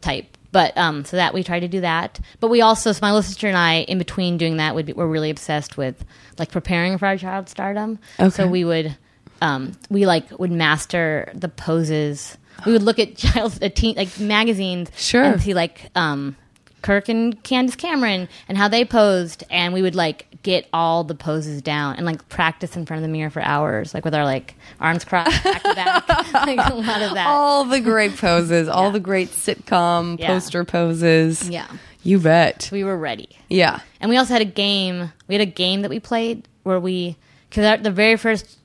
type. 0.00 0.36
But 0.52 0.78
um, 0.78 1.04
so 1.04 1.16
that 1.16 1.34
we 1.34 1.42
tried 1.42 1.60
to 1.60 1.68
do 1.68 1.80
that. 1.80 2.20
But 2.38 2.46
we 2.46 2.60
also, 2.60 2.92
so 2.92 3.00
my 3.02 3.10
little 3.10 3.24
sister 3.24 3.48
and 3.48 3.56
I, 3.56 3.78
in 3.88 3.98
between 3.98 4.38
doing 4.38 4.58
that, 4.58 4.76
would 4.76 4.86
be, 4.86 4.92
were 4.92 5.08
really 5.08 5.30
obsessed 5.30 5.76
with 5.76 6.04
like 6.38 6.52
preparing 6.52 6.96
for 6.96 7.06
our 7.06 7.18
child 7.18 7.48
stardom. 7.48 7.98
Okay. 8.20 8.30
So 8.30 8.46
we 8.46 8.64
would, 8.64 8.96
um, 9.42 9.72
we 9.90 10.06
like 10.06 10.30
would 10.38 10.52
master 10.52 11.28
the 11.34 11.48
poses. 11.48 12.38
We 12.66 12.72
would 12.72 12.82
look 12.82 12.98
at 12.98 13.16
child, 13.16 13.58
uh, 13.62 13.68
teen, 13.68 13.96
like 13.96 14.18
magazines, 14.20 14.90
Sure. 14.96 15.22
and 15.24 15.40
see 15.42 15.54
like 15.54 15.90
um, 15.94 16.36
Kirk 16.82 17.08
and 17.08 17.42
Candace 17.42 17.76
Cameron 17.76 18.28
and 18.48 18.58
how 18.58 18.68
they 18.68 18.84
posed, 18.84 19.44
and 19.50 19.72
we 19.74 19.82
would 19.82 19.94
like 19.94 20.26
get 20.42 20.68
all 20.74 21.04
the 21.04 21.14
poses 21.14 21.62
down 21.62 21.96
and 21.96 22.04
like 22.04 22.28
practice 22.28 22.76
in 22.76 22.84
front 22.84 22.98
of 22.98 23.02
the 23.08 23.12
mirror 23.12 23.30
for 23.30 23.40
hours, 23.40 23.94
like 23.94 24.04
with 24.04 24.14
our 24.14 24.24
like 24.24 24.54
arms 24.80 25.04
crossed 25.04 25.42
back 25.42 25.62
to 25.62 25.74
back, 25.74 26.08
like 26.34 26.58
a 26.70 26.74
lot 26.74 27.00
of 27.02 27.14
that. 27.14 27.26
all 27.26 27.64
the 27.64 27.80
great 27.80 28.14
poses, 28.16 28.68
all 28.68 28.86
Yeah. 28.86 28.90
the 28.92 29.00
great 29.00 29.30
sitcom 29.30 30.18
Yeah. 30.18 30.26
poster 30.26 30.64
poses. 30.64 31.48
Yeah. 31.48 31.66
You 32.02 32.18
bet. 32.18 32.68
we 32.70 32.84
were 32.84 32.98
ready. 32.98 33.30
Yeah. 33.48 33.80
And 33.98 34.10
we 34.10 34.18
also 34.18 34.34
had 34.34 34.42
a 34.42 34.44
game. 34.44 35.10
We 35.26 35.34
had 35.34 35.40
a 35.40 35.46
game 35.50 35.80
that 35.80 35.88
we 35.88 35.98
played 36.00 36.46
where 36.62 36.78
we, 36.78 37.16
because 37.48 37.80
the 37.82 37.90
very 37.90 38.16
first 38.18 38.58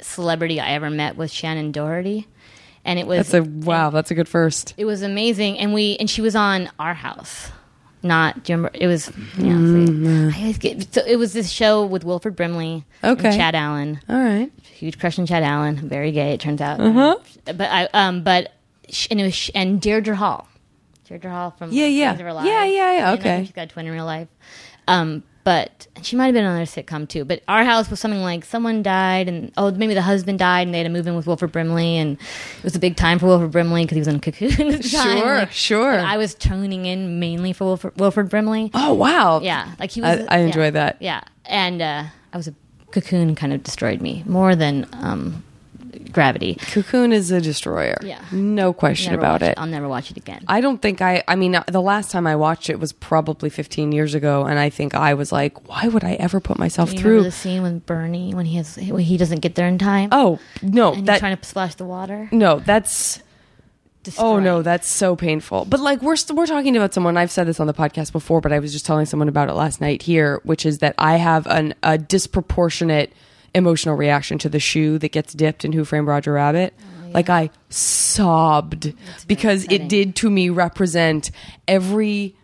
celebrity 0.00 0.58
I 0.58 0.70
ever 0.70 0.88
met 0.88 1.16
was 1.18 1.30
Shannen 1.32 1.72
Doherty, 1.72 2.26
and 2.84 2.98
it 2.98 3.06
was 3.06 3.30
That's 3.30 3.46
a 3.46 3.48
wow, 3.48 3.90
that's 3.90 4.10
a 4.10 4.14
good 4.14 4.28
first. 4.28 4.74
it 4.76 4.84
was 4.84 5.02
amazing. 5.02 5.58
And 5.58 5.72
we 5.74 5.96
and 5.98 6.08
she 6.10 6.20
was 6.20 6.34
on 6.36 6.70
Our 6.78 6.94
House, 6.94 7.50
not 8.02 8.42
do 8.44 8.52
you 8.52 8.56
remember? 8.58 8.76
It 8.78 8.86
was 8.86 9.10
yeah. 9.38 9.52
I 10.34 10.40
always 10.40 10.58
get, 10.58 10.92
so 10.94 11.02
it 11.06 11.16
was 11.16 11.32
this 11.32 11.50
show 11.50 11.84
with 11.86 12.04
Wilford 12.04 12.34
Brimley, 12.36 12.84
Okay. 13.04 13.28
and 13.28 13.36
Chad 13.36 13.54
Allen, 13.54 14.00
All 14.08 14.16
right. 14.16 14.50
huge 14.72 14.98
crush 14.98 15.18
on 15.18 15.26
Chad 15.26 15.42
Allen, 15.42 15.76
very 15.88 16.12
gay 16.12 16.32
it 16.32 16.40
turns 16.40 16.60
out. 16.60 16.80
Uh-huh. 16.80 17.16
But 17.44 17.60
I 17.62 17.88
um 17.94 18.22
but 18.22 18.52
and 19.10 19.20
it 19.20 19.24
was 19.24 19.50
and 19.54 19.80
Deidre 19.80 20.14
Hall, 20.14 20.48
Deidre 21.08 21.30
Hall 21.30 21.50
from 21.56 21.70
Yeah, 21.72 21.86
yeah. 21.86 22.12
Of 22.14 22.20
Our 22.20 22.32
Lives. 22.34 22.48
Yeah, 22.48 22.64
yeah, 22.64 22.92
yeah, 22.96 23.12
okay. 23.12 23.42
she's 23.44 23.52
got 23.52 23.64
a 23.64 23.66
twin 23.68 23.86
in 23.86 23.92
real 23.92 24.04
life. 24.04 24.28
Um, 24.88 25.22
but 25.44 25.88
she 26.02 26.16
might 26.16 26.26
have 26.26 26.34
been 26.34 26.44
on 26.44 26.56
another 26.56 26.70
sitcom 26.70 27.08
too. 27.08 27.24
But 27.24 27.42
our 27.48 27.64
house 27.64 27.90
was 27.90 28.00
something 28.00 28.20
like 28.20 28.44
someone 28.44 28.82
died, 28.82 29.28
and 29.28 29.52
oh, 29.56 29.70
maybe 29.72 29.94
the 29.94 30.02
husband 30.02 30.38
died, 30.38 30.66
and 30.66 30.74
they 30.74 30.78
had 30.78 30.84
to 30.84 30.90
move 30.90 31.06
in 31.06 31.16
with 31.16 31.26
Wilford 31.26 31.52
Brimley, 31.52 31.96
and 31.98 32.18
it 32.58 32.64
was 32.64 32.76
a 32.76 32.78
big 32.78 32.96
time 32.96 33.18
for 33.18 33.26
Wilford 33.26 33.50
Brimley 33.50 33.84
because 33.84 33.96
he 33.96 34.00
was 34.00 34.08
in 34.08 34.16
a 34.16 34.20
cocoon 34.20 34.74
at. 34.74 34.84
Sure, 34.84 35.38
Like, 35.38 35.52
sure. 35.52 35.98
I 35.98 36.16
was 36.16 36.34
tuning 36.34 36.86
in 36.86 37.18
mainly 37.18 37.52
for 37.52 37.64
Wilford, 37.64 37.98
Wilford 37.98 38.28
Brimley. 38.28 38.70
Oh 38.74 38.94
wow. 38.94 39.40
Yeah, 39.40 39.74
like 39.78 39.90
he 39.90 40.00
was. 40.00 40.20
I, 40.28 40.36
I 40.36 40.38
enjoy 40.40 40.64
yeah. 40.64 40.70
that. 40.70 40.96
Yeah, 41.00 41.22
and 41.46 41.82
uh, 41.82 42.04
I 42.32 42.36
was 42.36 42.48
a 42.48 42.54
cocoon 42.90 43.34
kind 43.34 43.52
of 43.52 43.62
destroyed 43.62 44.00
me 44.00 44.22
more 44.26 44.54
than 44.54 44.86
um, 44.92 45.42
Gravity. 46.12 46.54
Cocoon 46.56 47.12
is 47.12 47.30
a 47.30 47.40
destroyer. 47.40 47.98
Yeah. 48.02 48.22
No 48.30 48.72
question 48.72 49.12
Never 49.12 49.22
about 49.22 49.42
it. 49.42 49.54
I'll 49.58 49.66
never 49.66 49.88
watch 49.88 50.10
it 50.10 50.16
again. 50.16 50.44
I 50.48 50.60
don't 50.60 50.80
think 50.80 51.00
I. 51.00 51.22
I 51.26 51.36
mean, 51.36 51.56
the 51.68 51.82
last 51.82 52.10
time 52.10 52.26
I 52.26 52.36
watched 52.36 52.70
it 52.70 52.78
was 52.78 52.92
probably 52.92 53.50
15 53.50 53.92
years 53.92 54.14
ago, 54.14 54.44
and 54.44 54.58
I 54.58 54.70
think 54.70 54.94
I 54.94 55.14
was 55.14 55.32
like, 55.32 55.68
"Why 55.68 55.88
would 55.88 56.04
I 56.04 56.14
ever 56.14 56.40
put 56.40 56.58
myself 56.58 56.92
you 56.92 56.98
through?" 56.98 57.22
the 57.22 57.30
scene 57.30 57.62
with 57.62 57.86
Bernie 57.86 58.34
when 58.34 58.46
he 58.46 58.56
has 58.56 58.76
when 58.76 59.02
he 59.02 59.16
doesn't 59.16 59.40
get 59.40 59.54
there 59.54 59.68
in 59.68 59.78
time? 59.78 60.08
Oh 60.12 60.38
no, 60.62 60.92
and 60.92 61.06
that 61.06 61.14
he's 61.14 61.20
trying 61.20 61.36
to 61.36 61.44
splash 61.44 61.74
the 61.74 61.84
water. 61.84 62.28
no, 62.32 62.58
that's 62.58 63.22
oh 64.18 64.38
no, 64.38 64.62
that's 64.62 64.88
so 64.90 65.16
painful. 65.16 65.64
But 65.64 65.80
like 65.80 66.02
we're 66.02 66.16
st- 66.16 66.36
we're 66.36 66.46
talking 66.46 66.76
about 66.76 66.94
someone. 66.94 67.16
I've 67.16 67.30
said 67.30 67.46
this 67.46 67.60
on 67.60 67.66
the 67.66 67.74
podcast 67.74 68.12
before, 68.12 68.40
but 68.40 68.52
I 68.52 68.58
was 68.58 68.72
just 68.72 68.86
telling 68.86 69.06
someone 69.06 69.28
about 69.28 69.48
it 69.48 69.54
last 69.54 69.80
night 69.80 70.02
here, 70.02 70.40
which 70.44 70.66
is 70.66 70.78
that 70.78 70.94
I 70.98 71.16
have 71.16 71.46
an 71.46 71.74
a 71.82 71.98
disproportionate 71.98 73.12
emotional 73.54 73.94
reaction 73.96 74.38
to 74.38 74.48
the 74.48 74.60
shoe 74.60 74.98
that 74.98 75.12
gets 75.12 75.32
dipped 75.34 75.64
in 75.64 75.72
Who 75.72 75.84
Framed 75.84 76.06
Roger 76.06 76.32
Rabbit. 76.32 76.74
Like 77.12 77.28
I 77.28 77.50
sobbed 78.12 78.92
because 79.26 79.66
it 79.70 79.88
did 79.88 80.16
to 80.16 80.30
me 80.30 80.48
represent 80.48 81.30
every 81.68 82.34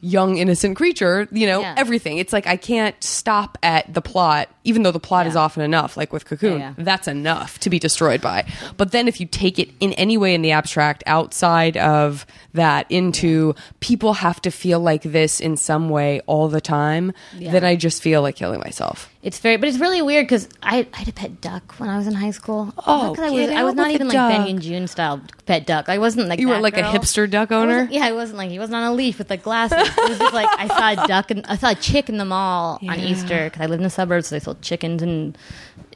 young 0.00 0.36
innocent 0.36 0.76
creature, 0.76 1.26
you 1.32 1.46
know, 1.46 1.60
Yeah. 1.60 1.74
everything. 1.78 2.18
It's 2.18 2.32
like 2.32 2.46
I 2.46 2.56
can't 2.56 2.94
stop 3.02 3.56
at 3.62 3.92
the 3.92 4.02
plot, 4.02 4.50
even 4.62 4.82
though 4.82 4.90
the 4.92 5.00
plot 5.00 5.26
is 5.26 5.34
often 5.34 5.62
enough, 5.62 5.96
like 5.96 6.12
with 6.12 6.26
Cocoon. 6.26 6.60
Yeah, 6.60 6.74
yeah. 6.76 6.84
That's 6.84 7.08
enough 7.08 7.58
to 7.60 7.70
be 7.70 7.78
destroyed 7.78 8.20
by. 8.20 8.44
But 8.76 8.92
then 8.92 9.08
if 9.08 9.18
you 9.18 9.24
take 9.26 9.58
it 9.58 9.70
in 9.80 9.94
any 9.94 10.18
way 10.18 10.34
in 10.34 10.42
the 10.42 10.50
abstract 10.52 11.02
outside 11.06 11.78
of 11.78 12.26
that 12.54 12.86
into 12.90 13.54
people 13.80 14.14
have 14.14 14.40
to 14.42 14.50
feel 14.50 14.80
like 14.80 15.02
this 15.02 15.40
in 15.40 15.56
some 15.56 15.88
way 15.90 16.20
all 16.26 16.48
the 16.48 16.60
time, 16.60 17.12
Yeah. 17.36 17.52
then 17.52 17.64
I 17.64 17.76
just 17.76 18.00
feel 18.02 18.22
like 18.22 18.36
killing 18.36 18.60
myself. 18.60 19.10
It's 19.22 19.38
very, 19.38 19.56
but 19.56 19.68
it's 19.68 19.78
really 19.78 20.02
weird 20.02 20.26
because 20.26 20.48
I, 20.62 20.86
I 20.92 20.98
had 20.98 21.08
a 21.08 21.12
pet 21.12 21.40
duck 21.40 21.74
when 21.78 21.88
I 21.88 21.96
was 21.96 22.06
in 22.06 22.12
high 22.14 22.30
school. 22.30 22.72
Oh, 22.86 23.14
I 23.18 23.30
was, 23.30 23.50
I 23.50 23.62
was 23.64 23.74
not 23.74 23.90
even 23.90 24.06
like 24.08 24.14
duck. 24.14 24.30
Benny 24.30 24.50
and 24.50 24.60
Joon 24.62 24.86
style 24.86 25.20
pet 25.46 25.66
duck. 25.66 25.88
I 25.88 25.98
wasn't 25.98 26.28
like 26.28 26.38
You 26.38 26.48
were 26.48 26.58
like 26.60 26.76
a 26.76 26.82
hipster 26.82 27.28
duck 27.28 27.50
owner? 27.50 27.74
wasn't- 27.74 27.92
yeah, 27.92 28.04
I 28.06 28.12
wasn't 28.12 28.38
like 28.38 28.50
he 28.50 28.58
wasn't 28.58 28.76
on 28.76 28.84
a 28.84 28.92
leaf 28.94 29.18
with 29.18 29.30
like 29.30 29.42
glasses. 29.42 29.78
It 29.96 30.08
was 30.10 30.18
just 30.18 30.34
like 30.34 30.48
I 30.58 30.68
saw 30.68 31.02
a 31.04 31.06
duck 31.08 31.30
and 31.30 31.44
I 31.46 31.56
saw 31.56 31.70
a 31.70 31.74
chick 31.74 32.08
in 32.08 32.18
the 32.18 32.24
mall 32.24 32.78
on 32.86 32.98
Easter 33.00 33.44
because 33.44 33.60
I 33.62 33.66
lived 33.66 33.80
in 33.80 33.84
the 33.84 33.90
suburbs, 33.90 34.26
so 34.28 34.34
they 34.36 34.40
sold 34.40 34.60
chickens 34.62 35.02
in 35.02 35.34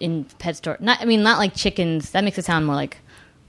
in 0.01 0.25
pet 0.39 0.57
store. 0.57 0.77
Not, 0.81 1.01
I 1.01 1.05
mean, 1.05 1.23
not 1.23 1.39
like 1.39 1.55
chickens. 1.55 2.11
That 2.11 2.25
makes 2.25 2.39
it 2.39 2.45
sound 2.47 2.67
more 2.67 2.75
like. 2.77 2.99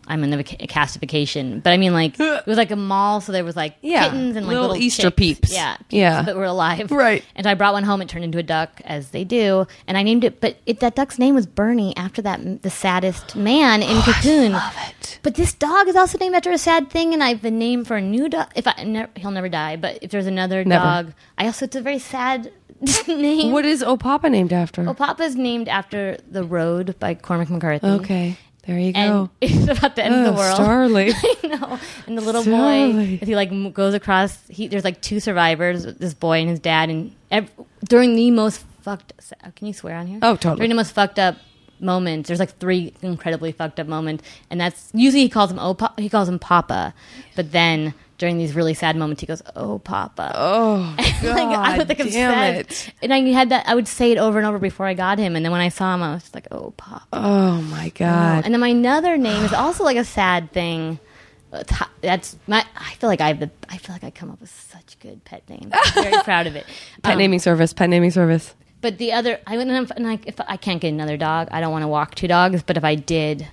I'm 0.09 0.23
in 0.23 0.31
the 0.31 0.43
castification, 0.43 1.59
but 1.59 1.71
I 1.71 1.77
mean, 1.77 1.93
like 1.93 2.19
it 2.19 2.45
was 2.47 2.57
like 2.57 2.71
a 2.71 2.75
mall, 2.75 3.21
so 3.21 3.31
there 3.31 3.43
was 3.43 3.55
like 3.55 3.75
Yeah, 3.81 4.05
kittens 4.05 4.35
and 4.35 4.45
like 4.47 4.53
little 4.55 4.69
little, 4.71 4.83
Easter 4.83 5.03
chicks. 5.03 5.15
peeps. 5.15 5.53
yeah, 5.53 5.77
Yeah. 5.89 6.23
that 6.23 6.35
were 6.35 6.45
alive, 6.45 6.91
Right. 6.91 7.23
And 7.35 7.45
I 7.47 7.53
brought 7.53 7.73
one 7.73 7.83
home. 7.83 8.01
It 8.01 8.09
turned 8.09 8.25
into 8.25 8.37
a 8.39 8.43
duck, 8.43 8.81
as 8.85 9.11
they 9.11 9.23
do, 9.23 9.67
and 9.87 9.97
I 9.97 10.03
named 10.03 10.23
it. 10.23 10.41
But 10.41 10.57
it, 10.65 10.79
that 10.79 10.95
duck's 10.95 11.19
name 11.19 11.35
was 11.35 11.45
Bernie, 11.45 11.95
after 11.95 12.21
that 12.23 12.63
the 12.63 12.69
saddest 12.69 13.35
man 13.35 13.83
in 13.83 13.89
oh, 13.97 14.01
Cocoon. 14.03 14.51
Love 14.53 14.75
it. 14.89 15.19
But 15.21 15.35
this 15.35 15.53
dog 15.53 15.87
is 15.87 15.95
also 15.95 16.17
named 16.17 16.35
after 16.35 16.51
a 16.51 16.57
sad 16.57 16.89
thing, 16.89 17.13
and 17.13 17.23
I 17.23 17.29
have 17.29 17.41
the 17.41 17.51
name 17.51 17.85
for 17.85 17.97
a 17.97 18.01
new 18.01 18.29
dog. 18.29 18.47
If 18.55 18.65
I 18.67 18.83
ne- 18.83 19.07
he'll 19.15 19.31
never 19.31 19.49
die, 19.49 19.75
but 19.75 19.99
if 20.01 20.11
there's 20.11 20.25
another 20.27 20.63
Never. 20.65 20.83
dog, 20.83 21.13
I 21.37 21.45
also 21.45 21.65
it's 21.65 21.75
a 21.75 21.81
very 21.81 21.99
sad 21.99 22.51
name. 23.07 23.51
What 23.51 23.65
is 23.65 23.83
Opapa 23.83 24.31
named 24.31 24.53
after? 24.53 24.87
Oh, 24.87 24.93
Papa's 24.93 25.35
named 25.35 25.67
after 25.67 26.17
the 26.29 26.43
road 26.43 26.95
by 26.99 27.13
Cormac 27.13 27.49
McCarthy. 27.49 27.85
okay. 27.87 28.37
There 28.69 28.77
you 28.79 28.91
And 28.95 29.09
go. 29.11 29.29
it's 29.41 29.67
about 29.79 29.95
the 29.95 30.03
end 30.05 30.13
of 30.13 30.21
Oh, 30.21 30.31
the 30.31 30.37
world. 30.37 30.59
Starlee. 30.59 31.13
I 31.43 31.47
know. 31.47 31.79
And 32.07 32.17
the 32.17 32.21
little 32.21 32.43
Starlee. 32.43 33.19
boy, 33.19 33.25
he 33.25 33.35
like 33.35 33.73
goes 33.73 33.93
across, 33.93 34.37
he 34.47 34.67
there's 34.67 34.83
like 34.83 35.01
two 35.01 35.19
survivors, 35.19 35.83
this 35.85 36.13
boy 36.13 36.39
and 36.39 36.49
his 36.49 36.59
dad, 36.59 36.89
and 36.89 37.15
ev- 37.31 37.51
during 37.87 38.15
the 38.15 38.29
most 38.31 38.63
fucked. 38.81 39.13
Uh, 39.43 39.49
can 39.55 39.67
you 39.67 39.73
swear 39.73 39.95
on 39.97 40.07
here? 40.07 40.19
Oh, 40.21 40.35
totally. 40.35 40.57
During 40.57 40.69
the 40.69 40.75
most 40.75 40.91
fucked 40.93 41.17
up 41.19 41.35
moments, 41.79 42.27
there's 42.27 42.39
like 42.39 42.57
three 42.59 42.93
incredibly 43.01 43.51
fucked 43.51 43.79
up 43.79 43.87
moments, 43.87 44.23
and 44.51 44.61
that's 44.61 44.89
usually 44.93 45.23
he 45.23 45.29
calls 45.29 45.49
him 45.51 45.57
oh 45.59 45.73
pa- 45.73 45.93
he 45.97 46.07
calls 46.09 46.29
him 46.29 46.37
Papa, 46.39 46.93
but 47.35 47.51
then 47.51 47.93
during 48.19 48.37
these 48.37 48.53
really 48.53 48.75
sad 48.75 48.95
moments, 48.95 49.21
he 49.21 49.25
goes 49.27 49.41
oh 49.55 49.79
Papa. 49.79 50.31
Oh, 50.35 50.95
God, 51.23 51.23
like 51.23 51.57
I 51.57 51.77
was 51.79 51.87
like 51.89 51.99
obsessed, 51.99 52.87
it. 52.89 52.93
and 53.01 53.11
I 53.11 53.21
had 53.31 53.49
that. 53.49 53.67
I 53.67 53.73
would 53.73 53.87
say 53.87 54.11
it 54.11 54.19
over 54.19 54.37
and 54.37 54.45
over 54.45 54.59
before 54.59 54.85
I 54.85 54.93
got 54.93 55.17
him, 55.17 55.35
and 55.35 55.43
then 55.43 55.51
when 55.51 55.61
I 55.61 55.69
saw 55.69 55.95
him, 55.95 56.03
I 56.03 56.13
was 56.13 56.21
just 56.21 56.35
like 56.35 56.47
oh 56.51 56.73
Papa. 56.77 57.07
Oh, 57.13 57.61
my 57.63 57.89
God. 57.89 58.45
And 58.45 58.53
then 58.53 58.61
my 58.61 58.67
another 58.67 59.17
name 59.17 59.43
is 59.43 59.53
also 59.53 59.83
like 59.83 59.97
a 59.97 60.05
sad 60.05 60.51
thing. 60.51 60.99
That's 62.01 62.37
my. 62.45 62.63
I 62.75 62.93
feel 62.95 63.09
like 63.09 63.21
I 63.21 63.29
have 63.29 63.39
the. 63.39 63.49
I 63.67 63.77
feel 63.77 63.95
like 63.95 64.03
I 64.03 64.11
come 64.11 64.29
up 64.29 64.39
with 64.39 64.51
such 64.51 64.99
good 64.99 65.23
pet 65.25 65.49
names. 65.49 65.71
I'm 65.73 66.03
very 66.03 66.23
proud 66.23 66.45
of 66.45 66.55
it. 66.55 66.65
Pet 67.01 67.13
Um, 67.13 67.17
naming 67.19 67.39
service, 67.39 67.73
pet 67.73 67.89
naming 67.89 68.11
service. 68.11 68.53
But 68.81 68.97
the 68.99 69.13
other, 69.13 69.39
I 69.47 69.57
wouldn't. 69.57 69.91
And 69.91 70.07
I, 70.07 70.19
if 70.25 70.39
I 70.47 70.57
can't 70.57 70.79
get 70.79 70.89
another 70.89 71.17
dog, 71.17 71.47
I 71.51 71.59
don't 71.59 71.71
want 71.71 71.83
to 71.83 71.87
walk 71.87 72.13
two 72.15 72.27
dogs. 72.27 72.61
But 72.63 72.77
if 72.77 72.83
I 72.83 72.93
did, 72.95 73.47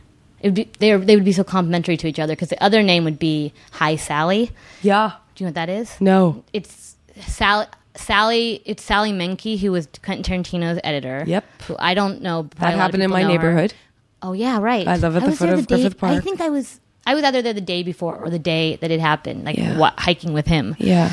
it 0.47 0.51
would 0.51 0.55
be 0.55 0.71
they. 0.79 0.97
They 0.97 1.17
would 1.17 1.25
be 1.25 1.33
so 1.33 1.45
complimentary 1.45 1.97
to 1.97 2.07
each 2.07 2.19
other 2.19 2.33
because 2.35 2.49
the 2.51 2.63
other 2.63 2.83
name 2.83 3.05
would 3.05 3.19
be 3.19 3.53
Hi 3.73 3.97
Sally. 3.97 4.51
Yeah. 4.83 5.13
Do 5.35 5.43
you 5.43 5.47
know 5.47 5.49
what 5.49 5.55
that 5.57 5.69
is? 5.69 6.01
No. 6.01 6.45
It's 6.53 6.97
Sally. 7.21 7.67
Sally, 7.97 8.61
it's 8.67 8.83
Sally 8.85 9.11
Menke, 9.11 9.59
who 9.59 9.73
was 9.73 9.89
Quentin 10.05 10.23
Tarantino's 10.45 10.79
editor. 10.85 11.25
Yep. 11.27 11.45
Who 11.67 11.77
I 11.79 11.95
don't 11.95 12.21
know. 12.21 12.43
That 12.43 12.57
probably 12.57 12.75
a 12.75 12.77
lot 12.77 12.77
of 12.77 12.81
happened 12.81 13.03
in 13.05 13.11
my 13.11 13.23
know 13.23 13.29
her. 13.29 13.33
neighborhood. 13.33 13.75
Oh 14.23 14.33
yeah, 14.35 14.59
right. 14.59 14.87
I 14.87 14.97
live 14.97 15.17
at 15.17 15.25
the 15.25 15.33
foot 15.33 15.49
of 15.49 15.67
day- 15.67 15.77
Griffith 15.83 15.97
I 15.97 15.99
Park. 15.99 16.13
I 16.17 16.21
think 16.21 16.41
I 16.41 16.49
was. 16.51 16.79
I 17.07 17.15
was 17.15 17.23
either 17.25 17.41
there 17.41 17.53
the 17.55 17.61
day 17.61 17.83
before 17.83 18.17
or 18.17 18.31
the 18.31 18.39
day 18.39 18.77
that 18.83 18.91
it 18.91 19.01
happened, 19.01 19.45
like 19.45 19.57
Yeah. 19.57 19.93
hiking 19.97 20.33
with 20.33 20.47
him. 20.47 20.75
Yeah. 20.79 21.13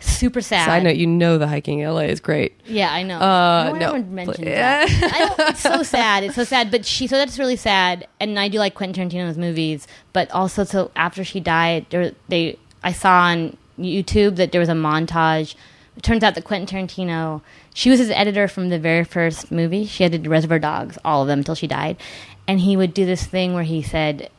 Super 0.00 0.40
sad. 0.40 0.64
Side 0.64 0.82
note, 0.82 0.96
you 0.96 1.06
know 1.06 1.36
the 1.36 1.46
hiking 1.46 1.80
in 1.80 1.88
LA 1.88 2.00
is 2.02 2.20
great. 2.20 2.58
Yeah, 2.64 2.92
I 2.92 3.02
know. 3.02 3.18
Uh, 3.18 3.72
no 3.78 3.92
one 3.92 4.00
no. 4.00 4.14
mentioned 4.14 4.46
that. 4.46 4.88
I 4.88 5.50
it's 5.50 5.60
so 5.60 5.82
sad. 5.82 6.24
It's 6.24 6.34
so 6.34 6.44
sad. 6.44 6.70
But 6.70 6.86
she, 6.86 7.06
so 7.06 7.16
that's 7.16 7.38
really 7.38 7.56
sad. 7.56 8.08
And 8.18 8.38
I 8.38 8.48
do 8.48 8.58
like 8.58 8.74
Quentin 8.74 9.08
Tarantino's 9.08 9.36
movies, 9.36 9.86
but 10.14 10.30
also 10.30 10.64
so 10.64 10.90
after 10.96 11.22
she 11.22 11.38
died, 11.38 11.86
there, 11.90 12.12
they 12.28 12.58
I 12.82 12.92
saw 12.92 13.24
on 13.24 13.58
YouTube 13.78 14.36
that 14.36 14.52
there 14.52 14.60
was 14.60 14.70
a 14.70 14.74
montage. 14.74 15.54
It 15.96 16.02
turns 16.02 16.24
out 16.24 16.34
that 16.34 16.44
Quentin 16.44 16.86
Tarantino, 16.88 17.42
she 17.74 17.90
was 17.90 17.98
his 17.98 18.10
editor 18.10 18.48
from 18.48 18.70
the 18.70 18.78
very 18.78 19.04
first 19.04 19.52
movie. 19.52 19.84
She 19.84 20.04
edited 20.04 20.26
Reservoir 20.28 20.58
Dogs, 20.58 20.96
all 21.04 21.22
of 21.22 21.28
them 21.28 21.40
until 21.40 21.54
she 21.54 21.66
died, 21.66 21.98
and 22.48 22.60
he 22.60 22.76
would 22.76 22.94
do 22.94 23.04
this 23.04 23.24
thing 23.24 23.52
where 23.54 23.64
he 23.64 23.82
said. 23.82 24.30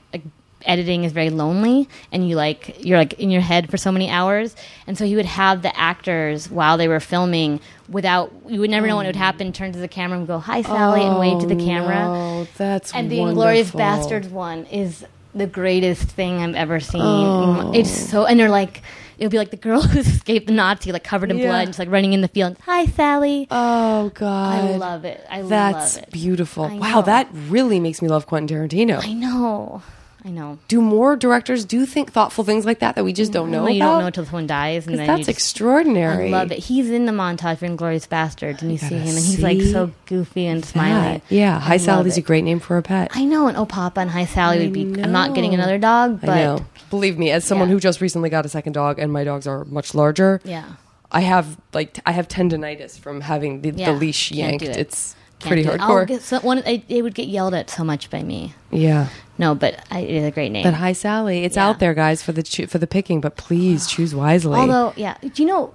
Editing 0.65 1.03
is 1.03 1.11
very 1.11 1.29
lonely 1.29 1.87
and 2.11 2.27
you 2.27 2.35
like 2.35 2.83
you're 2.83 2.97
like 2.97 3.13
in 3.13 3.29
your 3.29 3.41
head 3.41 3.69
for 3.69 3.77
so 3.77 3.91
many 3.91 4.09
hours 4.09 4.55
and 4.87 4.97
so 4.97 5.05
he 5.05 5.15
would 5.15 5.25
have 5.25 5.61
the 5.61 5.77
actors 5.77 6.49
while 6.49 6.77
they 6.77 6.87
were 6.87 6.99
filming 6.99 7.59
without 7.89 8.31
you 8.47 8.59
would 8.59 8.69
never 8.69 8.87
know 8.87 8.97
when 8.97 9.05
it 9.05 9.09
would 9.09 9.15
oh. 9.15 9.19
happen 9.19 9.51
turn 9.51 9.71
to 9.71 9.79
the 9.79 9.87
camera 9.87 10.17
and 10.17 10.27
go 10.27 10.39
hi 10.39 10.61
sally 10.61 11.01
and 11.01 11.19
wave 11.19 11.39
to 11.39 11.47
the 11.47 11.61
oh, 11.61 11.65
camera 11.65 12.07
Oh, 12.07 12.47
that's 12.57 12.93
and 12.93 13.11
the 13.11 13.17
Inglourious 13.17 13.71
Basterds 13.71 14.29
one 14.29 14.65
is 14.65 15.05
the 15.33 15.47
greatest 15.47 16.03
thing 16.03 16.41
I've 16.41 16.55
ever 16.55 16.79
seen. 16.79 17.01
Oh. 17.01 17.71
It's 17.73 17.89
so, 17.89 18.25
and 18.25 18.39
they're 18.39 18.49
like, 18.49 18.81
it'll 19.17 19.29
be 19.29 19.37
like 19.37 19.51
the 19.51 19.57
girl 19.57 19.81
who 19.81 19.99
escaped 19.99 20.47
the 20.47 20.53
Nazi, 20.53 20.91
like 20.91 21.03
covered 21.03 21.31
in 21.31 21.37
Yeah. 21.37 21.47
blood, 21.47 21.67
just 21.67 21.79
like 21.79 21.89
running 21.89 22.13
in 22.13 22.21
the 22.21 22.27
field. 22.27 22.57
Hi, 22.65 22.85
Sally. 22.85 23.47
Oh 23.49 24.09
God, 24.13 24.65
I 24.65 24.75
love 24.77 25.05
it. 25.05 25.25
I 25.29 25.41
That's 25.41 25.95
love 25.95 26.03
it. 26.03 26.11
beautiful. 26.11 26.69
Wow, 26.77 27.01
that 27.01 27.29
really 27.47 27.79
makes 27.79 28.01
me 28.01 28.07
love 28.07 28.27
Quentin 28.27 28.57
Tarantino. 28.57 29.03
I 29.03 29.13
know. 29.13 29.81
I 30.23 30.29
know. 30.29 30.59
do 30.67 30.81
more 30.81 31.15
directors 31.15 31.65
do 31.65 31.85
think 31.85 32.11
thoughtful 32.11 32.43
things 32.43 32.65
like 32.65 32.79
that 32.79 32.95
that 32.95 33.03
we 33.03 33.11
just 33.13 33.31
don't 33.31 33.49
know 33.49 33.63
Well, 33.63 33.71
you 33.71 33.81
about? 33.81 33.91
don't 33.93 33.99
know 34.01 34.05
until 34.07 34.25
someone 34.25 34.47
dies, 34.47 34.85
and 34.85 34.97
then 34.97 35.07
that's 35.07 35.21
just, 35.21 35.29
extraordinary. 35.29 36.27
I 36.27 36.29
love 36.31 36.51
it. 36.51 36.59
He's 36.59 36.89
in 36.89 37.05
the 37.05 37.11
montage 37.11 37.57
for 37.57 37.67
Inglourious 37.67 38.07
Basterds, 38.07 38.61
and 38.61 38.71
you 38.71 38.77
see 38.77 38.85
him, 38.95 39.01
and 39.15 39.17
he's 39.17 39.41
like 39.41 39.61
so 39.61 39.91
goofy 40.05 40.45
and 40.47 40.63
smiling. 40.63 41.21
That. 41.27 41.35
Yeah, 41.35 41.55
I 41.57 41.59
Hi 41.59 41.71
love 41.73 41.81
Sally's 41.81 42.17
a 42.17 42.21
great 42.21 42.43
name 42.43 42.59
for 42.59 42.77
a 42.77 42.81
pet. 42.83 43.11
I 43.13 43.25
know, 43.25 43.47
and 43.47 43.57
Oh 43.57 43.65
Papa 43.65 43.99
and 43.99 44.09
Hi 44.11 44.25
Sally 44.25 44.59
would 44.59 44.73
be. 44.73 45.01
I'm 45.01 45.11
not 45.11 45.33
getting 45.33 45.53
another 45.53 45.77
dog, 45.77 46.21
but 46.21 46.29
I 46.29 46.43
know. 46.43 46.65
Believe 46.89 47.17
me, 47.17 47.31
as 47.31 47.43
someone 47.45 47.69
Yeah. 47.69 47.73
who 47.73 47.79
just 47.79 48.01
recently 48.01 48.29
got 48.29 48.45
a 48.45 48.49
second 48.49 48.73
dog, 48.73 48.99
and 48.99 49.11
my 49.11 49.23
dogs 49.23 49.47
are 49.47 49.65
much 49.65 49.95
larger. 49.95 50.39
yeah, 50.43 50.65
I 51.11 51.21
have 51.21 51.57
like 51.73 51.99
I 52.05 52.11
have 52.11 52.27
tendonitis 52.27 52.99
from 52.99 53.21
having 53.21 53.61
the, 53.61 53.71
Yeah, 53.71 53.91
the 53.93 53.97
leash 53.97 54.31
yanked. 54.31 54.63
it. 54.63 54.77
It's 54.77 55.15
pretty 55.47 55.63
do 55.63 55.71
it. 55.71 55.79
I'll 55.81 55.89
hardcore. 55.89 56.07
get 56.07 56.21
so, 56.21 56.39
one, 56.39 56.59
it, 56.59 56.83
it 56.89 57.01
would 57.01 57.15
get 57.15 57.27
yelled 57.27 57.53
at 57.53 57.69
so 57.69 57.83
much 57.83 58.09
by 58.09 58.23
me. 58.23 58.53
yeah, 58.71 59.07
No, 59.37 59.55
but 59.55 59.83
I, 59.91 59.99
it 59.99 60.09
is 60.15 60.23
a 60.25 60.31
great 60.31 60.51
name. 60.51 60.63
but 60.63 60.73
Hi 60.75 60.93
Sally, 60.93 61.43
it's 61.43 61.55
Yeah. 61.55 61.67
out 61.69 61.79
there, 61.79 61.93
guys, 61.93 62.21
for 62.23 62.31
the 62.31 62.43
choo- 62.43 62.67
for 62.67 62.77
the 62.77 62.87
picking. 62.87 63.21
But 63.21 63.35
please 63.37 63.87
choose 63.87 64.13
wisely. 64.15 64.57
Although, 64.57 64.93
yeah, 64.95 65.17
do 65.21 65.41
you 65.41 65.47
know? 65.47 65.73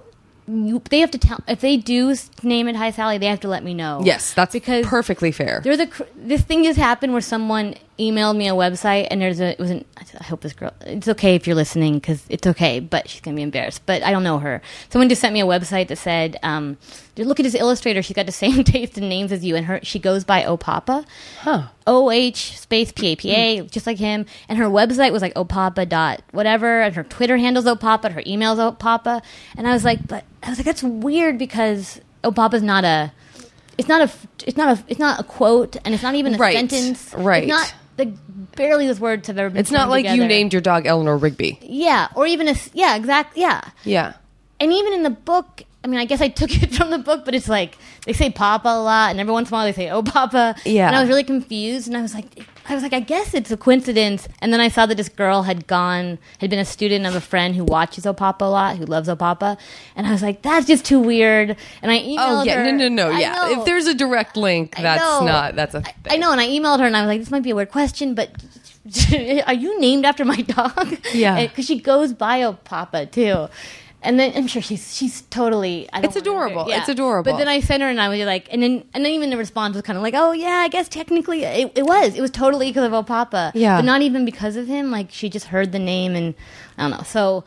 You, 0.49 0.81
they 0.89 0.99
have 0.99 1.11
to 1.11 1.17
tell 1.17 1.39
if 1.49 1.59
they 1.59 1.75
do 1.75 2.15
name 2.41 2.69
it 2.69 2.77
Hi 2.77 2.91
Sally. 2.91 3.17
They 3.17 3.25
have 3.25 3.41
to 3.41 3.49
let 3.49 3.65
me 3.65 3.73
know. 3.73 4.01
yes, 4.05 4.33
that's 4.33 4.53
because 4.53 4.85
perfectly 4.85 5.31
fair. 5.33 5.61
A 5.65 5.87
cr- 5.87 6.03
this 6.15 6.41
thing 6.41 6.63
just 6.63 6.79
happened 6.79 7.11
where 7.11 7.21
someone 7.21 7.75
emailed 7.99 8.37
me 8.37 8.47
a 8.47 8.53
website 8.53 9.07
and 9.09 9.19
there's 9.21 9.39
a 9.39 9.51
it 9.53 9.59
was 9.59 9.71
an 9.71 9.83
I 10.19 10.23
hope 10.23 10.41
this 10.41 10.53
girl 10.53 10.71
it's 10.81 11.07
okay 11.07 11.33
if 11.35 11.47
you're 11.47 11.55
listening 11.55 11.95
because 11.95 12.23
it's 12.29 12.45
okay 12.45 12.79
but 12.79 13.09
she's 13.09 13.21
gonna 13.21 13.35
be 13.35 13.41
embarrassed 13.41 13.81
but 13.85 14.03
I 14.03 14.11
don't 14.11 14.23
know 14.23 14.37
her. 14.39 14.61
Someone 14.89 15.09
just 15.09 15.19
sent 15.21 15.33
me 15.33 15.41
a 15.41 15.45
website 15.45 15.87
that 15.87 15.97
said 15.97 16.37
um 16.43 16.77
look 17.17 17.39
at 17.39 17.43
this 17.43 17.55
illustrator 17.55 18.03
she's 18.03 18.15
got 18.15 18.25
the 18.27 18.31
same 18.43 18.63
taste 18.63 18.97
and 18.97 19.09
names 19.09 19.31
as 19.31 19.43
you 19.43 19.55
and 19.55 19.65
her 19.65 19.79
she 19.83 19.97
goes 19.99 20.23
by 20.23 20.45
O 20.45 20.57
Papa 20.57 21.05
Huh. 21.39 21.63
O 21.87 22.11
H 22.11 22.57
space 22.59 22.91
P 22.91 23.07
A 23.07 23.15
P 23.15 23.31
A 23.35 23.61
just 23.63 23.87
like 23.87 23.97
him 23.97 24.25
and 24.47 24.59
her 24.59 24.65
website 24.65 25.11
was 25.11 25.21
like 25.23 25.33
opapa 25.33 25.87
dot 25.89 26.21
whatever 26.31 26.81
and 26.81 26.95
her 26.95 27.03
Twitter 27.03 27.37
handles 27.37 27.65
opapa 27.65 28.11
her 28.11 28.21
emails 28.21 28.57
opapa 28.57 29.23
and 29.57 29.67
I 29.67 29.73
was 29.73 29.83
like 29.83 30.07
but 30.07 30.23
I 30.43 30.49
was 30.49 30.59
like 30.59 30.65
that's 30.65 30.83
weird 30.83 31.37
because 31.39 31.99
opapa's 32.23 32.61
not 32.61 32.83
a 32.83 33.11
it's 33.79 33.87
not 33.87 34.01
a 34.01 34.11
it's 34.45 34.57
not 34.57 34.77
a 34.77 34.83
it's 34.87 34.99
not 34.99 35.19
a 35.19 35.23
quote 35.23 35.75
and 35.83 35.93
it's 35.95 36.03
not 36.03 36.13
even 36.15 36.35
a 36.35 36.37
Right, 36.37 36.55
sentence. 36.55 37.13
Right. 37.15 37.43
it's 37.43 37.49
not 37.49 37.73
the 37.97 38.05
barely 38.55 38.87
those 38.87 38.99
words 38.99 39.27
have 39.27 39.37
ever 39.37 39.49
been 39.49 39.59
It's 39.59 39.71
not 39.71 39.89
like 39.89 40.05
you 40.07 40.25
named 40.25 40.53
your 40.53 40.61
dog 40.61 40.85
Eleanor 40.87 41.17
Rigby. 41.17 41.59
yeah 41.61 42.07
or 42.15 42.25
even 42.25 42.47
a 42.47 42.55
yeah 42.73 42.95
exactly. 42.95 43.41
yeah 43.41 43.61
Yeah. 43.83 44.13
and 44.59 44.71
even 44.71 44.93
in 44.93 45.03
the 45.03 45.09
book 45.09 45.63
I 45.83 45.87
mean 45.87 45.99
I 45.99 46.05
guess 46.05 46.21
I 46.21 46.27
took 46.29 46.51
it 46.63 46.73
from 46.73 46.89
the 46.91 46.97
book 46.97 47.25
but 47.25 47.35
it's 47.35 47.49
like 47.49 47.77
they 48.05 48.13
say 48.13 48.29
papa 48.29 48.67
a 48.69 48.81
lot 48.81 49.11
and 49.11 49.19
every 49.19 49.33
once 49.33 49.49
in 49.49 49.53
a 49.53 49.57
while 49.57 49.65
they 49.65 49.73
say 49.73 49.89
oh 49.89 50.03
papa 50.03 50.55
Yeah. 50.65 50.87
and 50.87 50.95
I 50.95 51.01
was 51.01 51.09
really 51.09 51.23
confused 51.23 51.87
and 51.87 51.97
I 51.97 52.01
was 52.01 52.13
like 52.13 52.45
I 52.67 52.73
was 52.73 52.83
like 52.83 52.93
I 52.93 52.99
guess 52.99 53.33
it's 53.33 53.51
a 53.51 53.57
coincidence 53.57 54.27
and 54.41 54.51
then 54.51 54.59
I 54.59 54.67
saw 54.67 54.85
that 54.85 54.95
this 54.95 55.09
girl 55.09 55.43
had 55.43 55.67
gone 55.67 56.19
had 56.39 56.49
been 56.49 56.59
a 56.59 56.65
student 56.65 57.05
of 57.05 57.15
a 57.15 57.21
friend 57.21 57.55
who 57.55 57.63
watches 57.63 58.05
Oh 58.05 58.13
Papa 58.13 58.45
a 58.45 58.45
lot 58.45 58.77
who 58.77 58.85
loves 58.85 59.09
Oh 59.09 59.15
Papa 59.15 59.57
and 59.95 60.07
I 60.07 60.11
was 60.11 60.21
like 60.21 60.41
that's 60.41 60.65
just 60.65 60.85
too 60.85 60.99
weird 60.99 61.55
and 61.81 61.91
I 61.91 61.97
oh, 61.97 62.01
emailed 62.01 62.17
her. 62.17 62.41
Oh 62.41 62.43
yeah, 62.43 62.63
her 62.63 62.71
no, 62.71 62.87
no, 62.89 62.89
no, 62.89 63.09
I 63.09 63.19
yeah. 63.19 63.33
know. 63.33 63.59
If 63.59 63.65
there's 63.65 63.87
a 63.87 63.93
direct 63.93 64.37
link, 64.37 64.75
that's 64.75 65.01
not. 65.01 65.55
That's 65.55 65.75
a. 65.75 65.79
I- 65.79 65.81
Thing. 65.81 66.13
I 66.13 66.17
know, 66.17 66.31
and 66.31 66.41
I 66.41 66.47
emailed 66.47 66.79
her, 66.79 66.85
and 66.85 66.95
I 66.95 67.01
was 67.01 67.07
like, 67.07 67.19
"This 67.19 67.31
might 67.31 67.43
be 67.43 67.51
a 67.51 67.55
weird 67.55 67.71
question, 67.71 68.13
but 68.13 68.29
are 69.47 69.53
you 69.53 69.79
named 69.79 70.05
after 70.05 70.25
my 70.25 70.41
dog?" 70.41 70.97
Yeah. 71.13 71.41
because 71.47 71.65
she 71.65 71.79
goes 71.79 72.13
by 72.13 72.43
O 72.43 72.53
Papa 72.53 73.05
too. 73.05 73.47
And 74.07 74.17
then 74.17 74.31
I'm 74.37 74.47
sure 74.47 74.61
she's 74.61 74.95
she's 74.95 75.23
totally. 75.23 75.89
I 75.91 75.99
It's 76.01 76.15
adorable. 76.15 76.65
It's 76.69 76.87
adorable. 76.87 77.29
But 77.33 77.37
then 77.39 77.49
I 77.49 77.59
sent 77.59 77.83
her, 77.83 77.89
and 77.89 77.99
I 77.99 78.07
was 78.07 78.19
like, 78.21 78.47
and 78.53 78.63
then 78.63 78.85
and 78.93 79.03
then 79.03 79.11
even 79.11 79.29
the 79.31 79.35
response 79.37 79.75
was 79.75 79.83
kind 79.83 79.97
of 79.97 80.01
like, 80.01 80.13
"Oh 80.15 80.31
yeah, 80.31 80.63
I 80.63 80.69
guess 80.69 80.87
technically 80.87 81.43
it, 81.43 81.73
it 81.75 81.85
was. 81.85 82.15
It 82.15 82.21
was 82.21 82.31
totally 82.31 82.69
because 82.69 82.85
of 82.85 82.93
O 82.93 83.03
Papa. 83.03 83.51
Yeah. 83.53 83.77
but 83.79 83.83
not 83.83 84.01
even 84.01 84.23
because 84.23 84.55
of 84.55 84.65
him. 84.65 84.91
Like 84.91 85.11
she 85.11 85.29
just 85.29 85.47
heard 85.47 85.73
the 85.73 85.79
name, 85.79 86.15
and 86.15 86.35
I 86.77 86.83
don't 86.83 86.91
know. 86.97 87.03
So. 87.03 87.43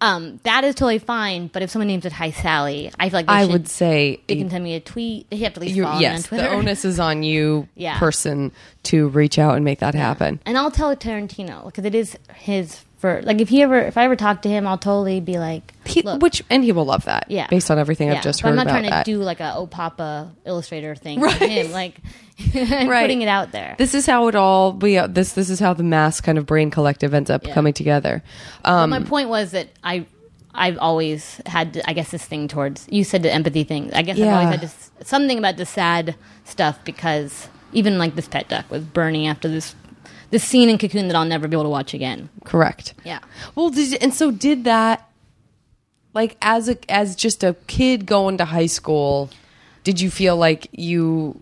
Um, 0.00 0.38
that 0.44 0.62
is 0.62 0.76
totally 0.76 1.00
fine, 1.00 1.48
but 1.48 1.60
if 1.60 1.70
someone 1.70 1.88
names 1.88 2.06
it 2.06 2.12
Hi 2.12 2.30
Sally, 2.30 2.88
I 3.00 3.08
feel 3.08 3.18
like 3.18 3.26
they 3.26 3.32
I 3.32 3.42
should, 3.42 3.50
would 3.52 3.68
say 3.68 4.20
they 4.28 4.36
can 4.36 4.48
send 4.48 4.62
me 4.62 4.76
a 4.76 4.80
tweet. 4.80 5.28
They 5.28 5.38
have 5.38 5.54
to 5.54 5.58
at 5.58 5.62
least 5.62 5.74
you- 5.74 5.82
follow 5.82 5.98
me 5.98 6.06
on 6.06 6.12
yes. 6.12 6.22
Twitter. 6.22 6.44
The 6.44 6.50
onus 6.50 6.84
is 6.84 7.00
on 7.00 7.24
you, 7.24 7.66
Yeah. 7.74 7.98
person, 7.98 8.52
to 8.84 9.08
reach 9.08 9.40
out 9.40 9.56
and 9.56 9.64
make 9.64 9.80
that 9.80 9.96
happen. 9.96 10.38
And 10.46 10.56
I'll 10.56 10.70
tell 10.70 10.94
Tarantino 10.94 11.64
because 11.64 11.84
it 11.84 11.96
is 11.96 12.16
his 12.36 12.84
for 12.98 13.22
like 13.22 13.40
if 13.40 13.48
he 13.48 13.62
ever 13.62 13.78
if 13.78 13.96
I 13.96 14.04
ever 14.04 14.16
talk 14.16 14.42
to 14.42 14.48
him, 14.48 14.66
I'll 14.66 14.76
totally 14.78 15.20
be 15.20 15.38
like, 15.38 15.72
He, 15.86 16.02
which 16.02 16.42
and 16.50 16.62
he 16.64 16.72
will 16.72 16.84
love 16.84 17.04
that. 17.06 17.26
yeah, 17.30 17.46
based 17.48 17.70
on 17.70 17.78
everything 17.78 18.08
Yeah. 18.08 18.16
I've 18.18 18.22
just 18.24 18.42
But 18.42 18.48
heard 18.50 18.58
I'm 18.58 18.66
not 18.66 18.70
trying 18.72 18.84
to 18.84 18.90
that. 18.90 19.06
do 19.06 19.18
like 19.18 19.40
a 19.40 19.54
oh 19.56 19.66
papa 19.66 20.32
illustrator 20.44 20.94
thing 20.94 21.20
Right. 21.20 21.40
him. 21.40 21.70
Like 21.72 21.94
I'm 22.54 22.88
Right. 22.88 23.02
putting 23.02 23.22
it 23.22 23.28
out 23.28 23.52
there. 23.52 23.74
this 23.78 23.94
is 23.94 24.04
how 24.06 24.28
it 24.28 24.34
all. 24.34 24.72
We 24.72 24.98
uh, 24.98 25.06
this 25.06 25.32
this 25.32 25.48
is 25.50 25.60
how 25.60 25.74
the 25.74 25.82
mass 25.82 26.20
kind 26.20 26.38
of 26.38 26.46
brain 26.46 26.70
collective 26.70 27.14
ends 27.14 27.30
up 27.30 27.46
Yeah. 27.46 27.54
coming 27.54 27.72
together. 27.72 28.22
Um, 28.64 28.90
my 28.90 29.00
point 29.02 29.28
was 29.28 29.52
that 29.52 29.68
I. 29.82 30.06
I've 30.54 30.78
always 30.78 31.40
had, 31.46 31.80
I 31.86 31.92
guess, 31.92 32.10
this 32.10 32.24
thing 32.24 32.48
towards 32.48 32.88
you 32.90 33.04
said 33.04 33.22
the 33.22 33.32
empathy 33.32 33.62
thing. 33.62 33.92
I 33.94 34.02
guess 34.02 34.18
I've 34.18 34.26
always 34.32 34.48
had 34.48 34.60
this 34.62 34.90
something 35.04 35.38
about 35.38 35.56
the 35.56 35.66
sad 35.66 36.16
stuff 36.44 36.80
because 36.84 37.46
even 37.72 37.96
like 37.96 38.16
this 38.16 38.26
pet 38.26 38.48
duck 38.48 38.68
was 38.68 38.82
Bernie 38.82 39.28
after 39.28 39.46
this 39.46 39.76
this 40.30 40.44
scene 40.44 40.68
in 40.68 40.78
Cocoon 40.78 41.08
that 41.08 41.16
I'll 41.16 41.24
never 41.24 41.48
be 41.48 41.54
able 41.54 41.64
to 41.64 41.70
watch 41.70 41.94
again. 41.94 42.28
correct. 42.44 42.94
Yeah. 43.04 43.20
Well, 43.54 43.70
did, 43.70 44.02
and 44.02 44.12
so 44.12 44.30
did 44.30 44.64
that. 44.64 45.04
Like 46.14 46.36
as 46.42 46.68
a 46.68 46.76
as 46.90 47.14
just 47.14 47.44
a 47.44 47.54
kid 47.66 48.06
going 48.06 48.38
to 48.38 48.44
high 48.46 48.66
school, 48.66 49.30
did 49.84 50.00
you 50.00 50.10
feel 50.10 50.36
like 50.36 50.66
you? 50.72 51.40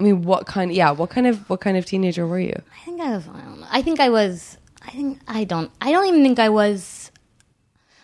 I 0.00 0.02
mean, 0.02 0.22
what 0.22 0.46
kind? 0.46 0.72
Yeah, 0.72 0.90
what 0.90 1.10
kind 1.10 1.26
of 1.26 1.48
what 1.48 1.60
kind 1.60 1.76
of 1.76 1.84
teenager 1.84 2.26
were 2.26 2.40
you? 2.40 2.60
I 2.74 2.84
think 2.84 3.00
I 3.00 3.10
was. 3.10 3.28
I 3.28 3.40
don't 3.40 3.60
know. 3.60 3.66
I 3.70 3.82
think 3.82 4.00
I 4.00 4.08
was. 4.08 4.58
I 4.82 4.90
think 4.90 5.20
I 5.28 5.44
don't. 5.44 5.70
I 5.80 5.92
don't 5.92 6.06
even 6.06 6.22
think 6.22 6.38
I 6.38 6.48
was. 6.48 7.12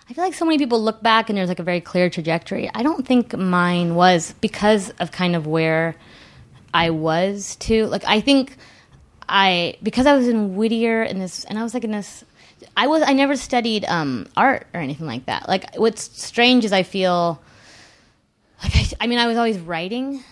I 0.09 0.13
feel 0.13 0.25
like 0.25 0.35
so 0.35 0.45
many 0.45 0.59
people 0.59 0.81
look 0.83 1.03
back 1.03 1.31
and 1.31 1.39
there's 1.39 1.49
like 1.49 1.59
a 1.59 1.65
very 1.65 1.81
clear 1.81 2.11
trajectory. 2.11 2.71
I 2.75 2.83
don't 2.83 3.07
think 3.07 3.37
mine 3.37 3.95
was 3.95 4.35
because 4.41 4.91
of 5.01 5.11
kind 5.11 5.35
of 5.35 5.47
where 5.47 5.97
I 6.75 6.91
was 6.91 7.57
too. 7.57 7.87
Like 7.87 8.05
I 8.07 8.21
think 8.21 8.57
I 9.31 9.77
because 9.83 10.07
I 10.07 10.15
was 10.15 10.29
in 10.29 10.57
Whittier 10.57 11.03
and 11.03 11.21
this 11.21 11.45
and 11.45 11.59
I 11.59 11.63
was 11.63 11.73
like 11.73 11.85
in 11.85 11.93
this. 11.93 12.25
I 12.77 12.89
was. 12.89 13.03
I 13.03 13.15
never 13.15 13.37
studied 13.37 13.87
um, 13.87 14.27
art 14.37 14.67
or 14.75 14.81
anything 14.81 15.07
like 15.07 15.27
that. 15.27 15.49
Like 15.49 15.77
what's 15.77 16.03
strange 16.23 16.65
is 16.65 16.73
I 16.73 16.83
feel 16.83 17.41
like 18.63 18.75
I, 18.75 18.87
I 19.01 19.07
mean 19.07 19.19
I 19.19 19.27
was 19.27 19.39
always 19.39 19.59
writing 19.59 20.23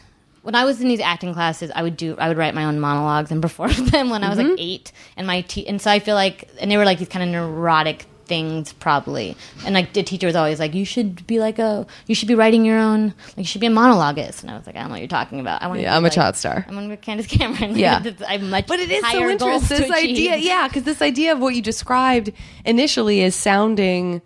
when 0.43 0.55
I 0.55 0.65
was 0.65 0.81
in 0.81 0.89
these 0.89 1.01
acting 1.01 1.35
classes, 1.35 1.71
I 1.75 1.83
would 1.83 1.97
do 1.97 2.17
I 2.19 2.29
would 2.29 2.39
write 2.39 2.55
my 2.55 2.65
own 2.65 2.81
monologues 2.81 3.31
and 3.31 3.43
perform 3.49 3.73
them 3.73 4.11
when 4.11 4.25
I 4.25 4.31
was 4.31 4.39
like 4.39 4.59
eight, 4.59 4.93
and 5.17 5.27
my 5.27 5.43
te- 5.43 5.67
and 5.67 5.81
so 5.81 5.91
I 5.91 5.99
feel 5.99 6.15
like 6.15 6.49
and 6.59 6.71
they 6.71 6.77
were 6.77 6.85
like 6.85 6.99
these 6.99 7.09
kind 7.09 7.23
of 7.23 7.29
neurotic 7.29 8.07
things 8.29 8.73
probably, 8.75 9.37
and 9.65 9.75
like 9.75 9.93
the 9.95 10.03
teacher 10.03 10.27
was 10.27 10.37
always 10.37 10.61
like 10.61 10.75
you 10.75 10.85
should 10.85 11.27
be 11.27 11.41
like 11.41 11.59
a 11.59 11.87
you 12.07 12.15
should 12.15 12.29
be 12.29 12.35
writing 12.35 12.65
your 12.65 12.79
own 12.79 13.15
like 13.29 13.39
you 13.39 13.45
should 13.45 13.61
be 13.61 13.67
a 13.67 13.71
monologuist, 13.71 14.43
and 14.43 14.51
I 14.51 14.57
was 14.57 14.67
like 14.67 14.77
I 14.77 14.81
don't 14.81 14.89
know 14.89 14.93
what 14.95 15.01
you're 15.01 15.09
talking 15.09 15.41
about. 15.41 15.63
I 15.63 15.67
want 15.67 15.81
Yeah, 15.81 15.97
I'm 15.97 16.05
a 16.05 16.11
child 16.11 16.37
star. 16.37 16.65
I'm 16.69 16.75
gonna 16.75 16.89
be 16.89 16.97
Candace 16.97 17.27
Cameron. 17.27 17.77
Yeah. 17.79 18.03
I'm 18.27 18.51
much 18.51 18.67
But 18.67 18.79
it 18.81 18.91
is 18.91 19.03
so 19.11 19.29
interesting. 19.29 19.77
to 19.79 19.83
This 19.83 19.91
idea, 19.91 20.37
yeah, 20.37 20.69
because 20.69 20.85
this 20.85 21.03
idea 21.03 21.33
of 21.33 21.41
what 21.41 21.55
you 21.55 21.63
described 21.63 22.31
initially 22.65 23.21
is 23.21 23.35
sounding 23.35 24.23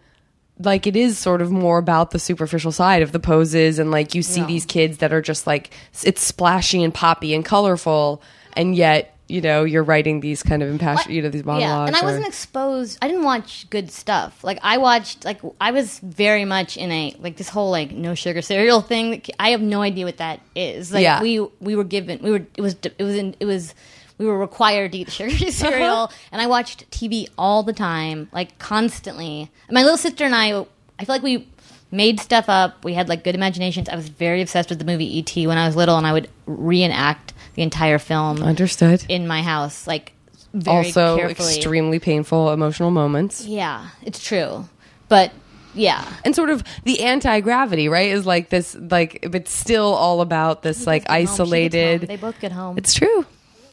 like 0.58 0.86
it 0.86 0.94
is 0.96 1.18
sort 1.18 1.42
of 1.42 1.50
more 1.50 1.78
about 1.78 2.10
the 2.12 2.18
superficial 2.18 2.70
side 2.72 3.02
of 3.02 3.12
the 3.12 3.18
poses, 3.20 3.78
and 3.78 3.90
like 3.90 4.14
you 4.14 4.22
see 4.22 4.40
No. 4.42 4.46
these 4.46 4.64
kids 4.66 4.98
that 4.98 5.12
are 5.12 5.22
just 5.22 5.46
like 5.46 5.70
it's 6.04 6.22
splashy 6.22 6.82
and 6.84 6.92
poppy 6.94 7.34
and 7.34 7.44
colorful, 7.44 8.22
and 8.54 8.76
yet 8.76 9.11
you 9.32 9.40
know 9.40 9.64
you're 9.64 9.82
writing 9.82 10.20
these 10.20 10.42
kind 10.42 10.62
of 10.62 10.68
impassioned, 10.68 11.14
you 11.14 11.22
know, 11.22 11.30
these 11.30 11.44
monologues. 11.44 11.68
Yeah, 11.68 11.86
and 11.86 11.96
I 11.96 12.00
or- 12.00 12.04
wasn't 12.04 12.26
exposed. 12.26 12.98
I 13.00 13.08
didn't 13.08 13.24
watch 13.24 13.68
good 13.70 13.90
stuff. 13.90 14.44
Like 14.44 14.58
I 14.62 14.76
watched, 14.76 15.24
like 15.24 15.40
I 15.60 15.70
was 15.70 15.98
very 16.00 16.44
much 16.44 16.76
in 16.76 16.92
a 16.92 17.16
like 17.18 17.36
this 17.36 17.48
whole 17.48 17.70
like 17.70 17.92
no 17.92 18.14
sugar 18.14 18.42
cereal 18.42 18.82
thing. 18.82 19.10
That, 19.10 19.30
I 19.38 19.50
have 19.50 19.62
no 19.62 19.80
idea 19.80 20.04
what 20.04 20.18
that 20.18 20.40
is. 20.54 20.92
Like 20.92 21.02
Yeah. 21.02 21.22
we 21.22 21.40
we 21.60 21.74
were 21.74 21.84
given 21.84 22.20
we 22.22 22.30
were 22.30 22.46
it 22.56 22.60
was 22.60 22.76
it 22.82 23.02
was 23.02 23.16
in, 23.16 23.34
it 23.40 23.46
was 23.46 23.74
we 24.18 24.26
were 24.26 24.38
required 24.38 24.92
to 24.92 24.98
eat 24.98 25.10
sugary 25.10 25.34
uh-huh. 25.48 25.50
cereal, 25.50 26.12
and 26.30 26.42
I 26.42 26.46
watched 26.46 26.90
TV 26.90 27.28
all 27.38 27.62
the 27.62 27.72
time, 27.72 28.28
like 28.32 28.58
constantly. 28.58 29.50
And 29.68 29.74
my 29.74 29.82
little 29.82 29.96
sister 29.96 30.24
and 30.24 30.34
I, 30.34 30.66
I 30.98 31.04
feel 31.04 31.14
like 31.14 31.22
we 31.22 31.48
made 31.92 32.18
stuff 32.18 32.48
up. 32.48 32.84
We 32.84 32.94
had 32.94 33.08
like 33.08 33.22
good 33.22 33.36
imaginations. 33.36 33.88
I 33.88 33.94
was 33.94 34.08
very 34.08 34.42
obsessed 34.42 34.70
with 34.70 34.80
the 34.80 34.84
movie 34.84 35.18
E.T. 35.18 35.46
when 35.46 35.58
I 35.58 35.66
was 35.66 35.76
little, 35.76 35.96
and 35.96 36.06
I 36.06 36.12
would 36.12 36.28
reenact 36.46 37.32
the 37.54 37.62
entire 37.62 37.98
film 38.00 38.42
understood. 38.42 39.04
in 39.08 39.28
my 39.28 39.42
house, 39.42 39.86
like 39.86 40.12
very 40.54 40.86
Also, 40.86 41.16
carefully. 41.16 41.54
extremely 41.56 41.98
painful 42.00 42.50
emotional 42.50 42.90
moments. 42.90 43.44
Yeah, 43.46 43.86
it's 44.02 44.22
true. 44.24 44.68
But 45.08 45.30
yeah, 45.74 46.04
and 46.24 46.34
sort 46.34 46.50
of 46.50 46.64
the 46.84 47.02
anti-gravity 47.02 47.88
right 47.88 48.10
is 48.10 48.26
like 48.26 48.48
this 48.50 48.74
like 48.90 49.20
it's 49.22 49.54
still 49.54 49.92
all 49.94 50.20
about 50.20 50.62
this 50.62 50.86
like 50.86 51.06
They 51.08 51.24
both 51.24 51.36
get 51.36 51.36
home. 51.36 51.36
She 51.36 51.40
gets 51.40 51.40
isolated 51.40 52.00
They 52.08 52.16
both 52.16 52.40
get 52.40 52.52
home. 52.52 52.76
it's 52.78 52.92
true 52.94 53.24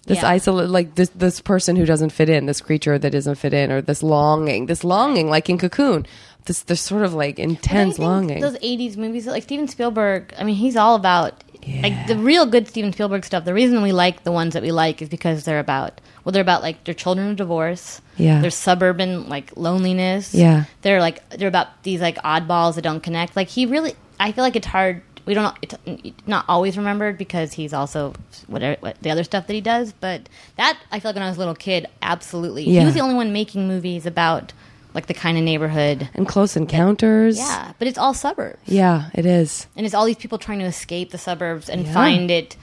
This 0.06 0.22
Yeah. 0.22 0.30
isolate, 0.30 0.70
like 0.70 0.96
this 0.96 1.10
this 1.14 1.42
person 1.42 1.76
who 1.76 1.86
doesn't 1.86 2.12
fit 2.12 2.30
in, 2.30 2.46
this 2.46 2.62
creature 2.62 2.98
that 2.98 3.12
doesn't 3.12 3.36
fit 3.36 3.54
in, 3.54 3.70
or 3.72 3.82
this 3.82 4.02
longing, 4.02 4.66
this 4.68 4.84
longing, 4.86 5.30
like 5.30 5.50
in 5.50 5.58
Cocoon, 5.58 6.06
this 6.50 6.64
this 6.64 6.82
sort 6.82 7.04
of 7.04 7.14
like 7.14 7.40
intense 7.40 7.98
longing. 8.00 8.42
Those 8.42 8.58
'80s 8.58 8.98
movies, 8.98 9.26
like 9.28 9.44
Steven 9.44 9.68
Spielberg. 9.70 10.34
I 10.38 10.44
mean, 10.44 10.56
he's 10.56 10.76
all 10.76 10.96
about 10.96 11.42
like 11.82 12.08
the 12.08 12.18
real 12.18 12.46
good 12.46 12.68
Steven 12.68 12.92
Spielberg 12.92 13.24
stuff. 13.24 13.46
The 13.46 13.54
reason 13.54 13.82
we 13.82 13.92
like 13.92 14.24
the 14.24 14.32
ones 14.32 14.54
that 14.56 14.64
we 14.64 14.72
like 14.72 15.02
is 15.02 15.10
because 15.10 15.46
they're 15.46 15.60
about 15.60 16.02
well, 16.24 16.32
they're 16.34 16.42
about 16.42 16.62
like 16.64 16.84
their 16.84 16.94
children 16.94 17.30
of 17.32 17.36
divorce. 17.38 18.02
Yeah. 18.18 18.42
There's 18.42 18.56
suburban 18.56 19.30
like 19.30 19.56
loneliness. 19.56 20.34
Yeah. 20.34 20.66
They're 20.82 21.00
like 21.00 21.28
they're 21.30 21.48
about 21.48 21.84
these 21.84 22.02
like 22.02 22.18
oddballs 22.18 22.76
that 22.76 22.82
don't 22.82 23.02
connect. 23.02 23.36
Like 23.36 23.48
he 23.48 23.66
really, 23.66 23.94
I 24.20 24.32
feel 24.32 24.44
like 24.44 24.56
it's 24.56 24.68
hard. 24.68 25.02
We 25.26 25.36
don't. 25.36 25.56
It's 25.62 25.76
not 26.26 26.46
always 26.48 26.76
remembered 26.78 27.18
because 27.20 27.54
he's 27.54 27.72
also 27.74 28.14
whatever 28.48 28.78
what, 28.80 28.98
the 29.04 29.12
other 29.12 29.24
stuff 29.24 29.46
that 29.46 29.54
he 29.54 29.62
does. 29.62 29.94
But 29.94 30.28
that 30.56 30.80
I 30.92 31.00
feel 31.00 31.10
like 31.10 31.16
when 31.16 31.24
I 31.24 31.28
was 31.30 31.38
a 31.38 31.40
little 31.40 31.54
kid, 31.56 31.86
absolutely, 32.02 32.64
Yeah. 32.64 32.80
he 32.80 32.86
was 32.86 32.96
the 32.96 33.02
only 33.02 33.14
one 33.16 33.32
making 33.32 33.68
movies 33.68 34.08
about 34.08 34.54
like 34.94 35.06
the 35.08 35.14
kind 35.14 35.38
of 35.38 35.44
neighborhood. 35.44 36.10
and 36.14 36.28
close 36.28 36.56
encounters. 36.58 37.38
Yeah, 37.38 37.74
but 37.80 37.88
it's 37.88 37.98
all 37.98 38.14
suburbs 38.14 38.58
Yeah, 38.66 39.10
it 39.14 39.26
is. 39.26 39.68
and 39.76 39.86
it's 39.86 39.94
all 39.96 40.06
these 40.06 40.16
people 40.18 40.38
trying 40.38 40.60
to 40.60 40.66
escape 40.66 41.12
the 41.12 41.18
suburbs 41.18 41.70
and 41.70 41.86
Yeah. 41.86 41.94
find 41.94 42.32
it 42.32 42.56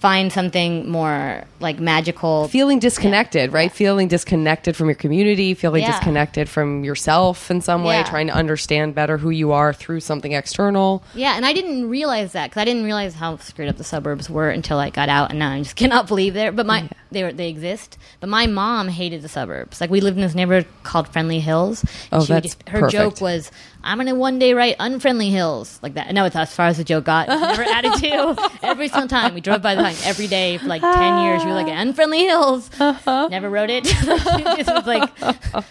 find 0.00 0.32
something 0.32 0.88
more 0.88 1.44
like 1.60 1.78
magical 1.78 2.48
Feeling 2.48 2.78
disconnected, 2.78 3.52
right? 3.52 3.70
Feeling 3.70 4.08
disconnected 4.08 4.74
from 4.74 4.86
your 4.88 4.94
community, 4.94 5.52
feeling 5.52 5.82
Yeah. 5.82 5.92
disconnected 5.92 6.48
from 6.48 6.84
yourself 6.84 7.50
in 7.50 7.60
some 7.60 7.84
way, 7.84 7.96
Yeah. 7.96 8.04
trying 8.04 8.28
to 8.28 8.32
understand 8.34 8.94
better 8.94 9.18
who 9.18 9.28
you 9.28 9.52
are 9.52 9.74
through 9.74 10.00
something 10.00 10.32
external. 10.32 11.02
yeah 11.14 11.36
and 11.36 11.44
i 11.44 11.52
didn't 11.52 11.88
realize 11.88 12.32
that 12.32 12.48
because 12.50 12.62
i 12.62 12.64
didn't 12.64 12.84
realize 12.84 13.14
how 13.14 13.36
screwed 13.38 13.68
up 13.68 13.76
the 13.76 13.84
suburbs 13.84 14.30
were 14.30 14.48
until 14.48 14.78
i 14.78 14.88
got 14.90 15.08
out 15.08 15.30
and 15.30 15.38
now 15.38 15.52
i 15.52 15.58
just 15.58 15.76
cannot 15.82 16.06
believe 16.08 16.32
they're 16.34 16.50
but 16.52 16.64
my 16.66 16.88
they 17.12 17.22
were 17.22 17.32
they 17.32 17.48
exist 17.48 17.98
but 18.20 18.28
my 18.28 18.46
mom 18.46 18.88
hated 18.88 19.20
the 19.22 19.28
suburbs 19.28 19.80
like 19.80 19.90
we 19.90 20.00
lived 20.00 20.16
in 20.16 20.22
this 20.22 20.34
neighborhood 20.34 20.66
called 20.82 21.06
friendly 21.08 21.40
hills 21.40 21.84
Oh, 22.12 22.24
She 22.24 22.32
would- 22.32 22.44
that's 22.44 22.56
her 22.68 22.80
perfect. 22.80 22.92
joke 22.92 23.20
was 23.20 23.50
i'm 23.82 23.98
gonna 23.98 24.14
one 24.14 24.38
day 24.38 24.54
write 24.54 24.76
unfriendly 24.78 25.30
hills 25.30 25.78
like 25.82 25.94
that. 25.94 26.12
No 26.12 26.24
it's 26.24 26.36
as 26.36 26.54
far 26.54 26.66
as 26.66 26.76
the 26.76 26.84
joke 26.84 27.04
got. 27.04 27.28
Never 27.28 27.62
added 27.62 27.94
to. 27.94 28.50
Every 28.62 28.88
single 28.88 29.08
time. 29.08 29.34
We 29.34 29.40
drove 29.40 29.62
by 29.62 29.74
the 29.74 29.82
line 29.82 29.96
every 30.04 30.26
day 30.26 30.58
for 30.58 30.66
like 30.66 30.82
10 30.82 31.22
years. 31.24 31.42
We 31.44 31.50
were 31.50 31.56
like 31.56 31.68
unfriendly 31.68 32.24
hills. 32.24 32.70
Never 32.78 33.48
wrote 33.48 33.70
it. 33.70 33.84
This 34.56 34.66
was 34.66 34.86
like 34.86 35.10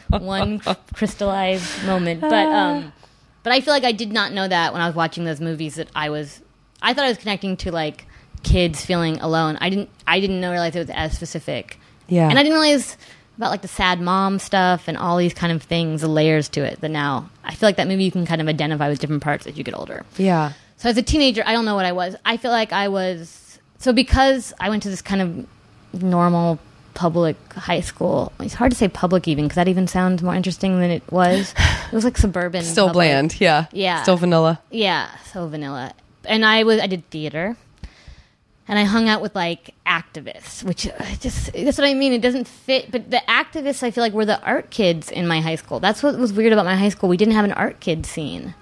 one 0.10 0.60
crystallized 0.93 1.86
moment. 1.86 2.22
But 2.22 2.34
um 2.47 2.93
but 3.43 3.53
i 3.53 3.62
feel 3.62 3.74
like 3.74 3.84
i 3.86 3.91
did 3.91 4.12
not 4.12 4.34
know 4.34 4.47
that 4.47 4.74
when 4.74 4.82
i 4.82 4.86
was 4.88 4.95
watching 4.95 5.24
those 5.24 5.39
movies 5.39 5.76
that 5.76 5.88
i 5.95 6.10
was 6.10 6.41
i 6.82 6.93
thought 6.93 7.05
i 7.05 7.07
was 7.07 7.18
connecting 7.18 7.55
to 7.57 7.72
like 7.72 8.05
kids 8.43 8.84
feeling 8.86 9.20
alone. 9.22 9.57
I 9.62 9.70
didn't 9.70 9.89
i 10.07 10.20
didn't 10.20 10.41
know 10.41 10.51
realize 10.51 10.76
it 10.76 10.80
was 10.80 10.89
as 10.89 11.16
specific. 11.16 11.80
Yeah. 12.07 12.28
and 12.30 12.38
i 12.39 12.43
didn't 12.43 12.60
realize 12.60 12.97
about 13.40 13.50
like 13.52 13.62
the 13.64 13.68
sad 13.68 14.00
mom 14.02 14.38
stuff 14.38 14.88
and 14.88 14.98
all 14.98 15.18
these 15.18 15.34
kind 15.34 15.52
of 15.52 15.64
things 15.64 16.02
the 16.02 16.08
layers 16.08 16.50
to 16.50 16.62
it 16.62 16.80
that 16.82 16.90
now 16.92 17.30
i 17.44 17.56
feel 17.56 17.68
like 17.68 17.78
that 17.78 17.88
movie 17.88 18.04
you 18.04 18.12
can 18.12 18.26
kind 18.26 18.42
of 18.42 18.48
identify 18.48 18.88
with 18.90 19.00
different 19.00 19.24
parts 19.24 19.48
as 19.48 19.58
you 19.58 19.64
get 19.64 19.74
older 19.78 20.06
Yeah. 20.18 20.52
so 20.78 20.90
as 20.90 20.98
a 20.98 21.02
teenager, 21.02 21.42
I 21.46 21.54
don't 21.54 21.66
know 21.66 21.76
what 21.76 21.86
I 21.86 21.92
was. 21.94 22.16
I 22.26 22.38
feel 22.38 22.52
like 22.52 22.72
I 22.74 22.88
was 22.90 23.60
so 23.80 23.92
because 23.94 24.54
I 24.60 24.70
went 24.70 24.84
to 24.84 24.90
this 24.90 25.02
kind 25.02 25.22
of 25.22 26.02
normal 26.04 26.60
public 26.94 27.38
high 27.54 27.80
school. 27.82 28.32
It's 28.40 28.54
hard 28.54 28.72
to 28.72 28.78
say 28.78 28.88
public 28.90 29.28
even 29.28 29.46
because 29.46 29.56
that 29.56 29.68
even 29.68 29.88
sounds 29.88 30.22
more 30.22 30.36
interesting 30.36 30.80
than 30.80 30.92
it 30.92 31.04
was. 31.12 31.54
It 31.92 31.96
was 31.96 32.04
like 32.04 32.18
suburban, 32.18 32.64
Still 32.76 32.88
public. 32.88 33.06
bland. 33.08 33.40
Yeah. 33.42 33.66
Yeah. 33.72 34.02
Still 34.04 34.18
vanilla. 34.18 34.62
Yeah, 34.70 35.10
so 35.32 35.48
vanilla. 35.48 35.94
And 36.26 36.46
I 36.46 36.64
was 36.64 36.80
I 36.82 36.88
did 36.88 37.10
theater. 37.10 37.56
And 38.70 38.78
I 38.78 38.84
hung 38.84 39.09
out 39.09 39.20
with 39.22 39.34
like 39.36 39.74
activists, 39.88 40.63
which 40.63 40.88
uh, 40.88 40.91
just 41.20 41.51
that's 41.53 41.78
what 41.80 41.88
I 41.88 41.95
mean. 41.95 42.13
It 42.13 42.22
doesn't 42.22 42.47
fit, 42.47 42.91
but 42.91 43.09
the 43.09 43.22
activists 43.28 43.82
I 43.82 43.89
feel 43.89 44.03
like 44.03 44.13
were 44.13 44.26
the 44.26 44.39
art 44.43 44.70
kids 44.70 45.09
in 45.09 45.28
my 45.28 45.41
high 45.41 45.55
school. 45.55 45.80
That's 45.80 46.03
what 46.03 46.17
was 46.20 46.32
weird 46.32 46.53
about 46.53 46.65
my 46.65 46.76
high 46.76 46.89
school. 46.89 47.09
We 47.09 47.17
didn't 47.17 47.34
have 47.34 47.45
an 47.45 47.51
art 47.53 47.80
kid 47.80 48.05
scene. 48.05 48.53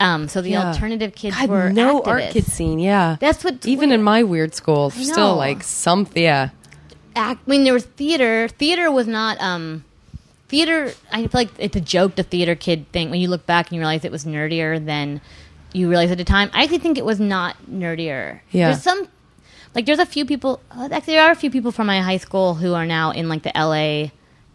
Um, 0.00 0.28
so 0.28 0.42
the 0.42 0.50
Yeah. 0.50 0.68
alternative 0.68 1.14
kids 1.14 1.34
God, 1.36 1.48
were 1.48 1.70
no 1.70 2.02
art 2.02 2.22
activists. 2.24 2.32
kid 2.32 2.44
scene. 2.46 2.78
Yeah. 2.78 3.16
That's 3.20 3.42
what 3.42 3.64
Even 3.64 3.90
in 3.90 4.02
my 4.02 4.22
weird 4.22 4.54
school, 4.54 4.90
still 4.90 5.34
like 5.36 5.62
some. 5.62 6.06
Yeah. 6.14 6.50
act. 7.16 7.40
I 7.46 7.50
mean, 7.50 7.64
there 7.64 7.72
was 7.74 7.84
theater. 7.84 8.48
Theater 8.48 8.90
was 8.90 9.06
not. 9.06 9.40
Um, 9.40 9.84
theater. 10.48 10.92
I 11.10 11.20
feel 11.22 11.30
like 11.32 11.50
it's 11.58 11.76
a 11.76 11.80
joke 11.80 12.16
the 12.16 12.22
theater 12.22 12.54
kid 12.54 12.90
thing. 12.92 13.08
When 13.10 13.20
you 13.20 13.28
look 13.28 13.46
back 13.46 13.68
and 13.68 13.76
you 13.76 13.80
realize 13.80 14.04
it 14.04 14.12
was 14.12 14.26
nerdier 14.26 14.84
than 14.84 15.20
you 15.72 15.88
realized 15.88 16.12
at 16.12 16.18
the 16.18 16.24
time. 16.24 16.50
I 16.52 16.64
actually 16.64 16.78
think 16.78 16.98
it 16.98 17.04
was 17.06 17.18
not 17.18 17.56
nerdier. 17.70 18.40
Yeah. 18.50 18.68
There's 18.72 18.82
some. 18.82 19.08
Like, 19.74 19.86
there's 19.86 19.98
a 19.98 20.06
few 20.06 20.24
people. 20.24 20.60
Actually, 20.70 21.14
there 21.14 21.24
are 21.24 21.32
a 21.32 21.36
few 21.36 21.50
people 21.50 21.72
from 21.72 21.86
my 21.86 22.00
high 22.00 22.18
school 22.18 22.54
who 22.54 22.74
are 22.74 22.86
now 22.86 23.10
in 23.10 23.28
like 23.28 23.42
the 23.42 23.52
LA 23.54 24.10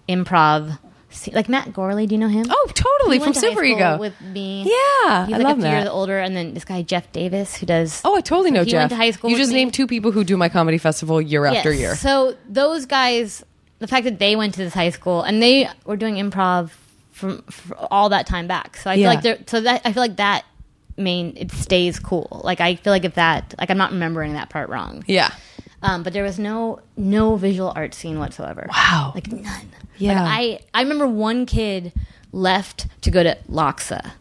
improv. 0.08 0.78
scene. 1.10 1.34
Like 1.34 1.50
Matt 1.50 1.70
Gourley, 1.74 2.08
do 2.08 2.16
you 2.16 2.20
know 2.20 2.28
him? 2.28 2.46
Oh, 2.50 2.72
totally. 2.74 3.20
From 3.20 3.34
Superego. 3.34 4.00
with 4.00 4.20
me. 4.22 4.64
Yeah, 4.64 5.26
he's 5.26 5.36
I 5.36 5.38
like 5.38 5.44
love 5.44 5.58
a 5.60 5.62
few 5.62 5.70
years 5.72 5.84
that. 5.86 5.92
older, 5.92 6.20
and 6.20 6.36
then 6.36 6.54
this 6.54 6.66
guy 6.66 6.82
Jeff 6.82 7.12
Davis 7.12 7.56
who 7.56 7.66
does. 7.66 8.02
Oh, 8.06 8.16
I 8.16 8.22
totally 8.22 8.52
know 8.52 8.64
he 8.64 8.72
Jeff. 8.72 8.82
went 8.82 8.90
to 8.92 8.96
high 8.96 9.12
school 9.12 9.30
you 9.30 9.38
just 9.38 9.52
me. 9.52 9.58
named 9.58 9.74
two 9.74 9.88
people 9.88 10.12
who 10.12 10.24
do 10.24 10.38
my 10.38 10.50
comedy 10.50 10.78
festival 10.78 11.22
year 11.22 11.46
after 11.46 11.74
year. 11.74 11.96
So 11.96 12.36
those 12.48 12.86
guys, 12.86 13.44
the 13.80 13.88
fact 13.88 14.04
that 14.04 14.20
they 14.20 14.36
went 14.36 14.54
to 14.56 14.60
this 14.64 14.74
high 14.74 14.90
school 14.90 15.22
and 15.22 15.42
they 15.42 15.70
were 15.86 15.98
doing 15.98 16.16
improv 16.16 16.72
from, 17.12 17.44
all 17.90 18.10
that 18.10 18.28
time 18.28 18.48
back. 18.48 18.78
So 18.78 18.90
I 18.90 18.96
feel 18.96 19.06
like 19.06 19.22
they're 19.24 19.40
so 19.48 19.62
that 19.62 19.82
I 19.86 19.94
feel 19.94 20.04
like 20.04 20.18
that 20.18 20.46
main 20.98 21.34
it 21.38 21.52
stays 21.52 22.00
cool. 22.00 22.42
Like 22.44 22.60
I 22.62 22.76
feel 22.76 22.92
like 22.92 23.06
if 23.06 23.16
that 23.16 23.54
like 23.60 23.70
I'm 23.70 23.78
not 23.78 23.92
remembering 23.92 24.34
that 24.34 24.50
part 24.50 24.70
wrong. 24.70 25.04
yeah. 25.08 25.32
Um, 25.84 26.02
but 26.02 26.12
there 26.12 26.24
was 26.24 26.40
no 26.40 26.80
no 26.96 27.36
visual 27.36 27.72
art 27.76 27.94
scene 27.94 28.18
whatsoever. 28.20 28.66
Wow. 28.70 29.12
Like 29.14 29.32
none. 29.32 29.70
Yeah. 29.98 30.24
Like 30.24 30.32
I 30.74 30.80
I 30.80 30.82
remember 30.82 31.08
one 31.08 31.46
kid 31.46 31.94
left 32.32 32.88
to 33.02 33.12
go 33.12 33.24
to 33.24 33.38
LACHSA. 33.50 34.12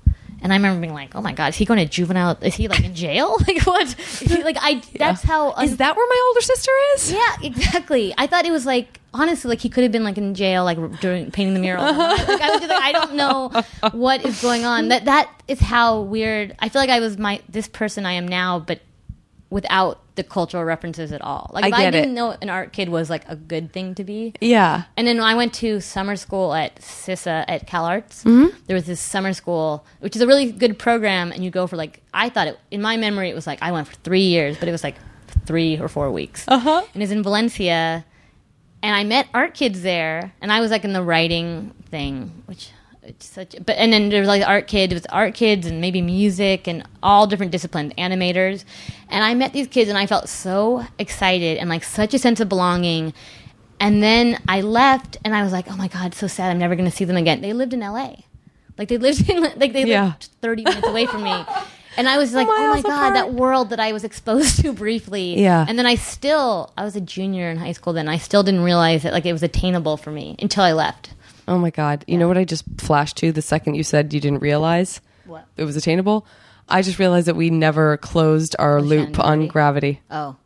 And 0.42 0.52
I 0.52 0.56
remember 0.56 0.80
being 0.80 0.92
like, 0.94 1.14
"Oh 1.14 1.22
my 1.22 1.32
god, 1.32 1.48
is 1.48 1.56
he 1.56 1.64
going 1.64 1.78
to 1.78 1.86
juvenile? 1.86 2.36
Is 2.42 2.54
he 2.54 2.68
like 2.68 2.84
in 2.84 2.94
jail? 2.94 3.36
like 3.48 3.62
what? 3.62 3.90
he, 3.92 4.42
like 4.42 4.56
I? 4.60 4.82
That's 4.98 5.22
how. 5.22 5.52
un- 5.52 5.64
Is 5.64 5.78
that 5.78 5.96
where 5.96 6.06
my 6.08 6.22
older 6.28 6.40
sister 6.42 6.70
is? 6.94 7.12
yeah, 7.12 7.36
exactly. 7.42 8.14
I 8.18 8.26
thought 8.26 8.44
it 8.44 8.52
was 8.52 8.66
like 8.66 9.00
honestly, 9.14 9.48
like 9.48 9.60
he 9.60 9.68
could 9.70 9.82
have 9.82 9.92
been 9.92 10.04
like 10.04 10.18
in 10.18 10.34
jail, 10.34 10.64
like 10.64 10.78
during 11.00 11.30
painting 11.30 11.54
the 11.54 11.60
mural. 11.60 11.82
Uh-huh. 11.82 12.24
like, 12.28 12.40
I 12.40 12.50
was 12.50 12.60
just 12.60 12.68
like, 12.70 12.82
I 12.82 12.92
don't 12.92 13.14
know 13.14 13.50
what 13.98 14.24
is 14.24 14.40
going 14.42 14.64
on. 14.64 14.88
That 14.88 15.06
that 15.06 15.30
is 15.48 15.58
how 15.60 16.02
weird. 16.02 16.54
I 16.58 16.68
feel 16.68 16.82
like 16.82 16.90
I 16.90 17.00
was 17.00 17.16
my 17.18 17.40
this 17.48 17.66
person 17.68 18.04
I 18.06 18.12
am 18.12 18.28
now, 18.28 18.58
but 18.58 18.80
without 19.50 20.00
the 20.16 20.24
cultural 20.24 20.64
references 20.64 21.12
at 21.12 21.22
all. 21.22 21.50
Like 21.52 21.64
I 21.64 21.86
I 21.86 21.90
didn't 21.90 22.10
it. 22.10 22.14
know 22.14 22.36
an 22.42 22.50
art 22.50 22.72
kid 22.72 22.88
was 22.88 23.08
like 23.08 23.28
a 23.28 23.36
good 23.36 23.72
thing 23.72 23.94
to 23.94 24.04
be. 24.04 24.34
Yeah. 24.40 24.84
And 24.96 25.06
then 25.06 25.20
I 25.20 25.34
went 25.34 25.54
to 25.54 25.80
summer 25.80 26.16
school 26.16 26.54
at 26.54 26.76
CSSSA 26.76 27.44
at 27.48 27.66
Cal 27.66 27.84
Arts. 27.84 28.24
Mm-hmm. 28.24 28.56
There 28.66 28.74
was 28.74 28.86
this 28.86 29.00
summer 29.00 29.32
school, 29.32 29.86
which 30.00 30.16
is 30.16 30.22
a 30.22 30.26
really 30.26 30.50
good 30.50 30.78
program, 30.78 31.32
and 31.32 31.44
you 31.44 31.50
go 31.50 31.66
for 31.66 31.76
like 31.76 32.02
I 32.12 32.28
thought 32.28 32.48
it 32.48 32.58
in 32.70 32.82
my 32.82 32.96
memory 32.96 33.30
it 33.30 33.34
was 33.34 33.46
like 33.46 33.62
I 33.62 33.72
went 33.72 33.86
for 33.86 33.94
three 33.96 34.26
years, 34.26 34.58
but 34.58 34.68
it 34.68 34.72
was 34.72 34.82
like 34.82 34.96
three 35.44 35.78
or 35.78 35.88
four 35.88 36.10
weeks. 36.10 36.44
Uh-huh. 36.48 36.82
And 36.94 37.02
it's 37.02 37.12
in 37.12 37.22
Valencia, 37.22 38.04
and 38.82 38.96
I 38.96 39.04
met 39.04 39.28
art 39.34 39.54
kids 39.54 39.82
there, 39.82 40.32
and 40.40 40.52
I 40.52 40.60
was 40.60 40.70
like 40.70 40.84
in 40.84 40.92
the 40.92 41.02
writing 41.02 41.72
thing, 41.90 42.42
which 42.46 42.70
it's 43.06 43.26
such. 43.26 43.54
But 43.64 43.76
and 43.76 43.92
then 43.92 44.08
there 44.10 44.20
was 44.20 44.28
like 44.28 44.46
art 44.46 44.66
kids 44.66 44.92
it 44.92 44.94
was 44.96 45.06
art 45.06 45.34
kids 45.34 45.66
and 45.66 45.80
maybe 45.80 46.02
music 46.02 46.66
and 46.66 46.82
all 47.02 47.26
different 47.26 47.52
disciplines, 47.52 47.92
animators, 47.94 48.64
and 49.08 49.24
I 49.24 49.34
met 49.34 49.52
these 49.52 49.66
kids 49.68 49.88
and 49.88 49.98
I 49.98 50.06
felt 50.06 50.28
so 50.28 50.84
excited 50.98 51.58
and 51.58 51.68
like 51.70 51.84
such 51.84 52.14
a 52.14 52.18
sense 52.18 52.40
of 52.40 52.48
belonging. 52.48 53.12
And 53.78 54.02
then 54.02 54.40
I 54.48 54.62
left, 54.62 55.18
and 55.24 55.34
I 55.36 55.42
was 55.42 55.52
like, 55.52 55.66
"Oh 55.70 55.76
my 55.76 55.88
god, 55.88 56.14
so 56.14 56.26
sad! 56.26 56.50
I'm 56.50 56.58
never 56.58 56.74
going 56.76 56.88
to 56.90 56.96
see 56.96 57.04
them 57.04 57.16
again." 57.18 57.42
They 57.42 57.52
lived 57.52 57.74
in 57.74 57.82
L.A., 57.82 58.24
like 58.78 58.88
they 58.88 58.96
lived 58.96 59.28
in 59.30 59.42
like 59.42 59.72
they 59.74 59.84
Yeah. 59.84 60.04
lived 60.06 60.28
30 60.40 60.64
minutes 60.64 60.86
away 60.88 61.04
from 61.04 61.22
me, 61.24 61.44
and 61.98 62.08
I 62.08 62.16
was 62.16 62.32
like, 62.32 62.48
"Oh 62.50 62.68
my 62.74 62.80
god, 62.80 62.90
apart. 63.10 63.14
that 63.14 63.34
world 63.34 63.68
that 63.70 63.78
I 63.80 63.92
was 63.92 64.02
exposed 64.02 64.60
to 64.62 64.72
briefly." 64.72 65.38
Yeah. 65.42 65.66
And 65.68 65.78
then 65.78 65.84
I 65.84 65.94
still, 65.96 66.72
I 66.78 66.84
was 66.84 66.96
a 66.96 67.02
junior 67.02 67.50
in 67.50 67.58
high 67.58 67.72
school 67.72 67.92
then. 67.92 68.08
I 68.08 68.16
still 68.16 68.42
didn't 68.42 68.62
realize 68.62 69.02
that 69.02 69.12
like 69.12 69.26
it 69.26 69.32
was 69.34 69.42
attainable 69.42 69.98
for 69.98 70.10
me 70.10 70.36
until 70.38 70.64
I 70.64 70.72
left. 70.72 71.10
Oh 71.48 71.58
my 71.58 71.70
God. 71.70 72.04
You 72.06 72.18
know 72.18 72.28
what 72.28 72.38
I 72.38 72.44
just 72.44 72.64
flashed 72.78 73.16
to 73.18 73.32
the 73.32 73.42
second 73.42 73.74
you 73.74 73.82
said 73.84 74.12
you 74.12 74.20
didn't 74.20 74.40
realize 74.40 75.00
What? 75.24 75.46
it 75.56 75.64
was 75.64 75.76
attainable? 75.76 76.26
I 76.68 76.82
just 76.82 76.98
realized 76.98 77.28
that 77.28 77.36
we 77.36 77.50
never 77.50 77.96
closed 77.98 78.56
our 78.58 78.82
loop 78.82 79.18
on 79.20 79.46
gravity? 79.46 79.48
gravity. 79.48 80.00
Oh. 80.10 80.36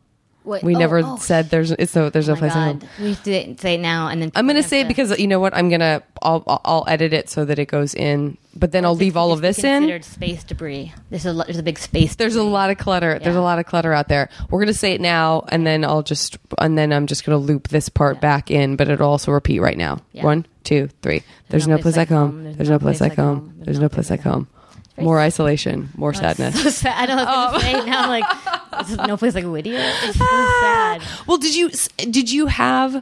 Wait, 0.43 0.63
We 0.63 0.75
oh, 0.75 0.79
never 0.79 0.99
oh, 1.05 1.17
said 1.17 1.49
there's 1.49 1.71
it's 1.71 1.95
no 1.95 2.09
there's 2.09 2.27
Oh 2.27 2.33
no 2.33 2.39
place 2.39 2.55
my 2.55 2.61
at 2.61 2.67
home. 2.67 2.79
God. 2.79 2.89
We 2.99 3.09
have 3.09 3.23
to 3.23 3.57
say 3.59 3.75
it 3.75 3.79
now 3.79 4.07
and 4.07 4.21
then 4.21 4.31
I'm 4.35 4.47
gonna 4.47 4.63
say 4.63 4.81
to- 4.81 4.87
because 4.87 5.17
you 5.19 5.27
know 5.27 5.39
what 5.39 5.55
I'm 5.55 5.69
gonna 5.69 6.01
I'll 6.21 6.43
I'll- 6.47 6.61
I'll 6.65 6.85
edit 6.87 7.13
it 7.13 7.29
so 7.29 7.45
that 7.45 7.59
it 7.59 7.67
goes 7.67 7.93
in, 7.93 8.37
but 8.55 8.71
then 8.71 8.83
I'll 8.85 8.95
leave 8.95 9.15
all 9.17 9.31
of 9.31 9.41
this 9.41 9.63
in. 9.63 10.01
space 10.03 10.43
debris. 10.43 10.93
There's 11.09 11.25
a 11.25 11.33
lo- 11.33 11.43
there's 11.45 11.57
a 11.59 11.63
big 11.63 11.77
space. 11.79 12.15
There's 12.15 12.35
a 12.35 12.43
lot 12.43 12.69
of 12.71 12.77
clutter. 12.77 13.19
There's 13.19 13.35
a 13.35 13.41
lot 13.41 13.59
of 13.59 13.65
clutter 13.65 13.93
out 13.93 14.07
there. 14.07 14.29
We're 14.49 14.59
gonna 14.61 14.73
say 14.73 14.93
it 14.93 15.01
now, 15.01 15.45
and 15.49 15.65
then 15.65 15.83
I'll 15.85 16.03
just 16.03 16.37
and 16.57 16.77
then 16.77 16.91
I'm 16.91 17.05
just 17.07 17.23
gonna 17.25 17.37
loop 17.37 17.67
this 17.67 17.89
part 17.89 18.19
back 18.19 18.49
in, 18.49 18.75
but 18.75 18.87
it'll 18.89 19.09
also 19.09 19.31
repeat 19.31 19.59
right 19.59 19.77
now. 19.77 19.99
Yeah. 20.11 20.23
One, 20.23 20.45
two, 20.63 20.89
three. 21.01 21.23
There's, 21.49 21.67
no, 21.67 21.77
place 21.77 21.97
like 21.97 22.09
home. 22.09 22.53
There's 22.53 22.69
no 22.69 22.79
place 22.79 23.01
like 23.01 23.15
home. 23.15 23.53
There's 23.59 23.79
no 23.79 23.89
place 23.89 24.09
like 24.09 24.21
home. 24.21 24.47
Very 24.95 25.05
More 25.05 25.19
isolation. 25.19 25.89
More 25.95 26.13
sadness. 26.13 26.61
So 26.61 26.69
sad. 26.69 26.95
I 26.97 27.05
don't 27.05 27.17
know 27.17 27.23
what 27.25 27.33
I 27.33 27.51
was 27.53 27.63
Oh. 27.63 27.65
say 27.65 27.85
now. 27.89 28.07
Like 28.09 29.07
no 29.07 29.17
place 29.17 29.35
like 29.35 29.45
Whittier. 29.45 29.79
It's 30.03 30.17
so 30.17 30.25
sad. 30.61 31.01
Well, 31.27 31.37
did 31.37 31.55
you 31.55 31.69
did 31.97 32.29
you 32.31 32.47
have 32.47 33.01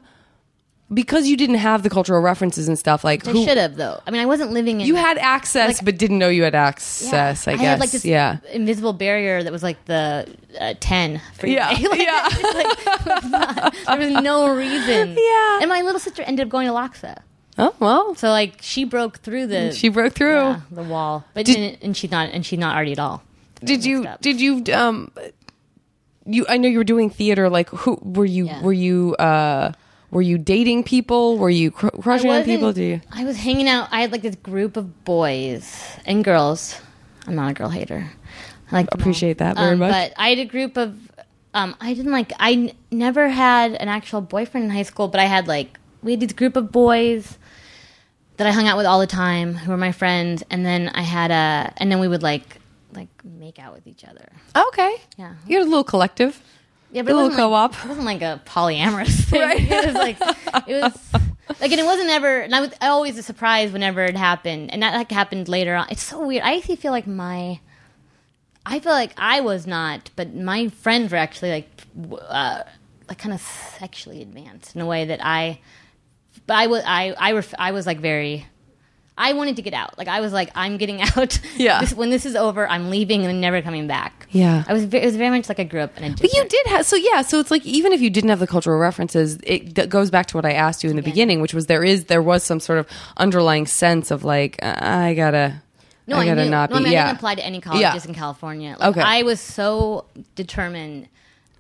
because 0.92 1.28
you 1.28 1.38
didn't 1.38 1.58
have 1.58 1.84
the 1.84 1.90
cultural 1.90 2.20
references 2.20 2.68
and 2.68 2.78
stuff 2.78 3.04
like 3.04 3.28
I 3.28 3.34
should 3.34 3.58
have 3.58 3.76
though. 3.76 4.02
I 4.08 4.12
mean, 4.12 4.22
I 4.22 4.26
wasn't 4.26 4.52
living 4.54 4.82
in. 4.82 4.88
you 4.88 4.96
had 4.96 5.18
access 5.20 5.78
Like- 5.78 5.86
but 5.86 5.98
didn't 6.00 6.18
know 6.18 6.30
you 6.30 6.42
had 6.44 6.54
Yeah. 6.54 6.66
access. 6.66 7.48
I, 7.48 7.52
guess. 7.54 7.62
had 7.62 7.80
like 7.80 7.92
this 7.92 8.06
yeah. 8.06 8.38
invisible 8.52 8.94
barrier 8.94 9.44
that 9.44 9.52
was 9.52 9.62
like 9.62 9.84
the 9.86 10.28
uh, 10.60 10.74
ten. 10.80 11.22
For 11.38 11.46
Yeah, 11.48 11.70
like, 11.90 12.02
yeah. 12.02 12.30
like, 12.54 13.26
not- 13.26 13.76
there 13.88 13.98
was 14.00 14.24
no 14.24 14.50
reason. 14.56 15.16
Yeah. 15.16 15.60
And 15.62 15.70
my 15.70 15.82
little 15.82 16.00
sister 16.00 16.24
ended 16.24 16.48
up 16.48 16.50
going 16.50 16.66
to 16.68 16.74
LACHSA, 16.74 17.18
Oh 17.60 17.76
well, 17.80 18.16
so 18.16 18.30
like 18.30 18.57
she 18.62 18.86
broke 18.86 19.20
through 19.20 19.47
the 19.47 19.74
she 19.74 19.89
broke 19.89 20.14
through. 20.14 20.34
yeah, 20.34 20.62
the 20.72 20.84
wall, 20.84 21.26
but 21.34 21.45
Did- 21.45 21.57
and, 21.57 21.78
and 21.84 21.97
she's 21.97 22.10
not 22.10 22.30
and 22.32 22.45
she's 22.45 22.57
not 22.60 22.76
arty 22.76 22.93
at 22.93 22.99
all. 22.99 23.22
Did 23.64 23.84
you? 23.84 24.05
up. 24.05 24.22
Did 24.22 24.39
you? 24.39 24.64
Um, 24.74 25.12
you. 26.26 26.45
I 26.47 26.57
know 26.57 26.70
you 26.70 26.78
were 26.78 26.84
doing 26.86 27.10
theater. 27.10 27.49
Like, 27.49 27.68
who 27.70 27.99
were 28.01 28.26
you? 28.26 28.45
Yeah. 28.45 28.62
Were 28.62 28.72
you? 28.74 29.16
Uh, 29.18 29.74
were 30.12 30.22
you 30.22 30.38
dating 30.38 30.86
people? 30.86 31.38
Were 31.38 31.49
you 31.49 31.70
cr- 31.72 31.89
crushing 31.89 32.32
on 32.32 32.43
people? 32.45 32.72
Do 32.72 32.82
you? 32.84 33.01
I 33.12 33.26
was 33.26 33.36
hanging 33.38 33.68
out. 33.68 33.89
I 33.91 34.01
had 34.01 34.12
like 34.14 34.22
this 34.22 34.36
group 34.36 34.78
of 34.78 35.03
boys 35.03 35.76
and 36.05 36.24
girls. 36.24 36.80
I'm 37.28 37.36
not 37.36 37.51
a 37.51 37.53
girl 37.53 37.70
hater. 37.70 38.10
I 38.72 38.76
like. 38.76 38.88
Appreciate 38.93 39.39
that 39.39 39.57
very 39.57 39.74
Um, 39.74 39.80
much. 39.80 39.91
But 39.91 40.14
I 40.18 40.30
had 40.30 40.39
a 40.39 40.45
group 40.45 40.78
of. 40.78 40.95
Um, 41.53 41.76
I 41.82 41.93
didn't 41.93 42.14
like. 42.14 42.32
I 42.39 42.53
n- 42.53 42.72
never 42.91 43.28
had 43.28 43.74
an 43.74 43.89
actual 43.89 44.22
boyfriend 44.22 44.64
in 44.66 44.72
high 44.72 44.84
school, 44.84 45.10
but 45.10 45.20
I 45.20 45.26
had 45.26 45.47
like 45.47 45.78
we 46.01 46.12
had 46.12 46.22
this 46.22 46.32
group 46.32 46.55
of 46.55 46.72
boys 46.72 47.38
that 48.40 48.48
I 48.48 48.52
hung 48.52 48.68
out 48.68 48.76
with 48.78 48.86
all 48.88 49.00
the 49.00 49.08
time, 49.08 49.54
who 49.54 49.70
were 49.72 49.78
my 49.78 49.92
friends, 49.92 50.44
and 50.50 50.66
then 50.66 50.90
I 50.90 51.02
had 51.04 51.30
a, 51.32 51.72
and 51.78 51.92
then 51.92 52.00
we 52.00 52.08
would 52.08 52.24
like 52.24 52.58
like 52.94 53.10
make 53.24 53.60
out 53.60 53.74
with 53.76 53.86
each 53.86 54.04
other. 54.04 54.28
Okay. 54.56 54.96
Yeah. 55.18 55.36
You 55.48 55.58
had 55.60 55.68
a 55.68 55.70
little 55.70 55.84
collective. 55.84 56.42
Yeah, 56.92 57.02
A 57.02 57.04
but 57.04 57.12
it 57.12 57.16
little 57.16 57.30
wasn't 57.30 57.52
like- 57.52 57.72
co-op. 57.72 57.86
it 57.86 57.88
wasn't 57.88 58.06
like 58.08 58.22
a 58.24 58.42
polyamorous 58.46 59.24
thing. 59.30 59.42
Right. 59.42 59.60
It 59.62 59.86
was 59.86 59.94
like 59.96 60.18
it 60.68 60.82
was 60.82 61.14
like, 61.62 61.72
and 61.72 61.80
it 61.80 61.86
wasn't 61.86 62.10
ever. 62.10 62.40
And 62.40 62.56
I 62.56 62.62
was 62.62 62.72
I 62.82 62.88
always 62.88 63.18
a 63.18 63.24
surprise 63.24 63.72
whenever 63.72 64.04
it 64.04 64.18
happened, 64.18 64.72
and 64.74 64.82
that 64.82 64.94
like 64.96 65.12
happened 65.12 65.48
later 65.48 65.76
on. 65.76 65.86
It's 65.92 66.04
so 66.04 66.26
weird. 66.26 66.44
I 66.44 66.58
actually 66.58 66.78
feel 66.78 66.92
like 66.92 67.06
my, 67.06 67.60
I 68.66 68.80
feel 68.80 68.92
like 68.94 69.14
I 69.18 69.42
was 69.42 69.68
not, 69.68 70.10
but 70.16 70.34
my 70.34 70.70
friends 70.70 71.12
were 71.12 71.18
actually 71.20 71.52
like, 71.52 71.70
uh, 72.28 72.64
like 73.08 73.18
kind 73.20 73.34
of 73.36 73.42
sexually 73.42 74.22
advanced 74.24 74.76
in 74.76 74.82
a 74.82 74.86
way 74.88 75.06
that 75.06 75.20
I, 75.24 75.60
but 76.48 76.56
I 76.58 76.68
was 76.68 76.84
I 76.86 77.14
I 77.18 77.32
ref, 77.34 77.54
I 77.58 77.72
was 77.72 77.86
like 77.86 78.00
very. 78.00 78.46
I 79.22 79.34
wanted 79.34 79.58
to 79.58 79.62
get 79.62 79.74
out. 79.74 79.98
Like 79.98 80.08
I 80.08 80.22
was 80.22 80.32
like, 80.32 80.50
I'm 80.56 80.78
getting 80.78 81.02
out. 81.18 81.42
Yeah. 81.58 81.82
This, 81.82 81.94
when 81.94 82.10
this 82.10 82.26
is 82.26 82.38
over, 82.38 82.66
I'm 82.66 82.90
leaving 82.90 83.26
and 83.26 83.42
never 83.42 83.62
coming 83.62 83.86
back. 83.86 84.28
Yeah. 84.32 84.64
I 84.66 84.72
was. 84.72 84.86
Ve- 84.86 85.00
it 85.00 85.06
was 85.06 85.18
very 85.18 85.30
much 85.36 85.50
like 85.50 85.60
I 85.60 85.66
grew 85.66 85.82
up 85.82 85.98
in 85.98 86.06
a. 86.06 86.16
But 86.16 86.32
you 86.34 86.46
did 86.48 86.68
have 86.68 86.86
so 86.86 86.96
yeah. 86.96 87.22
So 87.24 87.38
it's 87.42 87.52
like 87.52 87.66
even 87.66 87.92
if 87.92 88.00
you 88.00 88.10
didn't 88.10 88.30
have 88.30 88.40
the 88.40 88.48
cultural 88.48 88.80
references, 88.80 89.38
it 89.44 89.76
that 89.76 89.90
goes 89.90 90.10
back 90.10 90.28
to 90.28 90.38
what 90.38 90.46
I 90.46 90.54
asked 90.54 90.86
you 90.86 90.90
in 90.90 90.96
the 90.96 91.02
beginning, 91.02 91.42
which 91.42 91.54
was 91.54 91.66
there 91.66 91.84
is 91.84 92.06
there 92.06 92.22
was 92.22 92.46
some 92.46 92.62
sort 92.62 92.80
of 92.80 92.88
underlying 93.18 93.66
sense 93.68 94.10
of 94.10 94.24
like 94.24 94.58
uh, 94.64 94.74
I 94.80 95.14
gotta. 95.16 95.62
No, 96.08 96.16
I 96.16 96.22
I, 96.22 96.26
gotta 96.26 96.44
knew. 96.46 96.50
not 96.52 96.70
no, 96.72 96.78
I 96.78 96.80
mean, 96.80 96.92
yeah. 96.94 97.04
I 97.04 97.06
didn't 97.08 97.18
apply 97.18 97.36
to 97.36 97.46
any 97.46 97.60
colleges 97.62 97.82
Yeah. 97.84 98.02
in 98.08 98.16
California. 98.16 98.78
Like, 98.80 98.90
Okay. 98.92 99.02
I 99.02 99.24
was 99.24 99.42
so 99.42 100.06
determined. 100.36 101.10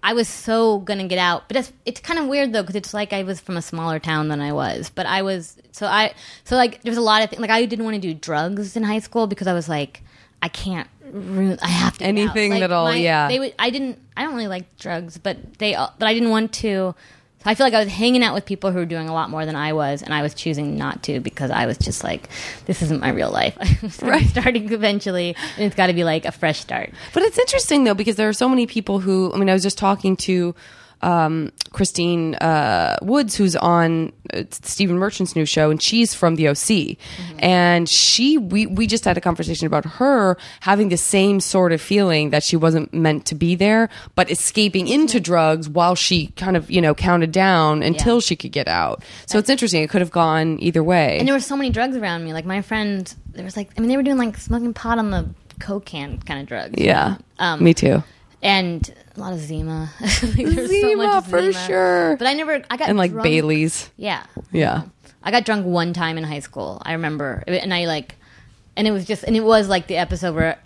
I 0.01 0.13
was 0.13 0.27
so 0.29 0.79
gonna 0.79 1.07
get 1.07 1.19
out, 1.19 1.47
but 1.47 1.57
it's 1.57 1.73
it's 1.85 1.99
kind 1.99 2.19
of 2.19 2.27
weird 2.27 2.53
though 2.53 2.61
because 2.63 2.75
it's 2.75 2.93
like 2.93 3.11
I 3.13 3.23
was 3.23 3.39
from 3.39 3.57
a 3.57 3.61
smaller 3.61 3.99
town 3.99 4.29
than 4.29 4.39
I 4.41 4.53
was. 4.53 4.89
But 4.89 5.05
I 5.05 5.21
was 5.23 5.57
so 5.71 5.85
I 5.87 6.13
so 6.45 6.55
like 6.55 6.81
there 6.83 6.91
was 6.91 6.97
a 6.97 7.01
lot 7.01 7.21
of 7.23 7.29
things 7.29 7.41
like 7.41 7.49
I 7.51 7.65
didn't 7.65 7.83
want 7.85 7.95
to 7.95 8.01
do 8.01 8.13
drugs 8.13 8.75
in 8.77 8.83
high 8.83 8.99
school 8.99 9.27
because 9.27 9.47
I 9.47 9.53
was 9.53 9.67
like 9.67 10.01
I 10.41 10.47
can't 10.47 10.87
ruin. 11.11 11.59
I 11.61 11.67
have 11.67 11.97
to. 11.97 12.05
Anything 12.05 12.51
Like, 12.51 12.61
that'll- 12.61 12.85
my- 12.85 12.95
yeah. 12.95 13.27
They 13.27 13.39
would. 13.39 13.53
I 13.59 13.69
didn't. 13.71 13.99
I 14.15 14.23
don't 14.23 14.35
really 14.35 14.47
like 14.47 14.77
drugs, 14.77 15.17
but 15.17 15.57
they. 15.59 15.73
But 15.73 16.07
I 16.07 16.13
didn't 16.13 16.29
want 16.29 16.53
to. 16.53 16.95
So 17.43 17.49
I 17.49 17.55
feel 17.55 17.65
like 17.65 17.73
I 17.73 17.79
was 17.83 17.87
hanging 17.93 18.21
out 18.21 18.33
with 18.33 18.45
people 18.45 18.71
who 18.71 18.79
were 18.79 18.85
doing 18.85 19.07
a 19.07 19.13
lot 19.13 19.29
more 19.29 19.45
than 19.45 19.55
I 19.55 19.71
was, 19.71 20.01
and 20.01 20.13
I 20.13 20.21
was 20.21 20.33
choosing 20.33 20.75
not 20.77 21.03
to 21.03 21.21
because 21.21 21.51
I 21.51 21.67
was 21.67 21.77
just 21.77 22.03
like, 22.03 22.27
this 22.65 22.81
isn't 22.81 22.99
my 22.99 23.09
real 23.09 23.31
life. 23.31 23.57
I'm 24.03 24.09
Right. 24.09 24.25
starting 24.27 24.71
eventually, 24.73 25.35
and 25.55 25.65
it's 25.65 25.75
got 25.75 25.87
to 25.87 25.93
be 25.93 26.03
like 26.03 26.25
a 26.25 26.33
fresh 26.33 26.59
start. 26.59 26.91
But 27.13 27.23
it's 27.23 27.39
interesting 27.39 27.85
though 27.85 27.93
because 27.93 28.17
there 28.17 28.27
are 28.27 28.33
so 28.33 28.49
many 28.49 28.67
people 28.67 28.99
who 28.99 29.31
I 29.33 29.37
mean 29.37 29.49
I 29.49 29.53
was 29.53 29.63
just 29.63 29.77
talking 29.77 30.17
to 30.17 30.53
um, 31.01 31.51
Christine 31.71 32.35
uh, 32.35 32.97
Woods 33.01 33.35
who's 33.35 33.55
on 33.55 34.11
uh, 34.33 34.43
Stephen 34.51 34.97
Merchant's 34.97 35.35
new 35.35 35.45
show 35.45 35.69
and 35.71 35.81
she's 35.81 36.13
from 36.13 36.35
the 36.35 36.47
OC 36.49 36.97
and 37.39 37.87
she 37.89 38.37
we 38.37 38.65
we 38.65 38.85
just 38.87 39.05
had 39.05 39.17
a 39.17 39.21
conversation 39.21 39.65
about 39.67 39.85
her 39.85 40.37
having 40.61 40.89
the 40.89 40.97
same 40.97 41.39
sort 41.39 41.71
of 41.71 41.81
feeling 41.81 42.31
that 42.31 42.43
she 42.43 42.55
wasn't 42.57 42.93
meant 42.93 43.25
to 43.27 43.35
be 43.35 43.55
there 43.55 43.89
but 44.15 44.29
escaping 44.29 44.87
into 44.87 45.19
drugs 45.19 45.69
while 45.69 45.95
she 45.95 46.27
kind 46.35 46.57
of 46.57 46.69
you 46.69 46.81
know 46.81 46.93
counted 46.93 47.31
down 47.31 47.81
until 47.83 48.15
Yeah. 48.15 48.21
she 48.21 48.35
could 48.35 48.51
get 48.51 48.67
out. 48.67 49.03
So 49.25 49.37
it's 49.39 49.49
interesting 49.49 49.81
it 49.83 49.89
could 49.89 50.01
have 50.01 50.11
gone 50.11 50.57
either 50.61 50.83
way. 50.83 51.17
And 51.19 51.27
there 51.27 51.35
were 51.35 51.39
so 51.39 51.55
many 51.55 51.69
drugs 51.69 51.95
around 51.95 52.23
me. 52.25 52.33
Like 52.33 52.45
my 52.45 52.61
friend, 52.61 53.13
there 53.33 53.43
was 53.45 53.55
like, 53.55 53.69
I 53.77 53.79
mean, 53.79 53.89
they 53.89 53.97
were 53.97 54.03
doing 54.03 54.17
like 54.17 54.37
smoking 54.37 54.73
pot 54.73 54.99
on 54.99 55.11
the 55.11 55.29
coke 55.59 55.85
can 55.85 56.19
kind 56.19 56.41
of 56.41 56.47
drugs. 56.47 56.75
yeah. 56.77 57.17
Um, 57.37 57.63
Me 57.63 57.73
too. 57.73 58.03
and 58.41 58.93
a 59.19 59.21
lot 59.21 59.33
of 59.33 59.39
Zima. 59.39 59.89
Like, 60.01 60.11
there 60.35 60.45
was 60.45 60.55
so 60.55 60.67
Zima, 60.67 60.95
much 61.03 61.25
for 61.25 61.39
Zima. 61.41 61.53
sure. 61.67 62.15
But 62.17 62.27
I 62.27 62.33
never. 62.33 62.61
I 62.69 62.77
got 62.77 62.89
And 62.89 62.97
like 62.97 63.11
drunk- 63.11 63.23
Bailey's. 63.23 63.89
Yeah. 63.97 64.23
Yeah. 64.51 64.83
I 65.21 65.31
got 65.31 65.45
drunk 65.45 65.65
one 65.65 65.93
time 65.93 66.17
in 66.17 66.23
high 66.23 66.39
school. 66.39 66.81
I 66.85 66.93
remember, 66.93 67.43
and 67.45 67.73
I 67.73 67.85
like, 67.85 68.15
and 68.77 68.87
it 68.87 68.91
was 68.91 69.05
just, 69.05 69.23
and 69.25 69.35
it 69.35 69.43
was 69.43 69.67
like 69.67 69.87
the 69.87 69.97
episode 69.97 70.33
where 70.33 70.57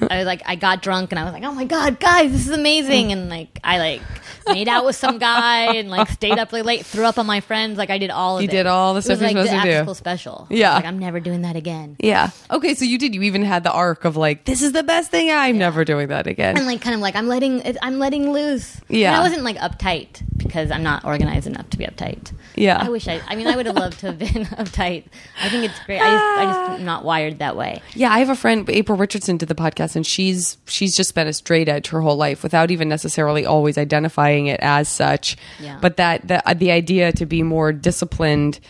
I 0.00 0.18
was 0.18 0.26
like, 0.26 0.42
I 0.46 0.56
got 0.56 0.82
drunk 0.82 1.12
and 1.12 1.18
I 1.18 1.24
was 1.24 1.32
like, 1.32 1.44
oh 1.44 1.52
my 1.52 1.64
god, 1.64 2.00
guys, 2.00 2.32
this 2.32 2.46
is 2.46 2.50
amazing, 2.52 3.12
and 3.12 3.28
like 3.28 3.58
I 3.64 3.78
like 3.78 4.02
made 4.46 4.68
out 4.68 4.84
with 4.84 4.94
some 4.96 5.18
guy 5.18 5.74
and 5.76 5.88
like 5.90 6.08
stayed 6.08 6.38
up 6.38 6.52
really 6.52 6.62
late, 6.62 6.84
threw 6.84 7.04
up 7.04 7.18
on 7.18 7.26
my 7.26 7.40
friends, 7.40 7.78
like 7.78 7.90
I 7.90 7.98
did 7.98 8.10
all 8.10 8.36
of 8.36 8.42
You 8.42 8.48
it. 8.48 8.52
did 8.52 8.66
all 8.66 8.92
the 8.94 9.00
stuff 9.02 9.18
you're 9.20 9.28
like 9.30 9.36
supposed 9.46 9.64
the 9.64 9.70
to 9.70 9.84
do. 9.86 9.94
special. 9.94 10.46
Yeah. 10.50 10.74
like 10.74 10.84
I'm 10.84 10.98
never 10.98 11.20
doing 11.20 11.42
that 11.42 11.56
again. 11.56 11.96
Yeah. 11.98 12.30
Okay, 12.50 12.74
so 12.74 12.84
you 12.84 12.98
did. 12.98 13.14
You 13.14 13.22
even 13.22 13.42
had 13.42 13.64
the 13.64 13.72
arc 13.72 14.04
of 14.04 14.16
like, 14.16 14.44
this 14.44 14.60
is 14.62 14.72
the 14.72 14.82
best 14.82 15.10
thing. 15.10 15.30
I'm 15.30 15.56
never 15.58 15.84
doing 15.84 16.08
that 16.08 16.26
again. 16.26 16.56
And 16.58 16.66
like 16.66 16.80
kind 16.82 16.94
of 16.94 17.00
like 17.00 17.16
I'm 17.16 17.26
letting 17.28 17.62
I'm 17.82 17.98
letting 17.98 18.32
loose. 18.32 18.80
Yeah. 18.88 19.08
and 19.12 19.16
I 19.16 19.22
wasn't 19.22 19.44
like 19.44 19.56
uptight 19.56 20.22
because 20.36 20.70
I'm 20.70 20.82
not 20.82 21.04
organized 21.04 21.46
enough 21.46 21.70
to 21.70 21.78
be 21.78 21.86
uptight. 21.86 22.32
Yeah. 22.54 22.78
I 22.80 22.88
wish 22.90 23.08
I. 23.08 23.20
I 23.26 23.34
mean, 23.36 23.46
I 23.46 23.56
would 23.56 23.66
have 23.66 23.76
loved 23.76 24.00
to 24.00 24.06
have 24.08 24.18
been 24.18 24.28
uptight. 24.44 25.04
I 25.42 25.48
think 25.48 25.64
it's 25.64 25.78
great. 25.86 26.00
I 26.00 26.10
just, 26.10 26.24
I 26.24 26.44
just 26.44 26.80
am 26.80 26.84
not 26.84 27.04
wired 27.04 27.38
that 27.38 27.56
way. 27.56 27.80
yeah, 27.94 28.12
I 28.12 28.18
have 28.18 28.28
a 28.28 28.36
friend, 28.36 28.68
April 28.70 28.96
Richardson, 28.98 29.36
did 29.38 29.48
the 29.48 29.54
podcast, 29.54 29.83
and 29.96 30.06
she's 30.06 30.56
she's 30.66 30.96
just 30.96 31.14
been 31.14 31.26
a 31.26 31.32
straight 31.32 31.68
edge 31.68 31.88
her 31.88 32.00
whole 32.00 32.16
life 32.16 32.42
without 32.42 32.70
even 32.70 32.88
necessarily 32.88 33.44
always 33.46 33.76
identifying 33.78 34.46
it 34.46 34.60
as 34.60 34.88
such. 34.88 35.36
Yeah. 35.60 35.78
But 35.80 35.96
that 35.98 36.26
the 36.28 36.48
uh, 36.48 36.54
the 36.54 36.70
idea 36.70 37.12
to 37.12 37.26
be 37.26 37.42
more 37.42 37.72
disciplined 37.72 38.60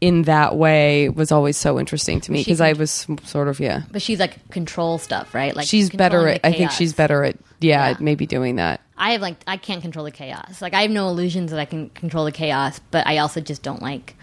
in 0.00 0.22
that 0.22 0.56
way 0.56 1.08
was 1.08 1.30
always 1.32 1.56
so 1.56 1.78
interesting 1.78 2.20
to 2.22 2.32
me 2.32 2.40
because 2.40 2.60
I 2.60 2.72
was 2.72 3.06
sort 3.24 3.48
of 3.48 3.60
yeah. 3.60 3.82
But 3.90 4.02
she's 4.02 4.18
like 4.18 4.48
control 4.50 4.98
stuff, 4.98 5.34
right? 5.34 5.54
Like 5.54 5.66
She's 5.68 5.90
better 5.90 6.26
at. 6.28 6.40
I 6.44 6.52
think 6.52 6.70
she's 6.70 6.92
better 6.92 7.24
at. 7.24 7.36
Yeah, 7.60 7.90
Yeah. 7.90 7.96
maybe 8.00 8.26
doing 8.26 8.56
that. 8.56 8.80
I 8.96 9.12
have 9.12 9.20
like 9.20 9.36
I 9.46 9.56
can't 9.56 9.82
control 9.82 10.04
the 10.04 10.10
chaos. 10.10 10.60
Like 10.62 10.74
I 10.74 10.82
have 10.82 10.90
no 10.90 11.08
illusions 11.08 11.50
that 11.50 11.60
I 11.60 11.64
can 11.64 11.90
control 11.90 12.24
the 12.24 12.32
chaos, 12.32 12.80
but 12.90 13.06
I 13.06 13.18
also 13.18 13.40
just 13.40 13.62
don't 13.62 13.82
like 13.82 14.16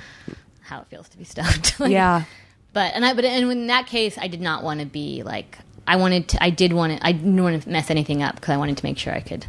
how 0.61 0.81
it 0.81 0.87
feels 0.87 1.09
to 1.09 1.17
be 1.17 1.23
stoned. 1.23 1.73
Like, 1.79 1.91
Yeah. 1.91 2.23
But 2.71 2.93
and 2.93 3.03
I 3.03 3.13
but 3.13 3.25
and 3.25 3.51
in 3.51 3.67
that 3.67 3.87
case, 3.87 4.17
I 4.17 4.27
did 4.27 4.41
not 4.41 4.63
want 4.63 4.79
to 4.79 4.85
be 4.85 5.23
like 5.23 5.57
I 5.89 5.95
wanted 5.95 6.27
to. 6.29 6.43
I 6.43 6.51
did 6.51 6.71
want 6.71 6.95
to. 6.95 7.05
I 7.05 7.11
didn't 7.13 7.41
want 7.41 7.63
to 7.63 7.67
mess 7.69 7.89
anything 7.89 8.21
up 8.21 8.35
because 8.35 8.53
I 8.53 8.57
wanted 8.57 8.77
to 8.77 8.85
make 8.85 8.99
sure 8.99 9.11
I 9.11 9.21
could 9.21 9.47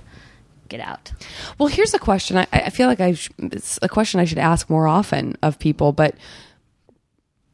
get 0.70 0.80
out. 0.80 1.12
Well, 1.59 1.68
here's 1.68 1.93
a 1.93 1.99
question. 1.99 2.38
I, 2.38 2.47
I 2.51 2.70
feel 2.70 2.86
like 2.86 2.99
I 2.99 3.12
sh- 3.12 3.28
it's 3.38 3.78
a 3.82 3.91
question 3.91 4.20
I 4.20 4.24
should 4.24 4.38
ask 4.38 4.70
more 4.70 4.86
often 4.86 5.36
of 5.43 5.59
people. 5.59 5.93
But 5.93 6.14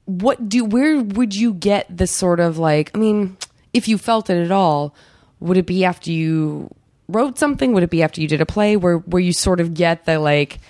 what 0.05 0.49
do 0.49 0.64
where 0.64 1.03
would 1.03 1.34
you 1.34 1.53
get 1.53 1.84
the 1.95 2.07
sort 2.07 2.39
of 2.39 2.59
like? 2.59 2.93
I 2.95 2.99
mean, 2.99 3.37
if 3.74 3.89
you 3.89 3.99
felt 3.99 4.30
it 4.30 4.41
at 4.41 4.53
all, 4.53 4.95
would 5.41 5.57
it 5.57 5.66
be 5.66 5.84
after 5.84 6.12
you 6.12 6.72
wrote 7.09 7.41
something? 7.41 7.72
Would 7.72 7.82
it 7.82 7.91
be 7.91 8.05
after 8.05 8.20
you 8.20 8.28
did 8.28 8.41
a 8.41 8.47
play? 8.47 8.76
Where 8.76 8.99
where 8.99 9.20
you 9.20 9.32
sort 9.32 9.59
of 9.59 9.74
get 9.74 10.05
the 10.05 10.20
like 10.20 10.61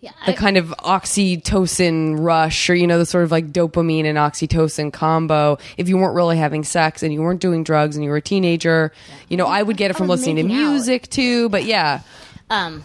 Yeah, 0.00 0.12
the 0.24 0.32
I- 0.32 0.36
kind 0.36 0.56
of 0.56 0.68
oxytocin 0.78 2.18
rush, 2.18 2.70
or 2.70 2.74
you 2.74 2.86
know, 2.86 2.98
the 2.98 3.06
sort 3.06 3.24
of 3.24 3.30
like 3.30 3.52
dopamine 3.52 4.06
and 4.06 4.16
oxytocin 4.16 4.92
combo? 4.92 5.58
If 5.76 5.88
you 5.88 5.98
weren't 5.98 6.14
really 6.14 6.38
having 6.38 6.64
sex 6.64 7.02
and 7.02 7.12
you 7.12 7.20
weren't 7.22 7.40
doing 7.40 7.64
drugs 7.64 7.96
and 7.96 8.04
you 8.04 8.10
were 8.10 8.16
a 8.16 8.22
teenager, 8.22 8.92
you 9.28 9.36
know, 9.36 9.46
I 9.46 9.62
would 9.62 9.76
get 9.76 9.90
it 9.90 9.94
from 9.96 10.08
listening 10.08 10.36
to 10.36 10.42
making 10.42 10.56
out. 10.58 10.70
music 10.70 11.10
too. 11.10 11.48
But 11.50 11.64
yeah. 11.64 12.00
Um, 12.48 12.82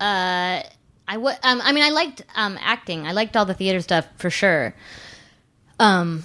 uh, 0.00 0.62
I 1.08 1.14
w- 1.14 1.36
um, 1.42 1.60
I 1.62 1.72
mean, 1.72 1.84
I 1.84 1.90
liked 1.90 2.22
um 2.36 2.56
acting. 2.60 3.06
I 3.06 3.12
liked 3.12 3.36
all 3.36 3.44
the 3.44 3.54
theater 3.54 3.80
stuff 3.80 4.06
for 4.16 4.30
sure. 4.30 4.74
Um, 5.80 6.22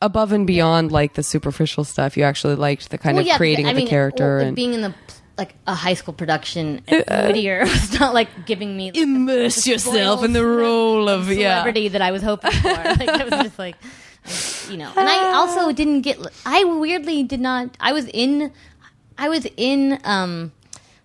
above 0.00 0.32
and 0.32 0.46
beyond 0.46 0.92
like 0.92 1.14
the 1.14 1.22
superficial 1.22 1.82
stuff 1.84 2.16
you 2.16 2.22
actually 2.22 2.54
liked 2.54 2.90
the 2.90 2.98
kind 2.98 3.16
well, 3.16 3.22
of 3.22 3.26
yeah, 3.26 3.36
creating 3.36 3.66
I 3.66 3.70
of 3.70 3.76
the 3.76 3.86
character 3.86 4.36
well, 4.38 4.46
and 4.46 4.56
being 4.56 4.74
in 4.74 4.82
the 4.82 4.94
like 5.36 5.54
a 5.66 5.74
high 5.74 5.94
school 5.94 6.14
production 6.14 6.82
at 6.88 7.26
Whittier 7.26 7.60
was 7.64 7.98
not 7.98 8.14
like 8.14 8.46
giving 8.46 8.76
me 8.76 8.92
immerse 8.94 9.66
yourself 9.66 10.22
in 10.24 10.32
the 10.32 10.46
role 10.46 11.08
of 11.08 11.28
yeah 11.28 11.54
celebrity 11.60 11.88
that 11.88 12.02
I 12.02 12.12
was 12.12 12.22
hoping 12.22 12.52
for. 12.52 12.68
like 12.68 13.08
I 13.08 13.24
was 13.24 13.32
just 13.32 13.58
like, 13.58 13.76
you 14.70 14.76
know. 14.76 14.92
And 14.96 15.08
I 15.08 15.34
also 15.34 15.72
didn't 15.72 16.02
get. 16.02 16.18
I 16.46 16.64
weirdly 16.64 17.22
did 17.22 17.40
not. 17.40 17.76
I 17.80 17.92
was 17.92 18.06
in 18.08 18.52
I 19.18 19.28
was 19.28 19.46
in 19.56 20.00
um, 20.04 20.52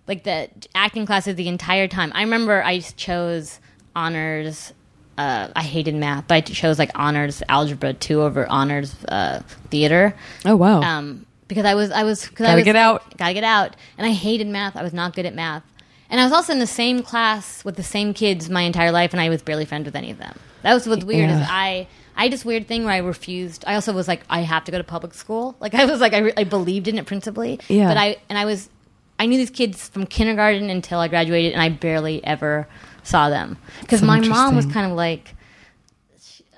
like 0.06 0.24
the 0.24 0.48
acting 0.74 1.06
classes 1.06 1.34
the 1.36 1.48
entire 1.48 1.88
time. 1.88 2.12
I 2.14 2.22
remember 2.22 2.62
I 2.62 2.80
chose 2.80 3.60
honors. 3.94 4.72
Uh, 5.18 5.48
I 5.54 5.62
hated 5.62 5.94
math, 5.96 6.28
but 6.28 6.34
I 6.36 6.40
chose 6.40 6.78
like 6.78 6.90
honors 6.94 7.42
algebra 7.48 7.92
two 7.92 8.22
over 8.22 8.46
honors 8.48 8.94
uh, 9.06 9.42
theater. 9.70 10.14
Oh 10.46 10.56
wow. 10.56 10.80
Um, 10.80 11.26
because 11.50 11.66
I 11.66 11.74
was 11.74 11.90
I 11.90 12.04
was 12.04 12.26
cause 12.28 12.46
I 12.46 12.50
Gotta 12.50 12.56
was, 12.56 12.64
get 12.64 12.76
out. 12.76 13.18
Gotta 13.18 13.34
get 13.34 13.44
out, 13.44 13.76
and 13.98 14.06
I 14.06 14.12
hated 14.12 14.46
math. 14.46 14.76
I 14.76 14.82
was 14.82 14.94
not 14.94 15.14
good 15.14 15.26
at 15.26 15.34
math, 15.34 15.64
and 16.08 16.20
I 16.20 16.24
was 16.24 16.32
also 16.32 16.54
in 16.54 16.60
the 16.60 16.66
same 16.66 17.02
class 17.02 17.62
with 17.64 17.76
the 17.76 17.82
same 17.82 18.14
kids 18.14 18.48
my 18.48 18.62
entire 18.62 18.92
life, 18.92 19.12
and 19.12 19.20
I 19.20 19.28
was 19.28 19.42
barely 19.42 19.66
friends 19.66 19.84
with 19.84 19.96
any 19.96 20.10
of 20.10 20.18
them. 20.18 20.38
That 20.62 20.72
was 20.72 20.86
what's 20.88 21.04
weird. 21.04 21.28
Is 21.28 21.36
I 21.36 21.88
I 22.16 22.24
had 22.24 22.32
this 22.32 22.44
weird 22.44 22.68
thing 22.68 22.84
where 22.84 22.94
I 22.94 22.98
refused. 22.98 23.64
I 23.66 23.74
also 23.74 23.92
was 23.92 24.06
like, 24.06 24.22
I 24.30 24.40
have 24.40 24.64
to 24.64 24.72
go 24.72 24.78
to 24.78 24.84
public 24.84 25.12
school. 25.14 25.56
Like 25.58 25.74
I 25.74 25.84
was 25.84 26.00
like, 26.00 26.12
I, 26.12 26.18
re- 26.18 26.32
I 26.36 26.44
believed 26.44 26.86
in 26.86 26.98
it 26.98 27.06
principally. 27.06 27.60
Yeah. 27.68 27.88
But 27.88 27.96
I 27.96 28.16
and 28.28 28.38
I 28.38 28.44
was, 28.44 28.68
I 29.18 29.26
knew 29.26 29.36
these 29.36 29.50
kids 29.50 29.88
from 29.88 30.06
kindergarten 30.06 30.70
until 30.70 31.00
I 31.00 31.08
graduated, 31.08 31.52
and 31.52 31.60
I 31.60 31.68
barely 31.68 32.24
ever 32.24 32.68
saw 33.02 33.28
them 33.28 33.58
because 33.80 34.00
So 34.00 34.06
my 34.06 34.20
mom 34.20 34.54
was 34.54 34.66
kind 34.66 34.90
of 34.90 34.96
like, 34.96 35.34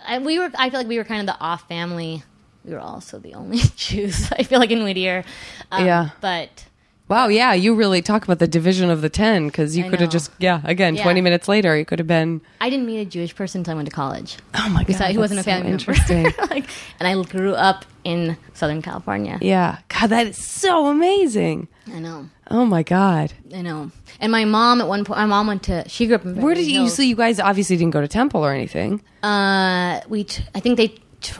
I, 0.06 0.18
we 0.18 0.38
were. 0.38 0.50
I 0.56 0.68
feel 0.68 0.80
like 0.80 0.88
we 0.88 0.98
were 0.98 1.04
kind 1.04 1.20
of 1.20 1.26
the 1.34 1.40
off 1.40 1.66
family. 1.68 2.24
We 2.64 2.72
were 2.72 2.80
also 2.80 3.18
the 3.18 3.34
only 3.34 3.58
Jews. 3.76 4.30
I 4.38 4.42
feel 4.44 4.58
like 4.58 4.70
in 4.70 4.84
Whittier. 4.84 5.24
Um, 5.70 5.84
Yeah. 5.86 6.10
But 6.20 6.66
wow. 7.08 7.28
Yeah. 7.28 7.52
You 7.54 7.74
really 7.74 8.02
talk 8.02 8.24
about 8.24 8.38
the 8.38 8.46
division 8.46 8.88
of 8.90 9.02
the 9.02 9.08
ten 9.10 9.46
because 9.48 9.76
you 9.76 9.88
could 9.90 10.00
have 10.00 10.10
just 10.10 10.30
yeah. 10.38 10.60
Again, 10.64 10.94
Yeah. 10.94 11.02
twenty 11.02 11.20
minutes 11.20 11.48
later, 11.48 11.76
you 11.76 11.84
could 11.84 11.98
have 11.98 12.08
been. 12.08 12.40
I 12.60 12.70
didn't 12.70 12.86
meet 12.86 13.00
a 13.00 13.04
Jewish 13.04 13.34
person 13.34 13.60
until 13.60 13.72
I 13.72 13.74
went 13.76 13.88
to 13.88 13.94
college. 13.94 14.36
Oh 14.54 14.68
my 14.68 14.80
god. 14.80 14.86
Besides, 14.86 15.12
he 15.12 15.18
wasn't 15.18 15.40
a 15.40 15.42
family 15.42 15.76
so 15.78 15.90
member. 15.92 15.92
Interesting. 15.92 16.24
like, 16.50 16.68
and 17.00 17.06
I 17.08 17.22
grew 17.24 17.54
up 17.54 17.84
in 18.04 18.36
Southern 18.54 18.82
California. 18.82 19.38
yeah. 19.40 19.78
God, 19.88 20.08
that 20.10 20.26
is 20.26 20.36
so 20.36 20.86
amazing. 20.88 21.68
I 21.92 21.98
know. 22.00 22.28
Oh 22.50 22.64
my 22.64 22.82
god. 22.82 23.32
I 23.54 23.62
know. 23.62 23.90
And 24.20 24.30
my 24.32 24.44
mom 24.44 24.80
at 24.80 24.88
one 24.88 25.04
point, 25.04 25.18
my 25.18 25.26
mom 25.26 25.46
went 25.48 25.62
to. 25.64 25.88
She 25.88 26.06
grew 26.06 26.16
up 26.16 26.24
in. 26.24 26.40
Where 26.40 26.54
did 26.54 26.66
you? 26.66 26.80
Hills. 26.80 26.94
So 26.94 27.02
you 27.02 27.16
guys 27.16 27.40
obviously 27.40 27.76
didn't 27.76 27.92
go 27.92 28.00
to 28.00 28.08
temple 28.08 28.44
or 28.44 28.52
anything. 28.52 29.02
Uh, 29.22 30.00
we. 30.08 30.24
T- 30.24 30.44
I 30.54 30.60
think 30.60 30.76
they. 30.76 30.94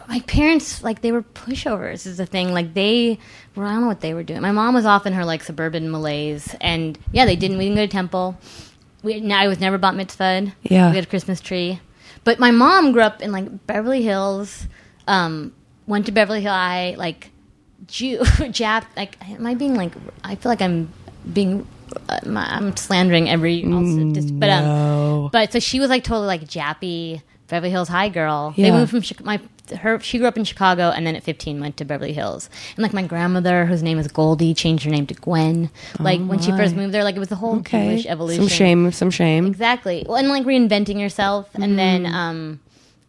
My 0.09 0.21
parents 0.21 0.83
like 0.83 1.01
they 1.03 1.13
were 1.13 1.23
pushovers. 1.23 2.07
Is 2.07 2.17
the 2.17 2.27
thing. 2.27 2.53
Like 2.53 2.75
they. 2.75 3.19
Well, 3.55 3.67
I 3.67 3.73
don't 3.73 3.83
know 3.83 3.87
what 3.87 4.01
they 4.01 4.15
were 4.15 4.23
doing. 4.23 4.41
My 4.41 4.53
mom 4.53 4.75
was 4.75 4.87
off 4.87 5.07
in 5.07 5.13
her 5.13 5.25
like 5.25 5.43
suburban 5.43 5.91
malaise, 5.91 6.55
and 6.61 6.99
yeah, 7.13 7.25
they 7.25 7.37
didn't. 7.37 7.59
We 7.59 7.65
didn't 7.65 7.77
go 7.77 7.87
to 7.87 7.93
temple. 7.93 8.39
We. 9.03 9.33
I 9.33 9.49
was 9.49 9.61
never 9.61 9.79
bat 9.79 9.95
mitzvahed. 9.95 10.53
Yeah. 10.63 10.91
We 10.91 10.97
had 10.97 11.05
a 11.05 11.09
Christmas 11.09 11.41
tree, 11.41 11.81
but 12.25 12.39
my 12.39 12.51
mom 12.51 12.93
grew 12.93 13.03
up 13.03 13.23
in 13.23 13.33
like 13.33 13.67
Beverly 13.67 14.03
Hills. 14.03 14.67
Um, 15.09 15.53
went 15.87 16.07
to 16.07 16.13
Beverly 16.13 16.43
Hill 16.43 16.53
High. 16.53 16.95
Like 16.97 17.31
Jew, 17.87 18.19
Jap. 18.51 18.85
Like, 18.97 19.17
am 19.29 19.47
I 19.47 19.55
being 19.55 19.75
like? 19.75 19.93
I 20.23 20.35
feel 20.37 20.51
like 20.51 20.63
I'm 20.63 20.93
being. 21.33 21.67
Uh, 22.09 22.21
my, 22.25 22.45
I'm 22.47 22.77
slandering 22.77 23.29
every. 23.29 23.65
Also, 23.65 24.13
just, 24.13 24.39
but 24.39 24.49
um, 24.49 24.65
no. 24.65 25.29
but 25.33 25.53
so 25.53 25.59
she 25.59 25.81
was 25.81 25.91
like 25.91 26.05
totally 26.05 26.27
like 26.27 26.45
Jappy 26.45 27.21
Beverly 27.53 27.71
Hills 27.71 27.89
High 27.89 28.09
girl. 28.09 28.55
They 28.57 28.71
moved 28.71 28.91
from 28.91 29.03
Chi- 29.03 29.23
my 29.23 29.41
her. 29.77 30.01
She 30.01 30.17
grew 30.19 30.27
up 30.27 30.39
in 30.39 30.45
Chicago 30.45 30.89
and 30.91 31.07
then 31.07 31.15
at 31.17 31.23
15 31.23 31.61
went 31.61 31.77
to 31.77 31.85
Beverly 31.85 32.15
Hills. 32.15 32.49
And 32.77 32.83
like 32.83 32.95
my 32.95 33.03
grandmother, 33.03 33.67
whose 33.67 33.83
name 33.83 33.99
is 33.99 34.09
Goldie, 34.09 34.55
changed 34.55 34.85
her 34.85 34.91
name 34.91 35.07
to 35.09 35.15
Gwen. 35.15 35.69
Like 36.01 36.21
when 36.23 36.41
she 36.41 36.51
first 36.53 36.75
moved 36.75 36.95
there, 36.95 37.05
like 37.05 37.15
it 37.15 37.19
was 37.19 37.29
the 37.29 37.37
whole 37.37 37.57
Oh 37.57 37.59
Okay. 37.59 37.91
Jewish 37.97 38.07
evolution. 38.07 38.43
Some 38.45 38.49
shame. 38.49 38.91
Some 38.93 39.11
shame. 39.11 39.47
Exactly. 39.47 40.05
Well, 40.09 40.17
and 40.17 40.29
like 40.29 40.45
reinventing 40.45 40.99
yourself, 40.99 41.51
and 41.55 41.79
then 41.79 42.05
Mm. 42.05 42.13
um, 42.15 42.61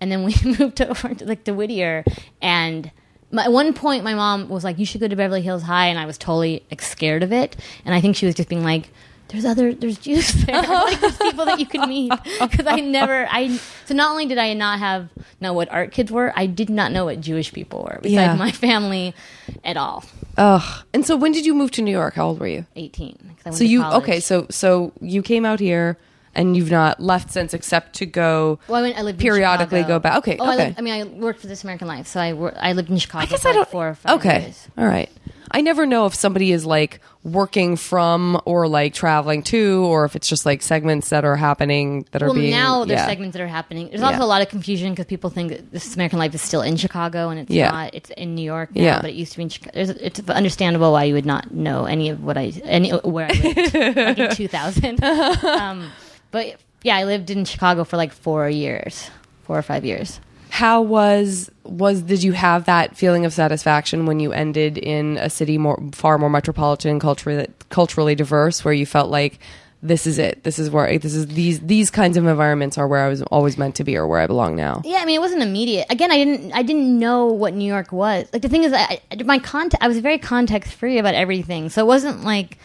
and 0.01 0.11
then 0.11 0.23
we 0.25 0.35
moved 0.59 0.75
to 0.77 0.89
over 0.89 1.13
to, 1.15 1.25
like 1.25 1.45
to 1.45 1.53
Whittier, 1.53 2.03
and 2.41 2.91
my, 3.31 3.45
at 3.45 3.51
one 3.53 3.73
point 3.73 4.03
my 4.03 4.13
mom 4.13 4.49
was 4.49 4.65
like, 4.65 4.77
"You 4.77 4.85
should 4.85 4.99
go 4.99 5.07
to 5.07 5.15
Beverly 5.15 5.41
Hills 5.41 5.63
High," 5.63 5.87
and 5.87 5.97
I 5.97 6.05
was 6.05 6.17
totally 6.17 6.63
like 6.69 6.81
scared 6.81 7.23
of 7.23 7.31
it, 7.31 7.55
and 7.85 7.95
I 7.95 8.01
think 8.01 8.17
she 8.17 8.25
was 8.25 8.35
just 8.35 8.49
being 8.49 8.63
like. 8.65 8.89
There's 9.29 9.45
other, 9.45 9.73
there's 9.73 9.97
Jews 9.97 10.31
there. 10.45 10.61
like 10.61 10.99
there's 11.01 11.17
people 11.17 11.45
that 11.45 11.59
you 11.59 11.65
can 11.65 11.89
meet 11.89 12.11
because 12.39 12.67
I 12.67 12.79
never, 12.81 13.27
I 13.29 13.57
so 13.85 13.95
not 13.95 14.11
only 14.11 14.27
did 14.27 14.37
I 14.37 14.53
not 14.53 14.77
have 14.79 15.09
know 15.41 15.53
what 15.53 15.71
art 15.71 15.91
kids 15.91 16.11
were, 16.11 16.31
I 16.35 16.45
did 16.45 16.69
not 16.69 16.91
know 16.91 17.05
what 17.05 17.19
Jewish 17.19 17.51
people 17.51 17.83
were 17.83 17.99
besides 18.01 18.13
Yeah. 18.13 18.35
my 18.35 18.51
family 18.51 19.15
at 19.63 19.75
all. 19.75 20.03
Ugh. 20.37 20.85
And 20.93 21.05
so 21.05 21.15
when 21.15 21.31
did 21.31 21.45
you 21.47 21.53
move 21.55 21.71
to 21.71 21.81
New 21.81 21.91
York? 21.91 22.13
How 22.13 22.27
old 22.27 22.39
were 22.39 22.47
you? 22.47 22.65
Eighteen. 22.75 23.35
I 23.45 23.49
So 23.51 23.63
you 23.63 23.81
college. 23.81 24.03
okay? 24.03 24.19
So 24.19 24.45
so 24.51 24.91
you 25.01 25.21
came 25.23 25.45
out 25.45 25.59
here 25.59 25.97
and 26.35 26.55
you've 26.57 26.71
not 26.71 26.99
left 26.99 27.31
since 27.31 27.53
except 27.53 27.93
to 27.95 28.05
go. 28.07 28.57
Well, 28.67 28.79
I, 28.79 28.81
went, 28.83 28.97
I 28.97 29.01
lived 29.03 29.19
periodically 29.19 29.83
go 29.83 29.99
back. 29.99 30.17
Okay, 30.17 30.37
Oh, 30.39 30.45
I, 30.45 30.53
okay. 30.55 30.65
lived, 30.65 30.79
I 30.79 30.81
mean, 30.81 30.93
I 30.93 31.03
worked 31.03 31.39
for 31.41 31.45
This 31.47 31.63
American 31.63 31.87
Life, 31.87 32.07
so 32.07 32.19
I 32.19 32.33
wor- 32.33 32.55
I 32.59 32.73
lived 32.73 32.89
in 32.89 32.97
Chicago. 32.97 33.23
I 33.23 33.25
guess 33.27 33.43
for 33.43 33.49
I 33.49 33.53
don't. 33.53 33.67
four 33.69 33.89
or 33.89 33.93
five 33.95 34.17
okay, 34.17 34.41
years. 34.41 34.67
all 34.77 34.85
right. 34.87 35.09
I 35.55 35.61
never 35.61 35.85
know 35.85 36.07
if 36.07 36.15
somebody 36.15 36.51
is 36.51 36.65
like 36.65 36.99
working 37.23 37.75
from 37.75 38.41
or 38.45 38.67
like 38.67 38.93
traveling 38.95 39.43
to, 39.43 39.85
or 39.85 40.03
if 40.03 40.15
it's 40.15 40.27
just 40.27 40.45
like 40.47 40.63
segments 40.63 41.09
that 41.09 41.23
are 41.25 41.35
happening 41.35 42.05
that 42.11 42.23
are 42.23 42.27
Well, 42.27 42.35
being. 42.35 42.49
now 42.51 42.85
there's 42.85 42.99
yeah. 42.99 43.05
segments 43.05 43.33
that 43.37 43.43
are 43.43 43.47
happening. 43.47 43.87
There's 43.89 44.01
Yeah. 44.01 44.07
also 44.07 44.23
a 44.23 44.25
lot 44.25 44.41
of 44.41 44.49
confusion 44.49 44.89
because 44.93 45.05
people 45.05 45.29
think 45.29 45.49
that 45.51 45.71
This 45.71 45.93
American 45.93 46.17
Life 46.17 46.33
is 46.33 46.41
still 46.41 46.61
in 46.63 46.75
Chicago 46.75 47.29
and 47.29 47.39
it's 47.39 47.51
Yeah. 47.51 47.69
not. 47.69 47.93
It's 47.93 48.09
in 48.09 48.33
New 48.33 48.41
York 48.43 48.75
now, 48.75 48.81
Yeah. 48.81 49.01
but 49.01 49.11
it 49.11 49.13
used 49.15 49.31
to 49.33 49.37
be 49.37 49.43
in 49.43 49.49
Chicago. 49.49 49.71
There's, 49.75 49.89
it's 49.91 50.19
understandable 50.27 50.91
why 50.91 51.03
you 51.03 51.13
would 51.13 51.25
not 51.27 51.53
know 51.53 51.85
any 51.85 52.09
of 52.09 52.23
what 52.23 52.35
I 52.37 52.51
any 52.65 52.89
where 52.89 53.27
I 53.27 53.33
lived 53.33 53.73
like 53.95 54.17
in 54.17 54.35
2000. 54.35 55.03
um, 55.03 55.89
but 56.31 56.55
yeah, 56.81 56.95
I 56.97 57.03
lived 57.03 57.29
in 57.29 57.45
Chicago 57.45 57.83
for 57.83 57.95
like 57.95 58.11
four 58.11 58.49
years, 58.49 59.11
four 59.43 59.57
or 59.57 59.61
five 59.61 59.85
years. 59.85 60.19
How 60.53 60.83
was 60.83 61.49
was 61.63 62.03
did 62.03 62.21
you 62.21 62.31
have 62.33 62.65
that 62.65 62.95
feeling 62.95 63.25
of 63.25 63.33
satisfaction 63.33 64.05
when 64.05 64.19
you 64.19 64.31
ended 64.31 64.77
in 64.77 65.17
a 65.17 65.27
city 65.27 65.57
more 65.57 65.81
far 65.93 66.19
more 66.19 66.29
metropolitan, 66.29 66.99
culturally 66.99 67.47
culturally 67.69 68.13
diverse, 68.13 68.63
where 68.63 68.71
you 68.71 68.85
felt 68.85 69.09
like 69.09 69.39
this 69.81 70.05
is 70.05 70.19
it, 70.19 70.43
this 70.43 70.59
is 70.59 70.69
where 70.69 70.99
this 70.99 71.15
is 71.15 71.25
these 71.25 71.59
these 71.61 71.89
kinds 71.89 72.17
of 72.17 72.27
environments 72.27 72.77
are 72.77 72.87
where 72.87 73.03
I 73.03 73.09
was 73.09 73.23
always 73.23 73.57
meant 73.57 73.77
to 73.77 73.83
be 73.83 73.97
or 73.97 74.07
where 74.07 74.19
I 74.19 74.27
belong 74.27 74.55
now. 74.55 74.83
Yeah, 74.85 74.99
I 74.99 75.05
mean, 75.05 75.15
it 75.15 75.21
wasn't 75.21 75.41
immediate. 75.41 75.87
Again, 75.89 76.11
I 76.11 76.23
didn't, 76.23 76.53
I 76.53 76.61
didn't 76.61 76.99
know 76.99 77.25
what 77.25 77.55
New 77.55 77.65
York 77.65 77.91
was. 77.91 78.27
Like 78.31 78.43
the 78.43 78.49
thing 78.49 78.63
is, 78.63 78.73
I, 78.73 79.01
my 79.25 79.39
context, 79.39 79.83
I 79.83 79.87
was 79.87 79.97
very 79.97 80.19
context 80.19 80.75
free 80.75 80.99
about 80.99 81.15
everything, 81.15 81.69
so 81.69 81.81
it 81.81 81.87
wasn't 81.87 82.23
like. 82.23 82.59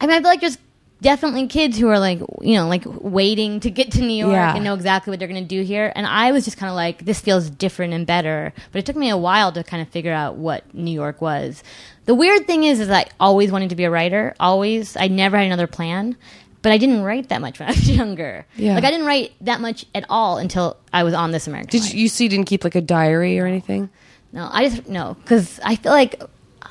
I 0.00 0.06
mean, 0.06 0.16
I 0.16 0.20
feel 0.20 0.30
like 0.30 0.40
there's 0.40 0.58
definitely 1.00 1.46
kids 1.46 1.78
who 1.78 1.88
are 1.88 1.98
like, 1.98 2.18
you 2.40 2.54
know, 2.54 2.66
like 2.68 2.82
waiting 2.86 3.60
to 3.60 3.70
get 3.70 3.92
to 3.92 4.00
New 4.00 4.14
York 4.16 4.32
Yeah. 4.32 4.54
and 4.54 4.64
know 4.64 4.74
exactly 4.74 5.10
what 5.10 5.18
they're 5.18 5.28
going 5.28 5.42
to 5.42 5.48
do 5.48 5.62
here. 5.62 5.92
And 5.94 6.06
I 6.06 6.32
was 6.32 6.44
just 6.44 6.56
kind 6.56 6.70
of 6.70 6.76
like, 6.76 7.04
this 7.04 7.20
feels 7.20 7.48
different 7.50 7.92
and 7.94 8.06
better. 8.06 8.52
But 8.72 8.80
it 8.80 8.86
took 8.86 8.96
me 8.96 9.08
a 9.10 9.16
while 9.16 9.52
to 9.52 9.62
kind 9.62 9.80
of 9.82 9.88
figure 9.88 10.12
out 10.12 10.36
what 10.36 10.74
New 10.74 10.90
York 10.92 11.20
was. 11.20 11.62
The 12.06 12.14
weird 12.14 12.46
thing 12.46 12.64
is, 12.64 12.80
is 12.80 12.90
I 12.90 13.06
always 13.20 13.52
wanted 13.52 13.70
to 13.70 13.76
be 13.76 13.84
a 13.84 13.90
writer. 13.90 14.34
Always, 14.40 14.96
I 14.96 15.08
never 15.08 15.36
had 15.36 15.46
another 15.46 15.66
plan. 15.66 16.16
But 16.60 16.72
I 16.72 16.78
didn't 16.78 17.02
write 17.02 17.28
that 17.28 17.40
much 17.40 17.60
when 17.60 17.68
I 17.68 17.72
was 17.72 17.88
younger. 17.96 18.44
Yeah. 18.56 18.74
Like 18.74 18.82
I 18.84 18.90
didn't 18.90 19.06
write 19.06 19.32
that 19.42 19.60
much 19.60 19.86
at 19.94 20.04
all 20.10 20.38
until 20.38 20.76
I 20.92 21.04
was 21.04 21.14
on 21.14 21.30
This 21.30 21.46
American 21.46 21.70
Did 21.70 21.82
Life. 21.82 21.94
you, 21.94 22.00
you 22.00 22.08
see? 22.08 22.26
Didn't 22.26 22.46
keep 22.46 22.64
like 22.64 22.74
a 22.74 22.80
diary 22.80 23.38
or 23.38 23.46
anything? 23.46 23.90
No, 24.32 24.48
I 24.52 24.68
just 24.68 24.88
no 24.88 25.16
because 25.22 25.60
I 25.64 25.76
feel 25.76 25.92
like 25.92 26.20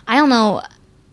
I 0.05 0.17
don't 0.17 0.27
know. 0.29 0.61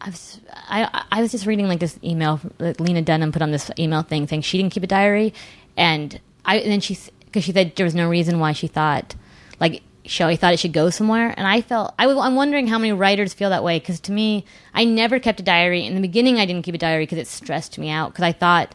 I 0.01 0.07
was 0.11 0.41
I 0.69 1.05
I 1.11 1.23
was 1.23 1.31
just 1.31 1.47
reading 1.47 1.69
like 1.69 1.81
this 1.81 1.99
email 2.03 2.41
that 2.59 2.81
Lena 2.81 3.03
Dunham 3.03 3.33
put 3.33 3.43
on 3.43 3.51
this 3.51 3.71
email 3.79 4.03
thing 4.03 4.27
saying 4.27 4.43
she 4.43 4.59
didn't 4.59 4.73
keep 4.73 4.83
a 4.83 4.87
diary, 4.89 5.35
and 5.77 6.21
I 6.45 6.59
and 6.59 6.71
then 6.71 6.81
she 6.81 6.99
because 7.25 7.45
she 7.45 7.53
said 7.53 7.77
there 7.77 7.85
was 7.85 7.95
no 7.95 8.09
reason 8.09 8.39
why 8.39 8.53
she 8.53 8.67
thought 8.67 9.15
like 9.61 9.83
she 10.07 10.37
thought 10.37 10.53
it 10.53 10.59
should 10.59 10.73
go 10.73 10.91
somewhere, 10.91 11.33
and 11.37 11.47
I 11.47 11.61
felt 11.61 11.95
I 11.99 12.07
was 12.07 12.17
I'm 12.19 12.35
wondering 12.35 12.67
how 12.67 12.79
many 12.79 12.93
writers 12.93 13.33
feel 13.35 13.51
that 13.51 13.65
way 13.65 13.79
because 13.79 14.01
to 14.01 14.13
me 14.13 14.45
I 14.73 14.85
never 14.85 15.19
kept 15.19 15.41
a 15.41 15.43
diary. 15.43 15.85
In 15.87 15.95
the 15.95 16.01
beginning 16.01 16.39
I 16.39 16.47
didn't 16.47 16.63
keep 16.63 16.75
a 16.75 16.79
diary 16.79 17.05
because 17.05 17.19
it 17.19 17.27
stressed 17.27 17.79
me 17.79 17.91
out 17.91 18.13
because 18.13 18.25
I 18.25 18.33
thought 18.33 18.75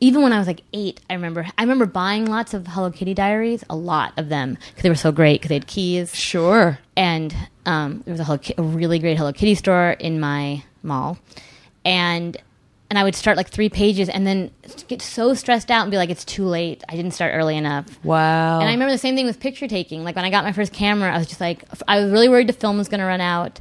even 0.00 0.22
when 0.22 0.32
I 0.32 0.38
was 0.38 0.48
like 0.48 0.62
eight, 0.72 1.00
I 1.08 1.14
remember 1.14 1.46
I 1.56 1.62
remember 1.62 1.86
buying 1.86 2.26
lots 2.26 2.54
of 2.54 2.66
Hello 2.66 2.90
Kitty 2.90 3.14
diaries, 3.14 3.64
a 3.70 3.76
lot 3.76 4.12
of 4.16 4.28
them 4.28 4.58
because 4.68 4.82
they 4.82 4.88
were 4.88 4.94
so 4.94 5.12
great 5.12 5.40
because 5.40 5.48
they 5.48 5.54
had 5.56 5.66
keys. 5.66 6.14
Sure. 6.14 6.78
and 6.96 7.34
um, 7.64 8.02
there 8.04 8.12
was 8.12 8.20
a, 8.20 8.24
Hello 8.24 8.40
a 8.58 8.62
really 8.62 8.98
great 8.98 9.16
Hello 9.16 9.32
Kitty 9.32 9.54
store 9.54 9.90
in 9.90 10.18
my 10.18 10.64
mall, 10.82 11.18
and 11.84 12.36
and 12.92 12.98
I 12.98 13.04
would 13.04 13.14
start 13.14 13.38
like 13.38 13.48
three 13.48 13.70
pages 13.70 14.10
and 14.10 14.26
then 14.26 14.50
get 14.86 15.00
so 15.00 15.32
stressed 15.32 15.70
out 15.70 15.80
and 15.80 15.90
be 15.90 15.96
like, 15.96 16.10
it's 16.10 16.26
too 16.26 16.44
late. 16.44 16.84
I 16.90 16.94
didn't 16.94 17.12
start 17.12 17.32
early 17.34 17.56
enough. 17.56 17.86
Wow. 18.04 18.60
And 18.60 18.68
I 18.68 18.72
remember 18.72 18.92
the 18.92 18.98
same 18.98 19.14
thing 19.14 19.24
with 19.24 19.40
picture 19.40 19.66
taking. 19.66 20.04
Like 20.04 20.14
when 20.14 20.26
I 20.26 20.30
got 20.30 20.44
my 20.44 20.52
first 20.52 20.74
camera, 20.74 21.10
I 21.10 21.16
was 21.16 21.26
just 21.26 21.40
like, 21.40 21.64
I 21.88 22.00
was 22.00 22.12
really 22.12 22.28
worried 22.28 22.48
the 22.48 22.52
film 22.52 22.76
was 22.76 22.90
going 22.90 23.00
to 23.00 23.06
run 23.06 23.22
out. 23.22 23.60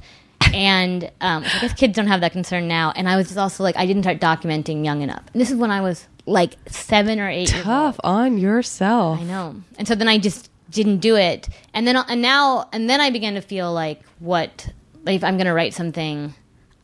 And 0.54 1.06
um, 1.22 1.46
I 1.46 1.60
guess 1.62 1.74
kids 1.76 1.96
don't 1.96 2.08
have 2.08 2.20
that 2.20 2.34
concern 2.34 2.68
now. 2.68 2.92
And 2.94 3.08
I 3.08 3.16
was 3.16 3.28
just 3.28 3.38
also 3.38 3.64
like, 3.64 3.78
I 3.78 3.86
didn't 3.86 4.04
start 4.04 4.20
documenting 4.20 4.84
young 4.84 5.02
enough. 5.02 5.24
And 5.32 5.42
this 5.42 5.50
is 5.50 5.56
when 5.56 5.72
I 5.72 5.80
was 5.80 6.06
like 6.26 6.58
seven 6.68 7.18
or 7.18 7.30
eight. 7.30 7.48
Tough 7.48 8.02
on 8.04 8.38
yourself. 8.38 9.22
I 9.22 9.24
know. 9.24 9.56
And 9.78 9.88
so 9.88 9.96
then 9.96 10.10
I 10.10 10.18
just 10.18 10.50
didn't 10.70 10.98
do 10.98 11.16
it. 11.16 11.48
And 11.74 11.88
then 11.88 11.96
and 11.96 12.22
now 12.22 12.68
and 12.74 12.90
then 12.90 13.00
I 13.00 13.12
began 13.12 13.36
to 13.36 13.42
feel 13.42 13.72
like 13.72 14.02
what 14.20 14.74
like 15.06 15.16
if 15.16 15.24
I'm 15.24 15.38
going 15.38 15.48
to 15.48 15.54
write 15.54 15.74
something, 15.74 16.34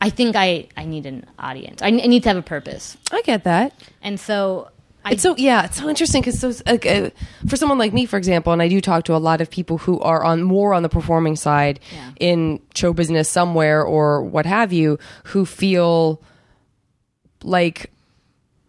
I 0.00 0.10
think 0.10 0.36
I 0.36 0.68
I 0.76 0.84
need 0.84 1.06
an 1.06 1.26
audience. 1.38 1.82
I, 1.82 1.86
I 1.88 1.90
need 1.90 2.22
to 2.22 2.28
have 2.28 2.36
a 2.38 2.42
purpose. 2.42 2.96
I 3.10 3.22
get 3.22 3.44
that. 3.44 3.72
And 4.02 4.18
so 4.20 4.70
it's 5.10 5.22
so 5.22 5.34
yeah, 5.38 5.64
it's 5.64 5.78
so 5.80 5.88
interesting 5.88 6.20
because 6.22 6.38
so 6.38 6.52
like, 6.66 6.84
uh, 6.86 7.10
for 7.48 7.56
someone 7.56 7.78
like 7.78 7.92
me, 7.94 8.04
for 8.06 8.16
example, 8.18 8.52
and 8.52 8.60
I 8.60 8.68
do 8.68 8.80
talk 8.80 9.04
to 9.04 9.16
a 9.16 9.18
lot 9.18 9.40
of 9.40 9.50
people 9.50 9.78
who 9.78 9.98
are 10.00 10.22
on 10.22 10.42
more 10.42 10.74
on 10.74 10.82
the 10.82 10.88
performing 10.88 11.34
side 11.36 11.80
Yeah. 11.92 12.10
in 12.20 12.60
show 12.74 12.92
business 12.92 13.28
somewhere 13.28 13.82
or 13.82 14.22
what 14.22 14.44
have 14.46 14.72
you, 14.72 14.98
who 15.24 15.46
feel 15.46 16.22
like 17.42 17.90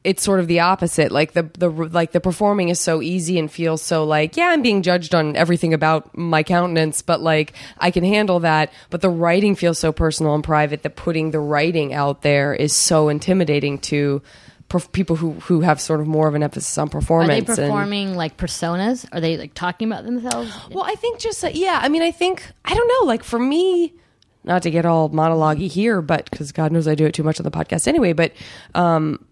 it's 0.03 0.23
sort 0.23 0.39
of 0.39 0.47
the 0.47 0.61
opposite. 0.61 1.11
Like 1.11 1.33
the 1.33 1.43
the 1.57 1.69
like 1.69 2.11
the 2.13 2.21
performing 2.21 2.69
is 2.69 2.79
so 2.79 3.01
easy 3.01 3.37
and 3.37 3.51
feels 3.51 3.81
so 3.81 4.05
like 4.05 4.37
yeah, 4.37 4.47
I'm 4.47 4.61
being 4.61 4.81
judged 4.81 5.13
on 5.13 5.35
everything 5.35 5.73
about 5.73 6.17
my 6.17 6.41
countenance, 6.43 7.01
but 7.01 7.21
like 7.21 7.53
I 7.77 7.91
can 7.91 8.03
handle 8.03 8.39
that. 8.41 8.71
But 8.89 9.01
the 9.01 9.09
writing 9.09 9.55
feels 9.55 9.77
so 9.79 9.91
personal 9.91 10.35
and 10.35 10.43
private 10.43 10.83
that 10.83 10.95
putting 10.95 11.31
the 11.31 11.39
writing 11.39 11.93
out 11.93 12.21
there 12.21 12.53
is 12.53 12.73
so 12.73 13.09
intimidating 13.09 13.77
to 13.79 14.21
perf- 14.69 14.91
people 14.93 15.17
who 15.17 15.31
who 15.33 15.61
have 15.61 15.81
sort 15.81 15.99
of 15.99 16.07
more 16.07 16.29
of 16.29 16.35
an 16.35 16.43
emphasis 16.43 16.77
on 16.77 16.87
performance 16.87 17.29
Are 17.49 17.55
they 17.55 17.63
and- 17.63 17.69
performing 17.71 18.15
like 18.15 18.37
personas? 18.37 19.05
Are 19.11 19.19
they 19.19 19.35
like 19.35 19.53
talking 19.53 19.91
about 19.91 20.05
themselves? 20.05 20.49
well, 20.71 20.85
I 20.85 20.95
think 20.95 21.19
just 21.19 21.43
uh, 21.43 21.49
yeah. 21.53 21.77
I 21.81 21.89
mean, 21.89 22.01
I 22.03 22.11
think 22.11 22.43
I 22.63 22.73
don't 22.73 22.87
know. 22.87 23.05
Like 23.07 23.23
for 23.23 23.37
me, 23.39 23.93
not 24.45 24.61
to 24.63 24.71
get 24.71 24.85
all 24.85 25.09
monologue 25.09 25.57
here, 25.57 26.01
but 26.01 26.29
because 26.31 26.53
God 26.53 26.71
knows 26.71 26.87
I 26.87 26.95
do 26.95 27.05
it 27.05 27.13
too 27.13 27.23
much 27.23 27.37
on 27.39 27.43
the 27.43 27.51
podcast 27.51 27.85
anyway. 27.85 28.13
But 28.13 28.31
um, 28.73 29.25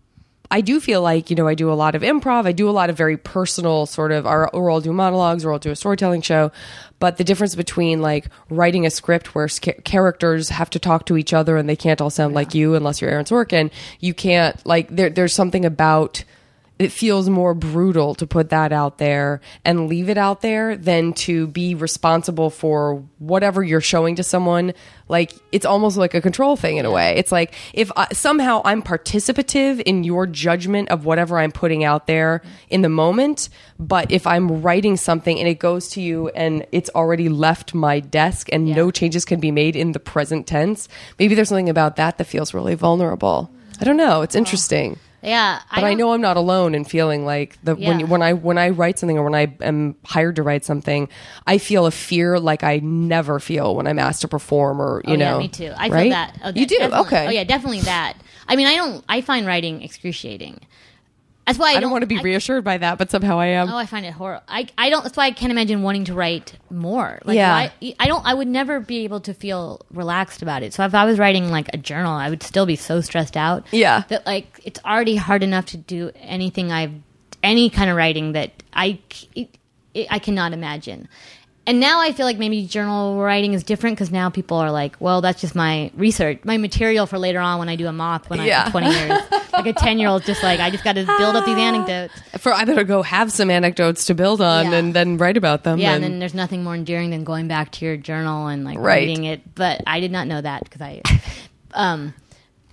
I 0.49 0.61
do 0.61 0.79
feel 0.79 1.01
like 1.01 1.29
you 1.29 1.35
know 1.35 1.47
I 1.47 1.55
do 1.55 1.71
a 1.71 1.75
lot 1.75 1.95
of 1.95 2.01
improv. 2.01 2.45
I 2.45 2.51
do 2.51 2.69
a 2.69 2.71
lot 2.71 2.89
of 2.89 2.97
very 2.97 3.17
personal 3.17 3.85
sort 3.85 4.11
of. 4.11 4.25
Or, 4.25 4.53
or 4.55 4.71
I'll 4.71 4.81
do 4.81 4.93
monologues, 4.93 5.45
or 5.45 5.51
I'll 5.51 5.59
do 5.59 5.71
a 5.71 5.75
storytelling 5.75 6.21
show. 6.21 6.51
But 6.99 7.17
the 7.17 7.23
difference 7.23 7.55
between 7.55 8.01
like 8.01 8.27
writing 8.49 8.85
a 8.85 8.89
script 8.89 9.35
where 9.35 9.47
sca- 9.47 9.81
characters 9.81 10.49
have 10.49 10.69
to 10.71 10.79
talk 10.79 11.05
to 11.07 11.17
each 11.17 11.33
other 11.33 11.57
and 11.57 11.69
they 11.69 11.75
can't 11.75 12.01
all 12.01 12.09
sound 12.09 12.33
like 12.33 12.55
you 12.55 12.75
unless 12.75 13.01
you're 13.01 13.11
Aaron 13.11 13.25
Sorkin, 13.25 13.71
you 13.99 14.13
can't 14.13 14.63
like 14.65 14.89
there. 14.89 15.09
There's 15.09 15.33
something 15.33 15.65
about 15.65 16.23
it 16.79 16.91
feels 16.91 17.29
more 17.29 17.53
brutal 17.53 18.13
to 18.15 18.27
put 18.27 18.49
that 18.49 18.71
out 18.71 18.97
there 18.97 19.41
and 19.65 19.87
leave 19.87 20.09
it 20.09 20.17
out 20.17 20.41
there 20.41 20.75
than 20.75 21.13
to 21.13 21.47
be 21.47 21.73
responsible 21.73 22.49
for 22.49 23.03
whatever 23.19 23.63
you're 23.63 23.81
showing 23.81 24.15
to 24.15 24.23
someone. 24.23 24.73
Like 25.07 25.33
it's 25.51 25.65
almost 25.65 25.97
like 25.97 26.13
a 26.13 26.21
control 26.21 26.55
thing 26.55 26.77
in 26.77 26.85
a 26.85 26.91
way. 26.91 27.15
It's 27.17 27.31
like 27.31 27.55
if 27.73 27.91
I, 27.95 28.07
somehow 28.13 28.61
i'm 28.65 28.81
participative 28.81 29.81
in 29.81 30.03
your 30.03 30.27
judgment 30.27 30.89
of 30.89 31.05
whatever 31.05 31.37
i'm 31.37 31.51
putting 31.51 31.83
out 31.83 32.07
there 32.07 32.41
in 32.69 32.81
the 32.81 32.89
moment 32.89 33.49
but 33.79 34.11
if 34.11 34.27
i'm 34.27 34.61
writing 34.61 34.97
something 34.97 35.39
and 35.39 35.47
it 35.47 35.59
goes 35.59 35.89
to 35.89 36.01
you 36.01 36.29
and 36.29 36.65
it's 36.71 36.89
already 36.95 37.29
left 37.29 37.73
my 37.73 37.99
desk 37.99 38.49
and 38.51 38.65
no 38.65 38.91
changes 38.91 39.25
can 39.25 39.39
be 39.39 39.51
made 39.51 39.75
in 39.75 39.91
the 39.91 39.99
present 39.99 40.47
tense 40.47 40.87
maybe 41.19 41.35
there's 41.35 41.49
something 41.49 41.69
about 41.69 41.95
that 41.95 42.17
that 42.17 42.25
feels 42.25 42.53
really 42.53 42.75
vulnerable. 42.75 43.51
I 43.79 43.83
don't 43.83 43.97
know. 43.97 44.21
It's 44.21 44.35
interesting 44.35 44.97
Yeah, 45.23 45.61
but 45.69 45.83
I, 45.83 45.89
don't- 45.89 45.97
know 45.97 46.13
I'm 46.13 46.21
not 46.21 46.37
alone 46.37 46.75
in 46.75 46.85
feeling 46.85 47.25
like 47.25 47.57
the 47.63 47.75
when 47.75 47.99
you, 47.99 48.05
when 48.05 48.21
I 48.21 48.33
when 48.33 48.57
I 48.57 48.69
write 48.69 48.99
something 48.99 49.17
or 49.17 49.23
when 49.23 49.35
I 49.35 49.55
am 49.61 49.95
hired 50.05 50.35
to 50.35 50.43
write 50.43 50.63
something, 50.63 51.09
I 51.45 51.57
feel 51.57 51.85
a 51.85 51.91
fear 51.91 52.39
like 52.39 52.63
I 52.63 52.77
never 52.79 53.39
feel 53.39 53.75
when 53.75 53.87
I'm 53.87 53.99
asked 53.99 54.21
to 54.21 54.27
perform 54.27 54.81
or 54.81 55.01
you 55.05 55.13
oh, 55.13 55.15
know. 55.17 55.33
yeah, 55.33 55.37
me 55.39 55.47
too. 55.47 55.73
I 55.75 55.89
right? 55.89 56.01
feel 56.03 56.09
that. 56.11 56.39
Oh, 56.43 56.51
you 56.55 56.65
do 56.67 56.77
definitely. 56.77 57.05
okay. 57.07 57.27
Oh 57.27 57.29
yeah, 57.31 57.43
definitely 57.43 57.81
that. 57.81 58.13
I 58.47 58.55
mean, 58.55 58.67
I 58.67 58.75
don't. 58.75 59.03
I 59.09 59.21
find 59.21 59.45
writing 59.47 59.81
excruciating. 59.81 60.61
That's 61.45 61.57
why 61.57 61.71
I, 61.71 61.77
I 61.77 61.79
don't 61.79 61.91
want 61.91 62.01
to 62.01 62.07
be 62.07 62.17
I- 62.17 62.21
reassured 62.21 62.65
by 62.65 62.77
that, 62.77 62.97
but 62.97 63.09
somehow 63.09 63.39
I 63.39 63.45
am. 63.47 63.69
Oh, 63.69 63.77
I 63.77 63.85
find 63.85 64.05
it 64.05 64.11
horrible. 64.11 64.43
I, 64.49 64.67
I 64.77 64.89
don't. 64.89 65.01
That's 65.03 65.15
why 65.15 65.27
I 65.27 65.31
can't 65.31 65.49
imagine 65.49 65.81
wanting 65.81 66.03
to 66.05 66.13
write 66.13 66.53
more. 66.69 67.19
Like, 67.23 67.35
Yeah. 67.35 67.69
why- 67.79 67.95
I 68.01 68.07
don't. 68.07 68.25
I 68.25 68.33
would 68.33 68.49
never 68.49 68.81
be 68.81 69.05
able 69.05 69.21
to 69.21 69.33
feel 69.33 69.79
relaxed 69.89 70.41
about 70.41 70.61
it. 70.61 70.73
So 70.73 70.83
if 70.83 70.93
I 70.93 71.05
was 71.05 71.17
writing 71.17 71.49
like 71.49 71.69
a 71.73 71.77
journal, 71.77 72.11
I 72.11 72.29
would 72.29 72.43
still 72.43 72.65
be 72.65 72.75
so 72.75 72.99
stressed 72.99 73.37
out. 73.37 73.65
Yeah. 73.71 74.03
That 74.09 74.25
like 74.25 74.56
it's 74.67 74.79
already 74.85 75.15
hard 75.15 75.41
enough 75.43 75.65
to 75.67 75.77
do 75.77 76.11
anything 76.15 76.71
I've 76.71 76.91
any 77.41 77.69
kind 77.69 77.89
of 77.89 77.95
writing 77.95 78.33
that 78.33 78.51
I 78.73 78.99
it, 79.33 79.49
it, 79.93 80.07
I 80.11 80.19
cannot 80.19 80.51
imagine. 80.53 81.07
And 81.65 81.81
now 81.81 81.99
I 81.99 82.13
feel 82.13 82.25
like 82.25 82.37
maybe 82.37 82.65
journal 82.65 83.17
writing 83.21 83.51
is 83.53 83.61
different 83.63 83.97
because 83.97 84.09
now 84.09 84.29
people 84.29 84.55
are 84.57 84.71
like, 84.71 84.95
well, 85.01 85.19
that's 85.19 85.41
just 85.41 85.53
my 85.53 85.91
research, 85.95 86.39
my 86.45 86.55
material 86.57 87.05
for 87.05 87.17
later 87.17 87.39
on 87.39 87.59
when 87.59 87.67
I 87.67 87.75
do 87.75 87.87
a 87.87 87.91
moth 87.91 88.29
when 88.29 88.39
Yeah. 88.41 88.63
I'm 88.65 88.71
20 88.71 88.89
years. 88.89 89.21
like 89.53 89.65
a 89.65 89.73
10 89.73 89.99
year 89.99 90.07
old, 90.07 90.23
just 90.23 90.41
like, 90.43 90.61
I 90.61 90.69
just 90.69 90.85
got 90.85 90.93
to 90.93 91.05
build 91.19 91.35
up 91.35 91.45
these 91.45 91.57
anecdotes. 91.57 92.13
For 92.37 92.53
either 92.53 92.73
to 92.75 92.85
go 92.85 93.03
have 93.03 93.33
some 93.33 93.49
anecdotes 93.51 94.05
to 94.05 94.13
build 94.15 94.39
on 94.41 94.71
Yeah. 94.71 94.77
and 94.77 94.93
then 94.93 95.17
write 95.17 95.35
about 95.35 95.63
them. 95.65 95.77
Yeah, 95.77 95.93
and, 95.93 96.05
and 96.05 96.13
then 96.13 96.19
there's 96.19 96.33
nothing 96.33 96.63
more 96.63 96.73
endearing 96.73 97.09
than 97.09 97.25
going 97.25 97.49
back 97.49 97.71
to 97.73 97.85
your 97.85 97.97
journal 97.97 98.47
and 98.47 98.63
like 98.63 98.77
Right. 98.79 98.99
reading 99.05 99.25
it. 99.25 99.41
But 99.53 99.81
I 99.85 99.99
did 99.99 100.11
not 100.11 100.25
know 100.27 100.39
that 100.39 100.63
because 100.63 100.81
I, 100.81 101.01
um, 101.73 102.13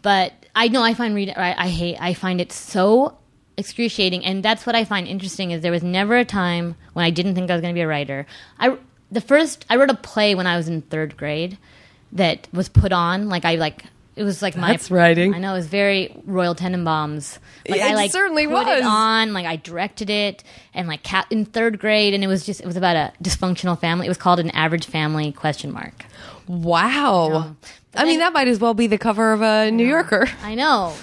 but 0.02 0.32
I 0.54 0.68
know 0.68 0.82
I 0.82 0.94
find 0.94 1.14
read 1.14 1.30
I, 1.36 1.54
I 1.56 1.68
hate 1.68 1.96
I 2.00 2.14
find 2.14 2.40
it 2.40 2.52
so 2.52 3.16
excruciating, 3.56 4.24
and 4.24 4.42
that's 4.42 4.66
what 4.66 4.74
I 4.74 4.84
find 4.84 5.06
interesting 5.06 5.50
is 5.50 5.60
there 5.62 5.72
was 5.72 5.82
never 5.82 6.16
a 6.16 6.24
time 6.24 6.76
when 6.92 7.04
I 7.04 7.10
didn't 7.10 7.34
think 7.34 7.50
I 7.50 7.54
was 7.54 7.60
going 7.62 7.74
to 7.74 7.78
be 7.78 7.82
a 7.82 7.88
writer. 7.88 8.26
I 8.58 8.76
the 9.10 9.20
first 9.20 9.64
I 9.68 9.76
wrote 9.76 9.90
a 9.90 9.94
play 9.94 10.34
when 10.34 10.46
I 10.46 10.56
was 10.56 10.68
in 10.68 10.82
third 10.82 11.16
grade 11.16 11.58
that 12.12 12.48
was 12.52 12.68
put 12.68 12.92
on 12.92 13.28
like 13.28 13.44
I 13.44 13.56
like. 13.56 13.84
It 14.16 14.22
was 14.22 14.42
like 14.42 14.56
my 14.56 14.70
That's 14.70 14.92
writing. 14.92 15.34
I 15.34 15.38
know 15.38 15.54
it 15.54 15.56
was 15.56 15.66
very 15.66 16.16
Royal 16.24 16.54
Tenenbaums. 16.54 17.38
Like 17.68 17.80
It 17.80 17.84
I 17.84 17.94
like 17.94 18.12
certainly 18.12 18.46
was. 18.46 18.64
it 18.68 18.84
on, 18.84 19.32
like 19.32 19.44
I 19.44 19.56
directed 19.56 20.08
it, 20.08 20.44
and 20.72 20.86
like 20.86 21.02
cat 21.02 21.26
in 21.30 21.44
third 21.44 21.80
grade, 21.80 22.14
and 22.14 22.22
it 22.22 22.28
was 22.28 22.46
just 22.46 22.60
it 22.60 22.66
was 22.66 22.76
about 22.76 22.94
a 22.94 23.12
dysfunctional 23.20 23.76
family. 23.76 24.06
It 24.06 24.10
was 24.10 24.18
called 24.18 24.38
an 24.38 24.50
average 24.50 24.86
family 24.86 25.32
question 25.32 25.72
mark. 25.72 26.04
wow. 26.46 27.56
But 27.94 28.02
I 28.02 28.04
mean, 28.04 28.18
that 28.18 28.32
might 28.32 28.48
as 28.48 28.58
well 28.58 28.74
be 28.74 28.86
the 28.86 28.98
cover 28.98 29.32
of 29.32 29.40
a 29.40 29.70
New 29.70 29.86
Yorker. 29.86 30.28
I 30.42 30.54
know. 30.54 30.94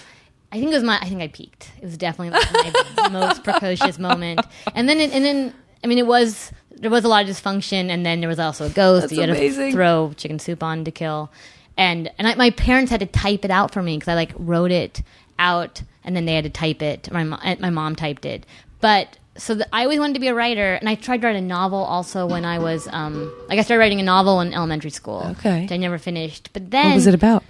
I 0.51 0.59
think 0.59 0.71
it 0.71 0.75
was 0.75 0.83
my. 0.83 0.99
I 0.99 1.07
think 1.07 1.21
I 1.21 1.29
peaked. 1.29 1.71
It 1.77 1.85
was 1.85 1.97
definitely 1.97 2.31
like 2.31 2.95
my 2.97 3.07
most 3.11 3.43
precocious 3.43 3.97
moment. 3.97 4.41
And 4.75 4.89
then, 4.89 4.99
it, 4.99 5.13
and 5.13 5.23
then, 5.23 5.53
I 5.83 5.87
mean, 5.87 5.97
it 5.97 6.05
was 6.05 6.51
there 6.75 6.91
was 6.91 7.05
a 7.05 7.07
lot 7.07 7.23
of 7.23 7.29
dysfunction, 7.29 7.89
and 7.89 8.05
then 8.05 8.19
there 8.19 8.27
was 8.27 8.39
also 8.39 8.65
a 8.65 8.69
ghost. 8.69 9.03
That's 9.03 9.13
you 9.13 9.21
had 9.21 9.29
amazing. 9.29 9.71
to 9.71 9.71
throw 9.71 10.13
chicken 10.17 10.39
soup 10.39 10.61
on 10.61 10.83
to 10.83 10.91
kill, 10.91 11.31
and 11.77 12.11
and 12.17 12.27
I, 12.27 12.35
my 12.35 12.49
parents 12.49 12.91
had 12.91 12.99
to 12.99 13.05
type 13.05 13.45
it 13.45 13.51
out 13.51 13.71
for 13.71 13.81
me 13.81 13.95
because 13.95 14.09
I 14.09 14.15
like 14.15 14.33
wrote 14.37 14.71
it 14.71 15.01
out, 15.39 15.83
and 16.03 16.15
then 16.15 16.25
they 16.25 16.35
had 16.35 16.43
to 16.43 16.49
type 16.49 16.81
it. 16.81 17.09
My 17.11 17.23
my 17.23 17.69
mom 17.69 17.95
typed 17.95 18.25
it, 18.25 18.45
but. 18.81 19.17
So 19.37 19.55
the, 19.55 19.67
I 19.73 19.83
always 19.83 19.99
wanted 19.99 20.13
to 20.15 20.19
be 20.19 20.27
a 20.27 20.35
writer, 20.35 20.73
and 20.73 20.89
I 20.89 20.95
tried 20.95 21.21
to 21.21 21.27
write 21.27 21.35
a 21.37 21.41
novel 21.41 21.79
also 21.79 22.25
when 22.25 22.43
I 22.45 22.59
was 22.59 22.87
um 22.91 23.31
like 23.47 23.59
I 23.59 23.61
started 23.61 23.79
writing 23.79 23.99
a 23.99 24.03
novel 24.03 24.41
in 24.41 24.53
elementary 24.53 24.89
school. 24.91 25.25
Okay. 25.39 25.61
which 25.61 25.71
I 25.71 25.77
never 25.77 25.97
finished. 25.97 26.49
But 26.53 26.69
then 26.71 26.87
What 26.89 26.95
was 26.95 27.07
it 27.07 27.13
about? 27.15 27.43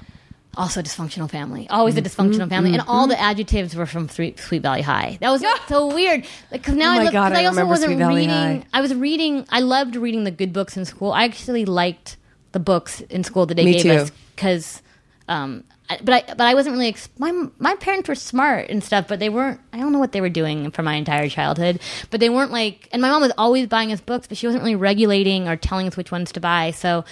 also 0.58 0.82
a 0.82 0.84
dysfunctional 0.84 1.30
family. 1.30 1.68
Always 1.70 1.96
Mm-hmm. 1.96 2.06
a 2.06 2.10
dysfunctional 2.10 2.50
family, 2.50 2.74
and 2.74 2.84
all 2.88 3.08
the 3.08 3.20
adjectives 3.20 3.74
were 3.76 3.86
from 3.86 4.10
Sweet, 4.10 4.38
Sweet 4.40 4.62
Valley 4.62 4.82
High. 4.82 5.18
That 5.22 5.32
was 5.32 5.44
so 5.68 5.88
weird. 5.96 6.28
Because 6.52 6.76
now 6.76 6.90
Oh 6.90 6.94
I 6.94 6.98
my 6.98 7.04
look, 7.06 7.14
God, 7.14 7.32
I 7.34 7.44
I 7.44 7.46
also 7.46 7.66
wasn't 7.66 7.98
reading. 7.98 8.30
High. 8.30 8.64
I 8.74 8.82
was 8.82 8.94
reading. 8.94 9.46
I 9.50 9.62
loved 9.62 9.96
reading 9.96 10.24
the 10.26 10.32
good 10.32 10.52
books 10.54 10.78
in 10.78 10.86
school. 10.86 11.12
I 11.14 11.24
actually 11.24 11.66
liked 11.66 12.18
the 12.52 12.60
books 12.60 13.00
in 13.02 13.24
school 13.24 13.46
that 13.48 13.56
they 13.56 13.66
Me 13.66 13.74
gave 13.74 13.84
too. 13.84 13.92
us 13.92 14.12
because. 14.36 14.82
Um, 15.28 15.64
but 16.04 16.14
I 16.14 16.34
but 16.34 16.42
I 16.42 16.54
wasn't 16.54 16.74
really 16.74 16.88
ex- 16.89 17.10
my 17.18 17.32
my 17.60 17.76
parents 17.76 18.08
were 18.10 18.16
smart 18.16 18.70
and 18.70 18.84
stuff, 18.84 19.08
but 19.08 19.20
they 19.20 19.30
weren't. 19.30 19.60
I 19.74 19.78
don't 19.80 19.92
know 19.92 20.00
what 20.00 20.12
they 20.12 20.22
were 20.22 20.30
doing 20.30 20.72
for 20.72 20.84
my 20.84 20.96
entire 20.96 21.30
childhood, 21.30 21.80
but 22.10 22.20
they 22.20 22.30
weren't 22.30 22.52
like. 22.52 22.88
And 22.92 23.02
my 23.02 23.10
mom 23.10 23.22
was 23.22 23.32
always 23.38 23.68
buying 23.68 23.92
us 23.92 24.02
books, 24.02 24.28
but 24.28 24.38
she 24.38 24.46
wasn't 24.48 24.64
really 24.64 24.76
regulating 24.76 25.48
or 25.48 25.56
telling 25.56 25.88
us 25.88 25.98
which 25.98 26.12
ones 26.12 26.32
to 26.34 26.39
buy. 26.39 26.72
So 26.72 27.04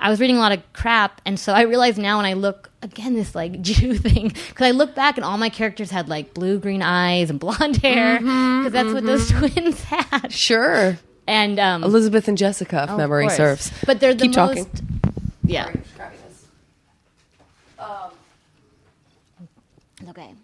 I 0.00 0.10
was 0.10 0.20
reading 0.20 0.36
a 0.36 0.40
lot 0.40 0.52
of 0.52 0.60
crap, 0.72 1.20
and 1.24 1.38
so 1.40 1.52
I 1.52 1.62
realize 1.62 1.96
now 1.98 2.16
when 2.18 2.26
I 2.26 2.34
look 2.34 2.70
again 2.82 3.14
this 3.14 3.34
like 3.34 3.60
Jew 3.62 3.94
thing 3.94 4.28
because 4.28 4.66
I 4.66 4.72
look 4.72 4.94
back 4.94 5.16
and 5.16 5.24
all 5.24 5.38
my 5.38 5.48
characters 5.48 5.90
had 5.90 6.08
like 6.08 6.34
blue 6.34 6.58
green 6.58 6.82
eyes 6.82 7.30
and 7.30 7.40
blonde 7.40 7.78
hair 7.78 8.18
because 8.18 8.72
that's 8.72 8.92
what 8.92 9.04
those 9.04 9.30
twins 9.30 9.82
had. 9.84 10.32
Sure. 10.32 10.98
And 11.26 11.58
um, 11.58 11.82
Elizabeth 11.84 12.28
and 12.28 12.36
Jessica, 12.36 12.82
if 12.84 12.90
oh, 12.90 12.96
memory 12.98 13.30
serves. 13.30 13.72
but 13.86 13.98
they're 13.98 14.12
the 14.14 14.24
Keep 14.28 14.36
most 14.36 14.56
talking. 14.58 15.00
yeah. 15.44 15.72
Okay. 20.08 20.34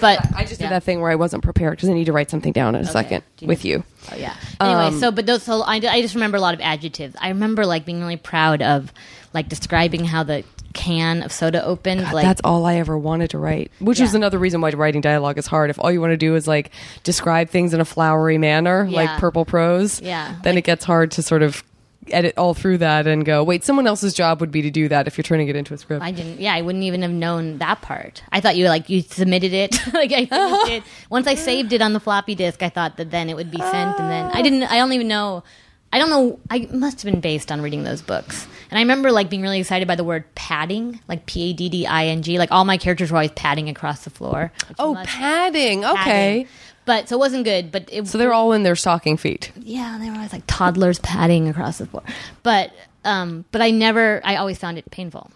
But 0.00 0.34
I 0.34 0.44
just 0.44 0.60
yeah. 0.60 0.68
did 0.68 0.74
that 0.74 0.82
thing 0.84 1.00
where 1.00 1.10
I 1.10 1.14
wasn't 1.14 1.42
prepared 1.42 1.72
because 1.76 1.88
I 1.88 1.92
need 1.94 2.04
to 2.06 2.12
write 2.12 2.30
something 2.30 2.52
down 2.52 2.74
in 2.74 2.82
a 2.82 2.86
second 2.86 3.22
you 3.38 3.48
with 3.48 3.64
you. 3.64 3.84
Oh 4.12 4.16
yeah. 4.16 4.34
Anyway, 4.60 4.80
Um, 4.84 4.98
so 5.00 5.10
but 5.10 5.26
those 5.26 5.42
so 5.42 5.62
I, 5.62 5.76
I 5.76 6.02
just 6.02 6.14
remember 6.14 6.36
a 6.36 6.40
lot 6.40 6.54
of 6.54 6.60
adjectives. 6.60 7.16
I 7.20 7.28
remember 7.28 7.66
like 7.66 7.84
being 7.84 8.00
really 8.00 8.16
proud 8.16 8.62
of 8.62 8.92
like 9.32 9.48
describing 9.48 10.04
how 10.04 10.22
the 10.22 10.44
can 10.72 11.22
of 11.22 11.32
soda 11.32 11.64
opened. 11.64 12.02
like 12.12 12.24
That's 12.24 12.40
all 12.44 12.64
I 12.64 12.76
ever 12.76 12.96
wanted 12.96 13.30
to 13.30 13.38
write, 13.38 13.72
which 13.80 14.00
is 14.00 14.14
another 14.14 14.38
reason 14.38 14.60
why 14.60 14.70
writing 14.70 15.00
dialogue 15.00 15.36
is 15.38 15.46
hard. 15.46 15.68
If 15.70 15.78
all 15.80 15.90
you 15.90 16.00
want 16.00 16.12
to 16.12 16.16
do 16.16 16.36
is 16.36 16.46
like 16.46 16.70
describe 17.02 17.48
things 17.48 17.74
in 17.74 17.80
a 17.80 17.84
flowery 17.84 18.38
manner, 18.38 18.86
Yeah. 18.88 18.96
like 18.96 19.18
purple 19.18 19.44
prose, 19.44 20.00
Yeah. 20.00 20.36
then 20.44 20.56
it 20.56 20.62
gets 20.64 20.84
hard 20.84 21.10
to 21.12 21.22
sort 21.22 21.42
of 21.42 21.64
edit 22.08 22.34
all 22.36 22.54
through 22.54 22.78
that 22.78 23.06
and 23.06 23.24
go, 23.24 23.44
wait, 23.44 23.64
someone 23.64 23.86
else's 23.86 24.14
job 24.14 24.40
would 24.40 24.50
be 24.50 24.62
to 24.62 24.70
do 24.70 24.88
that 24.88 25.06
if 25.06 25.18
you're 25.18 25.22
turning 25.22 25.48
it 25.48 25.56
into 25.56 25.74
a 25.74 25.78
script. 25.78 26.02
I 26.02 26.10
didn't. 26.10 26.40
Yeah, 26.40 26.54
I 26.54 26.62
wouldn't 26.62 26.84
even 26.84 27.02
have 27.02 27.10
known 27.10 27.58
that 27.58 27.82
part. 27.82 28.22
I 28.32 28.40
thought 28.40 28.56
you 28.56 28.66
like 28.68 28.88
you 28.88 29.02
submitted 29.02 29.52
it. 29.52 29.78
like 29.92 30.12
I 30.12 30.26
finished 30.26 30.68
it. 30.68 30.82
Once 31.10 31.26
I 31.26 31.34
saved 31.34 31.72
it 31.72 31.82
on 31.82 31.92
the 31.92 32.00
floppy 32.00 32.34
disk, 32.34 32.62
I 32.62 32.68
thought 32.68 32.96
that 32.96 33.10
then 33.10 33.28
it 33.28 33.36
would 33.36 33.50
be 33.50 33.58
sent, 33.58 34.00
and 34.00 34.10
then 34.10 34.30
I 34.32 34.42
didn't. 34.42 34.64
I 34.64 34.78
don't 34.78 34.92
even 34.92 35.08
know. 35.08 35.44
I 35.92 35.98
don't 35.98 36.10
know. 36.10 36.38
I 36.48 36.68
must 36.72 37.02
have 37.02 37.12
been 37.12 37.20
based 37.20 37.50
on 37.50 37.60
reading 37.60 37.82
those 37.82 38.00
books. 38.00 38.46
And 38.70 38.78
I 38.78 38.82
remember 38.82 39.10
like 39.10 39.28
being 39.28 39.42
really 39.42 39.58
excited 39.58 39.88
by 39.88 39.96
the 39.96 40.04
word 40.04 40.24
padding, 40.36 41.00
like 41.08 41.26
P 41.26 41.50
A 41.50 41.52
D 41.52 41.68
D 41.68 41.86
I 41.86 42.06
N 42.06 42.22
G. 42.22 42.38
Like 42.38 42.52
all 42.52 42.64
my 42.64 42.78
characters 42.78 43.10
were 43.10 43.16
always 43.16 43.32
padding 43.32 43.68
across 43.68 44.04
the 44.04 44.10
floor. 44.10 44.52
Oh, 44.78 44.96
padding. 45.04 45.84
Okay. 45.84 45.94
padding. 45.96 46.48
But 46.86 47.08
so 47.08 47.16
it 47.16 47.18
wasn't 47.18 47.44
good. 47.44 47.70
But 47.70 47.88
it, 47.92 48.06
So 48.08 48.18
they're 48.18 48.32
all 48.32 48.52
in 48.52 48.62
their 48.62 48.76
stocking 48.76 49.16
feet. 49.16 49.52
yeah, 49.56 49.94
and 49.94 50.02
they 50.02 50.08
were 50.10 50.16
always 50.16 50.32
like 50.32 50.42
toddlers 50.46 50.98
padding 51.00 51.48
across 51.48 51.78
the 51.78 51.86
floor. 51.86 52.02
But 52.42 52.72
um, 53.04 53.44
but 53.52 53.60
I 53.62 53.70
never. 53.70 54.20
I 54.24 54.36
always 54.36 54.58
found 54.58 54.76
it 54.78 54.90
painful, 54.90 55.30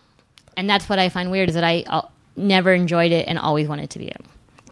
and 0.56 0.68
that's 0.68 0.88
what 0.88 0.98
I 0.98 1.08
find 1.08 1.30
weird 1.30 1.48
is 1.48 1.54
that 1.54 1.64
I 1.64 1.84
uh, 1.86 2.02
never 2.36 2.72
enjoyed 2.72 3.12
it 3.12 3.26
and 3.28 3.38
always 3.38 3.68
wanted 3.68 3.90
to 3.90 3.98
be 3.98 4.08
it. 4.08 4.20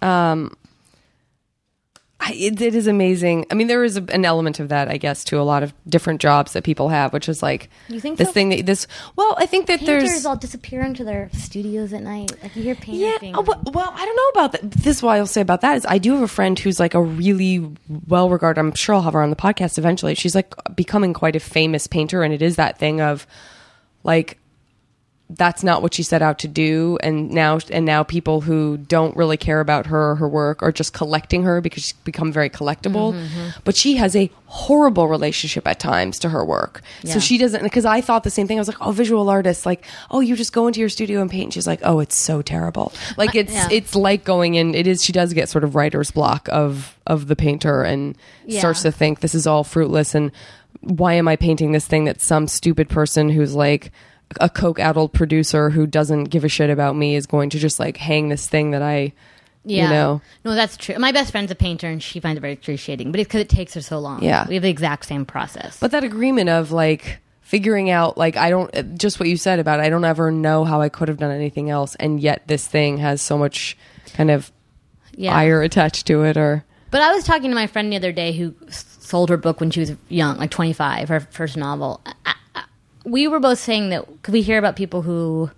Um, 0.03 0.57
I, 2.25 2.33
it, 2.35 2.61
it 2.61 2.77
is 2.77 2.87
amazing. 2.87 3.47
I 3.51 3.55
mean, 3.55 3.67
there 3.67 3.83
is 3.83 3.97
a, 3.97 4.05
an 4.13 4.25
element 4.25 4.61
of 4.61 4.69
that, 4.69 4.89
I 4.89 4.97
guess, 4.97 5.25
to 5.25 5.41
a 5.41 5.43
lot 5.43 5.65
of 5.65 5.75
different 5.89 6.21
jobs 6.21 6.53
that 6.53 6.63
people 6.63 6.89
have, 6.89 7.13
which 7.13 7.29
is 7.29 7.43
like 7.43 7.69
You 7.89 7.99
think 7.99 8.17
this 8.17 8.29
so? 8.29 8.33
thing 8.33 8.51
that 8.51 8.65
this. 8.65 8.87
Well, 9.17 9.35
I 9.39 9.47
think 9.47 9.67
that 9.67 9.81
Painters 9.81 10.09
there's. 10.11 10.25
all 10.27 10.37
disappear 10.37 10.83
into 10.83 11.03
their 11.03 11.31
studios 11.33 11.93
at 11.93 12.03
night. 12.03 12.31
Like 12.41 12.55
you 12.55 12.63
hear 12.63 12.77
painters 12.77 13.01
Yeah. 13.01 13.19
being. 13.21 13.35
oh, 13.37 13.41
well, 13.41 13.61
well, 13.73 13.93
I 13.93 14.05
don't 14.07 14.17
know 14.17 14.41
about 14.41 14.53
that. 14.53 14.71
This 14.71 14.99
is 14.99 15.03
what 15.03 15.17
I'll 15.17 15.27
say 15.27 15.41
about 15.41 15.63
that 15.63 15.77
is 15.77 15.85
I 15.89 15.99
do 15.99 16.13
have 16.13 16.23
a 16.23 16.29
friend 16.29 16.57
who's 16.57 16.79
like 16.79 16.95
a 16.95 17.03
really 17.03 17.69
well 18.07 18.31
regarded. 18.31 18.61
I'm 18.61 18.73
sure 18.75 18.95
I'll 18.95 19.03
have 19.03 19.15
her 19.15 19.23
on 19.23 19.31
the 19.31 19.37
podcast 19.37 19.77
eventually. 19.77 20.15
She's 20.15 20.37
like 20.37 20.55
becoming 20.77 21.13
quite 21.13 21.35
a 21.35 21.41
famous 21.41 21.89
painter, 21.89 22.23
and 22.23 22.33
it 22.33 22.41
is 22.41 22.55
that 22.55 22.79
thing 22.79 23.01
of 23.01 23.27
like 24.05 24.39
that's 25.37 25.63
not 25.63 25.83
what 25.83 25.95
she 25.95 26.03
set 26.03 26.23
out 26.23 26.39
to 26.41 26.49
do. 26.49 26.99
And 27.03 27.31
now 27.31 27.59
and 27.71 27.85
now 27.85 28.03
people 28.03 28.41
who 28.41 28.77
don't 28.77 29.17
really 29.17 29.37
care 29.37 29.61
about 29.61 29.87
her 29.87 30.11
or 30.11 30.17
her 30.17 30.29
work 30.29 30.63
are 30.63 30.73
just 30.73 30.93
collecting 30.93 31.43
her 31.45 31.61
because 31.61 31.85
she's 31.85 31.93
become 31.93 32.33
very 32.33 32.51
collectible. 32.51 33.13
Mm-hmm, 33.13 33.39
mm-hmm. 33.39 33.49
But 33.65 33.77
she 33.77 33.97
has 33.97 34.15
a 34.17 34.31
horrible 34.47 35.09
relationship 35.09 35.67
at 35.67 35.81
times 35.81 36.19
to 36.21 36.29
her 36.29 36.45
work. 36.45 36.83
So 37.05 37.19
she 37.19 37.39
doesn't 37.39 37.63
because 37.63 37.87
i 37.87 38.01
thought 38.01 38.23
the 38.25 38.31
same 38.31 38.47
thing. 38.47 38.59
I 38.59 38.61
was 38.61 38.69
like 38.69 38.81
oh 38.81 38.93
visual 38.93 39.29
artists 39.31 39.65
like 39.65 39.85
oh 40.11 40.21
you 40.21 40.37
just 40.37 40.53
go 40.53 40.67
into 40.67 40.81
your 40.81 40.89
studio 40.89 41.21
and 41.21 41.31
paint. 41.31 41.45
And 41.45 41.55
she's 41.55 41.67
like 41.67 41.81
oh 41.83 42.01
it's 42.01 42.17
so 42.17 42.43
terrible. 42.43 42.93
Like 43.17 43.35
it's 43.35 43.53
yeah. 43.53 43.69
it's 43.71 43.95
like 43.95 44.25
going 44.25 44.55
in 44.55 44.75
it 44.75 44.87
is 44.87 45.03
she 45.03 45.13
does 45.13 45.33
get 45.33 45.49
sort 45.49 45.65
of 45.65 45.75
writer's 45.75 46.11
block 46.11 46.49
of 46.51 46.97
of 47.07 47.29
the 47.29 47.37
painter 47.37 47.83
and 47.83 48.17
Yeah. 48.47 48.61
starts 48.61 48.83
to 48.83 48.93
think 48.93 49.21
this 49.21 49.35
is 49.35 49.47
all 49.47 49.65
fruitless. 49.65 50.15
And 50.15 50.33
why 50.81 51.15
am 51.15 51.29
I 51.29 51.37
painting 51.37 51.73
this 51.73 51.87
thing 51.87 52.05
that 52.05 52.21
some 52.21 52.49
stupid 52.49 52.89
person 52.89 53.29
who's 53.29 53.55
like 53.55 53.93
a 54.41 54.49
coke 54.49 54.79
addled 54.79 55.13
producer 55.13 55.71
who 55.71 55.87
doesn't 55.87 56.25
give 56.25 56.45
a 56.45 56.49
shit 56.49 56.71
about 56.71 56.97
me 56.97 57.17
is 57.17 57.27
going 57.27 57.51
to 57.51 57.59
just 57.59 57.79
like 57.81 57.97
hang 57.97 58.29
this 58.29 58.49
thing 58.49 58.71
that 58.73 58.83
I, 58.83 59.13
Yeah. 59.65 59.85
you 59.85 59.89
know, 59.91 60.21
No, 60.45 60.55
that's 60.55 60.77
true. 60.77 60.97
My 60.99 61.13
best 61.13 61.31
friend's 61.33 61.51
a 61.51 61.55
painter, 61.55 61.89
and 61.89 62.03
she 62.03 62.21
finds 62.21 62.39
it 62.39 62.41
very 62.41 62.53
excruciating. 62.55 63.11
But 63.13 63.21
it's 63.21 63.29
because 63.29 63.41
it 63.43 63.49
takes 63.49 63.75
her 63.75 63.81
so 63.81 63.99
long. 63.99 64.23
Yeah. 64.23 64.47
we 64.49 64.55
have 64.55 64.63
the 64.63 64.71
exact 64.71 65.07
same 65.07 65.25
process. 65.25 65.79
but 65.79 65.91
that 65.93 66.05
agreement 66.05 66.49
of 66.49 66.73
like 66.73 67.19
figuring 67.41 67.91
out 67.91 68.17
like 68.17 68.37
I 68.37 68.49
don't 68.51 68.99
just 68.99 69.21
what 69.21 69.29
you 69.29 69.37
said 69.37 69.59
about 69.59 69.79
I 69.81 69.91
don't 69.91 70.05
ever 70.07 70.31
know 70.31 70.65
how 70.65 70.81
I 70.81 70.89
could 70.89 71.09
have 71.09 71.19
done 71.19 71.31
anything 71.33 71.69
else 71.69 71.95
and 71.97 72.19
yet 72.19 72.45
this 72.47 72.67
thing 72.67 72.97
has 72.99 73.21
so 73.21 73.37
much 73.37 73.77
kind 74.15 74.31
of 74.31 74.51
yeah. 75.17 75.35
ire 75.35 75.61
attached 75.61 76.07
to 76.07 76.23
it 76.23 76.39
or 76.39 76.65
But 76.91 77.03
I 77.03 77.13
was 77.13 77.25
talking 77.25 77.51
to 77.51 77.55
my 77.55 77.67
friend 77.67 77.93
the 77.93 77.97
other 77.97 78.11
day 78.13 78.33
who 78.33 78.55
sold 78.71 79.29
her 79.29 79.37
book 79.37 79.61
when 79.61 79.71
she 79.71 79.81
was 79.81 79.93
young, 80.09 80.39
like 80.39 80.51
25, 80.51 81.11
her 81.11 81.21
first 81.21 81.59
novel. 81.59 82.01
I, 82.25 82.35
I, 82.55 82.62
we 83.05 83.27
were 83.29 83.41
both 83.41 83.59
saying 83.59 83.91
that 83.91 84.07
could 84.23 84.33
we 84.35 84.43
hear 84.43 84.59
about 84.59 84.77
people 84.77 85.03
who 85.03 85.51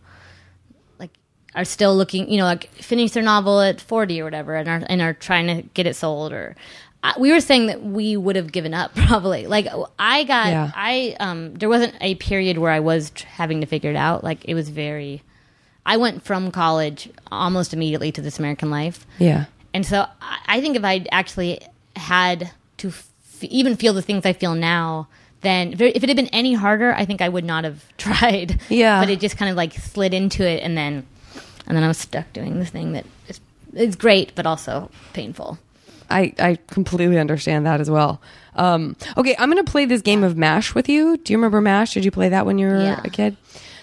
like 0.98 1.10
are 1.54 1.64
still 1.64 1.96
looking, 1.96 2.30
you 2.30 2.38
know, 2.38 2.44
like 2.44 2.70
finish 2.74 3.12
their 3.12 3.22
novel 3.22 3.60
at 3.60 3.80
40 3.80 4.20
or 4.20 4.24
whatever 4.24 4.54
and 4.54 4.68
are 4.68 4.82
and 4.88 5.00
are 5.02 5.12
trying 5.14 5.46
to 5.48 5.62
get 5.74 5.86
it 5.86 5.94
sold 5.96 6.32
or 6.32 6.56
I- 7.02 7.14
we 7.18 7.32
were 7.32 7.40
saying 7.40 7.66
that 7.66 7.82
we 7.82 8.16
would 8.16 8.36
have 8.36 8.50
given 8.52 8.72
up 8.74 8.94
probably. 9.06 9.46
Like 9.46 9.66
I 9.98 10.24
got 10.24 10.46
Yeah. 10.48 10.70
I 10.74 11.16
um 11.20 11.54
there 11.54 11.68
wasn't 11.68 11.94
a 12.00 12.14
period 12.16 12.58
where 12.58 12.70
I 12.72 12.80
was 12.80 13.10
tr- 13.10 13.26
having 13.26 13.60
to 13.60 13.66
figure 13.66 13.90
it 13.90 13.96
out. 13.96 14.24
Like 14.24 14.44
it 14.46 14.54
was 14.54 14.68
very 14.70 15.22
I 15.86 15.98
went 15.98 16.24
from 16.24 16.50
college 16.50 17.10
almost 17.30 17.74
immediately 17.74 18.10
to 18.12 18.22
this 18.22 18.38
American 18.38 18.70
life. 18.70 19.06
yeah 19.18 19.44
And 19.74 19.84
so 19.84 20.06
I 20.20 20.38
I 20.46 20.60
think 20.60 20.76
if 20.76 20.84
I'd 20.84 21.08
actually 21.12 21.60
had 21.96 22.50
to 22.78 22.88
f- 22.88 23.08
even 23.42 23.76
feel 23.76 23.92
the 23.92 24.02
things 24.02 24.24
I 24.24 24.32
feel 24.32 24.54
now, 24.54 25.08
then 25.44 25.72
if 25.72 25.80
it 25.80 26.08
had 26.08 26.16
been 26.16 26.26
any 26.28 26.54
harder, 26.54 26.92
I 26.94 27.04
think 27.04 27.20
I 27.20 27.28
would 27.28 27.44
not 27.44 27.64
have 27.64 27.84
tried. 27.98 28.60
Yeah. 28.68 29.00
But 29.00 29.10
it 29.10 29.20
just 29.20 29.36
kind 29.36 29.50
of 29.50 29.56
like 29.56 29.72
slid 29.74 30.14
into 30.14 30.46
it, 30.48 30.62
and 30.62 30.76
then 30.76 31.06
and 31.66 31.76
then 31.76 31.82
I 31.84 31.88
was 31.88 31.98
stuck 31.98 32.32
doing 32.32 32.58
this 32.58 32.70
thing 32.70 32.92
that 32.92 33.06
is 33.28 33.40
it's 33.72 33.96
great, 33.96 34.34
but 34.34 34.46
also 34.46 34.90
painful. 35.12 35.58
I, 36.10 36.34
I 36.38 36.58
completely 36.68 37.18
understand 37.18 37.64
that 37.66 37.80
as 37.80 37.90
well. 37.90 38.20
Um, 38.56 38.94
okay, 39.16 39.34
I'm 39.38 39.50
going 39.50 39.64
to 39.64 39.68
play 39.70 39.86
this 39.86 40.02
game 40.02 40.22
of 40.22 40.36
MASH 40.36 40.74
with 40.74 40.86
you. 40.88 41.16
Do 41.16 41.32
you 41.32 41.38
remember 41.38 41.60
MASH? 41.62 41.94
Did 41.94 42.04
you 42.04 42.10
play 42.10 42.28
that 42.28 42.44
when 42.44 42.58
you 42.58 42.66
were 42.68 42.80
Yeah. 42.80 43.00
a 43.02 43.08
kid? 43.08 43.36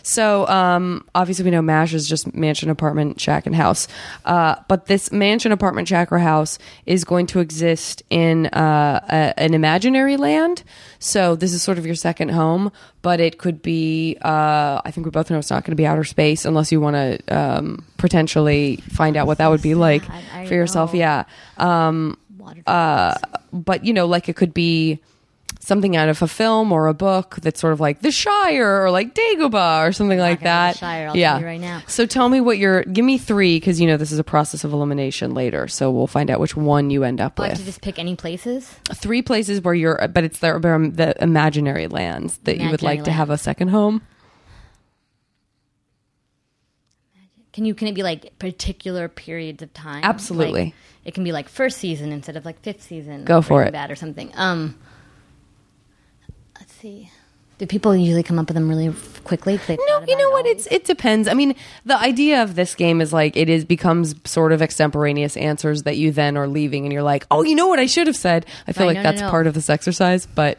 So, 0.04 0.48
um, 0.48 1.06
obviously, 1.16 1.46
we 1.46 1.52
know 1.52 1.62
MASH 1.62 1.94
is 1.94 2.08
just 2.08 2.34
mansion, 2.34 2.70
apartment, 2.70 3.20
shack, 3.20 3.46
and 3.46 3.56
house. 3.56 3.88
Uh, 4.26 4.56
but 4.68 4.88
this 4.88 5.12
mansion, 5.12 5.52
apartment, 5.52 5.88
shack, 5.88 6.12
or 6.12 6.20
house 6.20 6.58
is 6.86 7.04
going 7.04 7.28
to 7.28 7.40
exist 7.40 8.04
in 8.10 8.48
uh, 8.48 9.06
a, 9.10 9.40
an 9.40 9.54
imaginary 9.54 10.18
land. 10.18 10.64
So, 11.00 11.36
this 11.36 11.54
is 11.54 11.62
sort 11.62 11.78
of 11.78 11.86
your 11.86 11.96
second 11.96 12.30
home, 12.30 12.72
but 13.02 13.20
it 13.20 13.38
could 13.38 13.62
be, 13.62 14.18
uh, 14.22 14.82
I 14.84 14.92
think 14.92 15.06
we 15.06 15.12
both 15.12 15.30
know 15.30 15.38
it's 15.38 15.50
not 15.50 15.64
going 15.64 15.72
to 15.72 15.76
be 15.76 15.86
outer 15.86 16.04
space 16.04 16.46
unless 16.46 16.72
you 16.72 16.82
want 16.82 16.96
to 16.96 17.36
um, 17.36 17.86
potentially 17.98 18.78
find 18.90 19.18
out 19.18 19.28
what 19.28 19.38
that 19.38 19.50
would 19.50 19.62
be 19.62 19.76
like. 19.82 20.04
For 20.48 20.54
yourself. 20.54 20.94
know. 20.94 21.00
Yeah. 21.00 21.24
Um, 21.58 22.18
uh, 22.66 23.16
but 23.54 23.86
you 23.86 23.94
know, 23.94 24.06
like 24.06 24.30
it 24.30 24.36
could 24.36 24.54
be 24.54 25.00
something 25.62 25.96
out 25.96 26.10
of 26.10 26.22
a 26.22 26.28
film 26.28 26.72
or 26.72 26.88
a 26.88 26.94
book 26.94 27.38
that's 27.42 27.60
sort 27.60 27.72
of 27.72 27.80
like 27.80 28.02
The 28.02 28.12
Shire 28.12 28.84
or 28.84 28.92
like 28.92 29.14
Dagobah 29.14 29.88
or 29.88 29.92
something 29.92 30.20
like 30.20 30.42
that. 30.42 30.78
Shire, 30.78 31.12
yeah. 31.16 31.42
right 31.42 31.62
now. 31.62 31.84
So 31.88 32.06
tell 32.06 32.28
me 32.30 32.42
what 32.42 32.58
your 32.58 32.84
give 32.84 33.06
me 33.06 33.18
three 33.18 33.58
because 33.58 33.80
you 33.80 33.88
know 33.88 33.98
this 33.98 34.12
is 34.12 34.20
a 34.20 34.24
process 34.24 34.64
of 34.64 34.74
elimination 34.74 35.34
later. 35.34 35.68
So 35.68 35.92
we'll 35.92 36.08
find 36.08 36.30
out 36.30 36.40
which 36.40 36.56
one 36.56 36.90
you 36.90 37.04
end 37.04 37.22
up 37.22 37.40
I 37.40 37.48
have 37.48 37.54
to 37.54 37.60
with. 37.62 37.66
just 37.66 37.82
pick 37.82 38.00
any 38.00 38.16
places. 38.16 38.70
Three 38.94 39.22
places 39.22 39.62
where 39.62 39.74
you're, 39.74 40.08
but 40.08 40.24
it's 40.24 40.40
the, 40.40 40.60
the 40.94 41.16
imaginary 41.24 41.88
lands 41.88 42.40
that 42.40 42.58
you 42.60 42.70
would 42.70 42.82
like 42.82 43.04
to 43.04 43.12
have 43.12 43.30
a 43.30 43.38
second 43.38 43.70
home. 43.70 44.02
Can 47.54 47.66
you 47.66 47.76
can 47.76 47.88
it 47.88 47.94
be 47.94 48.04
like 48.04 48.40
particular 48.40 49.10
periods 49.10 49.62
of 49.62 49.74
time? 49.74 50.04
Absolutely. 50.04 50.66
Like, 50.66 50.74
it 51.04 51.14
can 51.14 51.24
be 51.24 51.32
like 51.32 51.50
first 51.50 51.80
season 51.80 52.12
instead 52.12 52.38
of 52.38 52.46
like 52.46 52.62
fifth 52.62 52.82
season. 52.82 53.26
Go 53.26 53.42
for 53.42 53.64
it. 53.64 53.74
Bad 53.74 53.92
or 53.92 53.96
something. 53.96 54.32
Um, 54.36 54.80
see. 56.82 57.12
Do 57.58 57.68
people 57.68 57.96
usually 57.96 58.24
come 58.24 58.40
up 58.40 58.48
with 58.48 58.56
them 58.56 58.68
really 58.68 58.92
quickly? 59.24 59.60
No, 59.70 60.04
you 60.08 60.18
know 60.18 60.30
what? 60.32 60.48
It's 60.48 60.66
it 60.72 60.84
depends. 60.86 61.28
I 61.28 61.36
mean, 61.36 61.54
the 61.86 61.96
idea 61.96 62.42
of 62.42 62.56
this 62.56 62.74
game 62.74 63.02
is 63.02 63.14
like 63.14 63.38
it 63.38 63.50
is 63.50 63.66
becomes 63.66 64.16
sort 64.26 64.52
of 64.52 64.64
extemporaneous 64.64 65.38
answers 65.38 65.84
that 65.84 65.96
you 65.96 66.12
then 66.12 66.38
are 66.38 66.48
leaving, 66.48 66.86
and 66.86 66.92
you're 66.94 67.04
like, 67.04 67.28
oh, 67.30 67.44
you 67.44 67.54
know 67.54 67.68
what 67.68 67.78
I 67.78 67.86
should 67.86 68.08
have 68.08 68.16
said. 68.16 68.48
I 68.68 68.72
feel 68.72 68.88
Right, 68.88 68.96
like 68.96 68.96
no, 68.96 69.04
no, 69.04 69.10
that's 69.12 69.22
no. 69.22 69.30
part 69.30 69.46
of 69.46 69.54
this 69.54 69.70
exercise, 69.70 70.26
but 70.26 70.58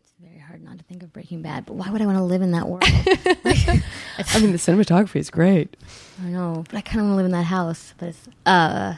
it's 0.00 0.12
very 0.22 0.38
hard 0.38 0.64
not 0.64 0.78
to 0.78 0.84
think 0.84 1.02
of 1.02 1.12
Breaking 1.12 1.42
Bad, 1.42 1.66
but 1.66 1.74
why 1.74 1.90
would 1.90 2.00
I 2.00 2.06
want 2.06 2.16
to 2.16 2.24
live 2.24 2.40
in 2.40 2.52
that 2.52 2.66
world? 2.66 2.82
I 2.84 4.40
mean, 4.40 4.52
the 4.52 4.58
cinematography 4.58 5.16
is 5.16 5.28
great. 5.28 5.76
I 6.24 6.28
know, 6.28 6.64
but 6.70 6.78
I 6.78 6.80
kind 6.80 7.00
of 7.00 7.06
want 7.06 7.12
to 7.12 7.16
live 7.16 7.26
in 7.26 7.32
that 7.32 7.44
house. 7.44 7.92
But 7.98 8.08
it's, 8.10 8.28
uh, 8.46 8.94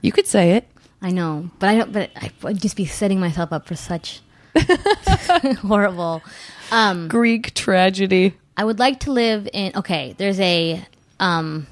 You 0.00 0.10
could 0.12 0.26
say 0.26 0.52
it. 0.52 0.66
I 1.02 1.10
know, 1.10 1.50
but 1.58 1.68
I 1.68 1.76
don't. 1.76 1.92
But 1.92 2.10
I 2.16 2.30
would 2.42 2.62
just 2.62 2.76
be 2.76 2.86
setting 2.86 3.20
myself 3.20 3.52
up 3.52 3.66
for 3.66 3.74
such 3.74 4.20
horrible. 5.60 6.22
Um, 6.70 7.08
Greek 7.08 7.54
tragedy. 7.54 8.34
I 8.56 8.64
would 8.64 8.78
like 8.78 9.00
to 9.00 9.12
live 9.12 9.48
in. 9.52 9.72
Okay, 9.76 10.14
there's 10.18 10.38
a. 10.40 10.84
Um, 11.18 11.66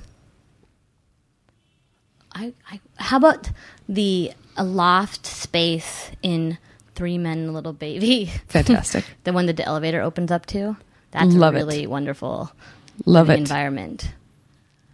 I, 2.33 2.53
I 2.71 2.81
how 2.97 3.17
about 3.17 3.51
the 3.89 4.33
a 4.57 4.65
loft 4.65 5.27
space 5.27 6.11
in 6.23 6.59
Three 6.95 7.19
Men 7.19 7.39
and 7.39 7.49
a 7.51 7.53
Little 7.53 7.73
Baby? 7.73 8.27
Fantastic. 8.49 9.05
the 9.25 9.33
one 9.33 9.47
that 9.47 9.57
the 9.57 9.65
elevator 9.65 10.01
opens 10.03 10.31
up 10.31 10.47
to. 10.47 10.77
That's 11.11 11.35
Love 11.35 11.55
a 11.55 11.59
it. 11.59 11.61
really 11.61 11.87
wonderful 11.87 12.53
Love 13.07 13.31
it. 13.31 13.39
environment. 13.39 14.13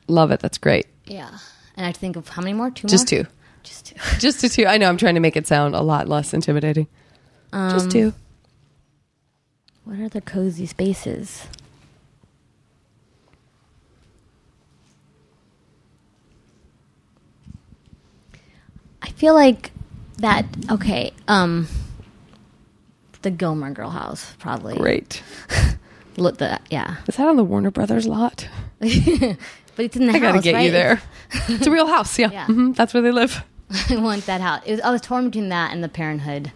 Love 0.06 0.30
it. 0.30 0.40
That's 0.40 0.58
great. 0.58 0.86
Yeah, 1.06 1.28
and 1.76 1.84
I 1.84 1.86
have 1.86 1.94
to 1.94 2.00
think 2.00 2.16
of 2.16 2.28
how 2.28 2.42
many 2.42 2.52
more? 2.54 2.70
Two 2.70 2.86
Just 2.88 3.10
more? 3.12 3.24
two. 3.24 3.28
Just 3.62 3.86
two. 3.86 3.94
Just 4.18 4.54
two. 4.54 4.66
I 4.66 4.76
know 4.78 4.88
I'm 4.88 4.96
trying 4.96 5.14
to 5.14 5.20
make 5.20 5.36
it 5.36 5.46
sound 5.46 5.74
a 5.74 5.80
lot 5.82 6.08
less 6.08 6.32
intimidating. 6.34 6.86
Just 7.54 7.86
Um, 7.86 7.90
two. 7.90 8.12
What 9.84 9.98
are 10.00 10.08
the 10.08 10.20
cozy 10.20 10.66
spaces? 10.66 11.46
I 19.02 19.08
feel 19.10 19.34
like 19.34 19.70
that. 20.18 20.46
Okay, 20.70 21.12
um, 21.28 21.68
the 23.22 23.30
Gilmore 23.30 23.70
Girl 23.70 23.90
house 23.90 24.34
probably. 24.38 24.76
Great. 24.76 25.22
Look, 26.16 26.38
the 26.38 26.58
yeah, 26.70 26.96
Is 27.06 27.16
that 27.16 27.28
on 27.28 27.36
the 27.36 27.44
Warner 27.44 27.70
Brothers 27.70 28.06
lot? 28.06 28.48
but 28.78 28.88
it's 28.90 29.96
in 29.96 30.06
the 30.06 30.12
I 30.12 30.18
house. 30.18 30.22
I 30.22 30.32
gotta 30.32 30.40
get 30.42 30.54
right? 30.54 30.64
you 30.66 30.70
there. 30.70 31.02
it's 31.48 31.66
a 31.66 31.70
real 31.70 31.86
house. 31.86 32.18
Yeah. 32.18 32.30
Yeah. 32.32 32.46
hmm 32.46 32.72
That's 32.72 32.94
where 32.94 33.02
they 33.02 33.12
live. 33.12 33.44
I 33.90 33.96
want 33.96 34.26
that 34.26 34.40
house. 34.40 34.62
It 34.66 34.72
was, 34.72 34.80
I 34.80 34.90
was 34.90 35.00
torn 35.00 35.26
between 35.26 35.48
that 35.50 35.72
and 35.72 35.82
the 35.84 35.88
Parenthood 35.88 36.52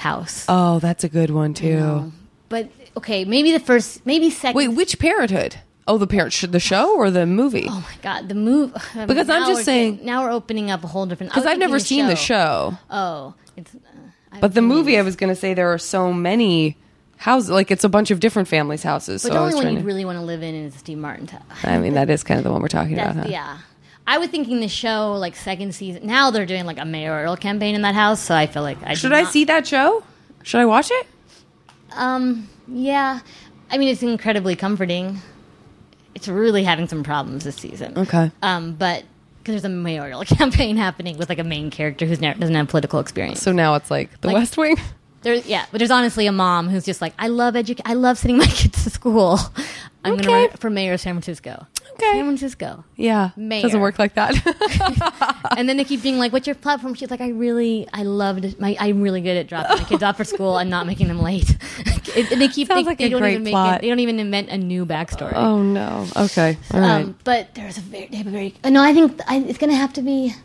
house. 0.00 0.44
Oh, 0.48 0.78
that's 0.80 1.04
a 1.04 1.08
good 1.08 1.30
one 1.30 1.54
too. 1.54 2.12
But 2.48 2.68
okay, 2.96 3.24
maybe 3.24 3.52
the 3.52 3.60
first, 3.60 4.04
maybe 4.04 4.30
second. 4.30 4.56
Wait, 4.56 4.68
which 4.68 4.98
Parenthood? 4.98 5.56
Oh, 5.86 5.98
the 5.98 6.06
parent, 6.06 6.32
sh- 6.32 6.44
the 6.48 6.60
show 6.60 6.96
or 6.96 7.10
the 7.10 7.26
movie? 7.26 7.66
Oh 7.68 7.80
my 7.88 7.96
god, 8.02 8.28
the 8.28 8.34
move. 8.34 8.72
Because 9.06 9.28
I'm 9.30 9.46
just 9.46 9.64
saying- 9.64 9.92
getting- 9.92 10.06
now 10.06 10.22
we're 10.24 10.30
opening 10.32 10.70
up 10.70 10.84
a 10.84 10.86
whole 10.86 11.06
different. 11.06 11.32
Because 11.32 11.46
I've 11.46 11.58
never 11.58 11.78
thinking 11.78 11.98
seen 11.98 12.06
the 12.06 12.16
show. 12.16 12.76
Oh, 12.90 13.34
it's. 13.56 13.74
Uh, 13.74 14.38
But 14.40 14.54
the 14.54 14.62
movie, 14.62 14.96
I 14.98 15.02
was 15.02 15.16
going 15.16 15.30
to 15.34 15.40
say 15.40 15.54
there 15.54 15.72
are 15.72 15.78
so 15.78 16.12
many 16.12 16.76
houses. 17.16 17.50
Like 17.50 17.70
it's 17.72 17.82
a 17.82 17.88
bunch 17.88 18.10
of 18.12 18.20
different 18.20 18.46
families' 18.48 18.82
houses. 18.84 19.22
But 19.24 19.28
so 19.28 19.34
the 19.34 19.40
only 19.40 19.54
one 19.56 19.72
you 19.74 19.78
to. 19.80 19.84
really 19.84 20.04
want 20.04 20.18
to 20.18 20.24
live 20.24 20.42
in 20.44 20.54
is 20.54 20.74
Steve 20.74 20.98
Martin's 20.98 21.30
house. 21.32 21.42
I 21.64 21.78
mean, 21.78 21.94
that 21.94 22.08
is 22.10 22.22
kind 22.22 22.38
of 22.38 22.44
the 22.44 22.52
one 22.52 22.62
we're 22.62 22.68
talking 22.68 22.94
about. 22.98 23.16
Huh? 23.16 23.24
Yeah. 23.28 23.58
I 24.12 24.18
was 24.18 24.28
thinking 24.28 24.60
the 24.60 24.68
show, 24.68 25.12
like 25.14 25.36
second 25.36 25.74
season. 25.74 26.06
Now 26.06 26.30
they're 26.30 26.46
doing 26.46 26.66
like 26.66 26.78
a 26.78 26.84
mayoral 26.84 27.36
campaign 27.36 27.74
in 27.74 27.82
that 27.82 27.94
house, 27.94 28.20
so 28.20 28.34
I 28.34 28.46
feel 28.46 28.62
like 28.62 28.78
I 28.84 28.94
Should 28.94 29.12
I 29.12 29.22
not- 29.22 29.32
see 29.32 29.44
that 29.44 29.66
show? 29.66 30.02
Should 30.42 30.60
I 30.60 30.64
watch 30.64 30.90
it? 30.90 31.06
Um, 31.96 32.48
yeah. 32.68 33.20
I 33.70 33.78
mean, 33.78 33.88
it's 33.88 34.02
incredibly 34.02 34.56
comforting. 34.56 35.18
It's 36.14 36.28
really 36.28 36.64
having 36.64 36.88
some 36.88 37.02
problems 37.02 37.44
this 37.44 37.56
season. 37.56 37.96
Okay. 37.96 38.30
Um, 38.42 38.72
but 38.74 39.04
because 39.38 39.52
there's 39.62 39.64
a 39.64 39.68
mayoral 39.68 40.24
campaign 40.38 40.76
happening 40.76 41.16
with 41.16 41.28
like 41.28 41.38
a 41.38 41.44
main 41.44 41.70
character 41.70 42.04
who's 42.06 42.20
never, 42.20 42.38
doesn't 42.38 42.54
have 42.54 42.68
political 42.68 42.98
experience. 43.00 43.40
So 43.40 43.52
now 43.52 43.74
it's 43.76 43.90
like 43.90 44.20
the 44.22 44.28
Like- 44.28 44.36
West 44.36 44.56
Wing. 44.56 44.76
There's 45.22 45.46
yeah, 45.46 45.66
but 45.70 45.78
there's 45.78 45.90
honestly 45.90 46.26
a 46.26 46.32
mom 46.32 46.68
who's 46.70 46.84
just 46.86 47.02
like, 47.02 47.12
I 47.18 47.28
love 47.28 47.54
education. 47.54 47.84
I 47.88 47.92
love 47.94 48.16
sending 48.16 48.38
my 48.38 48.46
kids 48.60 48.82
to 48.84 48.90
school. 48.90 49.38
I'm 50.02 50.14
Okay. 50.14 50.22
gonna 50.24 50.36
run 50.48 50.50
for 50.56 50.70
mayor 50.70 50.94
of 50.94 51.00
San 51.00 51.12
Francisco. 51.14 51.66
Okay. 52.02 52.12
San 52.12 52.24
Francisco. 52.24 52.84
Yeah, 52.96 53.30
Mayor. 53.36 53.62
doesn't 53.62 53.80
work 53.80 53.98
like 53.98 54.14
that. 54.14 54.34
and 55.56 55.68
then 55.68 55.76
they 55.76 55.84
keep 55.84 56.02
being 56.02 56.18
like, 56.18 56.32
"What's 56.32 56.46
your 56.46 56.56
platform?" 56.56 56.94
She's 56.94 57.10
like, 57.10 57.20
"I 57.20 57.28
really, 57.28 57.86
I 57.92 58.02
loved 58.04 58.58
my. 58.60 58.76
I'm 58.80 59.02
really 59.02 59.20
good 59.20 59.36
at 59.36 59.46
dropping 59.48 59.78
my 59.78 59.84
kids 59.84 60.02
off 60.02 60.16
for 60.16 60.24
school 60.24 60.58
and 60.58 60.70
not 60.70 60.86
making 60.86 61.08
them 61.08 61.20
late." 61.20 61.50
It- 62.16 62.30
and 62.32 62.40
they 62.40 62.48
keep 62.48 62.68
Sounds 62.68 62.84
they, 62.84 62.88
like 62.90 62.98
they 62.98 63.06
a 63.06 63.10
don't 63.10 63.20
great 63.20 63.32
even 63.32 63.44
make 63.44 63.52
plot. 63.52 63.78
it. 63.78 63.82
They 63.82 63.88
don't 63.88 64.00
even 64.00 64.18
invent 64.18 64.48
a 64.48 64.56
new 64.58 64.86
backstory. 64.86 65.32
oh 65.34 65.62
no. 65.62 66.06
Okay. 66.16 66.56
All 66.72 66.80
right. 66.80 67.02
Um, 67.04 67.16
but 67.24 67.54
there's 67.54 67.78
a 67.78 67.82
very, 67.82 68.06
they 68.06 68.16
have 68.16 68.26
a 68.26 68.30
very. 68.30 68.54
uh, 68.64 68.70
No, 68.70 68.82
I 68.82 68.92
think 68.94 69.20
I, 69.28 69.36
it's 69.38 69.58
going 69.58 69.70
to 69.70 69.76
have 69.76 69.92
to 69.94 70.02
be. 70.02 70.34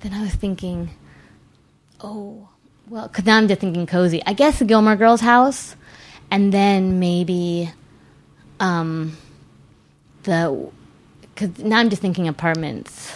Then 0.00 0.14
I 0.14 0.22
was 0.22 0.34
thinking, 0.34 0.90
oh, 2.00 2.48
well, 2.88 3.06
because 3.06 3.24
now 3.24 3.36
I'm 3.36 3.46
just 3.46 3.60
thinking 3.60 3.86
cozy. 3.86 4.20
I 4.26 4.32
guess 4.32 4.58
the 4.58 4.64
Gilmore 4.64 4.96
Girls 4.96 5.20
house, 5.20 5.76
and 6.28 6.52
then 6.52 6.98
maybe, 6.98 7.70
um, 8.58 9.16
the, 10.24 10.70
because 11.34 11.58
now 11.58 11.78
I'm 11.78 11.90
just 11.90 12.02
thinking 12.02 12.28
apartments. 12.28 13.12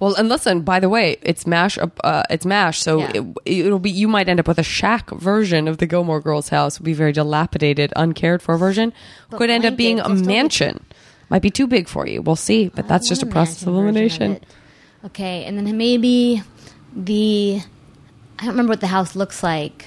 Well, 0.00 0.14
and 0.14 0.28
listen. 0.28 0.60
By 0.62 0.78
the 0.78 0.88
way, 0.88 1.16
it's 1.22 1.44
Mash. 1.44 1.76
Uh, 1.76 2.22
it's 2.30 2.46
Mash. 2.46 2.80
So 2.80 2.98
Yeah. 3.00 3.10
it, 3.14 3.24
it'll 3.64 3.80
be. 3.80 3.90
You 3.90 4.06
might 4.06 4.28
end 4.28 4.38
up 4.38 4.46
with 4.46 4.58
a 4.58 4.62
shack 4.62 5.10
version 5.10 5.66
of 5.66 5.78
the 5.78 5.86
Gilmore 5.86 6.20
Girls 6.20 6.50
house. 6.50 6.76
It'll 6.76 6.84
be 6.84 6.92
very 6.92 7.10
dilapidated, 7.12 7.92
uncared 7.96 8.40
for 8.40 8.56
version. 8.56 8.92
But 9.28 9.38
Could 9.38 9.50
end 9.50 9.64
up 9.64 9.76
being 9.76 9.98
a 9.98 10.04
will 10.08 10.14
still 10.16 10.26
be- 10.26 10.32
mansion. 10.32 10.86
Might 11.30 11.42
be 11.42 11.50
too 11.50 11.66
big 11.66 11.88
for 11.88 12.06
you. 12.06 12.22
We'll 12.22 12.36
see. 12.36 12.68
But 12.68 12.86
that's 12.86 13.08
just 13.08 13.22
a 13.24 13.26
process 13.26 13.62
of 13.62 13.68
elimination. 13.68 14.32
it. 14.36 14.44
Okay, 15.06 15.44
and 15.44 15.58
then 15.58 15.76
maybe 15.76 16.42
the 16.94 17.60
I 18.38 18.42
don't 18.42 18.50
remember 18.52 18.70
what 18.70 18.80
the 18.80 18.86
house 18.86 19.16
looks 19.16 19.42
like. 19.42 19.86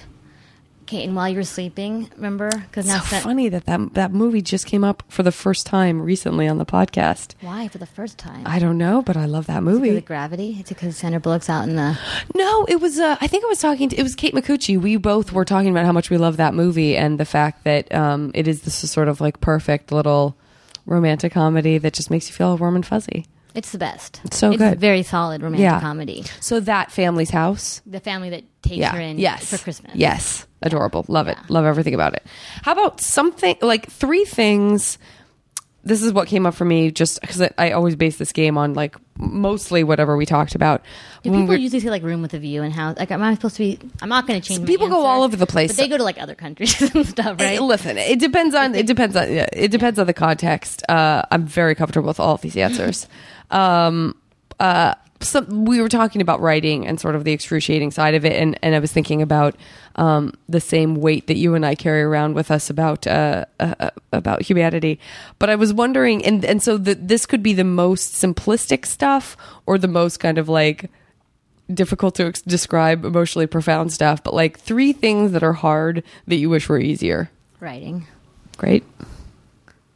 And 0.94 1.16
while 1.16 1.30
you 1.30 1.38
were 1.38 1.44
sleeping, 1.44 2.10
remember? 2.16 2.50
Because 2.50 2.86
so 2.89 3.00
Sen- 3.00 3.22
funny 3.22 3.50
that, 3.50 3.66
that 3.66 3.94
that 3.94 4.12
movie 4.12 4.42
just 4.42 4.66
came 4.66 4.84
up 4.84 5.04
for 5.08 5.24
the 5.24 5.32
first 5.32 5.66
time 5.66 6.02
recently 6.02 6.48
on 6.48 6.58
the 6.58 6.66
podcast. 6.66 7.36
why 7.42 7.68
for 7.68 7.78
the 7.78 7.86
first 7.86 8.18
time? 8.18 8.44
I 8.46 8.60
don't 8.60 8.78
know, 8.78 9.02
but 9.02 9.16
I 9.18 9.26
love 9.26 9.48
that 9.48 9.64
movie. 9.64 9.96
of 9.96 10.06
gravity? 10.06 10.58
It's 10.60 10.70
because 10.70 10.98
Sandra 10.98 11.20
Bullock's 11.20 11.50
out 11.50 11.68
in 11.68 11.76
the. 11.76 11.98
No, 12.36 12.66
it 12.66 12.82
was. 12.82 13.00
Uh, 13.00 13.18
I 13.22 13.28
think 13.28 13.44
I 13.44 13.48
was 13.48 13.60
talking. 13.60 13.89
To, 13.89 13.96
it 14.00 14.04
was 14.04 14.16
Kate 14.16 14.34
Micucci. 14.34 14.80
We 14.80 14.98
both 14.98 15.32
were 15.32 15.46
talking 15.46 15.70
about 15.70 15.86
how 15.86 15.92
much 15.92 16.10
we 16.10 16.18
love 16.18 16.38
that 16.38 16.54
movie 16.54 16.98
and 16.98 17.20
the 17.20 17.26
fact 17.26 17.64
that 17.64 17.94
um, 17.94 18.32
it 18.34 18.48
is 18.48 18.64
this 18.64 18.76
sort 18.92 19.08
of 19.08 19.22
like 19.22 19.39
perfect 19.39 19.92
little 19.92 20.36
romantic 20.86 21.32
comedy 21.34 21.78
that 21.78 21.94
just 21.94 22.10
makes 22.10 22.28
you 22.28 22.34
feel 22.34 22.58
warm 22.58 22.76
and 22.76 22.86
fuzzy. 22.86 23.26
It's 23.54 23.72
the 23.72 23.78
best. 23.78 24.22
It's 24.24 24.38
so 24.38 24.49
it's 24.52 24.58
good. 24.60 24.74
a 24.74 24.76
very 24.78 25.04
solid 25.04 25.41
romantic 25.41 25.64
Yeah. 25.64 25.80
comedy. 25.82 26.24
So 26.39 26.60
that 26.62 26.91
family's 26.91 27.30
house. 27.30 27.82
The 27.86 27.99
family 27.99 28.30
that 28.30 28.43
takes 28.62 28.78
Yeah. 28.78 28.91
her 28.93 28.99
in 28.99 29.18
yes. 29.20 29.49
for 29.49 29.58
Christmas. 29.58 29.93
Yes. 29.95 30.45
Adorable. 30.62 31.06
Love 31.08 31.28
it. 31.28 31.38
Love 31.49 31.66
everything 31.66 31.93
about 31.93 32.14
it. 32.14 32.24
How 32.64 32.72
about 32.74 33.02
something 33.02 33.56
like 33.62 33.89
three 33.89 34.26
things? 34.26 34.97
This 35.84 36.04
is 36.04 36.14
what 36.14 36.28
came 36.28 36.45
up 36.45 36.54
for 36.54 36.64
me 36.64 36.91
just 36.91 37.20
because 37.22 37.41
I, 37.41 37.49
I 37.58 37.72
always 37.72 37.95
base 37.95 38.18
this 38.18 38.32
game 38.32 38.56
on 38.56 38.76
like 38.76 38.95
mostly 39.18 39.84
whatever 39.84 40.16
we 40.16 40.28
talked 40.28 40.54
about. 40.54 40.84
Do 41.24 41.32
people 41.32 41.58
usually 41.58 41.80
say 41.80 41.89
like 41.89 42.04
room 42.04 42.22
with 42.22 42.36
a 42.36 42.39
view 42.39 42.62
and 42.62 42.72
house? 42.72 42.99
Like, 42.99 43.10
am 43.10 43.24
I 43.24 43.34
supposed 43.34 43.56
to 43.56 43.64
be? 43.64 43.80
I'm 43.99 44.08
not 44.10 44.28
going 44.28 44.39
to 44.39 44.47
change. 44.47 44.60
my 44.60 44.68
People 44.68 44.89
go 44.89 44.97
answer, 44.97 45.08
all 45.08 45.24
over 45.24 45.36
the 45.36 45.47
place. 45.47 45.72
but 45.72 45.78
they 45.78 45.88
go 45.88 45.97
to 45.97 46.04
like 46.04 46.22
other 46.22 46.36
countries 46.36 46.80
and 46.95 47.08
stuff, 47.08 47.39
right? 47.39 47.58
Eh, 47.58 47.60
Listen, 47.60 47.97
it 47.97 48.20
depends 48.20 48.54
on 48.54 48.76
it 48.76 48.86
depends 48.86 49.16
on 49.16 49.34
yeah, 49.34 49.47
it 49.52 49.72
depends 49.72 49.97
on 49.97 50.06
the 50.06 50.14
context. 50.14 50.84
Uh, 50.88 51.24
I'm 51.32 51.47
very 51.47 51.74
comfortable 51.74 52.08
with 52.10 52.20
all 52.20 52.36
of 52.36 52.41
these 52.41 52.56
answers. 52.58 53.08
um, 53.52 54.16
uh, 54.60 54.95
so 55.24 55.41
we 55.41 55.82
were 55.82 55.89
talking 55.89 56.22
about 56.22 56.41
writing 56.41 56.88
and 56.88 56.99
sort 56.99 57.16
of 57.16 57.24
the 57.24 57.32
excruciating 57.32 57.91
side 57.91 58.16
of 58.16 58.26
it, 58.26 58.34
and, 58.34 58.58
and 58.62 58.76
I 58.76 58.80
was 58.80 58.91
thinking 58.91 59.22
about 59.22 59.56
um, 59.95 60.34
the 60.49 60.60
same 60.60 60.95
weight 60.95 61.28
that 61.28 61.38
you 61.38 61.54
and 61.54 61.66
I 61.66 61.76
carry 61.76 62.02
around 62.02 62.34
with 62.34 62.49
us 62.52 62.70
about 62.70 63.06
uh, 63.08 63.45
uh, 63.60 63.91
about 64.12 64.41
humanity. 64.41 64.99
But 65.39 65.49
I 65.49 65.56
was 65.56 65.74
wondering, 65.74 66.26
and 66.26 66.43
and 66.43 66.62
so 66.62 66.78
the, 66.78 66.95
this 66.95 67.26
could 67.26 67.43
be 67.43 67.54
the 67.54 67.64
most 67.64 68.14
simplistic 68.14 68.86
stuff, 68.86 69.38
or 69.66 69.78
the 69.78 69.88
most 69.88 70.20
kind 70.20 70.38
of 70.38 70.49
like 70.49 70.89
difficult 71.72 72.16
to 72.16 72.26
ex- 72.28 72.41
describe, 72.41 73.06
emotionally 73.06 73.47
profound 73.47 73.93
stuff. 73.93 74.24
But 74.24 74.34
like 74.34 74.60
three 74.60 74.93
things 74.93 75.32
that 75.34 75.43
are 75.43 75.54
hard 75.54 76.04
that 76.28 76.36
you 76.36 76.49
wish 76.49 76.68
were 76.68 76.80
easier. 76.80 77.30
Writing 77.60 78.08
Great. 78.58 78.84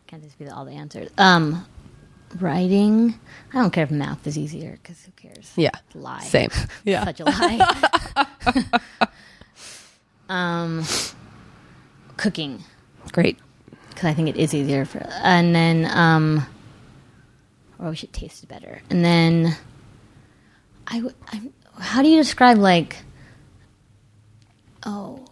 can't 0.07 0.23
just 0.23 0.37
be 0.37 0.47
all 0.47 0.65
the 0.65 0.73
answers. 0.73 1.09
Um, 1.17 1.65
writing. 2.39 3.19
I 3.55 3.59
don't 3.61 3.71
care 3.71 3.85
if 3.85 3.91
math 3.91 4.27
is 4.27 4.37
easier 4.37 4.77
because 4.83 5.01
who 5.05 5.11
cares? 5.13 5.51
Yeah. 5.55 5.71
lie. 5.93 6.19
Same. 6.19 6.49
Yeah. 6.83 7.05
such 7.05 7.21
a 7.21 7.23
lie. 7.25 8.69
um, 10.29 10.83
cooking 12.17 12.63
Great. 13.13 13.39
because 13.89 14.05
I 14.05 14.13
think 14.13 14.27
it 14.29 14.35
is 14.35 14.53
easier 14.53 14.83
for, 14.85 14.99
and 15.23 15.55
then 15.55 15.85
um, 15.89 16.45
or 17.79 17.89
we 17.91 17.95
should 17.95 18.13
taste 18.13 18.43
it 18.43 18.49
better, 18.49 18.81
and 18.89 19.03
then 19.05 19.55
I, 20.87 20.95
w- 20.97 21.15
I'm- 21.31 21.53
how 21.79 22.01
do 22.01 22.07
you 22.09 22.17
describe 22.17 22.57
like, 22.57 22.97
oh, 24.85 25.24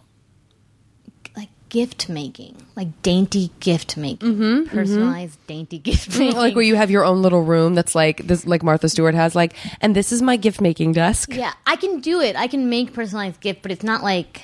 gift 1.74 2.08
making, 2.08 2.54
like 2.76 3.02
dainty 3.02 3.50
gift 3.58 3.96
making, 3.96 4.34
mm-hmm, 4.34 4.42
mm-hmm. 4.42 4.76
personalized 4.76 5.44
dainty 5.48 5.76
gift 5.76 6.10
mm-hmm, 6.10 6.20
making, 6.20 6.36
Like 6.36 6.54
where 6.54 6.62
you 6.62 6.76
have 6.76 6.88
your 6.88 7.04
own 7.04 7.20
little 7.20 7.42
room 7.42 7.74
that's 7.74 7.96
like 7.96 8.24
this, 8.28 8.46
like 8.46 8.62
Martha 8.62 8.88
Stewart 8.88 9.16
has, 9.16 9.34
like, 9.34 9.54
and 9.80 9.96
this 9.96 10.12
is 10.12 10.22
my 10.22 10.36
gift 10.36 10.60
making 10.60 10.92
desk. 10.92 11.34
Yeah, 11.34 11.52
I 11.66 11.74
can 11.74 11.98
do 11.98 12.20
it. 12.20 12.36
I 12.36 12.46
can 12.46 12.70
make 12.70 12.92
personalized 12.94 13.40
gift, 13.40 13.62
but 13.62 13.72
it's 13.72 13.82
not 13.82 14.04
like 14.04 14.42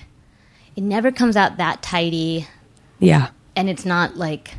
it 0.75 0.83
never 0.83 1.13
comes 1.13 1.37
out 1.37 1.59
that 1.59 1.83
tidy, 1.83 2.49
Yeah. 2.99 3.29
and 3.55 3.71
it's 3.71 3.85
not 3.85 4.17
like 4.17 4.57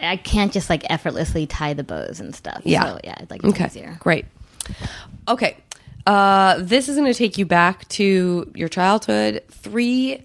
I 0.00 0.18
can't 0.18 0.52
just 0.52 0.70
like 0.70 0.88
effortlessly 0.88 1.48
tie 1.48 1.74
the 1.74 1.82
bows 1.82 2.20
and 2.20 2.32
stuff. 2.32 2.62
Yeah. 2.62 2.84
so, 2.84 3.00
yeah, 3.02 3.16
it's 3.18 3.30
like 3.30 3.42
it's 3.42 3.54
Okay. 3.54 3.66
easier. 3.66 3.96
Great. 3.98 4.26
Okay. 5.26 5.56
Uh, 6.06 6.58
this 6.60 6.88
is 6.88 6.96
going 6.96 7.12
to 7.12 7.18
take 7.18 7.38
you 7.38 7.46
back 7.46 7.88
to 7.88 8.48
your 8.54 8.68
childhood. 8.68 9.42
Three 9.50 10.22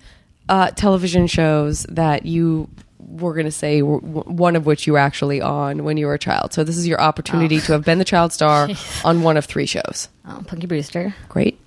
uh, 0.49 0.71
television 0.71 1.27
shows 1.27 1.83
that 1.89 2.25
you 2.25 2.69
were 2.99 3.33
going 3.33 3.45
to 3.45 3.51
say 3.51 3.81
were, 3.81 3.99
one 3.99 4.55
of 4.55 4.65
which 4.65 4.85
you 4.87 4.93
were 4.93 4.99
actually 4.99 5.39
on 5.41 5.83
when 5.83 5.97
you 5.97 6.05
were 6.07 6.13
a 6.13 6.19
child. 6.19 6.53
So 6.53 6.63
this 6.63 6.77
is 6.77 6.87
your 6.87 6.99
opportunity 7.01 7.59
to 7.61 7.71
have 7.73 7.85
been 7.85 7.99
the 7.99 8.05
child 8.05 8.33
star 8.33 8.67
on 9.05 9.21
one 9.23 9.37
of 9.37 9.45
three 9.45 9.65
shows. 9.65 10.09
Um, 10.25 10.43
Punky 10.45 10.67
Brewster, 10.67 11.15
Great. 11.29 11.59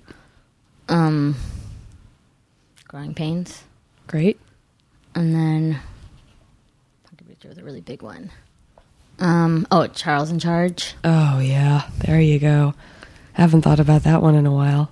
um, 0.89 1.35
Growing 2.87 3.13
Pains, 3.13 3.63
Great. 4.07 4.39
and 5.15 5.33
then 5.33 5.79
Punky 7.05 7.23
Brewster 7.25 7.47
was 7.49 7.57
a 7.57 7.63
really 7.63 7.81
big 7.81 8.01
one. 8.01 8.29
Um, 9.19 9.67
oh, 9.71 9.87
Charles 9.87 10.31
in 10.31 10.39
Charge. 10.39 10.95
Oh, 11.03 11.39
yeah. 11.39 11.87
There 11.99 12.19
you 12.19 12.39
go. 12.39 12.73
I 13.37 13.41
Haven't 13.41 13.61
thought 13.61 13.79
about 13.79 14.03
that 14.03 14.21
one 14.21 14.35
in 14.35 14.45
a 14.45 14.51
while. 14.51 14.91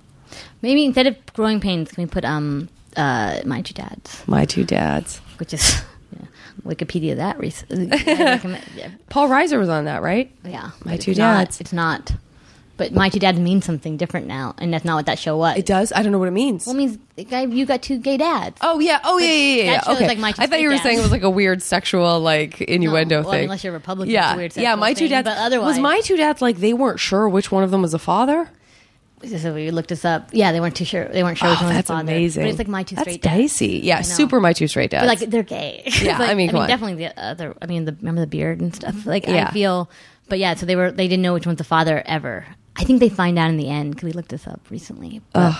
Maybe 0.62 0.84
instead 0.84 1.06
of 1.06 1.16
Growing 1.34 1.60
Pains, 1.60 1.90
can 1.92 2.04
we 2.04 2.08
put 2.08 2.24
um, 2.24 2.68
uh, 2.96 3.40
My 3.44 3.62
Two 3.62 3.74
Dads, 3.74 4.22
My 4.26 4.44
two 4.44 4.64
dads. 4.64 5.18
which 5.38 5.52
is 5.54 5.82
yeah, 6.18 6.26
Wikipedia 6.64 7.16
that 7.16 7.38
recently. 7.38 7.86
Yeah. 8.76 8.90
Paul 9.08 9.28
Reiser 9.28 9.58
was 9.58 9.68
on 9.68 9.84
that, 9.86 10.02
right? 10.02 10.30
Yeah, 10.44 10.70
My 10.84 10.96
Two 10.96 11.12
it's 11.12 11.18
not- 11.18 11.38
Dads. 11.46 11.60
it's 11.60 11.72
not. 11.72 12.12
But 12.76 12.94
my 12.94 13.10
two 13.10 13.18
dads 13.18 13.38
means 13.38 13.66
something 13.66 13.98
different 13.98 14.26
now, 14.26 14.54
and 14.56 14.72
that's 14.72 14.86
not 14.86 14.94
what 14.96 15.04
that 15.04 15.18
show 15.18 15.36
was. 15.36 15.58
It 15.58 15.66
does. 15.66 15.92
I 15.92 16.02
don't 16.02 16.12
know 16.12 16.18
what 16.18 16.28
it 16.28 16.30
means. 16.30 16.64
Well, 16.64 16.74
it 16.74 16.78
means 16.78 16.98
the 17.14 17.24
guy, 17.24 17.42
you 17.44 17.66
got 17.66 17.82
two 17.82 17.98
gay 17.98 18.16
dads. 18.16 18.56
Oh 18.62 18.78
yeah. 18.78 19.00
Oh 19.04 19.18
yeah. 19.18 19.26
Yeah. 19.28 19.34
Yeah. 19.64 19.70
that 19.72 19.84
show 19.84 19.92
Okay. 19.96 20.06
like 20.08 20.16
My 20.18 20.32
Two 20.32 20.40
I 20.40 20.46
thought 20.46 20.60
you 20.62 20.68
were 20.68 20.72
Dads. 20.76 20.84
saying 20.84 20.98
it 20.98 21.02
was 21.02 21.10
like 21.10 21.20
a 21.22 21.28
weird 21.28 21.60
sexual 21.62 22.20
like 22.20 22.58
innuendo 22.62 23.20
well, 23.20 23.32
thing. 23.32 23.42
unless 23.44 23.64
you're 23.64 23.74
Republican, 23.74 24.10
Yeah. 24.14 24.28
it's 24.30 24.34
a 24.34 24.36
weird 24.38 24.56
yeah. 24.56 24.62
sexual 24.70 24.76
My 24.78 24.94
two 24.94 24.98
thing, 25.00 25.10
dads. 25.10 25.24
but 25.28 25.36
otherwise- 25.36 25.66
was 25.66 25.78
my 25.78 26.00
two 26.00 26.16
dads 26.16 26.40
like 26.40 26.56
they 26.56 26.72
weren't 26.72 27.00
sure 27.00 27.28
which 27.28 27.52
one 27.52 27.64
of 27.64 27.70
them 27.70 27.82
was 27.82 27.92
a 27.92 27.98
father. 27.98 28.48
So 29.26 29.54
we 29.54 29.70
looked 29.70 29.88
this 29.90 30.04
up. 30.04 30.30
Yeah, 30.32 30.52
they 30.52 30.60
weren't 30.60 30.76
too 30.76 30.84
sure. 30.84 31.06
They 31.08 31.22
weren't 31.22 31.38
sure 31.38 31.48
oh, 31.48 31.52
which 31.52 31.60
Oh, 31.60 31.64
one 31.64 31.68
was 31.74 31.76
that's 31.78 31.88
the 31.88 31.94
father. 31.94 32.12
amazing. 32.12 32.42
But 32.44 32.48
it's 32.50 32.58
like 32.58 32.68
my 32.68 32.82
two 32.82 32.94
That's 32.96 33.04
straight 33.08 33.22
dads. 33.22 33.36
dicey. 33.36 33.80
Yeah, 33.82 34.00
super 34.02 34.40
my 34.40 34.52
two 34.52 34.66
straight 34.66 34.90
dads. 34.90 35.02
But 35.06 35.20
like 35.20 35.30
they're 35.30 35.42
gay. 35.42 35.82
Yeah, 36.02 36.18
Like, 36.18 36.30
I 36.30 36.34
mean, 36.34 36.50
come 36.50 36.60
on. 36.60 36.68
definitely 36.68 37.04
the 37.04 37.18
other. 37.22 37.54
I 37.60 37.66
mean, 37.66 37.84
the 37.84 37.92
remember 37.92 38.20
the 38.22 38.26
beard 38.26 38.60
and 38.60 38.74
stuff. 38.74 38.94
Mm-hmm. 38.94 39.08
Like 39.08 39.26
Yeah. 39.26 39.48
I 39.48 39.52
feel, 39.52 39.90
but 40.28 40.38
yeah. 40.38 40.54
So 40.54 40.64
they 40.66 40.76
were. 40.76 40.90
They 40.90 41.08
didn't 41.08 41.22
know 41.22 41.32
which 41.34 41.46
one's 41.46 41.58
the 41.58 41.64
father 41.64 42.02
ever. 42.06 42.46
I 42.76 42.84
think 42.84 43.00
they 43.00 43.08
find 43.08 43.38
out 43.38 43.50
in 43.50 43.56
the 43.58 43.68
end 43.68 43.90
because 43.94 44.04
we 44.06 44.12
looked 44.12 44.30
this 44.30 44.46
up 44.46 44.60
recently. 44.70 45.20
But, 45.32 45.54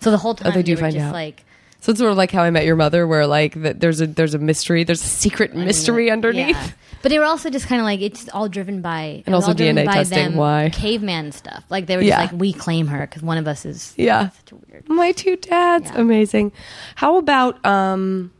so 0.00 0.10
the 0.10 0.16
whole 0.18 0.34
time 0.34 0.52
Oh, 0.52 0.54
they 0.54 0.62
do 0.62 0.76
find 0.76 0.94
just 0.94 1.06
out. 1.06 1.12
like 1.12 1.44
so 1.84 1.90
it's 1.90 1.98
sort 2.00 2.10
of 2.10 2.16
like 2.16 2.30
how 2.30 2.42
I 2.42 2.48
met 2.48 2.64
your 2.64 2.76
mother, 2.76 3.06
where 3.06 3.26
like 3.26 3.60
the, 3.60 3.74
there's 3.74 4.00
a 4.00 4.06
there's 4.06 4.32
a 4.32 4.38
mystery, 4.38 4.84
there's 4.84 5.02
a 5.02 5.06
secret 5.06 5.54
mystery 5.54 6.10
underneath. 6.10 6.56
Yeah. 6.56 6.70
But 7.02 7.10
they 7.10 7.18
were 7.18 7.26
also 7.26 7.50
just 7.50 7.66
kind 7.66 7.78
of 7.82 7.84
like 7.84 8.00
it's 8.00 8.26
all 8.30 8.48
driven 8.48 8.80
by 8.80 9.22
And 9.26 9.34
also 9.34 9.52
DNA 9.52 9.84
by 9.84 9.92
testing, 9.96 10.18
them 10.18 10.34
why? 10.36 10.70
caveman 10.72 11.32
stuff. 11.32 11.62
Like 11.68 11.84
they 11.84 11.96
were 11.96 12.02
just 12.02 12.08
Yeah. 12.08 12.20
like 12.20 12.32
we 12.32 12.54
claim 12.54 12.86
her 12.86 13.00
because 13.06 13.22
one 13.22 13.36
of 13.36 13.46
us 13.46 13.66
is 13.66 13.92
Yeah. 13.98 14.30
such 14.30 14.52
a 14.52 14.56
weird. 14.56 14.88
My 14.88 15.12
two 15.12 15.36
dads, 15.36 15.90
Yeah. 15.90 16.00
amazing. 16.00 16.52
How 16.94 17.18
about 17.18 17.62
um? 17.66 18.32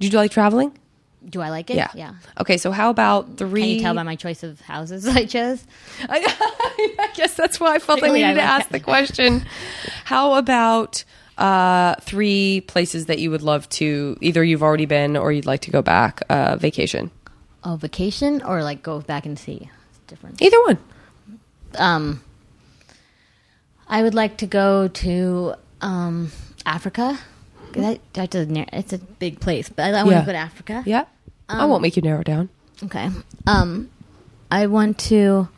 Do 0.00 0.08
you 0.08 0.12
like 0.16 0.32
traveling? 0.32 0.72
Do 1.28 1.40
I 1.42 1.50
like 1.50 1.70
it? 1.70 1.76
Yeah. 1.76 1.90
Yeah. 1.94 2.14
Okay, 2.40 2.56
so 2.56 2.72
how 2.72 2.90
about 2.90 3.36
three? 3.36 3.60
Can 3.60 3.70
you 3.70 3.80
tell 3.80 3.94
by 3.94 4.02
my 4.02 4.16
choice 4.16 4.42
of 4.42 4.60
houses 4.62 5.06
I 5.20 5.26
chose? 5.26 5.62
I, 6.08 6.24
I 6.98 7.08
guess 7.14 7.34
that's 7.34 7.60
why 7.60 7.74
I 7.76 7.78
felt 7.78 8.02
I 8.02 8.08
needed 8.08 8.24
I 8.24 8.32
to 8.32 8.38
like 8.40 8.46
ask 8.48 8.68
the 8.70 8.80
question. 8.80 9.44
How 10.04 10.32
about 10.34 11.04
uh, 11.40 11.94
three 12.02 12.60
places 12.62 13.06
that 13.06 13.18
you 13.18 13.30
would 13.30 13.42
love 13.42 13.68
to 13.70 14.16
either 14.20 14.44
you've 14.44 14.62
already 14.62 14.86
been 14.86 15.16
or 15.16 15.32
you'd 15.32 15.46
like 15.46 15.62
to 15.62 15.70
go 15.70 15.82
back 15.82 16.22
uh, 16.28 16.56
vacation? 16.56 17.10
Oh, 17.64 17.76
vacation 17.76 18.42
or 18.42 18.62
like 18.62 18.82
go 18.82 19.00
back 19.00 19.26
and 19.26 19.38
see? 19.38 19.70
It's 19.90 19.98
different. 20.06 20.40
Either 20.42 20.60
one. 20.62 20.78
Um, 21.78 22.22
I 23.88 24.02
would 24.02 24.14
like 24.14 24.36
to 24.38 24.46
go 24.46 24.88
to 24.88 25.54
um, 25.80 26.30
Africa. 26.66 27.18
That, 27.72 28.00
that's 28.12 28.34
a, 28.34 28.66
it's 28.76 28.92
a 28.92 28.98
big 28.98 29.40
place, 29.40 29.68
but 29.68 29.94
I, 29.94 30.00
I 30.00 30.02
want 30.04 30.10
Yeah. 30.10 30.20
to 30.20 30.26
go 30.26 30.32
to 30.32 30.38
Africa. 30.38 30.82
Yeah. 30.86 31.04
I 31.48 31.64
won't 31.66 31.82
make 31.82 31.96
you 31.96 32.02
narrow 32.02 32.22
down. 32.22 32.48
Okay. 32.84 33.08
Um, 33.46 33.90
I 34.50 34.66
want 34.68 34.98
to. 35.10 35.48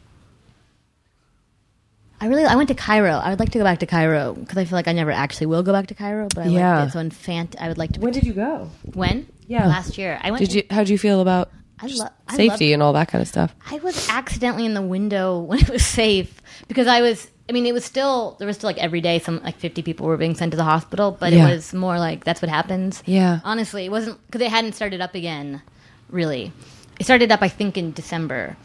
I 2.22 2.26
really 2.26 2.44
I 2.44 2.54
went 2.54 2.68
to 2.68 2.74
Cairo. 2.74 3.14
I 3.14 3.30
would 3.30 3.40
like 3.40 3.50
to 3.50 3.58
go 3.58 3.64
back 3.64 3.80
to 3.80 3.86
Cairo 3.86 4.34
because 4.34 4.56
I 4.56 4.64
feel 4.64 4.76
like 4.78 4.86
I 4.86 4.92
never 4.92 5.10
actually 5.10 5.46
will 5.48 5.62
go 5.64 5.72
back 5.72 5.88
to 5.88 5.94
Cairo. 5.94 6.28
But 6.34 6.44
I 6.46 6.48
Yeah. 6.48 6.76
liked 6.78 6.88
it. 6.88 6.92
So 6.92 6.98
in 7.00 7.10
Fant, 7.10 7.56
I 7.60 7.66
would 7.68 7.78
like 7.78 7.92
to. 7.94 8.00
When 8.00 8.12
did 8.12 8.24
you 8.24 8.32
go? 8.32 8.70
when? 8.94 9.26
Yeah. 9.48 9.66
last 9.66 9.98
year. 9.98 10.18
I 10.22 10.30
went. 10.30 10.38
Did 10.38 10.54
you? 10.54 10.62
How'd 10.70 10.88
you 10.88 10.98
feel 10.98 11.20
about 11.20 11.50
just 11.84 11.98
lo- 11.98 12.06
safety 12.30 12.46
loved- 12.48 12.62
and 12.74 12.82
all 12.82 12.92
that 12.94 13.08
kind 13.08 13.20
of 13.20 13.26
stuff? 13.28 13.54
I 13.70 13.76
was 13.80 14.08
accidentally 14.08 14.64
in 14.66 14.74
the 14.74 14.82
window 14.82 15.40
when 15.48 15.58
it 15.58 15.68
was 15.68 15.84
safe 15.84 16.40
because 16.68 16.86
I 16.86 17.00
was. 17.02 17.28
I 17.48 17.52
mean, 17.52 17.66
it 17.66 17.74
was 17.74 17.84
still 17.84 18.36
there 18.38 18.46
was 18.46 18.56
still 18.56 18.68
like 18.68 18.78
every 18.78 19.00
day 19.00 19.18
some 19.18 19.42
like 19.42 19.58
fifty 19.58 19.82
people 19.82 20.06
were 20.06 20.16
being 20.16 20.36
sent 20.36 20.52
to 20.52 20.56
the 20.56 20.64
hospital, 20.64 21.10
but 21.18 21.32
Yeah. 21.32 21.48
it 21.48 21.54
was 21.56 21.74
more 21.74 21.98
like 21.98 22.22
that's 22.24 22.40
what 22.40 22.48
happens. 22.50 23.02
Yeah. 23.04 23.40
honestly, 23.44 23.84
it 23.84 23.90
wasn't 23.90 24.24
because 24.26 24.38
they 24.38 24.48
hadn't 24.48 24.74
started 24.74 25.00
up 25.00 25.16
again. 25.16 25.60
Really, 26.08 26.52
it 27.00 27.04
started 27.04 27.32
up 27.32 27.42
I 27.42 27.48
think 27.48 27.76
in 27.76 27.90
December, 27.92 28.56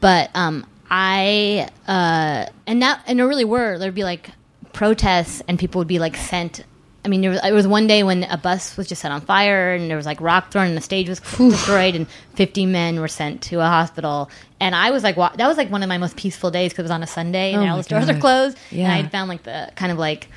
but 0.00 0.28
um, 0.34 0.66
I 0.90 1.68
uh, 1.86 2.46
and 2.66 2.82
that 2.82 3.02
and 3.06 3.18
there 3.18 3.28
really 3.28 3.44
were 3.44 3.78
there'd 3.78 3.94
be 3.94 4.04
like 4.04 4.30
protests 4.72 5.42
and 5.48 5.58
people 5.58 5.78
would 5.80 5.88
be 5.88 5.98
like 5.98 6.16
sent. 6.16 6.64
I 7.02 7.08
mean, 7.08 7.22
there 7.22 7.30
was, 7.30 7.40
it 7.42 7.52
was 7.52 7.66
one 7.66 7.86
day 7.86 8.02
when 8.02 8.24
a 8.24 8.36
bus 8.36 8.76
was 8.76 8.86
just 8.86 9.00
set 9.00 9.10
on 9.10 9.22
fire 9.22 9.72
and 9.72 9.88
there 9.88 9.96
was 9.96 10.04
like 10.04 10.20
rock 10.20 10.50
thrown 10.50 10.66
and 10.66 10.76
the 10.76 10.82
stage 10.82 11.08
was 11.08 11.18
destroyed 11.20 11.94
and 11.94 12.06
50 12.34 12.66
men 12.66 13.00
were 13.00 13.08
sent 13.08 13.40
to 13.44 13.60
a 13.60 13.64
hospital. 13.64 14.28
And 14.60 14.74
I 14.74 14.90
was 14.90 15.02
like, 15.02 15.16
wa- 15.16 15.32
that 15.34 15.48
was 15.48 15.56
like 15.56 15.70
one 15.70 15.82
of 15.82 15.88
my 15.88 15.96
most 15.96 16.16
peaceful 16.18 16.50
days 16.50 16.72
because 16.72 16.80
it 16.80 16.84
was 16.84 16.90
on 16.90 17.02
a 17.02 17.06
Sunday 17.06 17.54
and 17.54 17.62
Oh 17.64 17.68
all 17.70 17.76
the 17.78 17.84
stores 17.84 18.04
God. 18.04 18.16
are 18.16 18.20
closed. 18.20 18.58
Yeah. 18.70 18.84
And 18.84 18.92
I 18.92 18.96
had 18.96 19.10
found 19.10 19.30
like 19.30 19.44
the 19.44 19.72
kind 19.76 19.90
of 19.90 19.96
like 19.96 20.28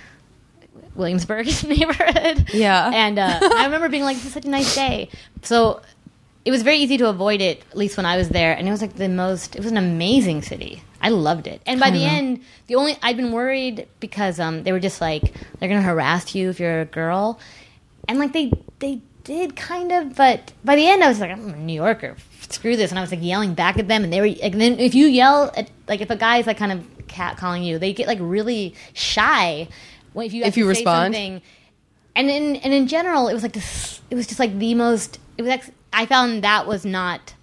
Williamsburg 0.96 1.48
neighborhood. 1.68 2.50
Yeah. 2.54 2.92
And 2.94 3.20
uh, 3.20 3.40
I 3.42 3.66
remember 3.66 3.90
being 3.90 4.04
like, 4.04 4.16
this 4.16 4.28
is 4.28 4.34
such 4.34 4.46
a 4.46 4.50
nice 4.50 4.74
day. 4.74 5.10
So 5.42 5.82
it 6.46 6.52
was 6.52 6.62
very 6.62 6.78
easy 6.78 6.98
to 6.98 7.08
avoid 7.08 7.42
it, 7.42 7.64
at 7.72 7.78
least 7.78 7.96
when 7.96 8.06
I 8.06 8.18
was 8.18 8.30
there. 8.30 8.54
And 8.54 8.68
it 8.68 8.72
was 8.72 8.82
like 8.82 8.96
the 8.96 9.08
most, 9.08 9.56
it 9.56 9.60
was 9.60 9.72
an 9.72 9.78
amazing 9.78 10.42
city. 10.42 10.84
I 11.02 11.10
loved 11.10 11.48
it. 11.48 11.62
And 11.66 11.80
by 11.80 11.90
the 11.90 12.04
end, 12.04 12.42
the 12.68 12.76
only, 12.76 12.98
I'd 13.02 13.18
been 13.18 13.32
worried 13.32 13.88
because 14.00 14.40
um, 14.40 14.64
they 14.64 14.72
were 14.72 14.80
just 14.80 15.02
like, 15.02 15.34
they're 15.60 15.70
going 15.70 15.82
to 15.82 15.88
harass 15.88 16.36
you 16.36 16.50
if 16.50 16.60
you're 16.60 16.82
a 16.82 16.86
girl. 16.86 17.40
And 18.08 18.20
like 18.20 18.34
they, 18.34 18.52
they 18.80 19.02
did 19.24 19.56
kind 19.56 19.92
of, 19.92 20.16
but 20.16 20.52
by 20.64 20.76
the 20.76 20.88
end 20.88 21.04
I 21.04 21.08
was 21.08 21.20
like, 21.20 21.32
I'm 21.32 21.50
a 21.50 21.56
New 21.58 21.74
Yorker. 21.74 22.18
Screw 22.50 22.76
this. 22.76 22.92
And 22.92 23.00
I 23.00 23.02
was 23.02 23.12
like 23.12 23.24
yelling 23.24 23.54
back 23.54 23.78
at 23.78 23.88
them. 23.88 24.04
And 24.04 24.12
they 24.12 24.20
were, 24.22 24.28
like, 24.28 24.54
then 24.54 24.80
if 24.80 24.96
you 24.96 25.08
yell 25.08 25.52
at, 25.56 25.70
like 25.88 26.02
if 26.02 26.10
a 26.10 26.16
guy's 26.16 26.46
like 26.48 26.58
kind 26.58 26.72
of 26.72 27.08
cat 27.08 27.38
calling 27.38 27.64
you, 27.64 27.80
they 27.80 27.94
get 27.94 28.08
like 28.08 28.20
really 28.22 28.76
shy. 28.94 29.68
When, 30.12 30.26
if 30.26 30.34
you, 30.34 30.44
If 30.44 30.58
you 30.58 30.68
respond? 30.68 31.16
something 31.16 31.42
and 32.16 32.30
in 32.30 32.58
and 32.58 32.74
in 32.74 32.88
general, 32.88 33.28
it 33.28 33.34
was 33.34 33.44
like 33.44 33.54
this. 33.54 34.02
It 34.10 34.16
was 34.16 34.28
just 34.28 34.40
like 34.40 34.58
the 34.58 34.76
most. 34.76 35.20
It 35.38 35.42
was. 35.42 35.52
Ex- 35.52 35.72
I 35.94 36.06
found 36.06 36.44
that 36.44 36.68
was 36.68 36.86
not. 36.86 37.34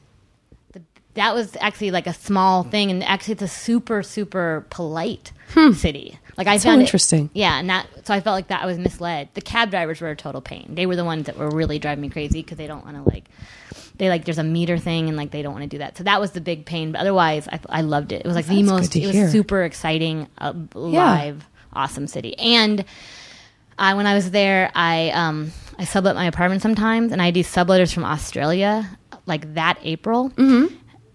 The, 0.73 0.83
that 1.15 1.35
was 1.35 1.57
actually 1.61 1.91
like 1.93 2.07
a 2.07 2.15
small 2.15 2.63
thing, 2.65 2.91
and 2.91 3.03
actually, 3.05 3.33
it's 3.33 3.43
a 3.43 3.49
super 3.49 4.03
super 4.03 4.67
polite 4.71 5.33
city. 5.75 6.19
Like 6.37 6.47
I 6.47 6.55
Hmm. 6.55 6.59
So 6.59 6.69
found 6.71 6.81
it- 6.81 6.85
interesting. 6.85 7.31
yeah, 7.35 7.59
and 7.59 7.69
that 7.71 7.87
so 8.07 8.15
I 8.15 8.21
felt 8.21 8.35
like 8.35 8.49
that 8.49 8.63
I 8.63 8.67
was 8.67 8.79
misled. 8.79 9.29
The 9.35 9.41
cab 9.43 9.71
drivers 9.71 10.01
were 10.01 10.11
a 10.11 10.17
total 10.17 10.41
pain. 10.41 10.75
They 10.75 10.87
were 10.87 10.97
the 10.97 11.05
ones 11.05 11.27
that 11.27 11.37
were 11.39 11.51
really 11.51 11.79
driving 11.79 12.03
me 12.03 12.09
crazy 12.09 12.43
because 12.43 12.57
they 12.59 12.67
don't 12.67 12.85
want 12.85 12.97
to 12.97 13.11
like. 13.11 13.25
They 13.99 14.09
like 14.09 14.25
there's 14.25 14.39
a 14.39 14.43
meter 14.45 14.79
thing 14.79 15.09
and 15.09 15.17
like 15.19 15.31
they 15.31 15.43
don't 15.43 15.53
want 15.53 15.65
to 15.65 15.69
do 15.69 15.79
that. 15.79 15.99
So 15.99 16.05
that 16.05 16.21
was 16.21 16.31
the 16.31 16.41
big 16.41 16.65
pain. 16.65 16.91
But 16.93 17.03
otherwise, 17.03 17.47
I, 17.53 17.61
I 17.69 17.81
loved 17.83 18.13
it. 18.13 18.23
It 18.23 18.27
was 18.27 18.35
like 18.35 18.47
the 18.47 18.55
That's 18.57 18.69
good 18.69 18.73
most. 18.81 18.97
It 18.97 19.07
was 19.07 19.15
hear. 19.15 19.29
super 19.29 19.63
exciting, 19.65 20.27
uh, 20.39 20.55
live, 20.75 21.45
awesome 21.75 22.07
city. 22.07 22.39
And 22.39 22.85
I 23.79 23.93
when 23.95 24.07
I 24.07 24.15
was 24.15 24.31
there, 24.31 24.71
I 24.75 25.11
um 25.11 25.53
I 25.81 25.85
sublet 25.85 26.15
my 26.15 26.27
apartment 26.27 26.61
sometimes, 26.63 27.11
and 27.11 27.23
I 27.23 27.31
do 27.31 27.41
subletters 27.43 27.93
from 27.93 28.05
Australia, 28.05 28.99
like 29.27 29.55
that 29.55 29.79
April. 29.83 30.29
Mm-hmm. 30.31 30.75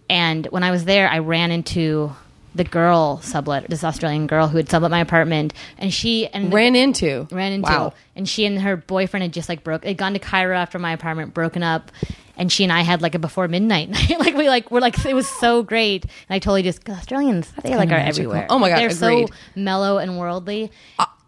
And 0.09 0.47
when 0.47 0.63
I 0.63 0.71
was 0.71 0.85
there, 0.85 1.07
I 1.07 1.19
ran 1.19 1.51
into 1.51 2.11
the 2.55 2.63
girl 2.63 3.19
sublet, 3.21 3.69
this 3.69 3.83
Australian 3.83 4.27
girl 4.27 4.47
who 4.47 4.57
had 4.57 4.69
sublet 4.69 4.89
my 4.89 5.01
apartment, 5.01 5.53
and 5.77 5.93
she 5.93 6.25
and 6.27 6.51
Ran 6.53 6.75
into. 6.75 7.27
ran 7.31 7.51
into, 7.51 7.69
Wow. 7.69 7.93
and 8.15 8.27
she 8.27 8.45
and 8.45 8.59
her 8.61 8.75
boyfriend 8.77 9.23
had 9.23 9.33
just 9.33 9.49
like 9.49 9.63
broke. 9.63 9.81
They'd 9.83 9.97
gone 9.97 10.13
to 10.13 10.19
Cairo 10.19 10.55
after 10.57 10.79
my 10.79 10.93
apartment 10.93 11.33
broken 11.33 11.63
up, 11.63 11.91
and 12.37 12.51
she 12.51 12.63
and 12.63 12.71
I 12.73 12.81
had 12.81 13.01
like 13.01 13.13
a 13.13 13.19
before 13.19 13.47
midnight 13.47 13.89
night. 13.91 14.19
like 14.19 14.35
we 14.35 14.47
like 14.47 14.71
we're 14.71 14.79
like 14.79 15.05
it 15.05 15.13
was 15.13 15.27
so 15.27 15.63
great, 15.63 16.03
and 16.05 16.11
I 16.29 16.39
totally 16.39 16.63
just 16.63 16.87
Australians 16.89 17.51
they 17.61 17.75
like 17.75 17.89
are 17.89 17.97
magical. 17.97 18.31
everywhere. 18.31 18.47
Oh 18.49 18.57
my 18.57 18.69
God, 18.69 18.77
they're 18.79 18.87
agreed. 18.87 19.29
so 19.29 19.35
mellow 19.55 19.97
and 19.99 20.17
worldly. 20.17 20.71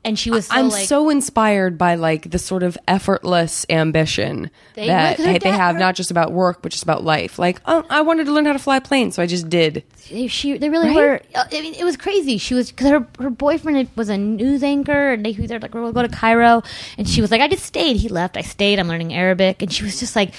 And 0.08 0.18
she 0.18 0.32
was 0.32 0.48
so 0.48 0.56
I'm 0.56 0.70
like, 0.70 0.88
so 0.88 1.10
inspired 1.10 1.78
by 1.78 1.94
like 1.96 2.32
the 2.32 2.40
sort 2.40 2.64
of 2.64 2.78
effortless 2.88 3.66
ambition 3.70 4.50
They- 4.74 4.88
that 4.88 5.18
they 5.18 5.50
have, 5.52 5.78
not 5.78 5.94
just 5.96 6.10
about 6.10 6.32
work, 6.32 6.62
but 6.64 6.72
just 6.72 6.84
about 6.84 7.04
life. 7.04 7.38
Like, 7.38 7.62
oh, 7.66 7.84
I 7.90 8.02
wanted 8.02 8.26
to 8.26 8.32
learn 8.32 8.46
how 8.46 8.54
to 8.54 8.60
fly 8.60 8.78
a 8.78 8.82
plane, 8.82 9.12
so 9.12 9.22
I 9.22 9.28
just 9.28 9.50
did. 9.50 9.84
she 10.30 10.58
they 10.58 10.70
really 10.70 10.88
Right? 10.90 10.96
were. 10.96 11.22
uh, 11.36 11.44
I 11.52 11.62
mean, 11.62 11.76
it 11.76 11.84
was 11.84 11.98
crazy. 11.98 12.38
She 12.40 12.54
was 12.56 12.72
because 12.72 12.90
her 12.90 13.06
her 13.20 13.30
boyfriend 13.30 13.90
was 13.96 14.10
a 14.10 14.18
news 14.18 14.64
anchor, 14.64 15.12
and 15.14 15.24
they 15.26 15.34
they're 15.34 15.60
like, 15.60 15.74
we'll 15.76 15.92
go 15.92 16.02
to 16.02 16.10
Cairo, 16.10 16.64
and 16.98 17.08
she 17.08 17.22
was 17.22 17.30
like, 17.30 17.42
I 17.42 17.48
just 17.48 17.66
stayed. 17.66 17.98
He 17.98 18.10
left. 18.10 18.38
I 18.38 18.42
stayed. 18.42 18.80
I'm 18.80 18.88
learning 18.88 19.14
Arabic, 19.14 19.62
and 19.62 19.72
she 19.72 19.84
was 19.84 20.00
just 20.00 20.16
like, 20.16 20.34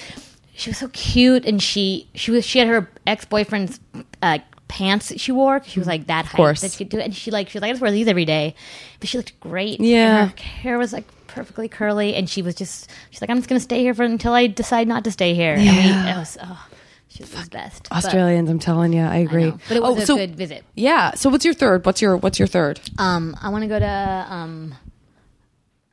she 0.53 0.71
was 0.71 0.77
so 0.77 0.89
cute, 0.89 1.45
and 1.45 1.61
she 1.61 2.07
she 2.15 2.31
was 2.31 2.45
she 2.45 2.59
had 2.59 2.67
her 2.67 2.89
ex 3.05 3.25
boyfriend's. 3.25 3.79
Uh, 4.21 4.39
pants 4.69 5.09
that 5.09 5.19
she 5.19 5.31
wore. 5.33 5.61
she 5.65 5.79
was 5.79 5.87
like 5.87 6.07
that 6.07 6.23
height 6.25 6.37
course. 6.37 6.61
that 6.61 6.71
she 6.71 6.77
could 6.77 6.89
do 6.89 6.99
it 6.99 7.03
and 7.03 7.13
she 7.15 7.31
like 7.31 7.49
she 7.49 7.57
was 7.57 7.61
like 7.63 7.69
I 7.69 7.73
just 7.73 7.81
wear 7.81 7.91
these 7.91 8.07
every 8.07 8.23
day 8.23 8.55
but 9.01 9.09
she 9.09 9.17
looked 9.17 9.37
great 9.41 9.81
Yeah. 9.81 10.21
and 10.29 10.39
her 10.39 10.45
hair 10.45 10.77
was 10.77 10.93
like 10.93 11.05
perfectly 11.27 11.67
curly 11.67 12.13
and 12.15 12.29
she 12.29 12.41
was 12.41 12.55
just 12.55 12.89
she's 13.09 13.19
like 13.19 13.29
I'm 13.29 13.37
just 13.37 13.49
gonna 13.49 13.59
stay 13.59 13.81
here 13.81 13.93
for 13.93 14.03
until 14.03 14.31
I 14.33 14.47
decide 14.47 14.87
not 14.87 15.03
to 15.03 15.11
stay 15.11 15.33
here 15.33 15.53
and 15.53 15.61
we, 15.61 15.67
Yeah. 15.67 16.15
it 16.15 16.19
was 16.19 16.37
oh 16.41 16.67
she 17.09 17.23
was 17.23 17.31
the 17.31 17.49
best 17.49 17.89
But- 17.89 18.05
Australians, 18.05 18.49
I'm 18.51 18.59
telling 18.59 18.93
you, 18.93 19.01
I 19.01 19.15
I 19.15 19.17
agree. 19.17 19.45
know. 19.45 19.59
But 19.67 19.77
it 19.77 19.81
was 19.81 19.97
oh, 19.97 20.01
a 20.03 20.05
so, 20.05 20.15
good 20.15 20.35
visit. 20.35 20.63
Yeah. 20.75 21.15
So 21.15 21.31
what's 21.31 21.43
your 21.43 21.55
third? 21.55 21.83
What's 21.83 22.03
your 22.03 22.15
what's 22.15 22.37
your 22.37 22.47
third? 22.47 22.79
Um, 22.99 23.35
I 23.41 23.49
want 23.49 23.63
to 23.63 23.67
go 23.67 23.79
to 23.79 24.25
um, 24.29 24.75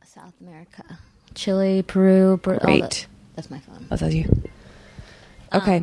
South 0.04 0.34
America, 0.42 0.98
Chile, 1.34 1.82
Peru. 1.82 2.32
All 2.32 2.36
Great. 2.58 2.82
the- 2.90 3.06
that's 3.34 3.50
my 3.50 3.58
phone. 3.60 3.86
Oh, 3.90 3.96
that's 3.96 4.14
you. 4.14 4.30
Okay. 5.54 5.82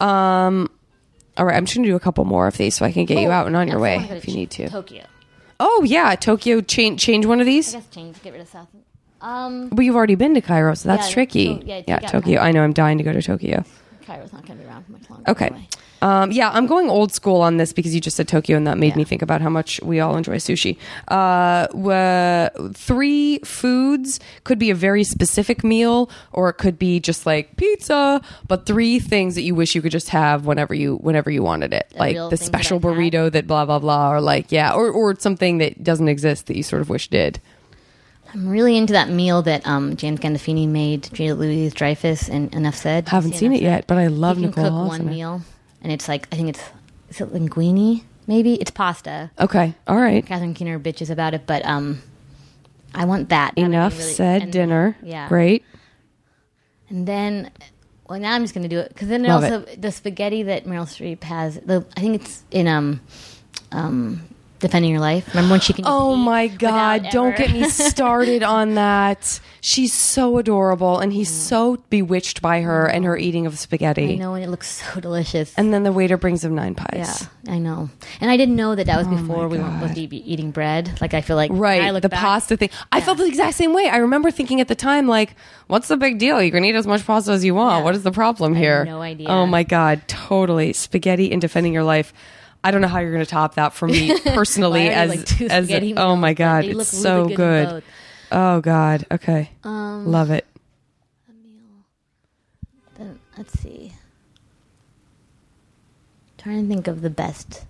Um. 0.00 0.70
All 1.36 1.44
right. 1.44 1.56
I'm 1.56 1.64
just 1.64 1.76
gonna 1.76 1.88
do 1.88 1.96
a 1.96 2.00
couple 2.00 2.24
more 2.24 2.46
of 2.46 2.56
these 2.56 2.74
so 2.76 2.84
I 2.84 2.92
can 2.92 3.04
get 3.04 3.18
you 3.20 3.28
Oh, 3.28 3.32
out 3.32 3.46
and 3.46 3.56
on 3.56 3.68
your 3.68 3.80
way 3.80 3.96
if 4.10 4.28
you 4.28 4.34
need 4.34 4.50
to. 4.52 4.68
Tokyo. 4.68 5.04
Oh 5.60 5.82
yeah, 5.84 6.14
Tokyo. 6.16 6.60
Change 6.60 7.00
change 7.00 7.26
one 7.26 7.40
of 7.40 7.46
I 7.46 7.50
these. 7.50 7.72
guess 7.72 7.86
change. 7.88 8.22
Get 8.22 8.32
rid 8.32 8.42
of 8.42 8.48
South. 8.48 8.68
Um, 9.20 9.68
But 9.70 9.84
you've 9.84 9.96
already 9.96 10.16
been 10.16 10.34
to 10.34 10.40
Cairo, 10.42 10.74
so 10.74 10.88
that's 10.88 11.08
Yeah, 11.08 11.14
tricky. 11.14 11.58
to- 11.58 11.64
yeah, 11.66 11.82
yeah, 11.88 11.98
Tokyo. 12.00 12.40
I 12.40 12.52
know. 12.52 12.62
I'm 12.62 12.72
dying 12.74 12.98
to 12.98 13.04
go 13.04 13.12
to 13.12 13.22
Tokyo. 13.22 13.64
Cairo's 14.04 14.32
not 14.34 14.46
going 14.46 14.58
to 14.58 14.64
be 14.64 14.70
around 14.70 14.84
for 14.84 14.92
much 14.92 15.08
longer. 15.08 15.30
Okay. 15.30 15.46
Anyway. 15.46 15.68
Um, 16.04 16.30
yeah, 16.32 16.50
I'm 16.50 16.66
going 16.66 16.90
old 16.90 17.12
school 17.14 17.40
on 17.40 17.56
this 17.56 17.72
because 17.72 17.94
you 17.94 18.00
just 18.00 18.16
said 18.16 18.28
Tokyo, 18.28 18.56
and 18.58 18.66
that 18.66 18.76
made 18.76 18.88
Yeah. 18.92 18.96
me 18.98 19.04
think 19.04 19.22
about 19.22 19.40
how 19.40 19.48
much 19.48 19.80
we 19.82 20.00
all 20.00 20.16
enjoy 20.16 20.36
sushi. 20.36 20.76
Uh, 21.08 21.66
wha- 21.72 22.50
three 22.74 23.38
foods 23.38 24.20
could 24.44 24.58
be 24.58 24.68
a 24.70 24.74
very 24.74 25.02
specific 25.04 25.64
meal, 25.64 26.10
or 26.32 26.50
it 26.50 26.54
could 26.54 26.78
be 26.78 27.00
just 27.00 27.24
like 27.24 27.56
pizza. 27.56 28.20
But 28.46 28.66
three 28.66 28.98
things 28.98 29.34
that 29.36 29.42
you 29.42 29.54
wish 29.54 29.74
you 29.74 29.80
could 29.80 29.92
just 29.92 30.10
have 30.10 30.44
whenever 30.44 30.74
you 30.74 30.96
whenever 30.96 31.30
you 31.30 31.42
wanted 31.42 31.72
it, 31.72 31.90
like 31.98 32.16
the 32.16 32.28
things 32.28 32.40
that 32.40 32.44
special 32.44 32.76
I've 32.76 32.82
burrito 32.82 33.32
that 33.32 33.46
blah 33.46 33.64
blah 33.64 33.78
blah, 33.78 34.12
or 34.12 34.20
like 34.20 34.52
yeah, 34.52 34.72
or 34.74 34.90
or 34.90 35.18
something 35.18 35.58
that 35.58 35.82
doesn't 35.82 36.08
exist 36.08 36.46
that 36.48 36.56
you 36.56 36.62
sort 36.62 36.82
of 36.82 36.90
wish 36.90 37.08
did. 37.08 37.40
I'm 38.34 38.48
really 38.48 38.76
into 38.76 38.92
that 38.94 39.08
meal 39.08 39.42
that 39.42 39.64
um, 39.66 39.96
James 39.96 40.18
Gandolfini 40.20 40.66
made, 40.68 41.08
Julia 41.12 41.34
Louis 41.34 41.70
Dreyfus, 41.72 42.28
and 42.28 42.52
Enough 42.52 42.74
Said. 42.76 43.08
Haven't 43.08 43.36
seen 43.36 43.52
it 43.52 43.62
yet, 43.62 43.86
but 43.86 43.96
I 43.96 44.08
love 44.08 44.38
you 44.38 44.48
Nicole 44.48 44.64
cook 44.64 44.88
one 44.88 45.06
meal. 45.06 45.36
it. 45.48 45.53
And 45.84 45.92
it's 45.92 46.08
like 46.08 46.26
I 46.32 46.36
think 46.36 46.48
it's 46.48 46.62
is 47.10 47.20
it 47.20 47.32
linguine? 47.32 48.02
Maybe 48.26 48.54
it's 48.54 48.70
pasta. 48.72 49.30
Okay, 49.38 49.74
all 49.86 49.96
right. 49.96 50.24
Catherine 50.26 50.54
Keener 50.54 50.80
bitches 50.80 51.10
about 51.10 51.34
it, 51.34 51.46
but 51.46 51.64
um, 51.64 52.02
I 52.94 53.04
want 53.04 53.28
that. 53.28 53.54
That 53.54 53.60
Enough 53.62 53.96
really- 53.98 54.12
said. 54.14 54.50
dinner. 54.50 54.96
Yeah, 55.02 55.28
great. 55.28 55.62
And 56.88 57.06
then, 57.06 57.50
well, 58.08 58.18
now 58.18 58.34
I'm 58.34 58.42
just 58.42 58.54
going 58.54 58.62
to 58.62 58.68
do 58.68 58.78
it 58.80 58.88
because 58.88 59.08
then 59.08 59.28
also 59.30 59.60
the 59.76 59.92
spaghetti 59.92 60.42
that 60.44 60.64
Meryl 60.64 60.86
Streep 60.86 61.22
has. 61.24 61.56
The 61.60 61.84
I 61.96 62.00
think 62.00 62.20
it's 62.22 62.44
in 62.50 62.66
um, 62.66 63.00
um, 63.72 64.22
Defending 64.64 64.92
Your 64.92 65.00
Life. 65.00 65.28
Remember 65.28 65.52
when 65.52 65.60
she 65.60 65.74
can? 65.74 65.84
Oh 65.86 66.16
my 66.16 66.48
god, 66.48 67.08
don't 67.10 67.34
ever- 67.34 67.36
get 67.36 67.52
me 67.52 67.68
started 67.68 68.42
on 68.42 68.76
that. 68.76 69.38
She's 69.60 69.92
so 69.92 70.38
adorable 70.38 70.98
and 70.98 71.12
he's 71.12 71.30
mm. 71.30 71.34
so 71.34 71.76
bewitched 71.90 72.40
by 72.40 72.62
her 72.62 72.86
and 72.86 73.04
her 73.04 73.14
mm. 73.14 73.20
eating 73.20 73.46
of 73.46 73.58
spaghetti. 73.58 74.14
I 74.14 74.16
know, 74.16 74.32
and 74.32 74.42
it 74.42 74.48
looks 74.48 74.68
so 74.68 75.00
delicious. 75.00 75.52
And 75.56 75.72
then 75.72 75.82
the 75.82 75.92
waiter 75.92 76.16
brings 76.16 76.42
him 76.42 76.54
nine 76.54 76.74
pies. 76.74 77.28
yeah. 77.46 77.52
I 77.52 77.58
know, 77.58 77.90
and 78.22 78.30
I 78.30 78.38
didn't 78.38 78.56
know 78.56 78.74
that 78.74 78.86
that 78.86 78.96
was 78.96 79.06
Oh 79.06 79.10
before 79.10 79.48
we 79.48 79.58
were 79.58 79.64
supposed 79.64 79.96
to 79.96 80.08
be 80.08 80.32
eating 80.32 80.50
bread. 80.50 80.98
Like 81.02 81.12
I 81.12 81.20
feel 81.20 81.36
like 81.36 81.50
Right, 81.52 81.92
the 82.00 82.08
back- 82.08 82.20
pasta 82.20 82.56
thing. 82.56 82.70
I 82.90 83.02
felt 83.02 83.18
the 83.18 83.26
exact 83.26 83.56
same 83.56 83.74
way. 83.74 83.88
I 83.88 83.98
remember 83.98 84.30
thinking 84.30 84.62
at 84.62 84.68
the 84.68 84.74
time, 84.74 85.06
like, 85.06 85.34
what's 85.66 85.88
the 85.88 85.98
big 85.98 86.18
deal? 86.18 86.42
You 86.42 86.50
can 86.50 86.64
eat 86.64 86.74
as 86.74 86.86
much 86.86 87.04
pasta 87.04 87.32
as 87.32 87.44
you 87.44 87.54
want. 87.54 87.80
Yeah. 87.80 87.84
What 87.84 87.94
is 87.94 88.02
the 88.02 88.12
problem 88.12 88.54
here? 88.54 88.86
no 88.86 89.02
idea. 89.02 89.28
Oh 89.28 89.44
my 89.44 89.62
god, 89.62 90.08
totally. 90.08 90.72
Spaghetti 90.72 91.32
and 91.32 91.40
defending 91.40 91.74
your 91.74 91.84
life. 91.84 92.14
I 92.64 92.70
don't 92.70 92.80
know 92.80 92.88
how 92.88 92.98
you're 93.00 93.12
going 93.12 93.24
to 93.24 93.30
top 93.30 93.54
that 93.56 93.74
for 93.74 93.86
me 93.86 94.18
personally. 94.24 94.88
As 94.88 95.10
like, 95.10 95.42
as 95.42 95.70
oh 95.96 96.16
my 96.16 96.32
god, 96.34 96.64
it's 96.64 96.88
so 96.88 97.22
really 97.24 97.34
good. 97.36 97.68
both. 97.68 97.84
Oh 98.32 98.60
god. 98.60 99.06
Okay, 99.12 99.50
Um, 99.62 100.06
love 100.06 100.30
it. 100.30 100.46
Then 102.96 103.20
let's 103.36 103.58
see. 103.60 103.92
Trying 106.38 106.62
to 106.62 106.68
think 106.68 106.88
of 106.88 107.02
the 107.02 107.10
best. 107.10 107.64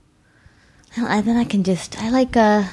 I, 0.96 1.20
then 1.22 1.36
I 1.36 1.44
can 1.44 1.64
just 1.64 2.00
I 2.00 2.10
like 2.10 2.36
uh 2.36 2.64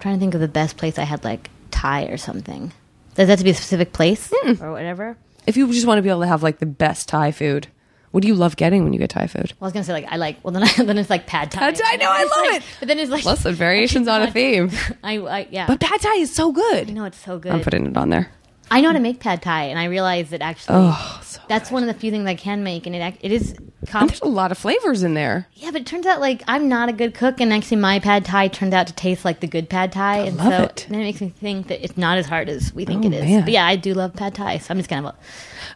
trying 0.00 0.14
to 0.16 0.20
think 0.20 0.34
of 0.34 0.40
the 0.40 0.48
best 0.48 0.76
place 0.76 0.98
I 0.98 1.04
had 1.04 1.22
like 1.22 1.50
Thai 1.70 2.04
or 2.04 2.16
something. 2.16 2.72
Does 3.14 3.28
that 3.28 3.28
have 3.28 3.38
to 3.38 3.44
be 3.44 3.50
a 3.50 3.54
specific 3.54 3.92
place 3.92 4.32
or 4.60 4.72
whatever? 4.72 5.16
If 5.46 5.56
you 5.56 5.70
just 5.72 5.86
want 5.86 5.98
to 5.98 6.02
be 6.02 6.08
able 6.08 6.22
to 6.22 6.26
have 6.26 6.42
like 6.42 6.58
the 6.58 6.66
best 6.66 7.08
Thai 7.08 7.30
food, 7.30 7.68
what 8.14 8.22
do 8.22 8.28
you 8.28 8.34
love 8.36 8.54
getting 8.54 8.84
when 8.84 8.92
you 8.92 8.98
get 9.00 9.10
Thai 9.10 9.26
food? 9.26 9.52
Well, 9.58 9.62
I 9.62 9.64
was 9.66 9.72
gonna 9.72 9.82
say 9.84 9.92
like 9.92 10.06
I 10.08 10.16
like 10.16 10.36
well 10.44 10.52
then 10.52 10.62
I, 10.62 10.68
then 10.84 10.98
it's 10.98 11.10
like 11.10 11.26
pad 11.26 11.50
Thai. 11.50 11.58
Pad 11.60 11.74
Thai, 11.74 11.96
no, 11.96 12.06
I 12.08 12.22
love 12.22 12.30
like- 12.46 12.60
it. 12.62 12.66
But 12.78 12.86
then 12.88 12.98
it's 13.00 13.10
like 13.10 13.24
Listen, 13.24 13.54
variations 13.66 14.06
on 14.06 14.22
a 14.22 14.30
theme. 14.30 14.70
I, 15.02 15.18
I 15.18 15.48
yeah. 15.50 15.66
But 15.66 15.80
pad 15.80 16.00
Thai 16.00 16.14
is 16.18 16.32
so 16.32 16.52
good. 16.52 16.74
I 16.76 16.84
good. 16.84 16.94
know 16.94 17.04
it's 17.06 17.18
so 17.18 17.40
good. 17.40 17.50
I'm 17.52 17.60
putting 17.60 17.86
it 17.86 17.96
on 17.96 18.10
there. 18.10 18.30
I 18.70 18.80
know 18.80 18.88
how 18.88 18.92
to 18.94 19.00
make 19.00 19.20
pad 19.20 19.42
Thai, 19.42 19.64
and 19.64 19.78
I 19.78 19.84
realize 19.86 20.30
that 20.30 20.40
actually 20.40 20.76
Oh, 20.78 21.20
so 21.22 21.38
that's 21.48 21.70
one 21.70 21.82
of 21.82 21.86
the 21.86 21.92
few 22.00 22.10
things 22.10 22.26
I 22.26 22.34
can 22.34 22.62
make, 22.62 22.86
and 22.86 22.94
it 22.96 23.16
it 23.20 23.30
is. 23.32 23.52
and 23.92 24.08
there's 24.08 24.20
a 24.22 24.26
lot 24.26 24.52
of 24.52 24.58
flavors 24.58 25.02
in 25.02 25.12
there. 25.14 25.48
Yeah, 25.54 25.70
but 25.70 25.82
it 25.82 25.86
turns 25.86 26.06
out 26.06 26.20
like 26.20 26.42
I'm 26.48 26.68
not 26.68 26.88
a 26.88 26.92
good 26.92 27.14
cook, 27.14 27.40
and 27.40 27.52
actually 27.52 27.76
my 27.78 27.98
pad 27.98 28.24
thai 28.24 28.46
turned 28.48 28.72
out 28.74 28.86
to 28.86 28.92
taste 28.94 29.24
like 29.24 29.40
the 29.40 29.46
good 29.48 29.68
pad 29.68 29.90
thai, 29.92 30.18
and 30.18 30.36
love 30.38 30.46
so 30.52 30.62
it. 30.62 30.86
then 30.88 31.00
it 31.00 31.04
makes 31.04 31.20
me 31.20 31.28
think 31.28 31.66
that 31.66 31.84
it's 31.84 31.98
not 31.98 32.16
as 32.16 32.26
hard 32.26 32.48
as 32.48 32.72
we 32.72 32.84
think 32.84 33.04
Oh, 33.04 33.08
it 33.08 33.14
is. 33.14 33.24
man. 33.24 33.42
But 33.42 33.52
yeah, 33.52 33.66
I 33.66 33.74
do 33.76 33.92
love 33.92 34.14
pad 34.14 34.34
thai, 34.36 34.58
so 34.58 34.72
I'm 34.72 34.78
just 34.78 34.88
kind 34.88 35.04
of 35.04 35.14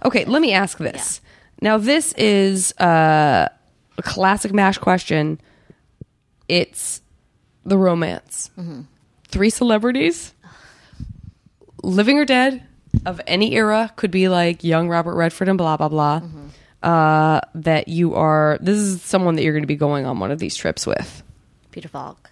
Okay, 0.05 0.24
let 0.24 0.40
me 0.40 0.52
ask 0.55 0.78
this. 0.78 1.20
Now, 1.60 1.78
this 1.78 2.12
is 2.14 2.72
uh, 2.78 3.48
a 3.97 4.02
classic 4.02 4.52
MASH 4.52 4.78
question. 4.78 5.40
It's 6.48 7.02
the 7.64 7.76
romance. 7.76 8.51
Mm-hmm. 8.59 8.82
Three 9.24 9.51
celebrities, 9.51 10.32
living 11.82 12.18
or 12.18 12.24
dead, 12.24 12.62
of 13.05 13.20
any 13.26 13.55
era, 13.55 13.93
could 13.97 14.10
be 14.10 14.28
like 14.28 14.64
young 14.64 14.89
Robert 14.89 15.14
Redford 15.14 15.48
and 15.48 15.59
blah, 15.59 15.76
blah, 15.76 15.89
blah. 15.89 16.20
Mm-hmm. 16.20 16.47
Uh, 16.80 17.40
that 17.56 17.89
you 17.89 18.14
are, 18.14 18.56
this 18.60 18.78
is 18.78 19.02
someone 19.02 19.35
that 19.35 19.43
you're 19.43 19.52
going 19.52 19.64
to 19.64 19.66
be 19.68 19.76
going 19.76 20.06
on 20.06 20.20
one 20.20 20.30
of 20.30 20.39
these 20.39 20.56
trips 20.56 20.86
with. 20.86 21.22
Peter 21.72 21.89
Falk. 21.89 22.30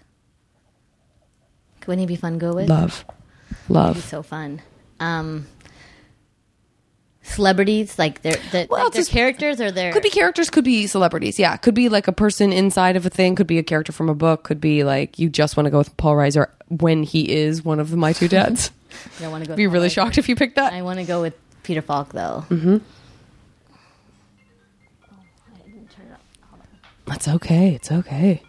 Wouldn't 1.86 2.01
he 2.01 2.07
be 2.07 2.16
fun 2.16 2.35
to 2.35 2.39
go 2.39 2.55
with? 2.55 2.69
Love. 2.69 3.05
He's 3.48 3.69
Love. 3.69 4.03
so 4.05 4.23
fun. 4.23 4.62
Um, 4.98 5.47
celebrities 7.27 7.98
like 7.98 8.23
they're, 8.23 8.36
they're, 8.53 8.66
Well, 8.70 8.85
like 8.85 8.93
their 8.93 9.01
just- 9.01 9.11
characters 9.11 9.61
or 9.61 9.70
their 9.70 9.93
Could 9.93 10.03
be 10.03 10.11
characters, 10.11 10.48
could 10.51 10.65
be 10.65 10.86
celebrities. 10.86 11.39
Yeah, 11.39 11.57
could 11.57 11.74
be 11.74 11.89
like 11.89 12.09
a 12.09 12.12
person 12.12 12.53
inside 12.53 12.97
of 12.97 13.05
a 13.07 13.11
thing. 13.11 13.35
Could 13.36 13.47
be 13.47 13.59
a 13.59 13.62
character 13.62 13.93
from 13.93 14.09
a 14.09 14.15
book. 14.15 14.44
Could 14.44 14.61
be 14.61 14.85
like 14.85 15.19
you 15.19 15.28
just 15.28 15.57
want 15.57 15.66
to 15.66 15.70
go 15.70 15.78
with 15.78 15.97
Paul 15.97 16.15
Reiser 16.15 16.48
when 16.69 17.03
he 17.03 17.31
is 17.32 17.65
one 17.65 17.81
of 17.81 17.90
the 17.90 17.97
my 17.97 18.12
two 18.12 18.28
dads. 18.28 18.70
I 19.23 19.28
want 19.28 19.44
to 19.44 19.48
go. 19.48 19.57
Be 19.57 19.66
with 19.66 19.74
really 19.74 19.89
Reiser. 19.89 19.93
shocked 19.94 20.19
if 20.19 20.28
you 20.28 20.36
picked 20.36 20.57
that. 20.57 20.73
I 20.73 20.82
want 20.82 20.98
to 20.98 21.05
go 21.05 21.20
with 21.20 21.35
Peter 21.62 21.82
Falk 21.82 22.12
though. 22.12 22.44
Mm-hmm. 22.48 22.77
That's 27.07 27.28
okay. 27.28 27.74
It's 27.74 27.93
okay. 27.93 28.43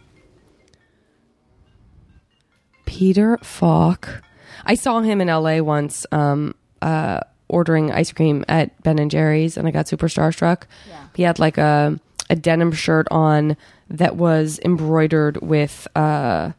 Peter 2.85 3.37
Falk. 3.43 4.23
I 4.65 4.75
saw 4.75 5.01
him 5.01 5.21
in 5.21 5.27
LA 5.27 5.59
once, 5.59 6.05
um, 6.11 6.55
uh, 6.81 7.19
ordering 7.49 7.91
ice 7.91 8.11
cream 8.11 8.43
at 8.47 8.81
Ben 8.83 8.99
and 8.99 9.09
Jerry's, 9.11 9.57
and 9.57 9.67
I 9.67 9.71
got 9.71 9.87
super 9.87 10.07
starstruck. 10.07 10.63
Yeah. 10.89 11.03
He 11.15 11.23
had 11.23 11.39
like 11.39 11.57
a 11.57 11.99
a 12.29 12.35
denim 12.35 12.71
shirt 12.73 13.07
on 13.09 13.55
that 13.89 14.17
was 14.17 14.59
embroidered 14.65 15.37
with 15.41 15.87
uh, 15.95 16.51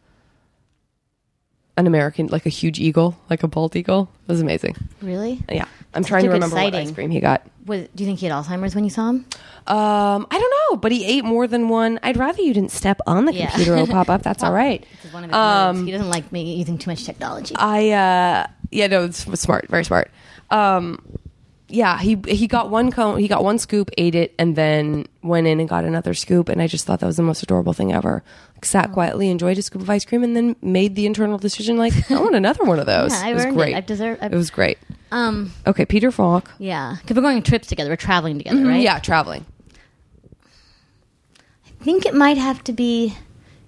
an 1.76 1.86
American, 1.86 2.26
like 2.28 2.46
a 2.46 2.48
huge 2.50 2.80
eagle, 2.80 3.16
like 3.30 3.42
a 3.42 3.48
bald 3.48 3.76
eagle. 3.76 4.10
It 4.26 4.32
was 4.32 4.40
amazing. 4.40 4.76
Really? 5.00 5.40
Yeah, 5.50 5.66
I'm 5.94 6.02
trying 6.04 6.22
to 6.24 6.28
remember 6.30 6.54
what 6.56 6.62
sighting. 6.72 6.88
ice 6.88 6.92
cream 6.92 7.10
he 7.10 7.20
got. 7.20 7.46
Was, 7.66 7.86
do 7.94 8.02
you 8.02 8.08
think 8.08 8.18
he 8.18 8.26
had 8.26 8.34
Alzheimer's 8.34 8.74
when 8.74 8.84
you 8.84 8.90
saw 8.90 9.10
him? 9.10 9.26
Um, 9.66 10.26
I 10.30 10.38
don't 10.40 10.54
know, 10.72 10.76
but 10.78 10.90
he 10.90 11.04
ate 11.04 11.22
more 11.24 11.46
than 11.46 11.68
one. 11.68 12.00
I'd 12.02 12.16
rather 12.16 12.40
you 12.42 12.54
didn't 12.54 12.70
step 12.72 12.98
on 13.06 13.26
the 13.26 13.34
Yeah. 13.34 13.48
computer. 13.50 13.74
It'll 13.74 13.86
pop 13.86 14.08
up. 14.08 14.22
That's 14.22 14.42
all 14.42 14.52
right. 14.52 14.84
One 15.12 15.24
of 15.24 15.30
his 15.30 15.36
Um, 15.36 15.76
moves. 15.76 15.86
He 15.86 15.92
doesn't 15.92 16.08
like 16.08 16.32
me 16.32 16.54
using 16.56 16.78
too 16.78 16.90
much 16.90 17.04
technology. 17.04 17.54
I 17.56 17.90
uh, 17.90 18.46
yeah, 18.70 18.86
no, 18.86 19.04
it's 19.04 19.18
smart, 19.40 19.68
very 19.68 19.84
smart. 19.84 20.10
Um, 20.50 20.98
yeah, 21.70 21.98
he 21.98 22.16
he 22.26 22.46
got 22.46 22.70
one 22.70 22.90
cone, 22.90 23.18
he 23.18 23.28
got 23.28 23.44
one 23.44 23.58
scoop, 23.58 23.90
ate 23.98 24.14
it, 24.14 24.34
and 24.38 24.56
then 24.56 25.04
went 25.22 25.46
in 25.46 25.60
and 25.60 25.68
got 25.68 25.84
another 25.84 26.14
scoop. 26.14 26.48
And 26.48 26.62
I 26.62 26.66
just 26.66 26.86
thought 26.86 27.00
that 27.00 27.06
was 27.06 27.18
the 27.18 27.22
most 27.22 27.42
adorable 27.42 27.74
thing 27.74 27.92
ever. 27.92 28.22
Like, 28.54 28.64
Oh. 28.64 28.66
sat 28.66 28.92
quietly, 28.92 29.28
enjoyed 29.28 29.58
a 29.58 29.62
scoop 29.62 29.82
of 29.82 29.90
ice 29.90 30.04
cream, 30.06 30.24
and 30.24 30.34
then 30.34 30.56
made 30.62 30.94
the 30.96 31.04
internal 31.04 31.36
decision 31.36 31.76
like, 31.76 32.10
I 32.10 32.18
want 32.18 32.34
another 32.34 32.64
one 32.64 32.78
of 32.78 32.86
those. 32.94 33.12
Yeah, 33.12 33.26
I've 33.26 33.32
it 33.32 33.34
was 33.34 33.44
earned 33.44 33.56
great. 33.56 33.74
it. 33.74 33.76
I've 33.76 33.86
deserved. 33.86 34.22
I've, 34.22 34.32
it 34.32 34.36
was 34.36 34.50
great. 34.50 34.78
um, 35.12 35.52
Okay, 35.66 35.84
Peter 35.84 36.10
Falk. 36.10 36.50
yeah, 36.58 36.96
because 37.02 37.14
we're 37.16 37.22
going 37.22 37.36
on 37.36 37.42
trips 37.42 37.66
together. 37.68 37.90
We're 37.90 37.96
traveling 37.96 38.38
together, 38.38 38.64
right? 38.64 38.80
Yeah, 38.80 38.98
traveling. 39.00 39.44
I 41.80 41.84
think 41.84 42.06
it 42.06 42.14
might 42.14 42.38
have 42.38 42.64
to 42.64 42.72
be. 42.72 43.14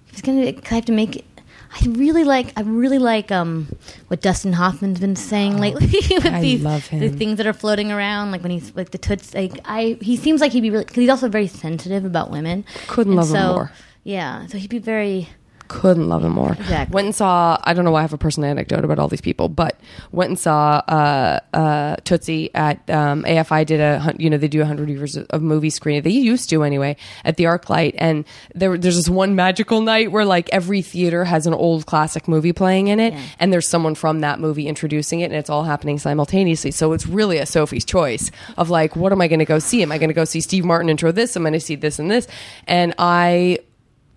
If 0.07 0.13
it's 0.13 0.21
gonna, 0.21 0.51
be, 0.51 0.59
I 0.71 0.73
have 0.75 0.85
to 0.85 0.91
make 0.91 1.17
it. 1.17 1.25
I 1.73 1.85
really 1.87 2.23
like. 2.25 2.51
I 2.57 2.61
really 2.61 2.99
like 2.99 3.31
um 3.31 3.67
what 4.07 4.21
Dustin 4.21 4.53
Hoffman's 4.53 4.99
been 4.99 5.15
saying 5.15 5.57
lately 5.57 5.85
with 6.09 6.25
Oh, 6.25 6.29
I 6.29 6.41
these 6.41 6.61
love 6.61 6.85
him. 6.87 6.99
the 6.99 7.09
things 7.09 7.37
that 7.37 7.47
are 7.47 7.53
floating 7.53 7.91
around. 7.91 8.31
Like 8.31 8.41
when 8.43 8.51
he's 8.51 8.75
like 8.75 8.91
the 8.91 8.97
toots. 8.97 9.33
Like 9.33 9.53
I, 9.65 9.97
he 10.01 10.17
seems 10.17 10.41
like 10.41 10.51
he'd 10.51 10.61
be 10.61 10.69
really 10.69 10.83
because 10.83 10.97
he's 11.01 11.09
also 11.09 11.29
very 11.29 11.47
sensitive 11.47 12.03
about 12.05 12.29
women. 12.29 12.65
Couldn't 12.87 13.13
And 13.13 13.17
love 13.17 13.27
him 13.29 13.35
so, 13.35 13.53
more. 13.53 13.71
Yeah, 14.03 14.47
so 14.47 14.57
he'd 14.57 14.69
be 14.69 14.79
very. 14.79 15.29
Couldn't 15.71 16.09
love 16.09 16.23
him 16.25 16.33
more. 16.33 16.51
Exactly. 16.51 16.93
Went 16.93 17.05
and 17.05 17.15
saw. 17.15 17.57
I 17.63 17.73
don't 17.73 17.85
know 17.85 17.91
why 17.91 17.99
I 17.99 18.01
have 18.03 18.11
a 18.13 18.17
personal 18.17 18.49
anecdote 18.49 18.83
about 18.83 18.99
all 18.99 19.07
these 19.07 19.21
people, 19.21 19.47
but 19.47 19.79
went 20.11 20.29
and 20.29 20.37
saw 20.37 20.81
uh, 20.87 21.39
uh, 21.53 21.95
Tootsie 22.03 22.53
at 22.53 22.77
um, 22.89 23.23
AFI. 23.23 23.65
Did 23.65 23.79
a 23.79 24.13
you 24.19 24.29
know 24.29 24.37
they 24.37 24.47
do 24.49 24.61
a 24.61 24.65
hundred 24.65 24.89
years 24.89 25.15
of 25.17 25.41
movie 25.41 25.69
screening. 25.69 26.01
They 26.03 26.09
used 26.11 26.49
to 26.49 26.63
anyway 26.63 26.97
at 27.23 27.37
the 27.37 27.45
ArcLight, 27.45 27.95
and 27.97 28.25
there 28.53 28.77
there's 28.77 28.97
this 28.97 29.07
one 29.09 29.33
magical 29.35 29.81
night 29.81 30.11
where 30.11 30.25
like 30.25 30.49
every 30.51 30.81
theater 30.81 31.23
has 31.25 31.47
an 31.47 31.53
old 31.53 31.85
classic 31.85 32.27
movie 32.27 32.51
playing 32.53 32.89
in 32.89 32.99
it, 32.99 33.13
Yeah. 33.13 33.21
and 33.39 33.53
there's 33.53 33.67
someone 33.67 33.95
from 33.95 34.19
that 34.21 34.39
movie 34.39 34.67
introducing 34.67 35.21
it, 35.21 35.25
and 35.25 35.35
it's 35.35 35.49
all 35.49 35.63
happening 35.63 35.97
simultaneously. 35.99 36.71
So 36.71 36.91
it's 36.93 37.07
really 37.07 37.37
a 37.37 37.45
Sophie's 37.45 37.85
choice 37.85 38.29
of 38.57 38.69
like, 38.69 38.95
what 38.95 39.11
am 39.13 39.21
I 39.21 39.27
going 39.27 39.39
to 39.39 39.45
go 39.45 39.59
see? 39.59 39.81
Am 39.81 39.91
I 39.91 39.97
going 39.97 40.09
to 40.09 40.13
go 40.13 40.25
see 40.25 40.41
Steve 40.41 40.65
Martin 40.65 40.89
intro 40.89 41.11
this? 41.11 41.35
Am 41.37 41.45
I 41.45 41.49
going 41.49 41.59
to 41.59 41.65
see 41.65 41.75
this 41.75 41.97
and 41.99 42.11
this? 42.11 42.27
And 42.67 42.93
I 42.99 43.59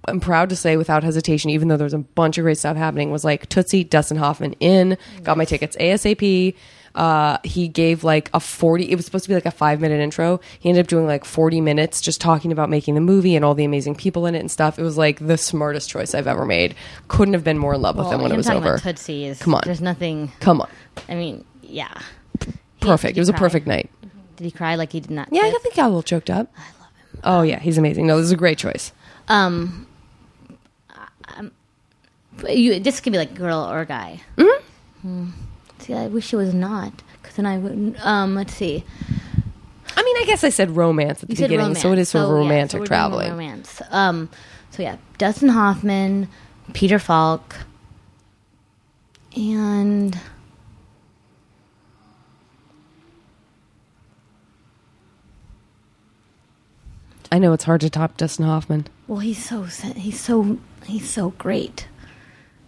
I'm 0.08 0.20
proud 0.20 0.48
to 0.50 0.56
say 0.56 0.76
without 0.76 1.02
hesitation, 1.02 1.50
even 1.50 1.68
though 1.68 1.76
there's 1.76 1.94
a 1.94 1.98
bunch 1.98 2.38
of 2.38 2.42
great 2.42 2.58
stuff 2.58 2.76
happening, 2.76 3.10
was 3.10 3.24
like 3.24 3.48
Tootsie, 3.48 3.84
Dustin 3.84 4.16
Hoffman 4.16 4.52
in, 4.60 4.96
got 5.22 5.36
my 5.36 5.44
tickets 5.44 5.76
ASAP. 5.76 6.54
Uh, 6.94 7.38
he 7.42 7.66
gave 7.66 8.04
like 8.04 8.30
a 8.34 8.38
40, 8.38 8.88
it 8.88 8.94
was 8.94 9.04
supposed 9.04 9.24
to 9.24 9.28
be 9.28 9.34
like 9.34 9.46
a 9.46 9.50
five 9.50 9.80
minute 9.80 9.98
intro. 10.00 10.38
He 10.60 10.68
ended 10.68 10.84
up 10.84 10.88
doing 10.88 11.06
like 11.06 11.24
40 11.24 11.60
minutes 11.60 12.00
just 12.00 12.20
talking 12.20 12.52
about 12.52 12.70
making 12.70 12.94
the 12.94 13.00
movie 13.00 13.34
and 13.34 13.44
all 13.44 13.54
the 13.56 13.64
amazing 13.64 13.96
people 13.96 14.26
in 14.26 14.36
it 14.36 14.38
and 14.38 14.48
stuff. 14.50 14.78
It 14.78 14.82
was 14.84 14.96
like 14.96 15.18
the 15.26 15.36
smartest 15.36 15.90
choice 15.90 16.14
I've 16.14 16.28
ever 16.28 16.44
made. 16.46 16.76
Couldn't 17.08 17.34
have 17.34 17.42
been 17.42 17.58
more 17.58 17.74
in 17.74 17.82
love 17.82 17.96
with 17.96 18.04
Well, 18.06 18.14
him 18.14 18.22
when 18.22 18.30
it 18.30 18.36
was 18.36 18.48
over. 18.48 18.78
Tootsie 18.78 19.24
is 19.26 19.40
Come 19.42 19.54
on. 19.56 19.62
There's 19.64 19.80
nothing. 19.80 20.30
Come 20.38 20.60
on. 20.60 20.68
I 21.08 21.16
mean, 21.16 21.44
yeah. 21.62 21.92
He- 22.40 22.52
Perfect. 22.80 23.14
did 23.14 23.18
It 23.18 23.22
was 23.22 23.28
a 23.28 23.32
perfect 23.32 23.66
night. 23.66 23.90
Did 24.36 24.44
he 24.44 24.50
cry 24.52 24.76
like 24.76 24.92
he 24.92 25.00
did 25.00 25.10
not? 25.10 25.28
Yeah, 25.32 25.42
I 25.42 25.50
think 25.62 25.74
I 25.74 25.76
got 25.76 25.86
a 25.86 25.88
little 25.88 26.02
choked 26.02 26.30
up. 26.30 26.48
I 26.56 26.60
love 26.80 26.90
him. 27.12 27.20
Oh, 27.24 27.42
yeah. 27.42 27.58
He's 27.58 27.76
amazing. 27.78 28.06
No, 28.06 28.16
this 28.18 28.26
is 28.26 28.32
a 28.32 28.36
great 28.36 28.58
choice. 28.58 28.92
Um, 29.26 29.86
you 32.48 32.78
this 32.80 33.00
could 33.00 33.12
be 33.12 33.18
like 33.18 33.34
girl 33.34 33.60
or 33.70 33.84
guy. 33.84 34.20
Mm-hmm. 34.36 35.30
See, 35.80 35.94
I 35.94 36.06
wish 36.06 36.32
it 36.32 36.36
was 36.36 36.54
not, 36.54 36.92
because 37.20 37.36
then 37.36 37.46
I 37.46 37.58
wouldn't. 37.58 38.04
Um, 38.04 38.34
let's 38.34 38.54
see. 38.54 38.84
I 39.96 40.02
mean, 40.02 40.16
I 40.16 40.24
guess 40.26 40.42
I 40.42 40.48
said 40.48 40.70
romance 40.70 41.22
at 41.22 41.28
the 41.28 41.34
You 41.36 41.42
beginning, 41.48 41.74
so 41.74 41.92
it 41.92 41.98
is 41.98 42.08
sort 42.08 42.24
of 42.24 42.30
yeah, 42.30 42.32
so 42.32 42.36
romantic 42.36 42.80
we're 42.80 42.86
doing 42.86 42.88
traveling. 42.88 43.30
Romance. 43.30 43.82
Um, 43.90 44.28
so 44.70 44.82
yeah, 44.82 44.96
Dustin 45.18 45.50
Hoffman, 45.50 46.28
Peter 46.72 46.98
Falk, 46.98 47.56
and 49.36 50.18
I 57.30 57.38
know 57.38 57.52
it's 57.52 57.64
hard 57.64 57.80
to 57.82 57.90
top 57.90 58.16
Dustin 58.16 58.44
Hoffman. 58.46 58.86
well, 59.08 59.18
he's 59.18 59.44
so 59.44 59.62
he's 59.64 60.20
so 60.20 60.58
he's 60.84 61.08
so 61.10 61.30
great. 61.30 61.88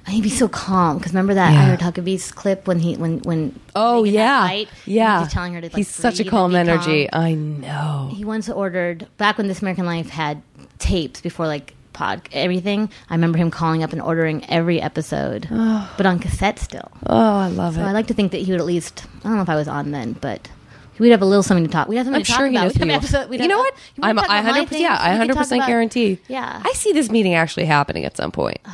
He'd 0.07 0.23
be 0.23 0.31
so 0.31 0.47
calm 0.49 0.99
because 0.99 1.13
remember 1.13 1.35
that 1.35 1.53
Yeah. 1.53 1.61
I 1.61 1.65
Heart 1.77 1.81
Huckabees 1.81 2.33
clip 2.35 2.67
when 2.69 2.79
he 2.79 2.97
when 2.97 3.19
when 3.21 3.59
Oh 3.75 4.05
they 4.05 4.13
get 4.13 4.17
in 4.19 4.21
that 4.21 4.23
yeah, 4.23 4.47
fight, 4.47 4.69
yeah. 4.87 5.25
he's 5.25 5.33
telling 5.33 5.55
her 5.55 5.61
to 5.61 5.67
like, 5.67 5.75
He's 5.77 5.89
such 5.89 6.21
a 6.21 6.25
calm 6.25 6.55
energy. 6.55 7.09
calm. 7.09 7.23
I 7.25 7.35
know. 7.35 8.11
he 8.15 8.25
once 8.25 8.49
ordered 8.49 9.09
back 9.17 9.37
when 9.39 9.49
This 9.49 9.61
American 9.63 9.85
Life 9.85 10.09
had 10.09 10.43
tapes 10.79 11.21
before 11.21 11.47
like 11.49 11.75
pod 11.93 12.23
everything. 12.33 12.89
I 13.11 13.15
remember 13.15 13.39
him 13.39 13.51
calling 13.51 13.83
up 13.83 13.93
and 13.93 14.01
ordering 14.01 14.45
every 14.49 14.81
episode, 14.81 15.49
oh. 15.51 15.93
but 15.97 16.07
on 16.07 16.19
cassette 16.21 16.59
still. 16.61 16.89
Oh, 17.07 17.17
I 17.39 17.49
love 17.49 17.75
So 17.75 17.81
it. 17.81 17.85
I 17.85 17.93
like 17.93 18.07
to 18.09 18.15
think 18.15 18.31
that 18.33 18.39
he 18.43 18.53
would 18.53 18.61
at 18.61 18.67
least. 18.67 19.05
I 19.25 19.29
don't 19.29 19.37
know 19.37 19.43
if 19.43 19.49
I 19.49 19.57
was 19.57 19.67
on 19.67 19.91
then, 19.91 20.13
but 20.13 20.49
we'd 21.01 21.11
have 21.11 21.23
a 21.23 21.27
little 21.27 21.43
something 21.43 21.65
to 21.67 21.71
talk. 21.73 21.89
We'd 21.89 21.97
have 21.97 22.07
something 22.07 22.21
I'm 22.21 22.25
to 22.25 22.31
talk 22.31 22.39
sure 22.39 22.47
he 22.47 22.55
about. 22.57 22.67
We'd 22.75 22.79
have 22.81 22.89
you 22.89 22.95
episode- 22.95 23.29
we'd 23.31 23.41
You 23.41 23.49
know 23.49 23.57
have- 23.65 23.73
what? 23.99 24.09
I'm, 24.09 24.19
I 24.21 24.23
100 24.43 24.69
things? 24.69 24.83
yeah, 24.83 24.93
I 25.01 25.15
We 25.15 25.27
could 25.27 25.35
100 25.35 25.35
talk 25.35 25.43
percent 25.43 25.67
guarantee. 25.67 26.19
Yeah. 26.29 26.63
I 26.65 26.73
see 26.75 26.93
this 26.93 27.11
meeting 27.11 27.35
actually 27.35 27.65
happening 27.67 28.05
at 28.05 28.17
some 28.17 28.31
point. 28.31 28.59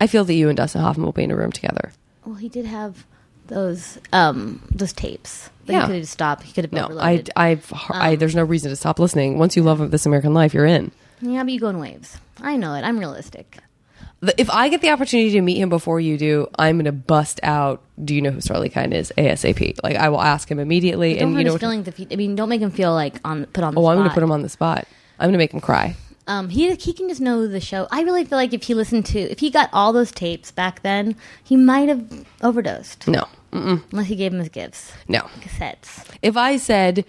I 0.00 0.06
feel 0.06 0.24
that 0.24 0.34
you 0.34 0.48
and 0.48 0.56
Dustin 0.56 0.80
Hoffman 0.80 1.04
will 1.04 1.12
be 1.12 1.24
in 1.24 1.30
a 1.30 1.36
room 1.36 1.52
together. 1.52 1.92
Well, 2.24 2.36
he 2.36 2.48
did 2.48 2.66
have 2.66 3.06
those 3.48 3.98
um 4.12 4.62
those 4.70 4.92
tapes. 4.92 5.50
But 5.66 5.72
Yeah. 5.74 5.80
he 5.82 5.86
could 5.88 5.96
have 5.96 6.08
stopped. 6.08 6.42
He 6.44 6.52
could 6.52 6.64
have 6.64 6.72
No, 6.72 6.98
I. 6.98 7.22
I've, 7.36 7.72
I, 7.90 8.16
there's 8.16 8.34
no 8.34 8.42
reason 8.44 8.70
to 8.70 8.76
stop 8.76 8.98
listening. 8.98 9.38
Once 9.38 9.56
you 9.56 9.62
love 9.62 9.90
This 9.90 10.06
American 10.06 10.32
Life, 10.34 10.54
you're 10.54 10.66
in. 10.66 10.90
yeah, 11.20 11.42
but 11.44 11.52
you 11.52 11.60
go 11.60 11.68
in 11.68 11.78
waves. 11.78 12.16
I 12.40 12.56
know 12.56 12.74
it. 12.74 12.82
I'm 12.82 12.98
realistic. 12.98 13.58
If 14.36 14.50
I 14.50 14.68
get 14.68 14.82
the 14.82 14.90
opportunity 14.90 15.30
to 15.32 15.40
meet 15.40 15.56
him 15.56 15.70
before 15.70 15.98
you 15.98 16.18
do, 16.18 16.46
I'm 16.58 16.76
going 16.76 16.84
to 16.84 16.92
bust 16.92 17.40
out. 17.42 17.82
Do 18.04 18.14
you 18.14 18.20
know 18.20 18.30
who 18.30 18.40
Starlee 18.40 18.70
Kine 18.70 18.92
is? 18.92 19.10
ASAP. 19.16 19.78
Like 19.82 19.96
I 19.96 20.10
will 20.10 20.20
ask 20.20 20.50
him 20.50 20.58
immediately, 20.58 21.14
Don't 21.14 21.30
and 21.30 21.38
you 21.38 21.44
know. 21.44 21.56
feelings 21.58 21.88
if 21.88 21.96
he. 21.96 22.06
I 22.10 22.16
mean, 22.16 22.34
don't 22.36 22.48
make 22.50 22.60
him 22.60 22.70
feel 22.70 22.92
like 22.92 23.18
on 23.24 23.46
put 23.46 23.64
on. 23.64 23.74
The 23.74 23.80
oh, 23.80 23.86
I'm 23.86 23.96
going 23.96 24.08
to 24.08 24.14
put 24.14 24.22
him 24.22 24.30
on 24.32 24.42
the 24.42 24.48
spot. 24.50 24.86
I'm 25.18 25.24
going 25.26 25.32
to 25.32 25.38
make 25.38 25.52
him 25.54 25.60
cry. 25.60 25.96
Um, 26.26 26.48
he 26.48 26.74
he 26.74 26.92
can 26.92 27.08
just 27.08 27.20
know 27.20 27.46
the 27.46 27.60
show. 27.60 27.88
I 27.90 28.02
really 28.02 28.24
feel 28.24 28.38
like 28.38 28.52
if 28.52 28.64
he 28.64 28.74
listened 28.74 29.06
to, 29.06 29.18
if 29.18 29.40
he 29.40 29.50
got 29.50 29.68
all 29.72 29.92
those 29.92 30.12
tapes 30.12 30.50
back 30.50 30.82
then, 30.82 31.16
he 31.42 31.56
might 31.56 31.88
have 31.88 32.24
overdosed. 32.42 33.08
No, 33.08 33.26
Mm-mm. 33.52 33.82
Unless 33.90 34.06
he 34.06 34.16
gave 34.16 34.32
him 34.32 34.38
his 34.38 34.48
gifts, 34.48 34.92
no. 35.08 35.20
cassettes. 35.40 36.04
if 36.22 36.36
I 36.36 36.56
said 36.56 37.04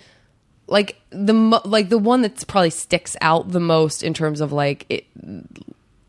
like 0.68 1.00
the 1.12 1.34
mo- 1.34 1.62
like 1.66 1.90
the 1.90 1.98
one 1.98 2.22
that's 2.22 2.44
probably 2.44 2.70
sticks 2.70 3.16
out 3.22 3.52
the 3.52 3.60
most 3.60 4.04
in 4.04 4.14
terms 4.14 4.42
of 4.42 4.52
like 4.52 4.86
it, 4.90 5.06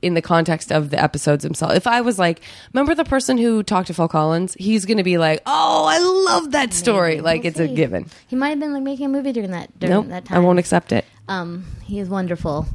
in 0.02 0.14
the 0.14 0.22
context 0.22 0.72
of 0.72 0.90
the 0.90 1.02
episodes 1.02 1.44
themselves. 1.44 1.76
If 1.76 1.86
I 1.86 2.00
was 2.00 2.18
like, 2.18 2.40
remember 2.72 2.94
the 2.94 3.04
person 3.04 3.38
who 3.38 3.62
talked 3.62 3.86
to 3.86 3.94
Phil 3.94 4.08
Collins? 4.08 4.54
He's 4.58 4.84
going 4.84 4.98
to 4.98 5.04
be 5.04 5.18
like, 5.18 5.42
"Oh, 5.46 5.84
I 5.86 5.98
love 5.98 6.52
that 6.52 6.72
story." 6.74 7.20
Like 7.20 7.42
We'll 7.42 7.50
it's 7.50 7.60
a 7.60 7.68
given. 7.68 8.06
He 8.26 8.36
might 8.36 8.50
have 8.50 8.60
been 8.60 8.72
like 8.72 8.82
making 8.82 9.06
a 9.06 9.08
movie 9.08 9.32
during 9.32 9.50
that 9.50 9.78
during 9.78 9.94
Nope, 9.94 10.08
that 10.08 10.30
I 10.30 10.38
won't 10.38 10.58
accept 10.58 10.92
it. 10.92 11.04
Um, 11.28 11.66
he 11.84 11.98
is 11.98 12.08
wonderful. 12.08 12.66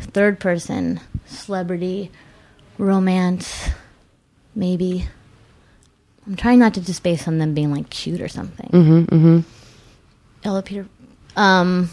Third 0.00 0.40
person, 0.40 1.00
celebrity, 1.26 2.10
romance, 2.76 3.68
maybe. 4.54 5.06
I'm 6.26 6.36
trying 6.36 6.58
not 6.58 6.74
to 6.74 6.80
just 6.80 7.02
base 7.02 7.26
on 7.26 7.38
them 7.38 7.54
being 7.54 7.72
like 7.72 7.90
cute 7.90 8.20
or 8.20 8.28
something. 8.28 8.68
Mm-hmm. 8.70 9.14
mm-hmm. 9.14 9.40
Ella 10.44 10.62
Peter, 10.62 10.86
um, 11.36 11.90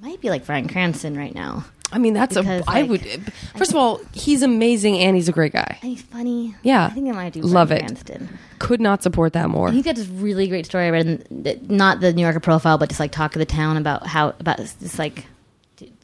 might 0.00 0.20
be 0.20 0.28
like 0.28 0.44
Bryan 0.44 0.68
Cranston 0.68 1.16
right 1.16 1.34
now. 1.34 1.64
I 1.92 1.98
mean, 1.98 2.14
that's 2.14 2.36
a. 2.36 2.42
Because, 2.42 2.62
I 2.68 2.82
like, 2.82 2.90
would. 2.90 3.32
First 3.56 3.70
of 3.70 3.76
all, 3.76 4.00
he's 4.12 4.42
amazing 4.42 4.98
and 4.98 5.16
he's 5.16 5.28
a 5.28 5.32
great 5.32 5.52
guy. 5.52 5.78
And 5.82 5.90
he's 5.90 6.02
funny. 6.02 6.54
Yeah. 6.62 6.86
I 6.86 6.90
think 6.90 7.08
I 7.08 7.12
might 7.12 7.32
do. 7.32 7.40
Love 7.42 7.68
Bryan 7.68 7.84
it. 7.84 7.86
Cranston. 7.86 8.38
Could 8.58 8.80
not 8.80 9.02
support 9.02 9.32
that 9.32 9.48
more. 9.50 9.70
He's 9.72 9.84
got 9.84 9.96
this 9.96 10.06
really 10.06 10.46
great 10.48 10.66
story 10.66 10.86
I 10.86 10.90
read, 10.90 11.06
in, 11.06 11.66
not 11.68 12.00
the 12.00 12.12
New 12.12 12.22
Yorker 12.22 12.40
profile, 12.40 12.78
but 12.78 12.88
just 12.88 13.00
like 13.00 13.10
talk 13.12 13.34
of 13.34 13.40
the 13.40 13.46
town 13.46 13.76
about 13.76 14.06
how 14.06 14.28
about 14.38 14.58
this, 14.58 14.72
this 14.74 14.98
like 14.98 15.24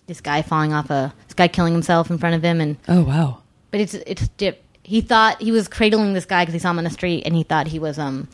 this 0.07 0.21
guy 0.21 0.43
falling 0.43 0.73
off 0.73 0.89
a 0.91 1.13
this 1.27 1.35
guy 1.35 1.49
killing 1.49 1.73
himself 1.73 2.11
in 2.11 2.19
front 2.19 2.35
of 2.35 2.43
him, 2.43 2.61
and 2.61 2.77
Oh 2.89 3.03
wow. 3.03 3.43
but 3.71 3.81
it's 3.81 3.95
it's 3.95 4.29
dip. 4.29 4.63
He 4.83 5.01
thought 5.01 5.41
he 5.43 5.51
was 5.53 5.67
cradling 5.69 6.13
this 6.15 6.25
guy 6.25 6.43
because 6.43 6.53
he 6.55 6.59
saw 6.61 6.71
him 6.71 6.79
on 6.79 6.85
the 6.85 6.91
street, 6.91 7.25
and 7.27 7.35
he 7.35 7.43
thought 7.43 7.67
he 7.67 7.79
was 7.79 7.99
um 7.99 8.29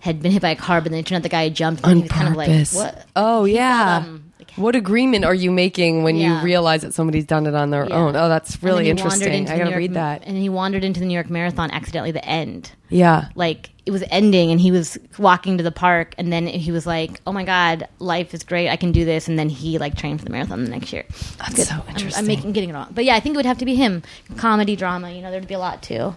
had 0.00 0.22
been 0.22 0.30
hit 0.32 0.40
by 0.42 0.50
a 0.50 0.56
car, 0.56 0.80
but 0.80 0.90
then 0.92 1.00
it 1.00 1.06
turned 1.06 1.16
out 1.16 1.22
the 1.24 1.28
guy 1.28 1.48
jumped, 1.48 1.82
and 1.82 1.90
On 1.90 1.96
he 1.96 2.02
was 2.04 2.12
kind 2.12 2.28
of 2.28 2.36
like 2.36 2.48
purpose. 2.48 2.74
what? 2.74 3.04
Oh 3.16 3.44
yeah. 3.44 3.96
um, 4.06 4.27
what 4.58 4.74
agreement 4.76 5.24
are 5.24 5.34
you 5.34 5.50
making 5.50 6.02
when 6.02 6.16
Yeah. 6.16 6.38
you 6.38 6.44
realize 6.44 6.82
that 6.82 6.92
somebody's 6.94 7.24
done 7.24 7.46
it 7.46 7.54
on 7.54 7.70
their 7.70 7.86
Yeah. 7.88 7.94
own? 7.96 8.16
Oh, 8.16 8.28
that's 8.28 8.62
really 8.62 8.90
interesting. 8.90 9.48
I 9.48 9.56
gotta 9.58 9.70
York 9.70 9.76
read 9.76 9.94
that. 9.94 10.22
And 10.26 10.36
he 10.36 10.48
wandered 10.48 10.84
into 10.84 11.00
the 11.00 11.06
New 11.06 11.14
York 11.14 11.30
Marathon 11.30 11.70
accidentally. 11.70 12.12
The 12.12 12.24
end. 12.24 12.72
Yeah. 12.90 13.26
like 13.34 13.70
it 13.84 13.90
was 13.90 14.02
ending 14.10 14.50
and 14.50 14.58
he 14.60 14.70
was 14.70 14.96
walking 15.18 15.56
to 15.58 15.62
the 15.64 15.70
park 15.70 16.14
and 16.18 16.30
then 16.32 16.46
he 16.46 16.72
was 16.72 16.86
like 16.86 17.20
oh 17.26 17.32
my 17.32 17.44
god 17.44 17.86
life 17.98 18.32
is 18.34 18.42
great 18.42 18.68
i 18.70 18.76
can 18.76 18.92
do 18.92 19.04
this 19.04 19.28
and 19.28 19.38
then 19.38 19.48
he 19.50 19.76
like 19.78 19.94
trained 19.94 20.18
for 20.20 20.24
the 20.24 20.30
marathon 20.30 20.64
the 20.64 20.70
next 20.70 20.90
year 20.92 21.04
That's 21.38 21.54
Good. 21.54 21.66
so 21.66 21.74
I'm- 21.74 21.82
interesting. 21.90 22.18
I'm, 22.22 22.26
making 22.26 22.52
getting 22.52 22.70
it 22.70 22.72
wrong 22.74 22.88
but 22.90 23.04
yeah 23.04 23.14
i 23.14 23.20
think 23.20 23.34
it 23.34 23.36
would 23.38 23.44
have 23.46 23.58
to 23.58 23.66
be 23.66 23.74
him 23.74 24.02
comedy 24.38 24.74
drama 24.76 25.10
you 25.10 25.20
know 25.22 25.30
there'd 25.30 25.46
be 25.46 25.52
a 25.54 25.58
lot 25.58 25.82
too 25.82 26.14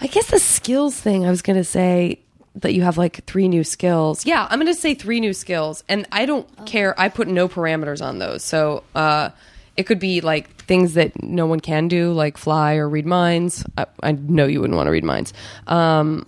I 0.00 0.06
guess 0.06 0.30
the 0.30 0.38
skills 0.38 0.94
thing, 0.94 1.26
I 1.26 1.30
was 1.30 1.42
to 1.58 1.64
say 1.64 2.20
that 2.60 2.74
you 2.74 2.82
have 2.82 2.98
like 2.98 3.24
three 3.24 3.48
new 3.48 3.64
skills. 3.64 4.24
Yeah, 4.26 4.46
I'm 4.50 4.58
going 4.58 4.72
to 4.72 4.80
say 4.80 4.94
three 4.94 5.20
new 5.20 5.32
skills. 5.32 5.84
And 5.88 6.06
I 6.12 6.26
don't 6.26 6.46
care. 6.66 6.98
I 7.00 7.08
put 7.08 7.28
no 7.28 7.48
parameters 7.48 8.04
on 8.04 8.18
those. 8.18 8.42
So 8.44 8.82
uh, 8.94 9.30
it 9.76 9.84
could 9.84 9.98
be 9.98 10.20
like 10.20 10.48
things 10.64 10.94
that 10.94 11.22
no 11.22 11.46
one 11.46 11.60
can 11.60 11.88
do, 11.88 12.12
like 12.12 12.36
fly 12.36 12.74
or 12.74 12.88
read 12.88 13.06
minds. 13.06 13.64
I, 13.76 13.86
I 14.02 14.12
know 14.12 14.46
you 14.46 14.60
wouldn't 14.60 14.76
want 14.76 14.86
to 14.88 14.90
read 14.90 15.04
minds. 15.04 15.32
Um, 15.66 16.26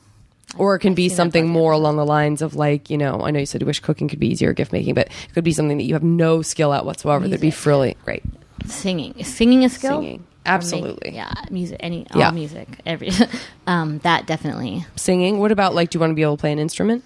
or 0.57 0.75
it 0.75 0.81
can 0.81 0.95
be 0.95 1.09
seen 1.09 1.11
that 1.11 1.17
something 1.17 1.49
more 1.49 1.73
along 1.73 1.97
the 1.97 2.05
lines 2.07 2.43
of 2.43 2.57
like, 2.57 2.91
you 2.91 2.99
know, 2.99 3.21
I 3.23 3.31
know 3.31 3.39
you 3.39 3.47
said 3.47 3.61
you 3.61 3.67
wish 3.67 3.79
cooking 3.81 4.09
could 4.09 4.19
be 4.19 4.29
easier, 4.29 4.53
gift 4.53 4.73
making, 4.73 4.95
but 4.95 5.07
it 5.07 5.33
could 5.33 5.45
be 5.45 5.53
something 5.53 5.79
that 5.79 5.85
you 5.85 5.95
have 5.95 6.03
no 6.03 6.43
skill 6.43 6.73
at 6.73 6.85
whatsoever. 6.85 7.27
That'd 7.29 7.41
be 7.41 7.49
Music. 7.49 7.67
really 7.67 7.97
great. 8.05 8.23
singing 8.67 9.15
is 9.17 9.33
singing 9.33 9.65
a 9.65 9.69
skill 9.69 10.01
Singing. 10.01 10.27
Or 10.47 10.53
make- 10.53 10.55
Absolutely. 10.55 11.15
yeah 11.15 11.33
music 11.51 11.77
any 11.81 12.07
all 12.13 12.21
Yeah. 12.21 12.31
music 12.31 12.67
every 12.87 13.11
um 13.67 13.99
that 14.01 14.27
definitely 14.27 14.85
Singing. 14.97 15.39
What 15.39 15.53
about 15.53 15.75
like, 15.75 15.91
do 15.91 15.97
you 15.97 16.01
want 16.01 16.11
to 16.13 16.15
be 16.15 16.23
able 16.23 16.37
to 16.37 16.41
play 16.41 16.53
an 16.53 16.59
instrument? 16.59 17.05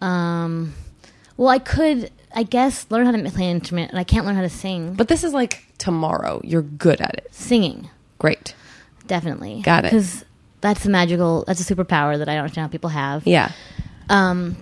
um 0.00 0.74
well 1.36 1.48
i 1.48 1.58
could 1.58 2.10
i 2.34 2.42
guess 2.44 2.86
learn 2.90 3.04
how 3.04 3.10
to 3.12 3.18
play 3.30 3.50
an 3.50 3.56
instrument 3.56 3.90
and 3.90 3.98
i 3.98 4.04
can't 4.04 4.24
learn 4.24 4.36
how 4.36 4.42
to 4.42 4.48
sing 4.48 4.94
But 4.94 5.08
this 5.08 5.24
is 5.24 5.32
like 5.32 5.64
tomorrow. 5.78 6.40
You're 6.44 6.62
good 6.62 7.00
at 7.00 7.14
it. 7.14 7.28
singing 7.34 7.90
Great. 8.18 8.54
definitely 9.08 9.60
Got 9.62 9.84
it. 9.84 9.90
because 9.90 10.24
that's 10.60 10.84
a 10.86 10.90
magical 10.90 11.44
that's 11.48 11.60
a 11.68 11.74
superpower 11.74 12.16
that 12.18 12.28
i 12.28 12.34
don't 12.34 12.42
understand 12.44 12.66
how 12.66 12.68
people 12.70 12.90
have 12.90 13.26
Yeah. 13.26 13.50
Um, 14.10 14.56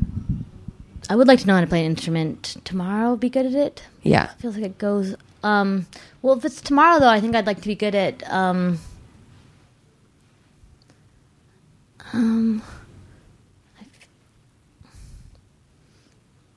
I 1.09 1.15
would 1.15 1.29
like 1.29 1.39
to 1.41 1.47
know 1.47 1.55
how 1.55 1.61
to 1.61 1.69
play 1.69 1.85
an 1.85 1.93
instrument 1.93 2.57
tomorrow. 2.65 3.15
Be 3.15 3.31
good 3.31 3.47
at 3.47 3.55
it. 3.55 3.85
Yeah. 4.03 4.27
Feels 4.41 4.57
like 4.57 4.65
it 4.65 4.77
goes. 4.79 5.15
Um, 5.43 5.87
well, 6.23 6.37
if 6.39 6.45
it's 6.45 6.61
tomorrow 6.61 6.99
though, 6.99 7.09
I 7.09 7.21
think 7.21 7.35
I'd 7.37 7.47
like 7.47 7.61
to 7.61 7.69
be 7.69 7.75
good 7.75 7.95
at. 7.95 8.29
Um, 8.33 8.79
um, 12.13 12.63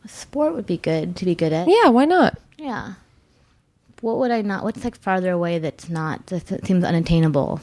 a 0.04 0.08
sport 0.08 0.54
would 0.56 0.66
be 0.66 0.78
good 0.78 1.16
to 1.18 1.26
be 1.26 1.36
good 1.36 1.54
at. 1.54 1.68
Yeah, 1.68 1.90
why 1.90 2.06
not? 2.06 2.38
Yeah. 2.58 2.94
What 4.02 4.18
would 4.20 4.32
I 4.32 4.42
not? 4.42 4.64
What's 4.64 4.84
like 4.84 4.96
farther 4.98 5.32
away 5.32 5.60
that's 5.60 5.90
not 5.90 6.26
that 6.28 6.66
seems 6.66 6.84
unattainable? 6.84 7.60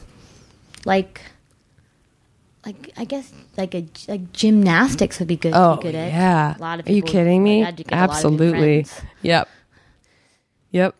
Like, 0.85 1.21
like 2.65 2.91
I 2.95 3.05
guess 3.05 3.31
like 3.57 3.73
a 3.73 3.85
like 4.07 4.31
gymnastics 4.33 5.19
would 5.19 5.27
be 5.27 5.35
good. 5.35 5.53
to 5.53 5.59
Oh, 5.59 5.75
be 5.77 5.83
good 5.83 5.95
at. 5.95 6.11
yeah. 6.11 6.55
A 6.55 6.59
lot 6.59 6.79
of 6.79 6.87
Are 6.87 6.91
you 6.91 7.01
kidding 7.01 7.43
me? 7.43 7.61
my 7.63 7.71
God, 7.71 7.79
you 7.79 7.85
get 7.85 7.93
a 7.93 7.97
lot 7.97 8.03
of 8.03 8.09
new 8.31 8.45
Absolutely. 8.45 8.85
Yep. 9.23 9.49
Yep. 10.71 10.95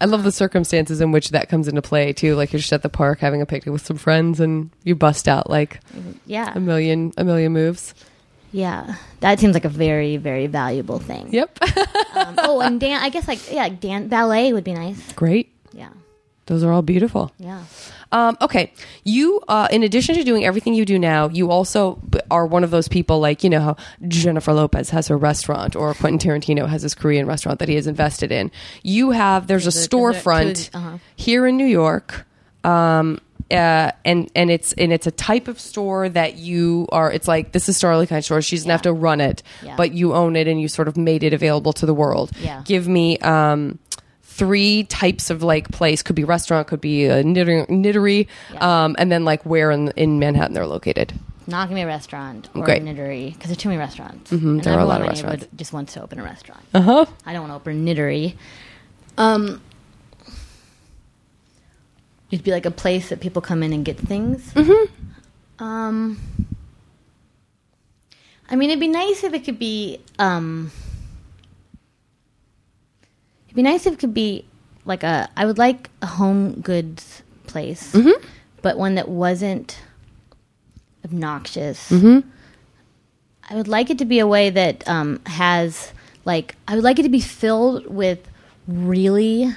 I 0.00 0.06
love 0.06 0.22
the 0.24 0.32
circumstances 0.32 1.00
in 1.00 1.12
which 1.12 1.30
that 1.30 1.48
comes 1.48 1.68
into 1.68 1.80
play 1.82 2.12
too. 2.12 2.34
Like 2.34 2.52
you're 2.52 2.60
just 2.60 2.72
at 2.72 2.82
the 2.82 2.88
park 2.88 3.20
having 3.20 3.40
a 3.40 3.46
picnic 3.46 3.72
with 3.72 3.86
some 3.86 3.96
friends, 3.96 4.40
and 4.40 4.70
you 4.82 4.94
bust 4.94 5.28
out 5.28 5.48
like 5.48 5.80
Yeah. 6.26 6.52
a 6.54 6.60
million, 6.60 7.12
a 7.16 7.24
million 7.24 7.52
moves. 7.52 7.94
Yeah. 8.52 8.96
That 9.20 9.40
seems 9.40 9.54
like 9.54 9.64
a 9.64 9.68
very, 9.68 10.16
very 10.16 10.46
valuable 10.46 10.98
thing. 10.98 11.32
Yep, 11.32 11.58
Um, 12.14 12.34
oh, 12.38 12.60
and 12.60 12.78
dan 12.80 13.02
I 13.02 13.08
guess 13.08 13.26
like 13.26 13.50
yeah, 13.52 13.68
dan- 13.68 14.08
ballet 14.08 14.52
would 14.52 14.64
be 14.64 14.74
nice. 14.74 15.12
great. 15.14 15.52
Yeah. 15.72 15.90
Those 16.46 16.62
are 16.62 16.70
all 16.72 16.82
beautiful. 16.82 17.32
Yeah. 17.38 17.62
Um, 18.14 18.36
okay, 18.40 18.72
you 19.02 19.40
uh, 19.48 19.66
in 19.70 19.82
addition 19.82 20.14
to 20.14 20.22
doing 20.24 20.44
everything 20.44 20.72
you 20.74 20.84
do 20.84 20.98
now, 20.98 21.28
you 21.28 21.50
also 21.50 22.00
are 22.30 22.46
one 22.46 22.62
of 22.62 22.70
those 22.70 22.86
people 22.88 23.18
like 23.18 23.42
you 23.42 23.50
know 23.50 23.60
how 23.60 23.76
Jennifer 24.06 24.52
Lopez 24.52 24.88
has 24.90 25.08
her 25.08 25.16
restaurant 25.18 25.74
or 25.74 25.92
Quentin 25.94 26.20
Tarantino 26.30 26.68
has 26.68 26.82
his 26.82 26.94
Korean 26.94 27.26
restaurant 27.26 27.58
that 27.58 27.68
he 27.68 27.74
has 27.74 27.86
invested 27.88 28.30
in. 28.30 28.50
You 28.84 29.10
have 29.10 29.48
there's 29.48 29.64
a 29.66 29.70
There's 29.70 29.86
a- 29.86 29.88
there's 29.88 30.16
a- 30.16 30.20
storefront 30.22 30.70
uh-huh. 30.74 30.98
here 31.16 31.46
in 31.46 31.56
New 31.56 31.66
York. 31.66 32.24
Um, 32.62 33.20
uh, 33.50 33.90
and 34.06 34.30
and 34.34 34.50
it's 34.50 34.72
and 34.74 34.90
it's 34.90 35.06
a 35.06 35.10
type 35.10 35.48
of 35.48 35.60
store 35.60 36.08
that 36.08 36.36
you 36.36 36.86
are. 36.90 37.12
It's 37.12 37.28
like 37.28 37.52
this 37.52 37.68
is 37.68 37.76
Starlee 37.78 38.08
kind 38.08 38.18
of 38.18 38.24
store. 38.24 38.40
She 38.40 38.56
doesn't 38.56 38.70
have 38.70 38.82
to 38.82 38.92
run 38.92 39.20
it, 39.20 39.42
Yeah. 39.62 39.76
but 39.76 39.92
you 39.92 40.14
own 40.14 40.34
it 40.34 40.48
and 40.48 40.58
you 40.60 40.66
sort 40.68 40.88
of 40.88 40.96
made 40.96 41.22
it 41.22 41.34
available 41.34 41.74
to 41.74 41.84
the 41.84 41.92
world. 41.92 42.30
Yeah. 42.40 42.62
Give 42.64 42.88
me 42.88 43.18
um, 43.18 43.78
three 44.36 44.84
types 44.84 45.30
of 45.30 45.42
like 45.42 45.70
place. 45.70 46.02
Could 46.02 46.16
be 46.16 46.24
restaurant, 46.24 46.66
could 46.66 46.80
be 46.80 47.06
a 47.06 47.22
knitter, 47.22 47.66
knittery, 47.66 48.26
Yeah. 48.52 48.84
um, 48.84 48.96
and 48.98 49.10
then 49.12 49.24
like 49.24 49.44
where 49.44 49.70
in 49.70 49.90
in 49.96 50.18
Manhattan 50.18 50.54
they're 50.54 50.66
located. 50.66 51.12
Not 51.46 51.68
gonna 51.68 51.76
be 51.80 51.82
a 51.82 51.86
restaurant 51.86 52.48
or 52.54 52.64
Great. 52.64 52.82
a 52.82 52.84
knittery 52.84 53.32
because 53.34 53.48
there's 53.50 53.58
too 53.58 53.68
many 53.68 53.78
restaurants. 53.78 54.30
Mhm, 54.30 54.62
there 54.62 54.72
are 54.74 54.80
a 54.80 54.84
lot 54.86 55.00
of 55.02 55.06
restaurants. 55.08 55.42
would- 55.44 55.58
just 55.58 55.72
wants 55.72 55.92
to 55.94 56.02
open 56.02 56.18
a 56.18 56.22
restaurant. 56.24 56.62
Uh 56.72 56.80
huh. 56.80 57.06
I 57.26 57.32
don't 57.32 57.42
want 57.48 57.50
to 57.52 57.56
open 57.56 57.86
a 57.88 57.94
knittery. 57.94 58.34
Um, 59.18 59.60
it'd 62.30 62.44
be 62.44 62.50
like 62.50 62.66
a 62.66 62.70
place 62.70 63.10
that 63.10 63.20
people 63.20 63.40
come 63.42 63.62
in 63.62 63.72
and 63.72 63.84
get 63.84 63.98
things. 63.98 64.52
Mm-hmm. 64.54 65.64
Um, 65.64 66.18
I 68.50 68.56
mean, 68.56 68.70
it'd 68.70 68.80
be 68.80 68.88
nice 68.88 69.22
if 69.22 69.32
it 69.34 69.44
could 69.44 69.58
be. 69.58 70.00
Um, 70.18 70.70
it'd 73.54 73.56
be 73.56 73.62
nice 73.62 73.86
if 73.86 73.94
it 73.94 73.98
could 73.98 74.14
be 74.14 74.44
like 74.84 75.02
a. 75.02 75.28
I 75.36 75.46
would 75.46 75.58
like 75.58 75.88
a 76.02 76.06
home 76.06 76.60
goods 76.60 77.22
place, 77.46 77.92
Mm-hmm. 77.92 78.24
but 78.62 78.76
one 78.76 78.96
that 78.96 79.08
wasn't 79.08 79.78
obnoxious. 81.04 81.90
Mm-hmm. 81.90 82.28
I 83.50 83.54
would 83.56 83.68
like 83.68 83.90
it 83.90 83.98
to 83.98 84.04
be 84.04 84.18
a 84.18 84.26
way 84.26 84.50
that 84.50 84.86
um, 84.88 85.20
has 85.26 85.92
like 86.24 86.56
I 86.66 86.74
would 86.74 86.84
like 86.84 86.98
it 86.98 87.02
to 87.02 87.08
be 87.08 87.20
filled 87.20 87.86
with 87.86 88.18
really 88.66 89.50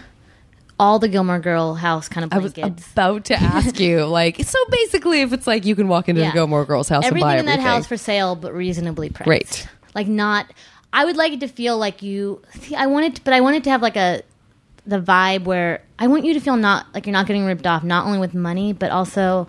all 0.79 0.99
the 0.99 1.07
Gilmore 1.07 1.39
Girl 1.39 1.73
house 1.73 2.07
kind 2.07 2.23
of 2.25 2.31
I 2.33 2.37
was 2.37 2.53
about 2.55 3.25
to 3.25 3.33
ask 3.35 3.79
you, 3.79 4.05
like, 4.05 4.43
so 4.43 4.59
basically, 4.69 5.21
if 5.21 5.33
it's 5.33 5.47
like 5.47 5.65
you 5.65 5.75
can 5.75 5.87
walk 5.87 6.07
into 6.09 6.21
Yeah. 6.21 6.27
the 6.29 6.33
Gilmore 6.33 6.65
Girls 6.65 6.87
house 6.89 7.05
everything 7.05 7.23
and 7.23 7.29
buy 7.29 7.37
everything 7.39 7.59
in 7.59 7.63
that 7.65 7.67
house 7.67 7.87
for 7.87 7.97
sale, 7.97 8.35
but 8.35 8.53
reasonably 8.53 9.09
priced. 9.09 9.25
Great. 9.25 9.67
Like 9.95 10.07
not. 10.07 10.51
I 10.97 11.05
would 11.05 11.15
like 11.17 11.31
it 11.33 11.39
to 11.41 11.47
feel 11.47 11.77
like 11.77 12.01
you. 12.01 12.41
See, 12.61 12.75
I 12.75 12.87
wanted, 12.87 13.17
it, 13.17 13.23
but 13.23 13.33
I 13.33 13.41
wanted 13.41 13.63
to 13.65 13.69
have 13.69 13.81
like 13.81 13.95
a 13.95 14.21
the 14.85 14.99
vibe 14.99 15.43
where 15.43 15.81
I 15.99 16.07
want 16.07 16.23
you 16.25 16.33
to 16.33 16.39
feel 16.39 16.55
not 16.55 16.85
like 16.93 17.05
you're 17.05 17.13
not 17.13 17.27
getting 17.27 17.45
ripped 17.45 17.67
off, 17.67 17.83
not 17.83 18.05
only 18.05 18.19
with 18.19 18.33
money, 18.33 18.73
but 18.73 18.89
also 18.91 19.47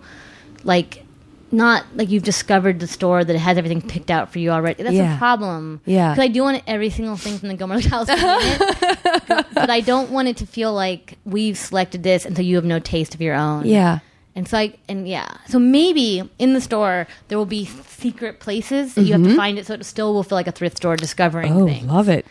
like 0.63 1.05
not 1.51 1.83
like 1.95 2.09
you've 2.11 2.21
discovered 2.23 2.79
the 2.79 2.85
store 2.87 3.23
that 3.23 3.35
has 3.35 3.57
everything 3.57 3.81
picked 3.81 4.11
out 4.11 4.31
for 4.31 4.37
you 4.37 4.51
already. 4.51 4.83
That's 4.83 4.95
Yeah. 4.95 5.15
a 5.15 5.17
problem. 5.17 5.81
Yeah. 5.85 6.11
because 6.11 6.23
I 6.25 6.27
do 6.27 6.43
want 6.43 6.61
every 6.67 6.89
single 6.91 7.15
thing 7.15 7.39
from 7.39 7.47
the 7.49 7.55
Gilmore 7.55 7.79
house, 7.79 8.05
to 8.07 8.15
be 8.15 8.21
in 8.21 9.37
it, 9.39 9.45
but 9.53 9.69
I 9.71 9.79
don't 9.81 10.11
want 10.11 10.27
it 10.27 10.37
to 10.37 10.45
feel 10.45 10.73
like 10.73 11.17
we've 11.25 11.57
selected 11.57 12.03
this 12.03 12.25
until 12.25 12.45
you 12.45 12.55
have 12.57 12.65
no 12.65 12.77
taste 12.79 13.15
of 13.15 13.21
your 13.21 13.33
own. 13.33 13.65
yeah, 13.65 13.99
And 14.35 14.47
so 14.47 14.57
I 14.57 14.75
and 14.87 15.07
yeah. 15.07 15.27
So 15.49 15.59
maybe 15.59 16.21
in 16.39 16.53
the 16.53 16.61
store 16.61 17.07
there 17.27 17.37
will 17.37 17.45
be 17.45 17.65
secret 17.65 18.39
places 18.39 18.93
that 18.95 19.01
you 19.03 19.13
have 19.13 19.23
to 19.23 19.35
find 19.35 19.57
it 19.59 19.65
so 19.65 19.73
it 19.73 19.83
still 19.85 20.13
will 20.13 20.23
feel 20.23 20.37
like 20.37 20.47
a 20.47 20.51
thrift 20.51 20.77
store 20.77 20.95
discovering 20.95 21.51
Mm-hmm. 21.53 21.61
oh, 21.63 21.67
things. 21.67 21.85
love 21.85 22.09
it. 22.09 22.25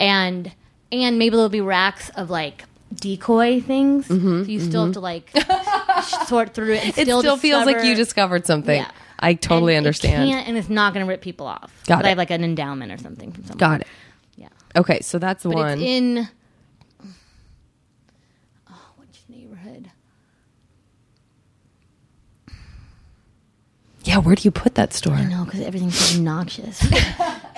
And 0.00 0.52
and 0.90 1.18
maybe 1.18 1.36
there'll 1.36 1.48
be 1.48 1.60
racks 1.60 2.10
of 2.10 2.30
like 2.30 2.64
decoy 2.94 3.60
things. 3.60 4.06
Mm-hmm, 4.08 4.44
so 4.44 4.48
you 4.50 4.60
still 4.60 4.84
have 4.84 4.94
to 4.94 5.00
like 5.00 5.30
sort 6.26 6.54
through 6.54 6.74
it 6.74 6.84
and 6.84 6.88
It 6.98 7.02
still, 7.06 7.20
still, 7.20 7.36
feels 7.36 7.66
like 7.66 7.76
you 7.84 7.94
discover- 7.94 8.36
discovered 8.38 8.46
something. 8.46 8.76
Yeah. 8.80 8.90
I 9.18 9.34
totally 9.34 9.74
And 9.74 9.84
it 9.84 9.88
understand. 9.88 10.28
can't- 10.30 10.48
and 10.48 10.56
it's 10.58 10.68
not 10.68 10.92
going 10.94 11.04
to 11.06 11.08
rip 11.10 11.20
people 11.22 11.46
off. 11.46 11.72
Got 11.86 11.98
but 11.98 12.04
it. 12.04 12.06
I 12.06 12.08
have 12.10 12.18
like 12.18 12.30
an 12.30 12.44
endowment 12.44 12.90
or 12.92 12.98
something 12.98 13.30
from 13.32 13.44
someone. 13.44 13.58
Got 13.58 13.80
it. 13.82 13.86
Yeah. 14.36 14.48
Okay, 14.76 15.00
so 15.00 15.18
that's 15.18 15.44
But 15.44 15.54
one. 15.54 15.72
it's 15.80 15.82
in 15.82 16.28
oh, 18.70 18.92
which 18.96 19.22
neighborhood? 19.28 19.90
Yeah, 24.04 24.18
where 24.18 24.34
do 24.34 24.42
you 24.42 24.50
put 24.50 24.74
that 24.76 24.92
store? 24.92 25.14
I 25.14 25.24
know 25.24 25.44
because 25.44 25.60
everything's 25.60 25.96
so 25.98 26.18
obnoxious. 26.18 26.84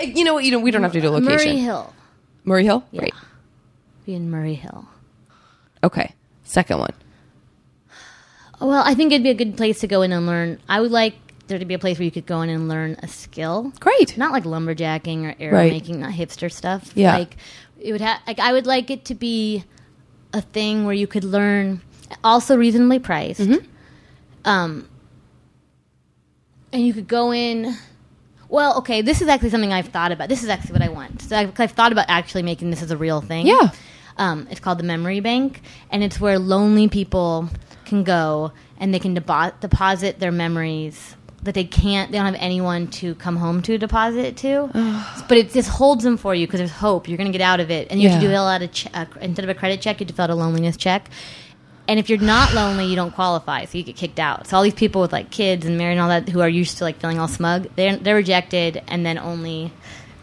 You 0.03 0.25
know 0.25 0.35
what? 0.35 0.45
You 0.45 0.51
don't. 0.51 0.63
We 0.63 0.71
don't 0.73 0.83
have 0.83 0.93
to 0.93 1.01
do 1.01 1.09
a 1.09 1.11
location. 1.11 1.53
Murray 1.53 1.57
Hill. 1.61 1.95
Murray 2.45 2.65
Hill. 2.65 2.85
Yeah. 2.91 3.01
Great. 3.03 3.15
Be 4.05 4.15
in 4.15 4.29
Murray 4.31 4.55
Hill. 4.55 4.87
Okay. 5.85 6.13
Second 6.43 6.81
one. 6.81 6.93
Well, 8.61 8.83
I 8.85 8.95
think 8.95 9.13
it'd 9.13 9.23
be 9.23 9.31
a 9.31 9.35
good 9.35 9.57
place 9.57 9.81
to 9.81 9.87
go 9.87 10.03
in 10.03 10.13
and 10.13 10.27
learn. 10.27 10.59
I 10.69 10.81
would 10.81 10.91
like 10.91 11.15
there 11.47 11.59
to 11.59 11.65
be 11.65 11.75
a 11.75 11.79
place 11.79 11.99
where 11.99 12.05
you 12.05 12.11
could 12.11 12.27
go 12.27 12.41
in 12.43 12.49
and 12.51 12.69
learn 12.69 12.97
a 13.03 13.09
skill. 13.09 13.73
Great. 13.81 14.19
Not 14.19 14.33
like 14.33 14.45
lumberjacking 14.45 15.25
or 15.25 15.35
arrow 15.41 15.55
Right. 15.59 15.73
making, 15.73 16.01
not 16.01 16.13
hipster 16.13 16.51
stuff. 16.53 16.91
Yeah. 16.95 17.17
Like 17.17 17.37
it 17.81 17.93
would 17.93 18.01
have 18.01 18.21
like 18.27 18.41
I 18.41 18.53
would 18.53 18.67
like 18.67 18.91
it 18.91 19.05
to 19.07 19.15
be 19.15 19.65
a 20.33 20.41
thing 20.41 20.85
where 20.87 20.95
you 20.95 21.07
could 21.07 21.25
learn 21.25 21.81
also 22.23 22.57
reasonably 22.57 22.99
priced. 22.99 23.41
Mm-hmm. 23.41 23.67
Um 24.45 24.89
and 26.75 26.87
you 26.87 26.93
could 26.93 27.09
go 27.09 27.33
in 27.33 27.75
well, 28.51 28.79
okay, 28.79 29.01
this 29.03 29.21
is 29.23 29.27
actually 29.27 29.51
something 29.51 29.73
I've 29.73 29.89
thought 29.89 30.13
about. 30.13 30.29
This 30.29 30.43
is 30.45 30.49
actually 30.49 30.75
what 30.75 30.83
I 30.83 30.89
want. 30.89 31.23
So 31.23 31.37
I've, 31.37 31.59
I've 31.59 31.73
thought 31.73 31.91
about 31.91 32.07
actually 32.09 32.43
making 32.43 32.71
this 32.71 32.83
as 32.83 32.91
a 32.91 32.97
real 32.97 33.21
thing. 33.21 33.47
Yeah. 33.47 33.71
Um, 34.17 34.47
it's 34.51 34.61
called 34.61 34.79
the 34.79 34.85
Memory 34.85 35.19
Bank, 35.21 35.61
and 35.91 36.05
it's 36.05 36.21
where 36.21 36.39
lonely 36.39 36.87
people 36.87 37.49
can 37.85 38.05
go 38.05 38.53
and 38.79 38.95
they 38.95 39.01
can 39.01 39.17
debo- 39.17 39.59
deposit 39.61 40.21
their 40.21 40.31
memories 40.31 41.17
that 41.43 41.55
they 41.55 41.65
can't. 41.65 42.13
They 42.13 42.19
don't 42.19 42.27
have 42.27 42.37
anyone 42.39 42.87
to 42.89 43.15
come 43.17 43.37
home 43.37 43.61
to 43.63 43.77
deposit 43.77 44.21
it 44.21 44.37
to. 44.39 44.69
but 45.29 45.37
it 45.37 45.51
just 45.53 45.69
holds 45.71 46.05
them 46.05 46.17
for 46.17 46.33
you 46.35 46.47
because 46.47 46.59
there's 46.59 46.71
hope. 46.71 47.09
You're 47.09 47.19
going 47.19 47.33
to 47.33 47.37
get 47.37 47.45
out 47.45 47.59
of 47.61 47.71
it, 47.73 47.89
and 47.91 48.01
you 48.01 48.09
have 48.09 48.21
to 48.21 48.27
Yeah. 48.27 48.33
fill 48.33 48.47
out 48.47 48.63
a 48.63 48.69
che- 48.69 48.91
uh, 48.95 49.07
instead 49.21 49.43
of 49.45 49.49
a 49.49 49.55
credit 49.55 49.81
check, 49.81 49.99
you 49.99 50.05
have 50.05 50.09
to 50.09 50.15
fill 50.15 50.25
out 50.25 50.31
a 50.31 50.35
loneliness 50.37 50.77
check. 50.77 51.09
And 51.87 51.99
if 52.01 52.09
you're 52.09 52.19
not 52.19 52.55
lonely, 52.55 52.87
you 52.87 52.97
don't 52.97 53.15
qualify, 53.15 53.67
so 53.67 53.77
you 53.77 53.85
get 53.85 53.97
kicked 53.97 54.19
out. 54.19 54.47
So 54.47 54.57
all 54.57 54.63
these 54.63 54.73
people 54.75 55.03
with 55.03 55.13
like 55.13 55.31
kids 55.31 55.67
and 55.67 55.77
married 55.77 55.93
and 55.93 56.01
all 56.01 56.09
that 56.09 56.29
who 56.29 56.41
are 56.41 56.49
used 56.49 56.79
to 56.79 56.85
like 56.85 56.99
feeling 56.99 57.19
all 57.19 57.29
smug, 57.29 57.69
they're 57.77 57.97
they're 57.97 58.15
rejected, 58.17 58.83
and 58.89 59.05
then 59.05 59.19
only 59.19 59.71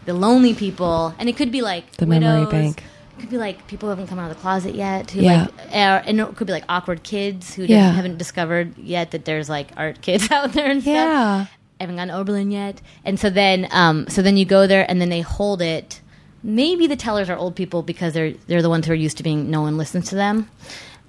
the 0.04 0.14
lonely 0.14 0.54
people, 0.54 1.14
and 1.18 1.28
it 1.28 1.36
could 1.36 1.52
be 1.52 1.62
like 1.62 1.88
The 1.98 2.06
memory 2.06 2.44
widows, 2.46 2.50
bank. 2.52 2.82
it 3.16 3.20
could 3.20 3.30
be 3.30 3.38
like 3.38 3.66
people 3.68 3.86
who 3.86 3.90
haven't 3.90 4.08
come 4.08 4.18
out 4.18 4.28
of 4.30 4.36
the 4.36 4.42
closet 4.42 4.74
yet, 4.74 5.12
who 5.12 5.20
Yeah. 5.20 5.42
like, 5.42 5.66
are, 5.72 6.02
and 6.04 6.18
it 6.20 6.34
could 6.34 6.48
be 6.48 6.52
like 6.52 6.64
awkward 6.68 7.04
kids 7.04 7.54
who 7.54 7.62
Yeah. 7.64 7.92
haven't 7.92 8.18
discovered 8.18 8.76
yet 8.76 9.12
that 9.12 9.24
there's 9.24 9.48
like 9.48 9.68
art 9.76 10.00
kids 10.00 10.28
out 10.32 10.52
there 10.54 10.68
and 10.68 10.82
stuff. 10.82 10.92
Yeah. 10.94 11.46
haven't 11.78 11.94
gone 11.96 12.08
to 12.08 12.14
Oberlin 12.14 12.50
yet, 12.50 12.80
and 13.04 13.20
so 13.20 13.30
then, 13.30 13.68
um, 13.70 14.06
so 14.08 14.20
then 14.22 14.36
you 14.36 14.44
go 14.44 14.66
there 14.66 14.84
and 14.90 15.00
then 15.00 15.10
they 15.10 15.20
hold 15.20 15.62
it. 15.62 16.00
Maybe 16.42 16.88
the 16.88 16.96
tellers 16.96 17.30
are 17.30 17.36
old 17.36 17.54
people 17.54 17.82
because 17.82 18.14
they're 18.14 18.32
they're 18.48 18.62
the 18.62 18.68
ones 18.68 18.86
who 18.86 18.92
are 18.92 18.96
used 18.96 19.18
to 19.18 19.22
being 19.22 19.48
no 19.50 19.60
one 19.62 19.76
listens 19.76 20.08
to 20.08 20.16
them, 20.16 20.48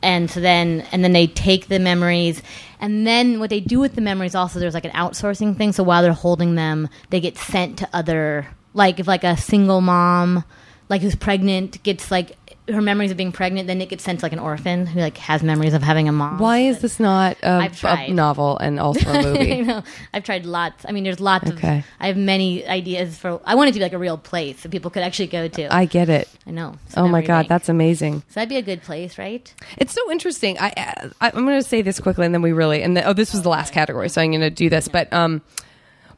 and 0.04 0.30
so 0.30 0.40
then 0.40 0.86
and 0.92 1.04
then 1.04 1.14
they 1.14 1.26
take 1.26 1.68
the 1.68 1.80
memories, 1.80 2.44
and 2.80 3.08
then 3.08 3.40
what 3.40 3.50
they 3.50 3.60
do 3.60 3.80
with 3.80 3.96
the 3.96 4.02
memories 4.02 4.36
also 4.36 4.60
there's 4.60 4.74
like 4.74 4.86
an 4.86 4.92
outsourcing 4.92 5.58
thing. 5.58 5.72
So 5.72 5.84
while 5.84 6.04
they're 6.04 6.14
holding 6.14 6.56
them, 6.56 6.90
they 7.10 7.20
get 7.20 7.38
sent 7.38 7.80
to 7.80 7.90
other 7.94 8.48
like 8.74 9.00
if 9.00 9.08
like 9.08 9.24
a 9.24 9.38
single 9.38 9.82
mom 9.82 10.44
like 10.90 11.02
who's 11.02 11.16
pregnant 11.16 11.82
gets 11.84 12.12
like 12.12 12.38
her 12.70 12.82
memories 12.82 13.12
of 13.12 13.18
being 13.18 13.32
pregnant, 13.34 13.68
then 13.68 13.82
it 13.82 13.90
gets 13.90 14.04
sent 14.04 14.20
to 14.20 14.26
like 14.26 14.32
an 14.32 14.40
orphan 14.40 14.86
who 14.86 15.02
like 15.02 15.18
has 15.18 15.44
memories 15.44 15.74
of 15.74 15.84
having 15.84 16.08
a 16.08 16.12
mom. 16.14 16.40
Why 16.40 16.60
is 16.60 16.80
this 16.80 16.98
not 17.00 17.36
a, 17.44 17.70
a 17.84 18.12
novel 18.12 18.58
and 18.58 18.80
also 18.80 19.10
a 19.10 19.22
movie? 19.34 19.62
know. 19.64 19.84
I've 20.14 20.24
tried 20.24 20.46
lots. 20.46 20.86
I 20.88 20.94
mean, 20.94 21.04
there's 21.04 21.20
lots 21.20 21.52
Okay. 21.52 21.80
of. 21.80 21.86
I 22.00 22.08
have 22.08 22.16
many 22.18 22.66
ideas 22.66 23.18
for. 23.18 23.42
I 23.44 23.56
want 23.56 23.70
it 23.70 23.74
to 23.74 23.80
be 23.80 23.84
like 23.84 23.92
a 23.94 23.98
real 23.98 24.18
place 24.18 24.64
that 24.64 24.70
people 24.70 24.92
could 24.92 25.04
actually 25.04 25.28
go 25.28 25.48
to. 25.50 25.74
I, 25.74 25.80
I 25.82 25.86
get 25.86 26.08
it. 26.08 26.30
I 26.48 26.52
know. 26.52 26.78
Oh 26.96 27.08
my 27.08 27.22
god, 27.22 27.40
bank. 27.42 27.50
that's 27.50 27.68
amazing. 27.70 28.22
so 28.30 28.36
that'd 28.36 28.50
be 28.50 28.58
a 28.58 28.62
good 28.62 28.82
place, 28.82 29.18
right? 29.18 29.54
It's 29.78 29.94
so 29.94 30.10
interesting. 30.12 30.58
I, 30.60 30.74
I 31.20 31.32
I'm 31.34 31.46
going 31.46 31.62
to 31.62 31.68
say 31.68 31.82
this 31.82 32.00
quickly, 32.00 32.26
and 32.26 32.34
then 32.34 32.42
we 32.42 32.54
really 32.54 32.82
and 32.82 32.96
the, 32.96 33.04
oh, 33.04 33.14
this 33.14 33.34
was 33.34 33.42
the 33.42 33.50
last 33.50 33.74
category, 33.74 34.08
so 34.10 34.22
I'm 34.22 34.32
going 34.32 34.40
to 34.42 34.50
do 34.50 34.70
this. 34.70 34.88
But 34.88 35.12
um, 35.12 35.42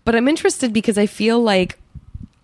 but 0.03 0.15
I'm 0.15 0.27
interested 0.27 0.73
because 0.73 0.97
I 0.99 1.07
feel 1.07 1.41
like 1.41 1.79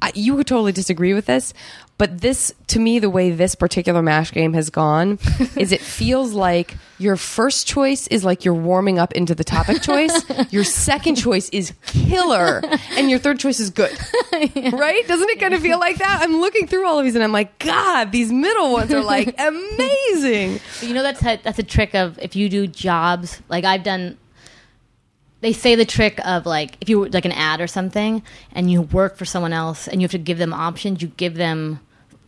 I, 0.02 0.12
you 0.16 0.36
would 0.36 0.48
totally 0.48 0.72
disagree 0.72 1.14
with 1.14 1.26
this, 1.28 1.54
but 1.98 2.22
this 2.22 2.52
to 2.68 2.80
me, 2.80 2.98
the 2.98 3.10
way 3.10 3.30
this 3.30 3.54
particular 3.54 4.02
mash 4.02 4.32
game 4.32 4.54
has 4.54 4.70
gone, 4.72 5.20
is 5.56 5.72
it 5.72 5.82
feels 6.00 6.34
like 6.34 6.76
your 6.98 7.16
first 7.16 7.68
choice 7.68 8.08
is 8.08 8.26
like 8.26 8.44
you're 8.44 8.54
warming 8.56 8.98
up 8.98 9.12
into 9.14 9.36
the 9.36 9.44
topic 9.44 9.82
choice. 9.84 10.24
your 10.52 10.64
second 10.64 11.16
choice 11.16 11.50
is 11.50 11.74
killer, 11.86 12.62
and 12.98 13.10
your 13.10 13.20
third 13.20 13.40
choice 13.40 13.60
is 13.60 13.70
good. 13.70 13.96
Right? 14.72 15.08
Doesn't 15.08 15.30
it 15.30 15.40
kind 15.40 15.54
of 15.54 15.62
feel 15.62 15.80
like 15.80 15.98
that? 16.00 16.20
I'm 16.22 16.40
looking 16.42 16.66
through 16.66 16.88
all 16.88 16.98
of 16.98 17.06
these, 17.06 17.14
and 17.14 17.24
I'm 17.24 17.32
like, 17.32 17.60
God, 17.60 18.12
these 18.12 18.32
middle 18.32 18.72
ones 18.72 18.92
are 18.92 19.04
like 19.04 19.36
amazing. 19.40 20.60
But 20.80 20.88
you 20.88 20.96
know 20.96 21.04
that's 21.04 21.22
a, 21.24 21.40
that's 21.44 21.60
a 21.60 21.64
trick 21.64 21.94
of 21.94 22.18
if 22.18 22.36
you 22.36 22.50
do 22.50 22.66
jobs 22.66 23.40
like 23.50 23.64
I've 23.66 23.84
done. 23.84 24.18
They 25.42 25.54
say 25.54 25.76
the 25.76 25.86
trick 25.86 26.20
of 26.26 26.46
like 26.46 26.78
if 26.82 26.90
you 26.90 27.00
were 27.00 27.10
like 27.10 27.26
an 27.26 27.32
ad 27.32 27.62
or 27.62 27.68
something 27.68 28.22
and 28.54 28.72
you 28.72 28.82
work 28.84 29.18
for 29.18 29.26
someone 29.26 29.54
else 29.54 29.88
and 29.88 30.00
you 30.02 30.06
have 30.06 30.12
to 30.12 30.18
give 30.20 30.38
them 30.38 30.54
options, 30.54 31.02
you 31.02 31.08
give 31.10 31.34
them 31.36 31.80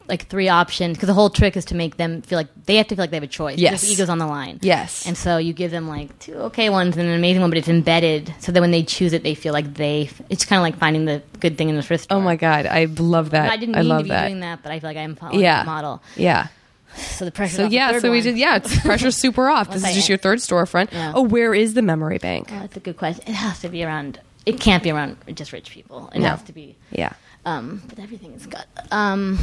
like 0.08 0.28
three 0.28 0.50
options 0.50 0.98
because 0.98 1.08
the 1.08 1.14
whole 1.14 1.30
trick 1.30 1.56
is 1.56 1.64
to 1.64 1.76
make 1.76 1.96
them 1.96 2.22
feel 2.24 2.38
like 2.38 2.50
they 2.66 2.76
have 2.76 2.88
to 2.88 2.96
feel 2.96 3.04
like 3.04 3.10
they 3.12 3.16
have 3.16 3.24
a 3.24 3.28
choice. 3.28 3.58
Yes. 3.58 3.84
Their 3.84 3.92
ego's 3.92 4.10
on 4.10 4.18
the 4.18 4.28
line. 4.28 4.60
Yes. 4.62 5.06
and 5.08 5.18
so 5.18 5.38
you 5.38 5.54
give 5.54 5.72
them 5.72 5.88
like 5.88 6.18
two 6.20 6.34
okay 6.36 6.70
ones 6.70 6.98
and 6.98 7.08
an 7.08 7.16
amazing 7.16 7.42
one, 7.42 7.50
but 7.52 7.58
it's 7.58 7.70
embedded 7.70 8.34
so 8.40 8.52
that 8.52 8.60
when 8.60 8.72
they 8.72 8.84
choose 8.84 9.14
it, 9.14 9.24
they 9.24 9.34
feel 9.36 9.54
like 9.54 9.76
they. 9.76 10.10
It's 10.30 10.44
kind 10.44 10.58
of 10.60 10.64
like 10.64 10.78
finding 10.78 11.06
the 11.06 11.22
good 11.40 11.58
thing 11.58 11.70
in 11.70 11.76
the 11.76 11.88
oh 11.90 11.96
store. 11.98 12.18
Oh 12.18 12.22
my 12.22 12.36
God, 12.36 12.66
I 12.66 12.86
love 12.86 13.30
that. 13.30 13.50
I 13.52 13.56
didn't 13.58 13.76
I 13.76 13.80
mean 13.80 13.90
love 13.90 14.00
to 14.00 14.04
be 14.06 14.10
that. 14.10 14.28
doing 14.28 14.40
that, 14.42 14.62
but 14.64 14.72
I 14.74 14.80
feel 14.80 14.90
like 14.90 14.98
I'm 14.98 15.16
following 15.16 15.40
Yeah. 15.40 15.58
that 15.58 15.66
model. 15.68 16.04
Yeah. 16.18 16.48
So 17.14 17.26
the 17.26 17.32
pressure. 17.32 17.56
So 17.58 17.66
yeah, 17.68 18.00
so 18.00 18.12
we 18.12 18.22
did. 18.22 18.38
Yeah, 18.38 18.58
it's 18.58 18.80
pressure's 18.82 19.16
super 19.16 19.48
off. 19.50 19.70
This 19.74 19.88
is 19.88 19.94
just 19.96 20.10
your 20.10 20.18
third 20.18 20.40
storefront. 20.40 20.92
Yeah. 20.92 21.14
Oh, 21.16 21.22
where 21.24 21.54
is 21.54 21.74
the 21.74 21.82
memory 21.82 22.18
bank? 22.18 22.50
Oh, 22.52 22.60
that's 22.60 22.78
a 22.78 22.80
good 22.80 22.98
question. 22.98 23.24
It 23.28 23.34
has 23.36 23.60
to 23.62 23.70
be 23.70 23.84
around. 23.84 24.20
It 24.46 24.60
can't 24.60 24.84
be 24.84 24.92
around 24.92 25.18
just 25.36 25.54
rich 25.54 25.70
people. 25.72 26.10
It 26.14 26.20
No. 26.20 26.30
has 26.30 26.42
to 26.44 26.54
be. 26.54 26.76
Yeah. 26.92 27.14
Um, 27.46 27.82
but 27.88 28.00
everything 28.00 28.34
is 28.34 28.46
good. 28.48 28.64
Um, 28.92 29.38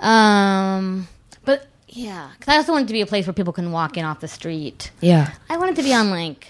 um, 0.00 1.08
but 1.44 1.66
yeah, 1.88 2.30
because 2.38 2.52
I 2.52 2.56
also 2.56 2.72
want 2.72 2.84
it 2.84 2.88
to 2.88 2.92
be 2.92 3.00
a 3.00 3.06
place 3.06 3.26
where 3.26 3.34
people 3.34 3.52
can 3.52 3.72
walk 3.72 3.96
in 3.96 4.04
off 4.04 4.20
the 4.20 4.28
street. 4.28 4.90
Yeah. 5.00 5.32
I 5.48 5.56
want 5.56 5.70
it 5.72 5.76
to 5.76 5.82
be 5.82 5.92
on 5.94 6.10
like. 6.10 6.48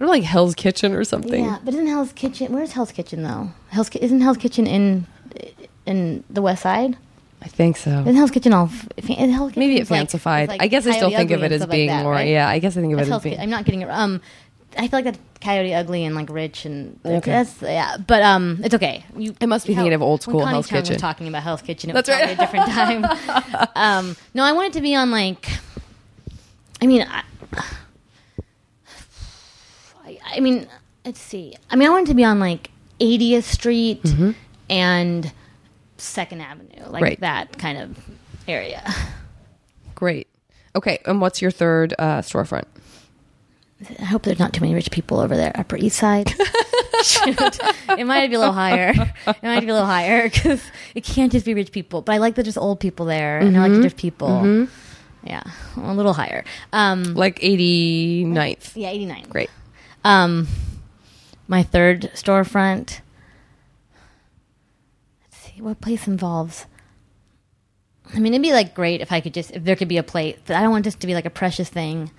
Or 0.00 0.06
like 0.06 0.22
Hell's 0.22 0.54
Kitchen 0.54 0.94
or 0.94 1.02
something. 1.04 1.44
Yeah, 1.44 1.58
but 1.64 1.74
isn't 1.74 1.86
Hell's 1.88 2.12
Kitchen? 2.12 2.52
Where's 2.52 2.72
Hell's 2.72 2.92
Kitchen 2.92 3.22
though? 3.24 3.50
Hell's 3.70 3.90
isn't 3.96 4.20
Hell's 4.20 4.36
Kitchen 4.36 4.66
in 4.66 5.06
in 5.86 6.22
the 6.30 6.40
West 6.40 6.62
Side? 6.62 6.96
I 7.40 7.48
think 7.48 7.76
so. 7.76 7.90
Isn't 8.00 8.16
Hell's 8.16 8.30
Kitchen 8.32 8.52
all? 8.52 8.70
Is 8.96 9.06
Hell's 9.06 9.56
Maybe 9.56 9.76
it 9.76 9.80
like- 9.80 9.88
fancified. 9.88 10.42
it's 10.44 10.50
like 10.50 10.62
I 10.62 10.66
guess 10.66 10.86
I 10.86 10.92
still 10.92 11.10
think 11.10 11.30
of 11.30 11.42
it 11.42 11.52
as 11.52 11.60
stuff 11.60 11.68
like 11.70 11.76
being 11.76 11.88
that, 11.88 12.02
more. 12.02 12.12
right? 12.12 12.28
Yeah, 12.28 12.48
I 12.48 12.58
guess 12.58 12.76
I 12.76 12.80
think 12.80 12.92
of 12.92 12.98
That's 12.98 13.10
it 13.10 13.14
as 13.14 13.22
being. 13.22 13.40
I'm 13.40 13.50
not 13.50 13.64
getting 13.64 13.82
it. 13.82 13.88
Um, 13.90 14.20
I 14.76 14.82
feel 14.88 14.98
like 14.98 15.04
that's 15.04 15.18
Coyote 15.40 15.72
Ugly 15.74 16.04
and 16.04 16.14
like 16.14 16.28
rich 16.30 16.64
and 16.64 16.98
Okay. 17.04 17.30
that's 17.30 17.62
yeah. 17.62 17.96
But 17.96 18.22
um, 18.22 18.60
it's 18.64 18.74
okay. 18.74 19.04
You 19.16 19.34
It 19.40 19.46
must 19.48 19.66
be 19.66 19.74
thinking 19.74 19.94
of 19.94 20.02
old 20.02 20.22
school 20.22 20.44
Hell's 20.44 20.66
Kitchen. 20.66 20.94
Was 20.94 21.00
talking 21.00 21.26
about 21.28 21.42
Hell's 21.42 21.62
Kitchen. 21.62 21.90
It 21.90 21.92
That's 21.94 22.08
was 22.08 22.18
right. 22.18 22.30
a 22.30 22.36
different 22.36 22.66
time. 22.66 23.04
um, 23.76 24.16
no, 24.34 24.42
I 24.44 24.52
want 24.52 24.68
it 24.68 24.72
to 24.74 24.80
be 24.82 24.94
on 24.94 25.10
like. 25.10 25.48
I 26.82 26.86
mean, 26.86 27.02
I, 27.08 27.22
I, 30.04 30.18
I 30.36 30.40
mean, 30.40 30.66
let's 31.04 31.20
see. 31.20 31.54
I 31.70 31.76
mean, 31.76 31.88
I 31.88 31.90
want 31.90 32.06
it 32.06 32.10
to 32.10 32.14
be 32.14 32.24
on 32.24 32.40
like 32.40 32.70
80th 33.00 33.44
Street 33.44 34.02
and 34.68 35.32
Second 35.98 36.40
Avenue, 36.40 36.86
like 36.88 37.02
Right. 37.02 37.20
that 37.20 37.58
kind 37.58 37.78
of 37.78 37.98
area. 38.46 38.82
Great. 39.94 40.28
Okay, 40.76 40.98
and 41.06 41.20
what's 41.20 41.42
your 41.42 41.50
third 41.50 41.94
uh, 41.98 42.18
storefront? 42.20 42.64
I 44.00 44.04
hope 44.04 44.22
there's 44.22 44.38
not 44.38 44.52
too 44.52 44.60
many 44.60 44.74
rich 44.74 44.90
people 44.90 45.20
over 45.20 45.36
there. 45.36 45.52
Upper 45.54 45.76
East 45.76 45.98
Side. 45.98 46.30
Shoot. 47.04 47.58
It 47.96 48.06
might 48.06 48.26
be 48.28 48.34
a 48.34 48.38
little 48.38 48.52
higher. 48.52 48.90
It 49.26 49.42
might 49.42 49.60
be 49.60 49.68
a 49.68 49.72
little 49.72 49.86
higher 49.86 50.28
because 50.28 50.60
it 50.96 51.04
can't 51.04 51.30
just 51.30 51.44
be 51.46 51.54
rich 51.54 51.70
people. 51.70 52.02
But 52.02 52.14
I 52.16 52.18
like 52.18 52.34
that 52.34 52.42
there's 52.42 52.56
old 52.56 52.80
people 52.80 53.06
there, 53.06 53.38
and 53.38 53.56
I 53.56 53.68
like 53.68 53.80
that 53.82 53.96
people. 53.96 54.66
Yeah, 55.24 55.42
a 55.76 55.94
little 55.94 56.12
higher. 56.12 56.44
Um, 56.72 57.14
Like 57.14 57.38
89th. 57.40 58.72
yeah, 58.74 58.88
89. 58.90 59.26
Great. 59.28 59.50
Um, 60.04 60.48
my 61.46 61.62
third 61.62 62.10
storefront. 62.14 63.00
What 65.60 65.80
place 65.80 66.06
involves. 66.06 66.66
I 68.14 68.20
mean, 68.20 68.32
it'd 68.32 68.42
be 68.42 68.52
like 68.52 68.74
great 68.74 69.00
if 69.00 69.12
I 69.12 69.20
could 69.20 69.34
just 69.34 69.50
if 69.50 69.64
there 69.64 69.76
could 69.76 69.88
be 69.88 69.98
a 69.98 70.02
place, 70.02 70.38
but 70.46 70.56
I 70.56 70.62
don't 70.62 70.70
want 70.70 70.84
this 70.84 70.94
to 70.94 71.06
be 71.06 71.14
like 71.14 71.26
a 71.26 71.30
precious 71.30 71.68
thing. 71.68 72.10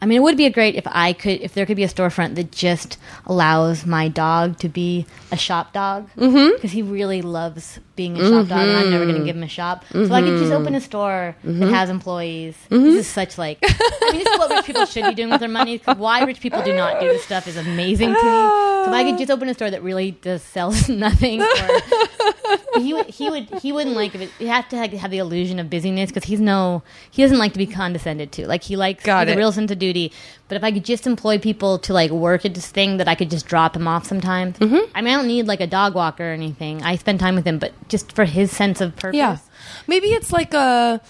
I 0.00 0.06
mean, 0.06 0.18
it 0.18 0.22
would 0.22 0.36
be 0.36 0.48
great 0.50 0.76
if 0.76 0.86
I 0.86 1.12
could 1.12 1.40
if 1.40 1.54
there 1.54 1.66
could 1.66 1.76
be 1.76 1.84
a 1.84 1.88
storefront 1.88 2.36
that 2.36 2.52
just 2.52 2.98
allows 3.26 3.84
my 3.84 4.08
dog 4.08 4.58
to 4.58 4.68
be 4.68 5.06
a 5.32 5.36
shop 5.36 5.72
dog 5.72 6.08
mm-hmm. 6.16 6.54
because 6.54 6.72
he 6.72 6.82
really 6.82 7.20
loves 7.22 7.80
being 7.96 8.16
a 8.16 8.20
shop 8.20 8.46
dog, 8.46 8.60
and 8.60 8.76
I'm 8.76 8.90
never 8.90 9.04
going 9.06 9.18
to 9.18 9.24
give 9.24 9.34
him 9.34 9.42
a 9.42 9.48
shop. 9.48 9.84
So 9.90 10.12
I 10.12 10.22
could 10.22 10.38
just 10.38 10.52
open 10.52 10.76
a 10.76 10.80
store 10.80 11.34
that 11.42 11.50
mm-hmm. 11.50 11.70
has 11.70 11.90
employees. 11.90 12.54
Mm-hmm. 12.70 12.84
This 12.84 12.94
is 12.94 13.06
such 13.08 13.36
like 13.36 13.58
I 13.62 14.12
mean, 14.12 14.22
this 14.22 14.32
is 14.32 14.38
what 14.38 14.50
rich 14.50 14.66
people 14.66 14.86
should 14.86 15.04
be 15.04 15.14
doing 15.14 15.30
with 15.30 15.40
their 15.40 15.48
money. 15.48 15.78
Why 15.78 16.22
rich 16.22 16.40
people 16.40 16.62
do 16.62 16.74
not 16.74 17.00
do 17.00 17.08
this 17.08 17.24
stuff 17.24 17.48
is 17.48 17.56
amazing 17.56 18.10
to 18.10 18.14
me. 18.14 18.22
So 18.22 18.84
if 18.86 18.94
I 18.94 19.02
could 19.02 19.18
just 19.18 19.30
open 19.30 19.48
a 19.48 19.54
store 19.54 19.70
that 19.70 19.82
really 19.82 20.12
does 20.12 20.42
sells 20.42 20.88
nothing. 21.06 21.42
Or, 21.42 21.46
he 22.76 23.02
he 23.02 23.30
would 23.30 23.48
he 23.60 23.72
wouldn't 23.72 23.96
like 23.96 24.14
if 24.14 24.20
it. 24.20 24.30
You 24.38 24.46
have 24.46 24.68
to 24.68 24.76
have, 24.76 24.92
have 24.92 25.10
the 25.10 25.18
illusion 25.18 25.58
of 25.58 25.68
busyness 25.68 26.10
because 26.10 26.24
he's 26.24 26.40
no 26.40 26.82
he 27.10 27.22
doesn't 27.22 27.38
like 27.38 27.52
to 27.52 27.58
be 27.58 27.66
condescended 27.66 28.32
to. 28.32 28.46
Like 28.46 28.62
he 28.62 28.76
likes 28.76 29.04
Got 29.04 29.26
he 29.26 29.30
has 29.30 29.36
it. 29.36 29.36
a 29.36 29.38
real 29.38 29.52
sense 29.52 29.70
of 29.70 29.78
duty. 29.88 30.12
But 30.48 30.56
if 30.56 30.64
I 30.64 30.70
could 30.72 30.84
just 30.84 31.06
employ 31.06 31.38
people 31.38 31.78
to 31.80 31.92
like 31.92 32.10
work 32.10 32.44
at 32.44 32.54
this 32.54 32.68
thing 32.68 32.98
that 32.98 33.08
I 33.08 33.14
could 33.14 33.30
just 33.30 33.46
drop 33.46 33.76
him 33.76 33.88
off 33.88 34.06
sometimes. 34.06 34.58
Mm-hmm. 34.58 34.90
I 34.94 35.02
mean, 35.02 35.14
I 35.14 35.16
don't 35.16 35.26
need 35.26 35.46
like 35.46 35.60
a 35.60 35.66
dog 35.66 35.94
walker 35.94 36.24
or 36.24 36.32
anything. 36.32 36.82
I 36.82 36.96
spend 36.96 37.20
time 37.20 37.34
with 37.34 37.46
him, 37.46 37.58
but 37.58 37.72
just 37.88 38.12
for 38.12 38.24
his 38.24 38.50
sense 38.50 38.80
of 38.80 38.94
purpose. 38.96 39.16
Yeah. 39.16 39.38
Maybe 39.86 40.08
it's 40.08 40.32
like 40.32 40.54
a 40.54 41.00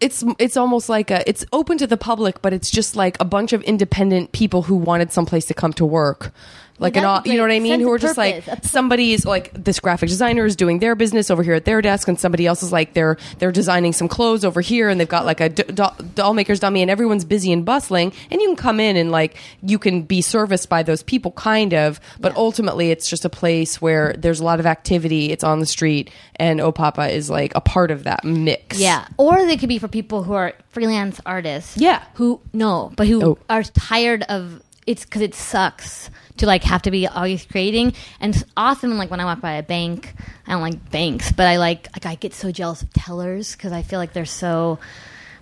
it's 0.00 0.24
it's 0.38 0.56
almost 0.56 0.88
like 0.88 1.10
a 1.10 1.28
it's 1.28 1.44
open 1.52 1.78
to 1.78 1.86
the 1.86 1.96
public, 1.96 2.42
but 2.42 2.52
it's 2.52 2.70
just 2.70 2.96
like 2.96 3.16
a 3.20 3.24
bunch 3.24 3.52
of 3.52 3.62
independent 3.62 4.32
people 4.32 4.62
who 4.62 4.76
wanted 4.76 5.12
someplace 5.12 5.46
to 5.46 5.54
come 5.54 5.72
to 5.74 5.84
work. 5.84 6.32
Like 6.78 6.96
an, 6.96 7.22
you 7.24 7.34
know 7.36 7.42
what. 7.42 7.50
I 7.50 7.58
mean? 7.60 7.80
Who 7.80 7.90
are 7.92 7.98
just 7.98 8.18
like 8.18 8.44
somebody's 8.62 9.24
like 9.24 9.52
this 9.54 9.80
graphic 9.80 10.08
designer 10.08 10.44
is 10.44 10.56
doing 10.56 10.78
their 10.78 10.94
business 10.94 11.30
over 11.30 11.42
here 11.42 11.54
at 11.54 11.64
their 11.64 11.80
desk, 11.80 12.06
and 12.08 12.18
somebody 12.20 12.46
else 12.46 12.62
is 12.62 12.72
like 12.72 12.92
they're 12.92 13.16
they're 13.38 13.52
designing 13.52 13.92
some 13.92 14.08
clothes 14.08 14.44
over 14.44 14.60
here, 14.60 14.88
and 14.88 15.00
they've 15.00 15.08
got 15.08 15.24
like 15.24 15.40
a 15.40 15.48
d- 15.48 15.62
doll, 15.64 15.96
doll 16.14 16.34
maker's 16.34 16.60
dummy, 16.60 16.82
and 16.82 16.90
everyone's 16.90 17.24
busy 17.24 17.52
and 17.52 17.64
bustling, 17.64 18.12
and 18.30 18.40
you 18.42 18.48
can 18.48 18.56
come 18.56 18.78
in 18.80 18.96
and 18.96 19.10
like 19.10 19.36
you 19.62 19.78
can 19.78 20.02
be 20.02 20.20
serviced 20.20 20.68
by 20.68 20.82
those 20.82 21.02
people, 21.02 21.30
kind 21.32 21.72
of, 21.72 21.98
but 22.20 22.32
Yeah. 22.32 22.38
ultimately 22.38 22.90
it's 22.90 23.08
just 23.08 23.24
a 23.24 23.30
place 23.30 23.80
where 23.80 24.14
there's 24.18 24.40
a 24.40 24.44
lot 24.44 24.60
of 24.60 24.66
activity. 24.66 25.30
It's 25.32 25.44
on 25.44 25.60
the 25.60 25.66
street, 25.66 26.10
and 26.36 26.60
oh 26.60 26.72
Opapa 26.72 27.10
is 27.10 27.30
like 27.30 27.52
a 27.54 27.60
part 27.60 27.90
of 27.90 28.04
that 28.04 28.22
mix. 28.24 28.78
Yeah, 28.78 29.06
or 29.16 29.46
they 29.46 29.56
could 29.56 29.68
be 29.70 29.78
for 29.78 29.88
people 29.88 30.24
who 30.24 30.34
are 30.34 30.52
freelance 30.68 31.20
artists. 31.24 31.76
Yeah. 31.78 32.02
who 32.14 32.40
no, 32.52 32.92
but 32.96 33.06
who 33.06 33.22
Oh. 33.24 33.38
are 33.48 33.62
tired 33.62 34.24
of 34.28 34.60
it's 34.86 35.04
because 35.04 35.22
it 35.22 35.34
sucks 35.34 36.10
to 36.38 36.46
like 36.46 36.64
have 36.64 36.82
to 36.82 36.90
be 36.90 37.06
always 37.06 37.44
creating. 37.44 37.94
And 38.20 38.42
often, 38.56 38.98
like 38.98 39.10
when 39.10 39.20
I 39.20 39.24
walk 39.24 39.40
by 39.40 39.52
a 39.52 39.62
bank, 39.62 40.14
I 40.46 40.52
don't 40.52 40.62
like 40.62 40.90
banks, 40.90 41.32
but 41.32 41.46
I 41.46 41.56
like 41.56 41.88
like 41.94 42.06
I 42.06 42.14
get 42.14 42.34
so 42.34 42.50
jealous 42.50 42.82
of 42.82 42.92
tellers 42.92 43.52
because 43.52 43.72
I 43.72 43.82
feel 43.82 43.98
like 43.98 44.12
they're 44.12 44.24
so 44.24 44.78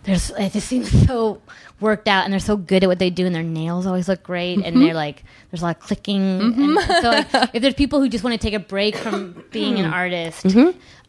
there's 0.05 0.31
it 0.31 0.53
just 0.53 0.69
seems 0.69 1.07
so 1.07 1.41
worked 1.81 2.09
out 2.09 2.25
and 2.25 2.33
they're 2.33 2.41
so 2.41 2.57
good 2.57 2.83
at 2.83 2.89
what 2.89 2.99
they 2.99 3.11
do 3.11 3.27
and 3.27 3.35
their 3.35 3.43
nails 3.43 3.87
always 3.87 4.09
look 4.09 4.23
great 4.23 4.59
and 4.65 4.81
they're 4.81 4.95
like 4.95 5.25
there's 5.51 5.61
a 5.61 5.65
lot 5.65 5.77
of 5.77 5.83
clicking 5.83 6.41
and 6.41 6.79
so 7.03 7.11
like, 7.11 7.27
if 7.55 7.63
there's 7.63 7.75
people 7.75 8.01
who 8.01 8.09
just 8.09 8.23
want 8.23 8.33
to 8.33 8.39
take 8.39 8.55
a 8.55 8.59
break 8.59 8.97
from 8.97 9.45
being 9.51 9.79
an 9.79 9.87
artist 9.87 10.47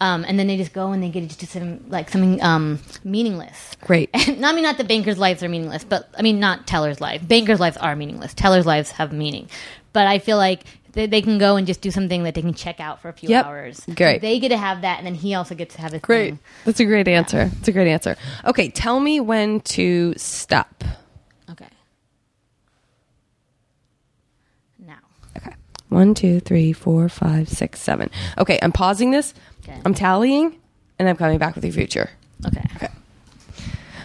um, 0.02 0.26
and 0.28 0.40
then 0.40 0.48
they 0.48 0.58
just 0.58 0.74
go 0.74 0.92
and 0.92 1.04
they 1.04 1.10
get 1.10 1.24
into 1.24 1.46
some 1.46 1.88
like 1.90 2.10
something 2.10 2.42
um, 2.42 2.80
meaningless 3.04 3.76
Great. 3.86 4.10
and 4.14 4.44
I 4.44 4.52
mean 4.52 4.64
not 4.64 4.78
that 4.78 4.88
bankers' 4.88 5.20
lives 5.20 5.44
are 5.44 5.50
meaningless, 5.50 5.84
but 5.84 6.10
I 6.18 6.24
mean 6.24 6.40
not 6.40 6.66
tellers' 6.66 7.00
life. 7.00 7.26
Bankers' 7.28 7.60
lives 7.60 7.78
are 7.78 7.96
meaningless. 7.96 8.34
Tellers' 8.34 8.66
lives 8.66 8.92
have 8.92 9.14
meaning. 9.14 9.48
But 9.94 10.08
I 10.08 10.18
feel 10.18 10.38
like 10.38 10.62
they, 10.96 11.06
they 11.06 11.22
can 11.22 11.38
go 11.38 11.56
and 11.58 11.68
just 11.68 11.82
do 11.82 11.92
something 11.92 12.24
that 12.24 12.34
they 12.34 12.42
can 12.42 12.54
check 12.54 12.80
out 12.80 13.02
for 13.02 13.10
a 13.10 13.14
few 13.14 13.30
Yep. 13.30 13.46
hours. 13.46 13.82
Great. 13.96 14.22
They 14.22 14.40
get 14.40 14.50
to 14.50 14.58
have 14.58 14.82
that, 14.82 14.98
and 14.98 15.06
then 15.06 15.14
he 15.16 15.36
also 15.36 15.54
gets 15.54 15.76
to 15.76 15.82
have 15.82 15.92
his 15.92 16.02
Great. 16.02 16.32
thing. 16.32 16.40
That's 16.66 16.80
a 16.80 16.86
great 16.86 17.08
answer. 17.08 17.46
That's 17.54 17.68
a 17.68 17.72
great 17.72 17.88
answer. 17.88 18.16
Okay, 18.46 18.70
tell 18.70 19.00
me 19.00 19.20
when 19.20 19.60
to 19.62 20.14
stop. 20.18 20.84
Okay. 21.52 21.68
Now. 24.80 24.98
Okay. 25.38 25.54
One, 25.90 26.14
two, 26.14 26.40
three, 26.40 26.74
four, 26.74 27.08
five, 27.10 27.50
six, 27.50 27.80
seven. 27.82 28.10
Okay, 28.38 28.60
I'm 28.62 28.72
pausing 28.72 29.12
this. 29.12 29.34
Okay. 29.64 29.80
I'm 29.86 29.94
tallying, 29.94 30.56
and 31.00 31.08
I'm 31.10 31.16
coming 31.18 31.38
back 31.38 31.56
with 31.56 31.64
your 31.64 31.74
future. 31.74 32.10
Okay. 32.46 32.64
Okay. 32.76 32.88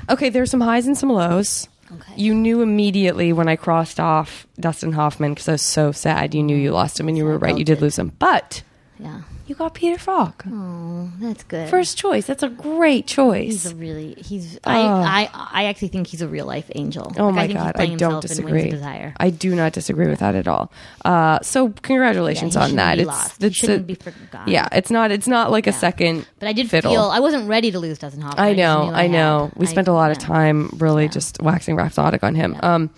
Okay, 0.09 0.29
there's 0.29 0.51
some 0.51 0.61
highs 0.61 0.87
and 0.87 0.97
some 0.99 1.09
lows. 1.11 1.69
Okay. 1.93 2.13
You 2.17 2.35
knew 2.35 2.63
immediately 2.63 3.33
when 3.33 3.49
I 3.49 3.57
crossed 3.57 3.99
off 3.99 4.47
Dustin 4.59 4.93
Hoffman 4.93 5.33
because 5.35 5.49
I 5.49 5.53
was 5.53 5.63
so 5.63 5.93
sad. 5.93 6.35
You 6.35 6.43
knew 6.43 6.57
you 6.57 6.73
lost 6.73 7.01
him, 7.01 7.09
and 7.09 7.17
you 7.17 7.25
were 7.25 7.39
right. 7.39 7.57
You 7.59 7.65
did 7.65 7.81
lose 7.81 7.99
him. 7.99 8.13
But 8.19 8.63
Yeah. 9.01 9.23
You 9.47 9.57
got 9.57 9.75
Peter 9.75 9.99
Falk. 9.99 10.45
Oh, 10.49 11.11
that's 11.19 11.43
good. 11.43 11.69
First 11.69 11.99
choice. 11.99 12.25
That's 12.27 12.45
a 12.45 12.49
great 12.49 13.09
choice. 13.09 13.47
he's 13.65 13.67
a 13.67 13.75
really 13.75 14.15
he's. 14.15 14.59
I, 14.63 14.79
I 14.79 15.29
I 15.53 15.65
actually 15.65 15.89
think 15.89 16.07
he's 16.07 16.23
a 16.23 16.29
real 16.29 16.47
life 16.47 16.71
angel. 16.77 17.13
Oh 17.19 17.27
Like, 17.31 17.35
my 17.35 17.43
I 17.43 17.47
think 17.49 17.59
he's 17.59 17.65
god, 17.67 17.77
I 17.77 17.87
don't 17.87 17.91
himself 17.91 18.39
in 18.39 18.45
Wings 18.45 18.71
disagree. 18.75 19.13
I 19.19 19.31
do 19.31 19.55
not 19.57 19.73
disagree 19.73 20.07
with 20.07 20.21
that 20.21 20.37
at 20.37 20.47
all. 20.47 20.71
Uh, 21.05 21.41
so 21.41 21.67
Yeah, 21.67 21.73
congratulations 21.83 22.55
he 22.55 22.61
on 22.61 22.77
that. 22.77 22.97
Be 22.97 23.03
It's 23.03 23.09
lost. 23.09 23.43
It's 23.43 23.57
shouldn't 23.57 23.81
a- 23.81 23.85
be 23.85 23.95
forgotten. 23.97 24.53
yeah, 24.53 24.69
it's 24.71 24.91
not 24.93 25.11
it's 25.11 25.27
not 25.27 25.51
like 25.51 25.67
a 25.67 25.73
second. 25.73 26.27
But 26.39 26.49
I 26.49 26.53
did 26.53 26.71
fiddle. 26.71 26.93
feel 26.93 27.03
I 27.05 27.19
wasn't 27.19 27.49
ready 27.49 27.73
to 27.73 27.81
lose 27.81 27.99
Dustin 27.99 28.23
Hoffman. 28.23 28.45
I 28.47 28.53
know, 28.53 28.87
knew 28.91 28.93
I, 28.95 29.07
know. 29.09 29.47
had. 29.47 29.57
We 29.59 29.67
I- 29.67 29.71
spent 29.71 29.89
a 29.89 29.93
lot 29.93 30.13
of 30.13 30.19
time 30.19 30.69
really 30.79 31.09
just 31.09 31.43
waxing 31.43 31.75
rhapsodic 31.75 32.23
on 32.23 32.37
him. 32.37 32.57
Um, 32.63 32.91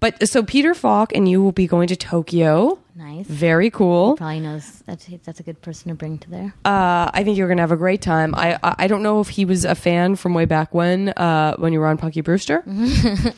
but 0.00 0.28
so 0.28 0.42
Peter 0.42 0.74
Falk 0.74 1.14
and 1.14 1.26
you 1.26 1.42
will 1.42 1.52
be 1.52 1.66
going 1.66 1.88
to 1.88 1.96
Tokyo. 1.96 2.80
Nice. 2.96 3.26
Very 3.26 3.70
cool. 3.70 4.16
Probably 4.16 4.40
knows 4.40 4.82
that's 4.86 5.06
that's 5.24 5.38
a 5.38 5.42
good 5.42 5.60
person 5.60 5.90
to 5.90 5.94
bring 5.94 6.16
to 6.18 6.30
there. 6.30 6.54
Uh, 6.64 7.10
I 7.12 7.22
think 7.24 7.36
you're 7.36 7.46
gonna 7.48 7.60
have 7.60 7.70
a 7.72 7.76
great 7.76 8.00
time. 8.00 8.34
I, 8.34 8.58
I 8.62 8.74
I 8.78 8.86
don't 8.86 9.02
know 9.02 9.20
if 9.20 9.28
he 9.28 9.44
was 9.44 9.66
a 9.66 9.74
fan 9.74 10.16
from 10.16 10.32
way 10.32 10.46
back 10.46 10.72
when 10.72 11.10
uh, 11.10 11.56
when 11.58 11.74
you 11.74 11.80
were 11.80 11.86
on 11.88 11.98
Punky 11.98 12.22
Brewster. 12.22 12.64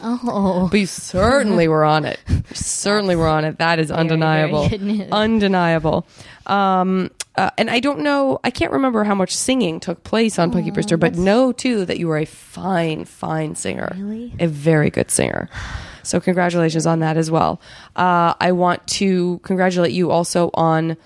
Oh, 0.00 0.68
But 0.70 0.78
you 0.80 0.86
certainly 0.86 1.66
were 1.68 1.84
on 1.84 2.04
it. 2.04 2.20
You 2.28 2.42
certainly 2.54 3.16
were 3.16 3.26
on 3.26 3.44
it. 3.44 3.58
That 3.58 3.78
is 3.80 3.90
undeniable. 3.90 4.68
very 4.68 4.78
good 4.78 4.82
news. 4.86 5.10
Undeniable. 5.10 6.06
Um, 6.46 7.10
uh, 7.36 7.50
and 7.58 7.70
I 7.70 7.80
don't 7.80 8.00
know, 8.00 8.40
I 8.42 8.50
can't 8.50 8.72
remember 8.72 9.04
how 9.04 9.14
much 9.14 9.34
singing 9.34 9.80
took 9.80 10.02
place 10.02 10.38
on 10.38 10.50
Punky 10.50 10.70
Brewster, 10.70 10.96
but 10.96 11.14
know 11.16 11.52
too 11.52 11.84
that 11.84 11.98
you 11.98 12.08
were 12.08 12.18
a 12.18 12.24
fine, 12.24 13.04
fine 13.04 13.54
singer. 13.54 13.92
Really? 13.96 14.34
A 14.40 14.46
very 14.48 14.90
good 14.90 15.10
singer. 15.10 15.48
So 16.08 16.20
congratulations 16.20 16.86
on 16.86 17.00
that 17.00 17.16
as 17.16 17.30
well. 17.30 17.60
Uh, 17.94 18.34
I 18.40 18.52
want 18.52 18.86
to 18.98 19.38
congratulate 19.44 19.92
you 19.92 20.10
also 20.10 20.50
on, 20.54 20.96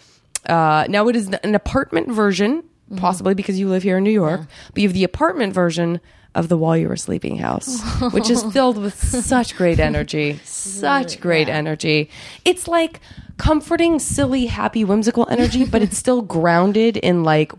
uh, 0.46 0.86
now 0.88 1.08
it 1.08 1.16
is 1.16 1.28
an 1.42 1.54
apartment 1.54 2.10
version, 2.10 2.62
Mm-hmm. 2.90 3.00
possibly 3.00 3.32
because 3.32 3.58
you 3.58 3.70
live 3.70 3.82
here 3.82 3.96
in 3.96 4.04
New 4.04 4.10
York, 4.10 4.42
but 4.74 4.82
you 4.82 4.86
have 4.86 4.92
the 4.92 5.04
apartment 5.04 5.54
version 5.54 5.98
of 6.34 6.48
the 6.50 6.58
While 6.58 6.76
You 6.76 6.88
Were 6.90 6.96
Sleeping 6.96 7.38
house, 7.38 7.80
which 8.12 8.28
is 8.28 8.42
filled 8.52 8.76
with 8.76 8.92
such 9.02 9.56
great 9.56 9.80
energy, 9.80 10.38
such 10.44 11.18
great 11.18 11.48
energy. 11.48 12.10
It's 12.44 12.68
like 12.68 13.00
comforting, 13.38 13.98
silly, 13.98 14.44
happy, 14.44 14.84
whimsical 14.84 15.26
energy, 15.30 15.64
but 15.64 15.80
it's 15.80 15.96
still 15.96 16.20
grounded 16.20 16.98
in 16.98 17.22
like 17.22 17.52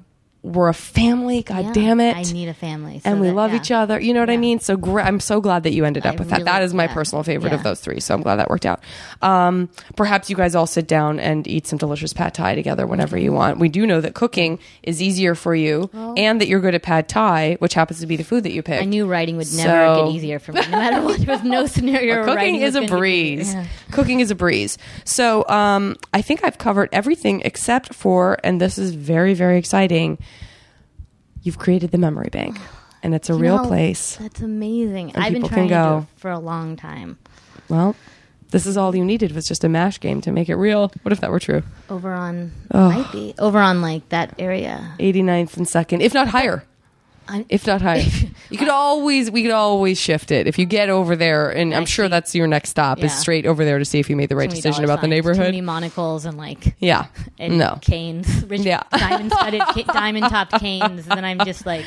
we're 0.44 0.68
a 0.68 0.74
family. 0.74 1.41
God 1.41 1.65
Yeah, 1.65 1.72
damn 1.74 1.99
it! 2.02 2.15
I 2.18 2.24
need 2.24 2.49
a 2.49 2.53
family, 2.53 2.99
so 2.99 3.10
and 3.10 3.22
we 3.22 3.28
that- 3.28 3.34
love 3.34 3.52
yeah. 3.52 3.57
each 3.57 3.72
other. 3.72 3.98
You 3.99 4.14
know 4.14 4.20
what 4.20 4.30
I 4.30 4.36
mean? 4.38 4.60
So 4.60 4.76
gr- 4.76 4.99
I'm 4.99 5.20
so 5.22 5.40
glad 5.40 5.64
that 5.64 5.72
you 5.74 5.86
ended 5.86 6.06
up 6.06 6.15
I 6.15 6.18
with 6.18 6.30
that. 6.30 6.44
That 6.44 6.53
really- 6.56 6.65
is 6.65 6.74
my 6.74 6.84
yeah. 6.84 6.94
personal 6.94 7.24
favorite 7.24 7.53
of 7.53 7.64
those 7.64 7.80
three. 7.80 7.99
So 8.02 8.14
I'm 8.14 8.22
glad 8.22 8.36
that 8.36 8.49
worked 8.49 8.65
out. 8.65 8.84
Um, 9.22 9.70
perhaps 9.95 10.30
you 10.30 10.36
guys 10.36 10.53
all 10.53 10.68
sit 10.68 10.86
down 10.88 11.20
and 11.20 11.48
eat 11.48 11.65
some 11.65 11.80
delicious 11.80 12.11
pad 12.14 12.34
thai 12.34 12.56
together 12.56 12.86
whenever 12.86 13.18
you 13.18 13.32
want. 13.32 13.57
We 13.57 13.70
do 13.70 13.88
know 13.88 14.02
that 14.02 14.14
cooking 14.15 14.60
is 14.84 15.02
easier 15.02 15.34
for 15.34 15.56
you, 15.56 15.90
and 16.18 16.41
that 16.41 16.48
you're 16.49 16.60
good 16.60 16.76
at 16.76 16.84
pad 16.84 17.07
thai, 17.07 17.56
which 17.60 17.74
happens 17.74 18.02
to 18.02 18.07
be 18.07 18.18
the 18.18 18.24
food 18.26 18.44
that 18.44 18.52
you 18.52 18.61
picked. 18.61 18.82
I 18.82 18.86
knew 18.86 19.06
writing 19.07 19.38
would 19.38 19.52
never 19.56 19.70
So- 19.95 20.06
get 20.07 20.15
easier 20.15 20.40
for 20.40 20.52
me, 20.52 20.61
no 20.61 20.68
matter 20.78 21.02
what. 21.02 21.20
There 21.20 21.36
was 21.36 21.44
no 21.45 21.65
scenario. 21.74 22.26
Cooking 22.26 22.57
is 22.57 22.76
a 22.76 22.82
breeze. 22.86 23.53
Yeah. 23.53 23.65
Cooking 23.91 24.20
is 24.20 24.30
a 24.30 24.36
breeze. 24.36 24.78
So 25.06 25.48
um, 25.48 25.95
I 26.14 26.22
think 26.22 26.44
I've 26.44 26.57
covered 26.57 26.90
everything 26.91 27.41
except 27.45 27.94
for, 27.94 28.38
and 28.44 28.60
this 28.60 28.78
is 28.78 28.94
very, 28.94 29.34
very 29.34 29.57
exciting. 29.57 30.18
You've 31.44 31.60
created 31.60 31.91
the 31.91 31.98
memory 31.98 32.30
bank, 32.32 32.57
and 33.03 33.14
it's 33.14 33.30
a 33.30 33.34
You 33.34 33.40
real 33.40 33.57
know, 33.57 33.68
place. 33.68 34.15
That's 34.18 34.41
amazing. 34.41 35.11
And 35.14 35.24
I've 35.24 35.34
been 35.34 35.44
trying 35.44 35.68
to 35.68 35.74
go. 35.74 35.99
do 35.99 36.03
it 36.15 36.20
for 36.20 36.32
a 36.32 36.40
long 36.40 36.76
time. 36.76 37.18
Well, 37.70 37.95
this 38.52 38.65
is 38.65 38.78
all 38.78 38.95
you 38.95 39.03
needed 39.03 39.34
was 39.34 39.45
just 39.48 39.64
a 39.64 39.70
mash 39.70 39.99
game 39.99 40.22
to 40.22 40.32
make 40.32 40.48
it 40.48 40.56
real. 40.56 40.91
What 41.02 41.11
if 41.11 41.20
that 41.22 41.32
were 41.32 41.40
true? 41.40 41.64
Over 41.90 42.14
on 42.14 42.52
Oh. 42.72 42.90
might 42.91 43.11
be 43.11 43.34
over 43.40 43.60
on 43.60 43.82
like 43.82 44.07
that 44.10 44.34
area. 44.40 44.94
89th 44.99 45.57
and 45.57 45.68
second, 45.68 46.02
if 46.02 46.14
not 46.14 46.30
higher. 46.30 46.64
I'm, 47.27 47.45
If 47.49 47.65
not 47.67 47.81
higher, 47.81 48.03
you 48.49 48.57
could 48.57 48.69
always 48.69 49.31
we 49.31 49.41
could 49.43 49.51
always 49.51 49.99
shift 49.99 50.31
it 50.31 50.47
if 50.47 50.57
you 50.59 50.65
get 50.65 50.89
over 50.89 51.15
there, 51.15 51.49
and 51.49 51.73
I'm 51.73 51.85
sure 51.85 52.09
that's 52.09 52.35
your 52.35 52.47
next 52.47 52.69
stop 52.69 53.03
is 53.03 53.13
straight 53.13 53.45
over 53.45 53.63
there 53.65 53.79
to 53.79 53.85
see 53.85 53.99
if 53.99 54.09
you 54.09 54.15
made 54.15 54.29
the 54.29 54.35
right 54.35 54.49
too 54.49 54.55
decision 54.55 54.83
about 54.83 55.01
the 55.01 55.05
signs, 55.05 55.09
Too 55.11 55.15
neighborhood. 55.15 55.45
many 55.45 55.61
monocles 55.61 56.25
and 56.25 56.37
like 56.37 56.75
Yeah, 56.79 57.05
and 57.39 57.57
no, 57.57 57.77
canes, 57.81 58.45
rich 58.47 58.61
Yeah. 58.61 58.83
diamond 58.91 59.31
studded, 59.31 59.61
diamond 59.87 60.25
topped 60.29 60.51
canes. 60.59 61.07
And 61.07 61.17
then 61.17 61.25
I'm 61.25 61.39
just 61.45 61.65
like, 61.65 61.85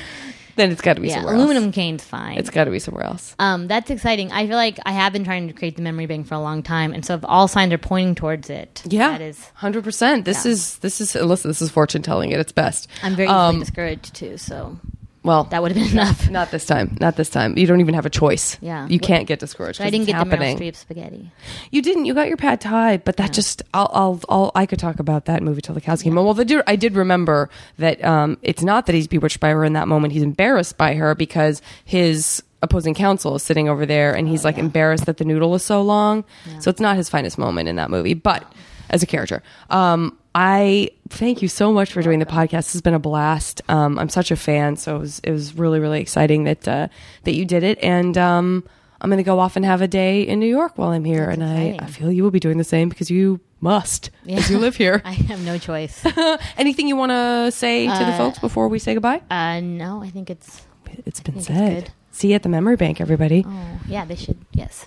then 0.56 0.70
it's 0.72 0.80
got 0.80 0.94
to 0.94 1.02
be 1.02 1.08
yeah, 1.08 1.16
somewhere 1.16 1.34
aluminum 1.34 1.64
else. 1.64 1.74
canes, 1.74 2.02
fine. 2.02 2.38
It's 2.38 2.48
got 2.48 2.64
to 2.64 2.70
be 2.70 2.78
somewhere 2.78 3.04
else. 3.04 3.34
Um, 3.38 3.66
that's 3.68 3.90
exciting. 3.90 4.32
I 4.32 4.46
feel 4.46 4.56
like 4.56 4.78
I 4.86 4.92
have 4.92 5.12
been 5.12 5.22
trying 5.24 5.48
to 5.48 5.52
create 5.52 5.76
the 5.76 5.82
memory 5.82 6.06
bank 6.06 6.26
for 6.26 6.34
a 6.34 6.40
long 6.40 6.62
time, 6.62 6.92
and 6.94 7.04
so 7.04 7.14
if 7.14 7.20
all 7.24 7.46
signs 7.46 7.72
are 7.74 7.78
pointing 7.78 8.14
towards 8.14 8.48
it, 8.48 8.82
Yeah, 8.86 9.10
that 9.10 9.20
is. 9.20 9.50
hundred 9.54 9.84
percent. 9.84 10.24
This 10.24 10.46
Yeah. 10.46 10.52
is 10.52 10.78
this 10.78 11.00
is 11.02 11.14
listen. 11.14 11.50
This 11.50 11.60
is 11.60 11.70
fortune 11.70 12.00
telling 12.00 12.32
at 12.32 12.40
its 12.40 12.52
best. 12.52 12.88
I'm 13.02 13.14
very 13.16 13.28
Um, 13.28 13.58
discouraged 13.60 14.14
too, 14.14 14.38
so 14.38 14.78
well. 15.26 15.44
that 15.44 15.60
would 15.62 15.72
have 15.72 15.82
been 15.82 15.92
enough. 15.92 16.30
not 16.30 16.50
this 16.50 16.64
time. 16.64 16.96
Not 17.00 17.16
this 17.16 17.28
time. 17.28 17.58
You 17.58 17.66
don't 17.66 17.80
even 17.80 17.94
have 17.94 18.06
a 18.06 18.10
choice. 18.10 18.56
Yeah. 18.60 18.86
you 18.88 18.98
can't 18.98 19.26
get 19.26 19.38
discouraged. 19.38 19.80
I 19.80 19.90
didn't 19.90 20.06
get 20.06 20.14
happening. 20.14 20.56
the 20.56 20.64
Meryl 20.64 20.68
Streep 20.72 20.76
spaghetti. 20.76 21.30
You 21.70 21.82
didn't. 21.82 22.06
You 22.06 22.14
got 22.14 22.28
your 22.28 22.36
pad 22.36 22.60
thai, 22.60 22.96
but 22.98 23.16
that 23.18 23.32
just 23.32 23.62
I'll, 23.74 23.90
I'll 23.92 24.20
I'll 24.28 24.52
I 24.54 24.64
could 24.66 24.78
talk 24.78 24.98
about 25.00 25.26
that 25.26 25.42
movie 25.42 25.60
till 25.60 25.74
the 25.74 25.80
cows 25.80 26.02
came 26.02 26.14
home. 26.16 26.24
Well, 26.24 26.34
the, 26.34 26.44
dude- 26.44 26.62
I 26.66 26.76
did 26.76 26.94
remember 26.94 27.50
that 27.78 28.02
um, 28.04 28.38
it's 28.42 28.62
not 28.62 28.86
that 28.86 28.94
he's 28.94 29.06
bewitched 29.08 29.40
by 29.40 29.50
her 29.50 29.64
in 29.64 29.74
that 29.74 29.88
moment. 29.88 30.12
He's 30.12 30.22
embarrassed 30.22 30.78
by 30.78 30.94
her 30.94 31.14
because 31.14 31.60
his 31.84 32.42
opposing 32.62 32.94
counsel 32.94 33.34
is 33.36 33.42
sitting 33.42 33.68
over 33.68 33.84
there, 33.86 34.14
and 34.16 34.26
he's 34.26 34.44
like 34.44 34.56
embarrassed 34.58 35.06
that 35.06 35.18
the 35.18 35.24
noodle 35.24 35.54
is 35.54 35.62
so 35.64 35.82
long. 35.82 36.24
So 36.60 36.70
it's 36.70 36.80
not 36.80 36.96
his 36.96 37.08
finest 37.08 37.36
moment 37.38 37.68
in 37.68 37.76
that 37.76 37.90
movie, 37.90 38.14
but 38.14 38.50
as 38.90 39.02
a 39.02 39.06
character. 39.06 39.42
Um, 39.70 40.16
I 40.38 40.90
thank 41.08 41.40
you 41.40 41.48
so 41.48 41.72
much 41.72 41.92
for 41.94 42.02
doing 42.02 42.18
the 42.18 42.26
podcast. 42.26 42.50
This 42.68 42.72
has 42.74 42.82
been 42.82 42.92
a 42.92 42.98
blast. 42.98 43.62
Um, 43.70 43.98
I'm 43.98 44.10
such 44.10 44.30
a 44.30 44.36
fan, 44.36 44.76
so 44.76 44.96
it 44.96 44.98
was, 44.98 45.18
it 45.20 45.30
was 45.30 45.54
really 45.54 45.80
really 45.80 46.00
exciting 46.02 46.44
that 46.44 46.68
uh, 46.68 46.88
that 47.24 47.34
you 47.34 47.46
did 47.46 47.62
it, 47.62 47.78
and 47.82 48.18
um, 48.18 48.62
I'm 49.00 49.08
going 49.08 49.16
to 49.16 49.22
go 49.24 49.38
off 49.38 49.56
and 49.56 49.64
have 49.64 49.80
a 49.80 49.88
day 49.88 50.20
in 50.22 50.38
New 50.38 50.46
York 50.46 50.76
while 50.76 50.90
I'm 50.90 51.04
here, 51.06 51.24
That's 51.26 51.38
and 51.38 51.44
I, 51.44 51.54
exciting. 51.62 51.80
I 51.80 51.86
feel 51.86 52.12
you 52.12 52.22
will 52.22 52.30
be 52.30 52.40
doing 52.40 52.58
the 52.58 52.64
same 52.64 52.90
because 52.90 53.10
you 53.10 53.40
must 53.62 54.10
as 54.28 54.50
you 54.50 54.58
live 54.58 54.76
here. 54.76 55.00
I 55.06 55.12
have 55.12 55.42
no 55.42 55.56
choice. 55.56 56.04
Anything 56.58 56.86
you 56.86 56.96
want 56.96 57.12
to 57.12 57.50
say 57.50 57.86
to 57.86 57.92
the 58.04 58.12
Uh, 58.12 58.18
folks 58.18 58.38
before 58.38 58.68
we 58.68 58.78
say 58.78 58.92
goodbye? 58.92 59.22
uh, 59.30 59.60
no, 59.60 60.02
I 60.02 60.10
think 60.10 60.28
it's. 60.28 60.66
It's 61.06 61.20
been 61.20 61.34
think 61.34 61.36
it's 61.36 61.46
said. 61.46 61.92
See 62.12 62.28
you 62.28 62.34
at 62.34 62.42
the 62.42 62.48
memory 62.50 62.76
bank, 62.76 63.00
everybody. 63.00 63.42
Oh, 63.46 63.80
yeah, 63.88 64.04
they 64.04 64.16
should. 64.16 64.36
Yes. 64.52 64.86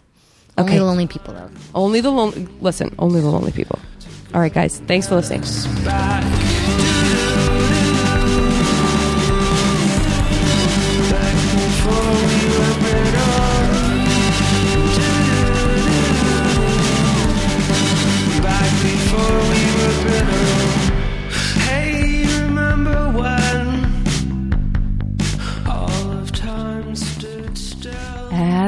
Okay. 0.58 0.74
Only 0.74 0.78
the 0.80 0.86
lonely 0.86 1.08
people, 1.08 1.34
though. 1.34 1.50
Only 1.74 2.02
the 2.02 2.12
lonely. 2.12 2.48
Listen, 2.62 2.94
only 3.00 3.22
the 3.22 3.30
lonely 3.30 3.52
people. 3.52 3.80
All 4.34 4.42
right, 4.42 4.54
guys. 4.54 4.80
Thanks 4.80 5.08
for 5.08 5.16
listening. 5.16 5.42
back 5.86 6.49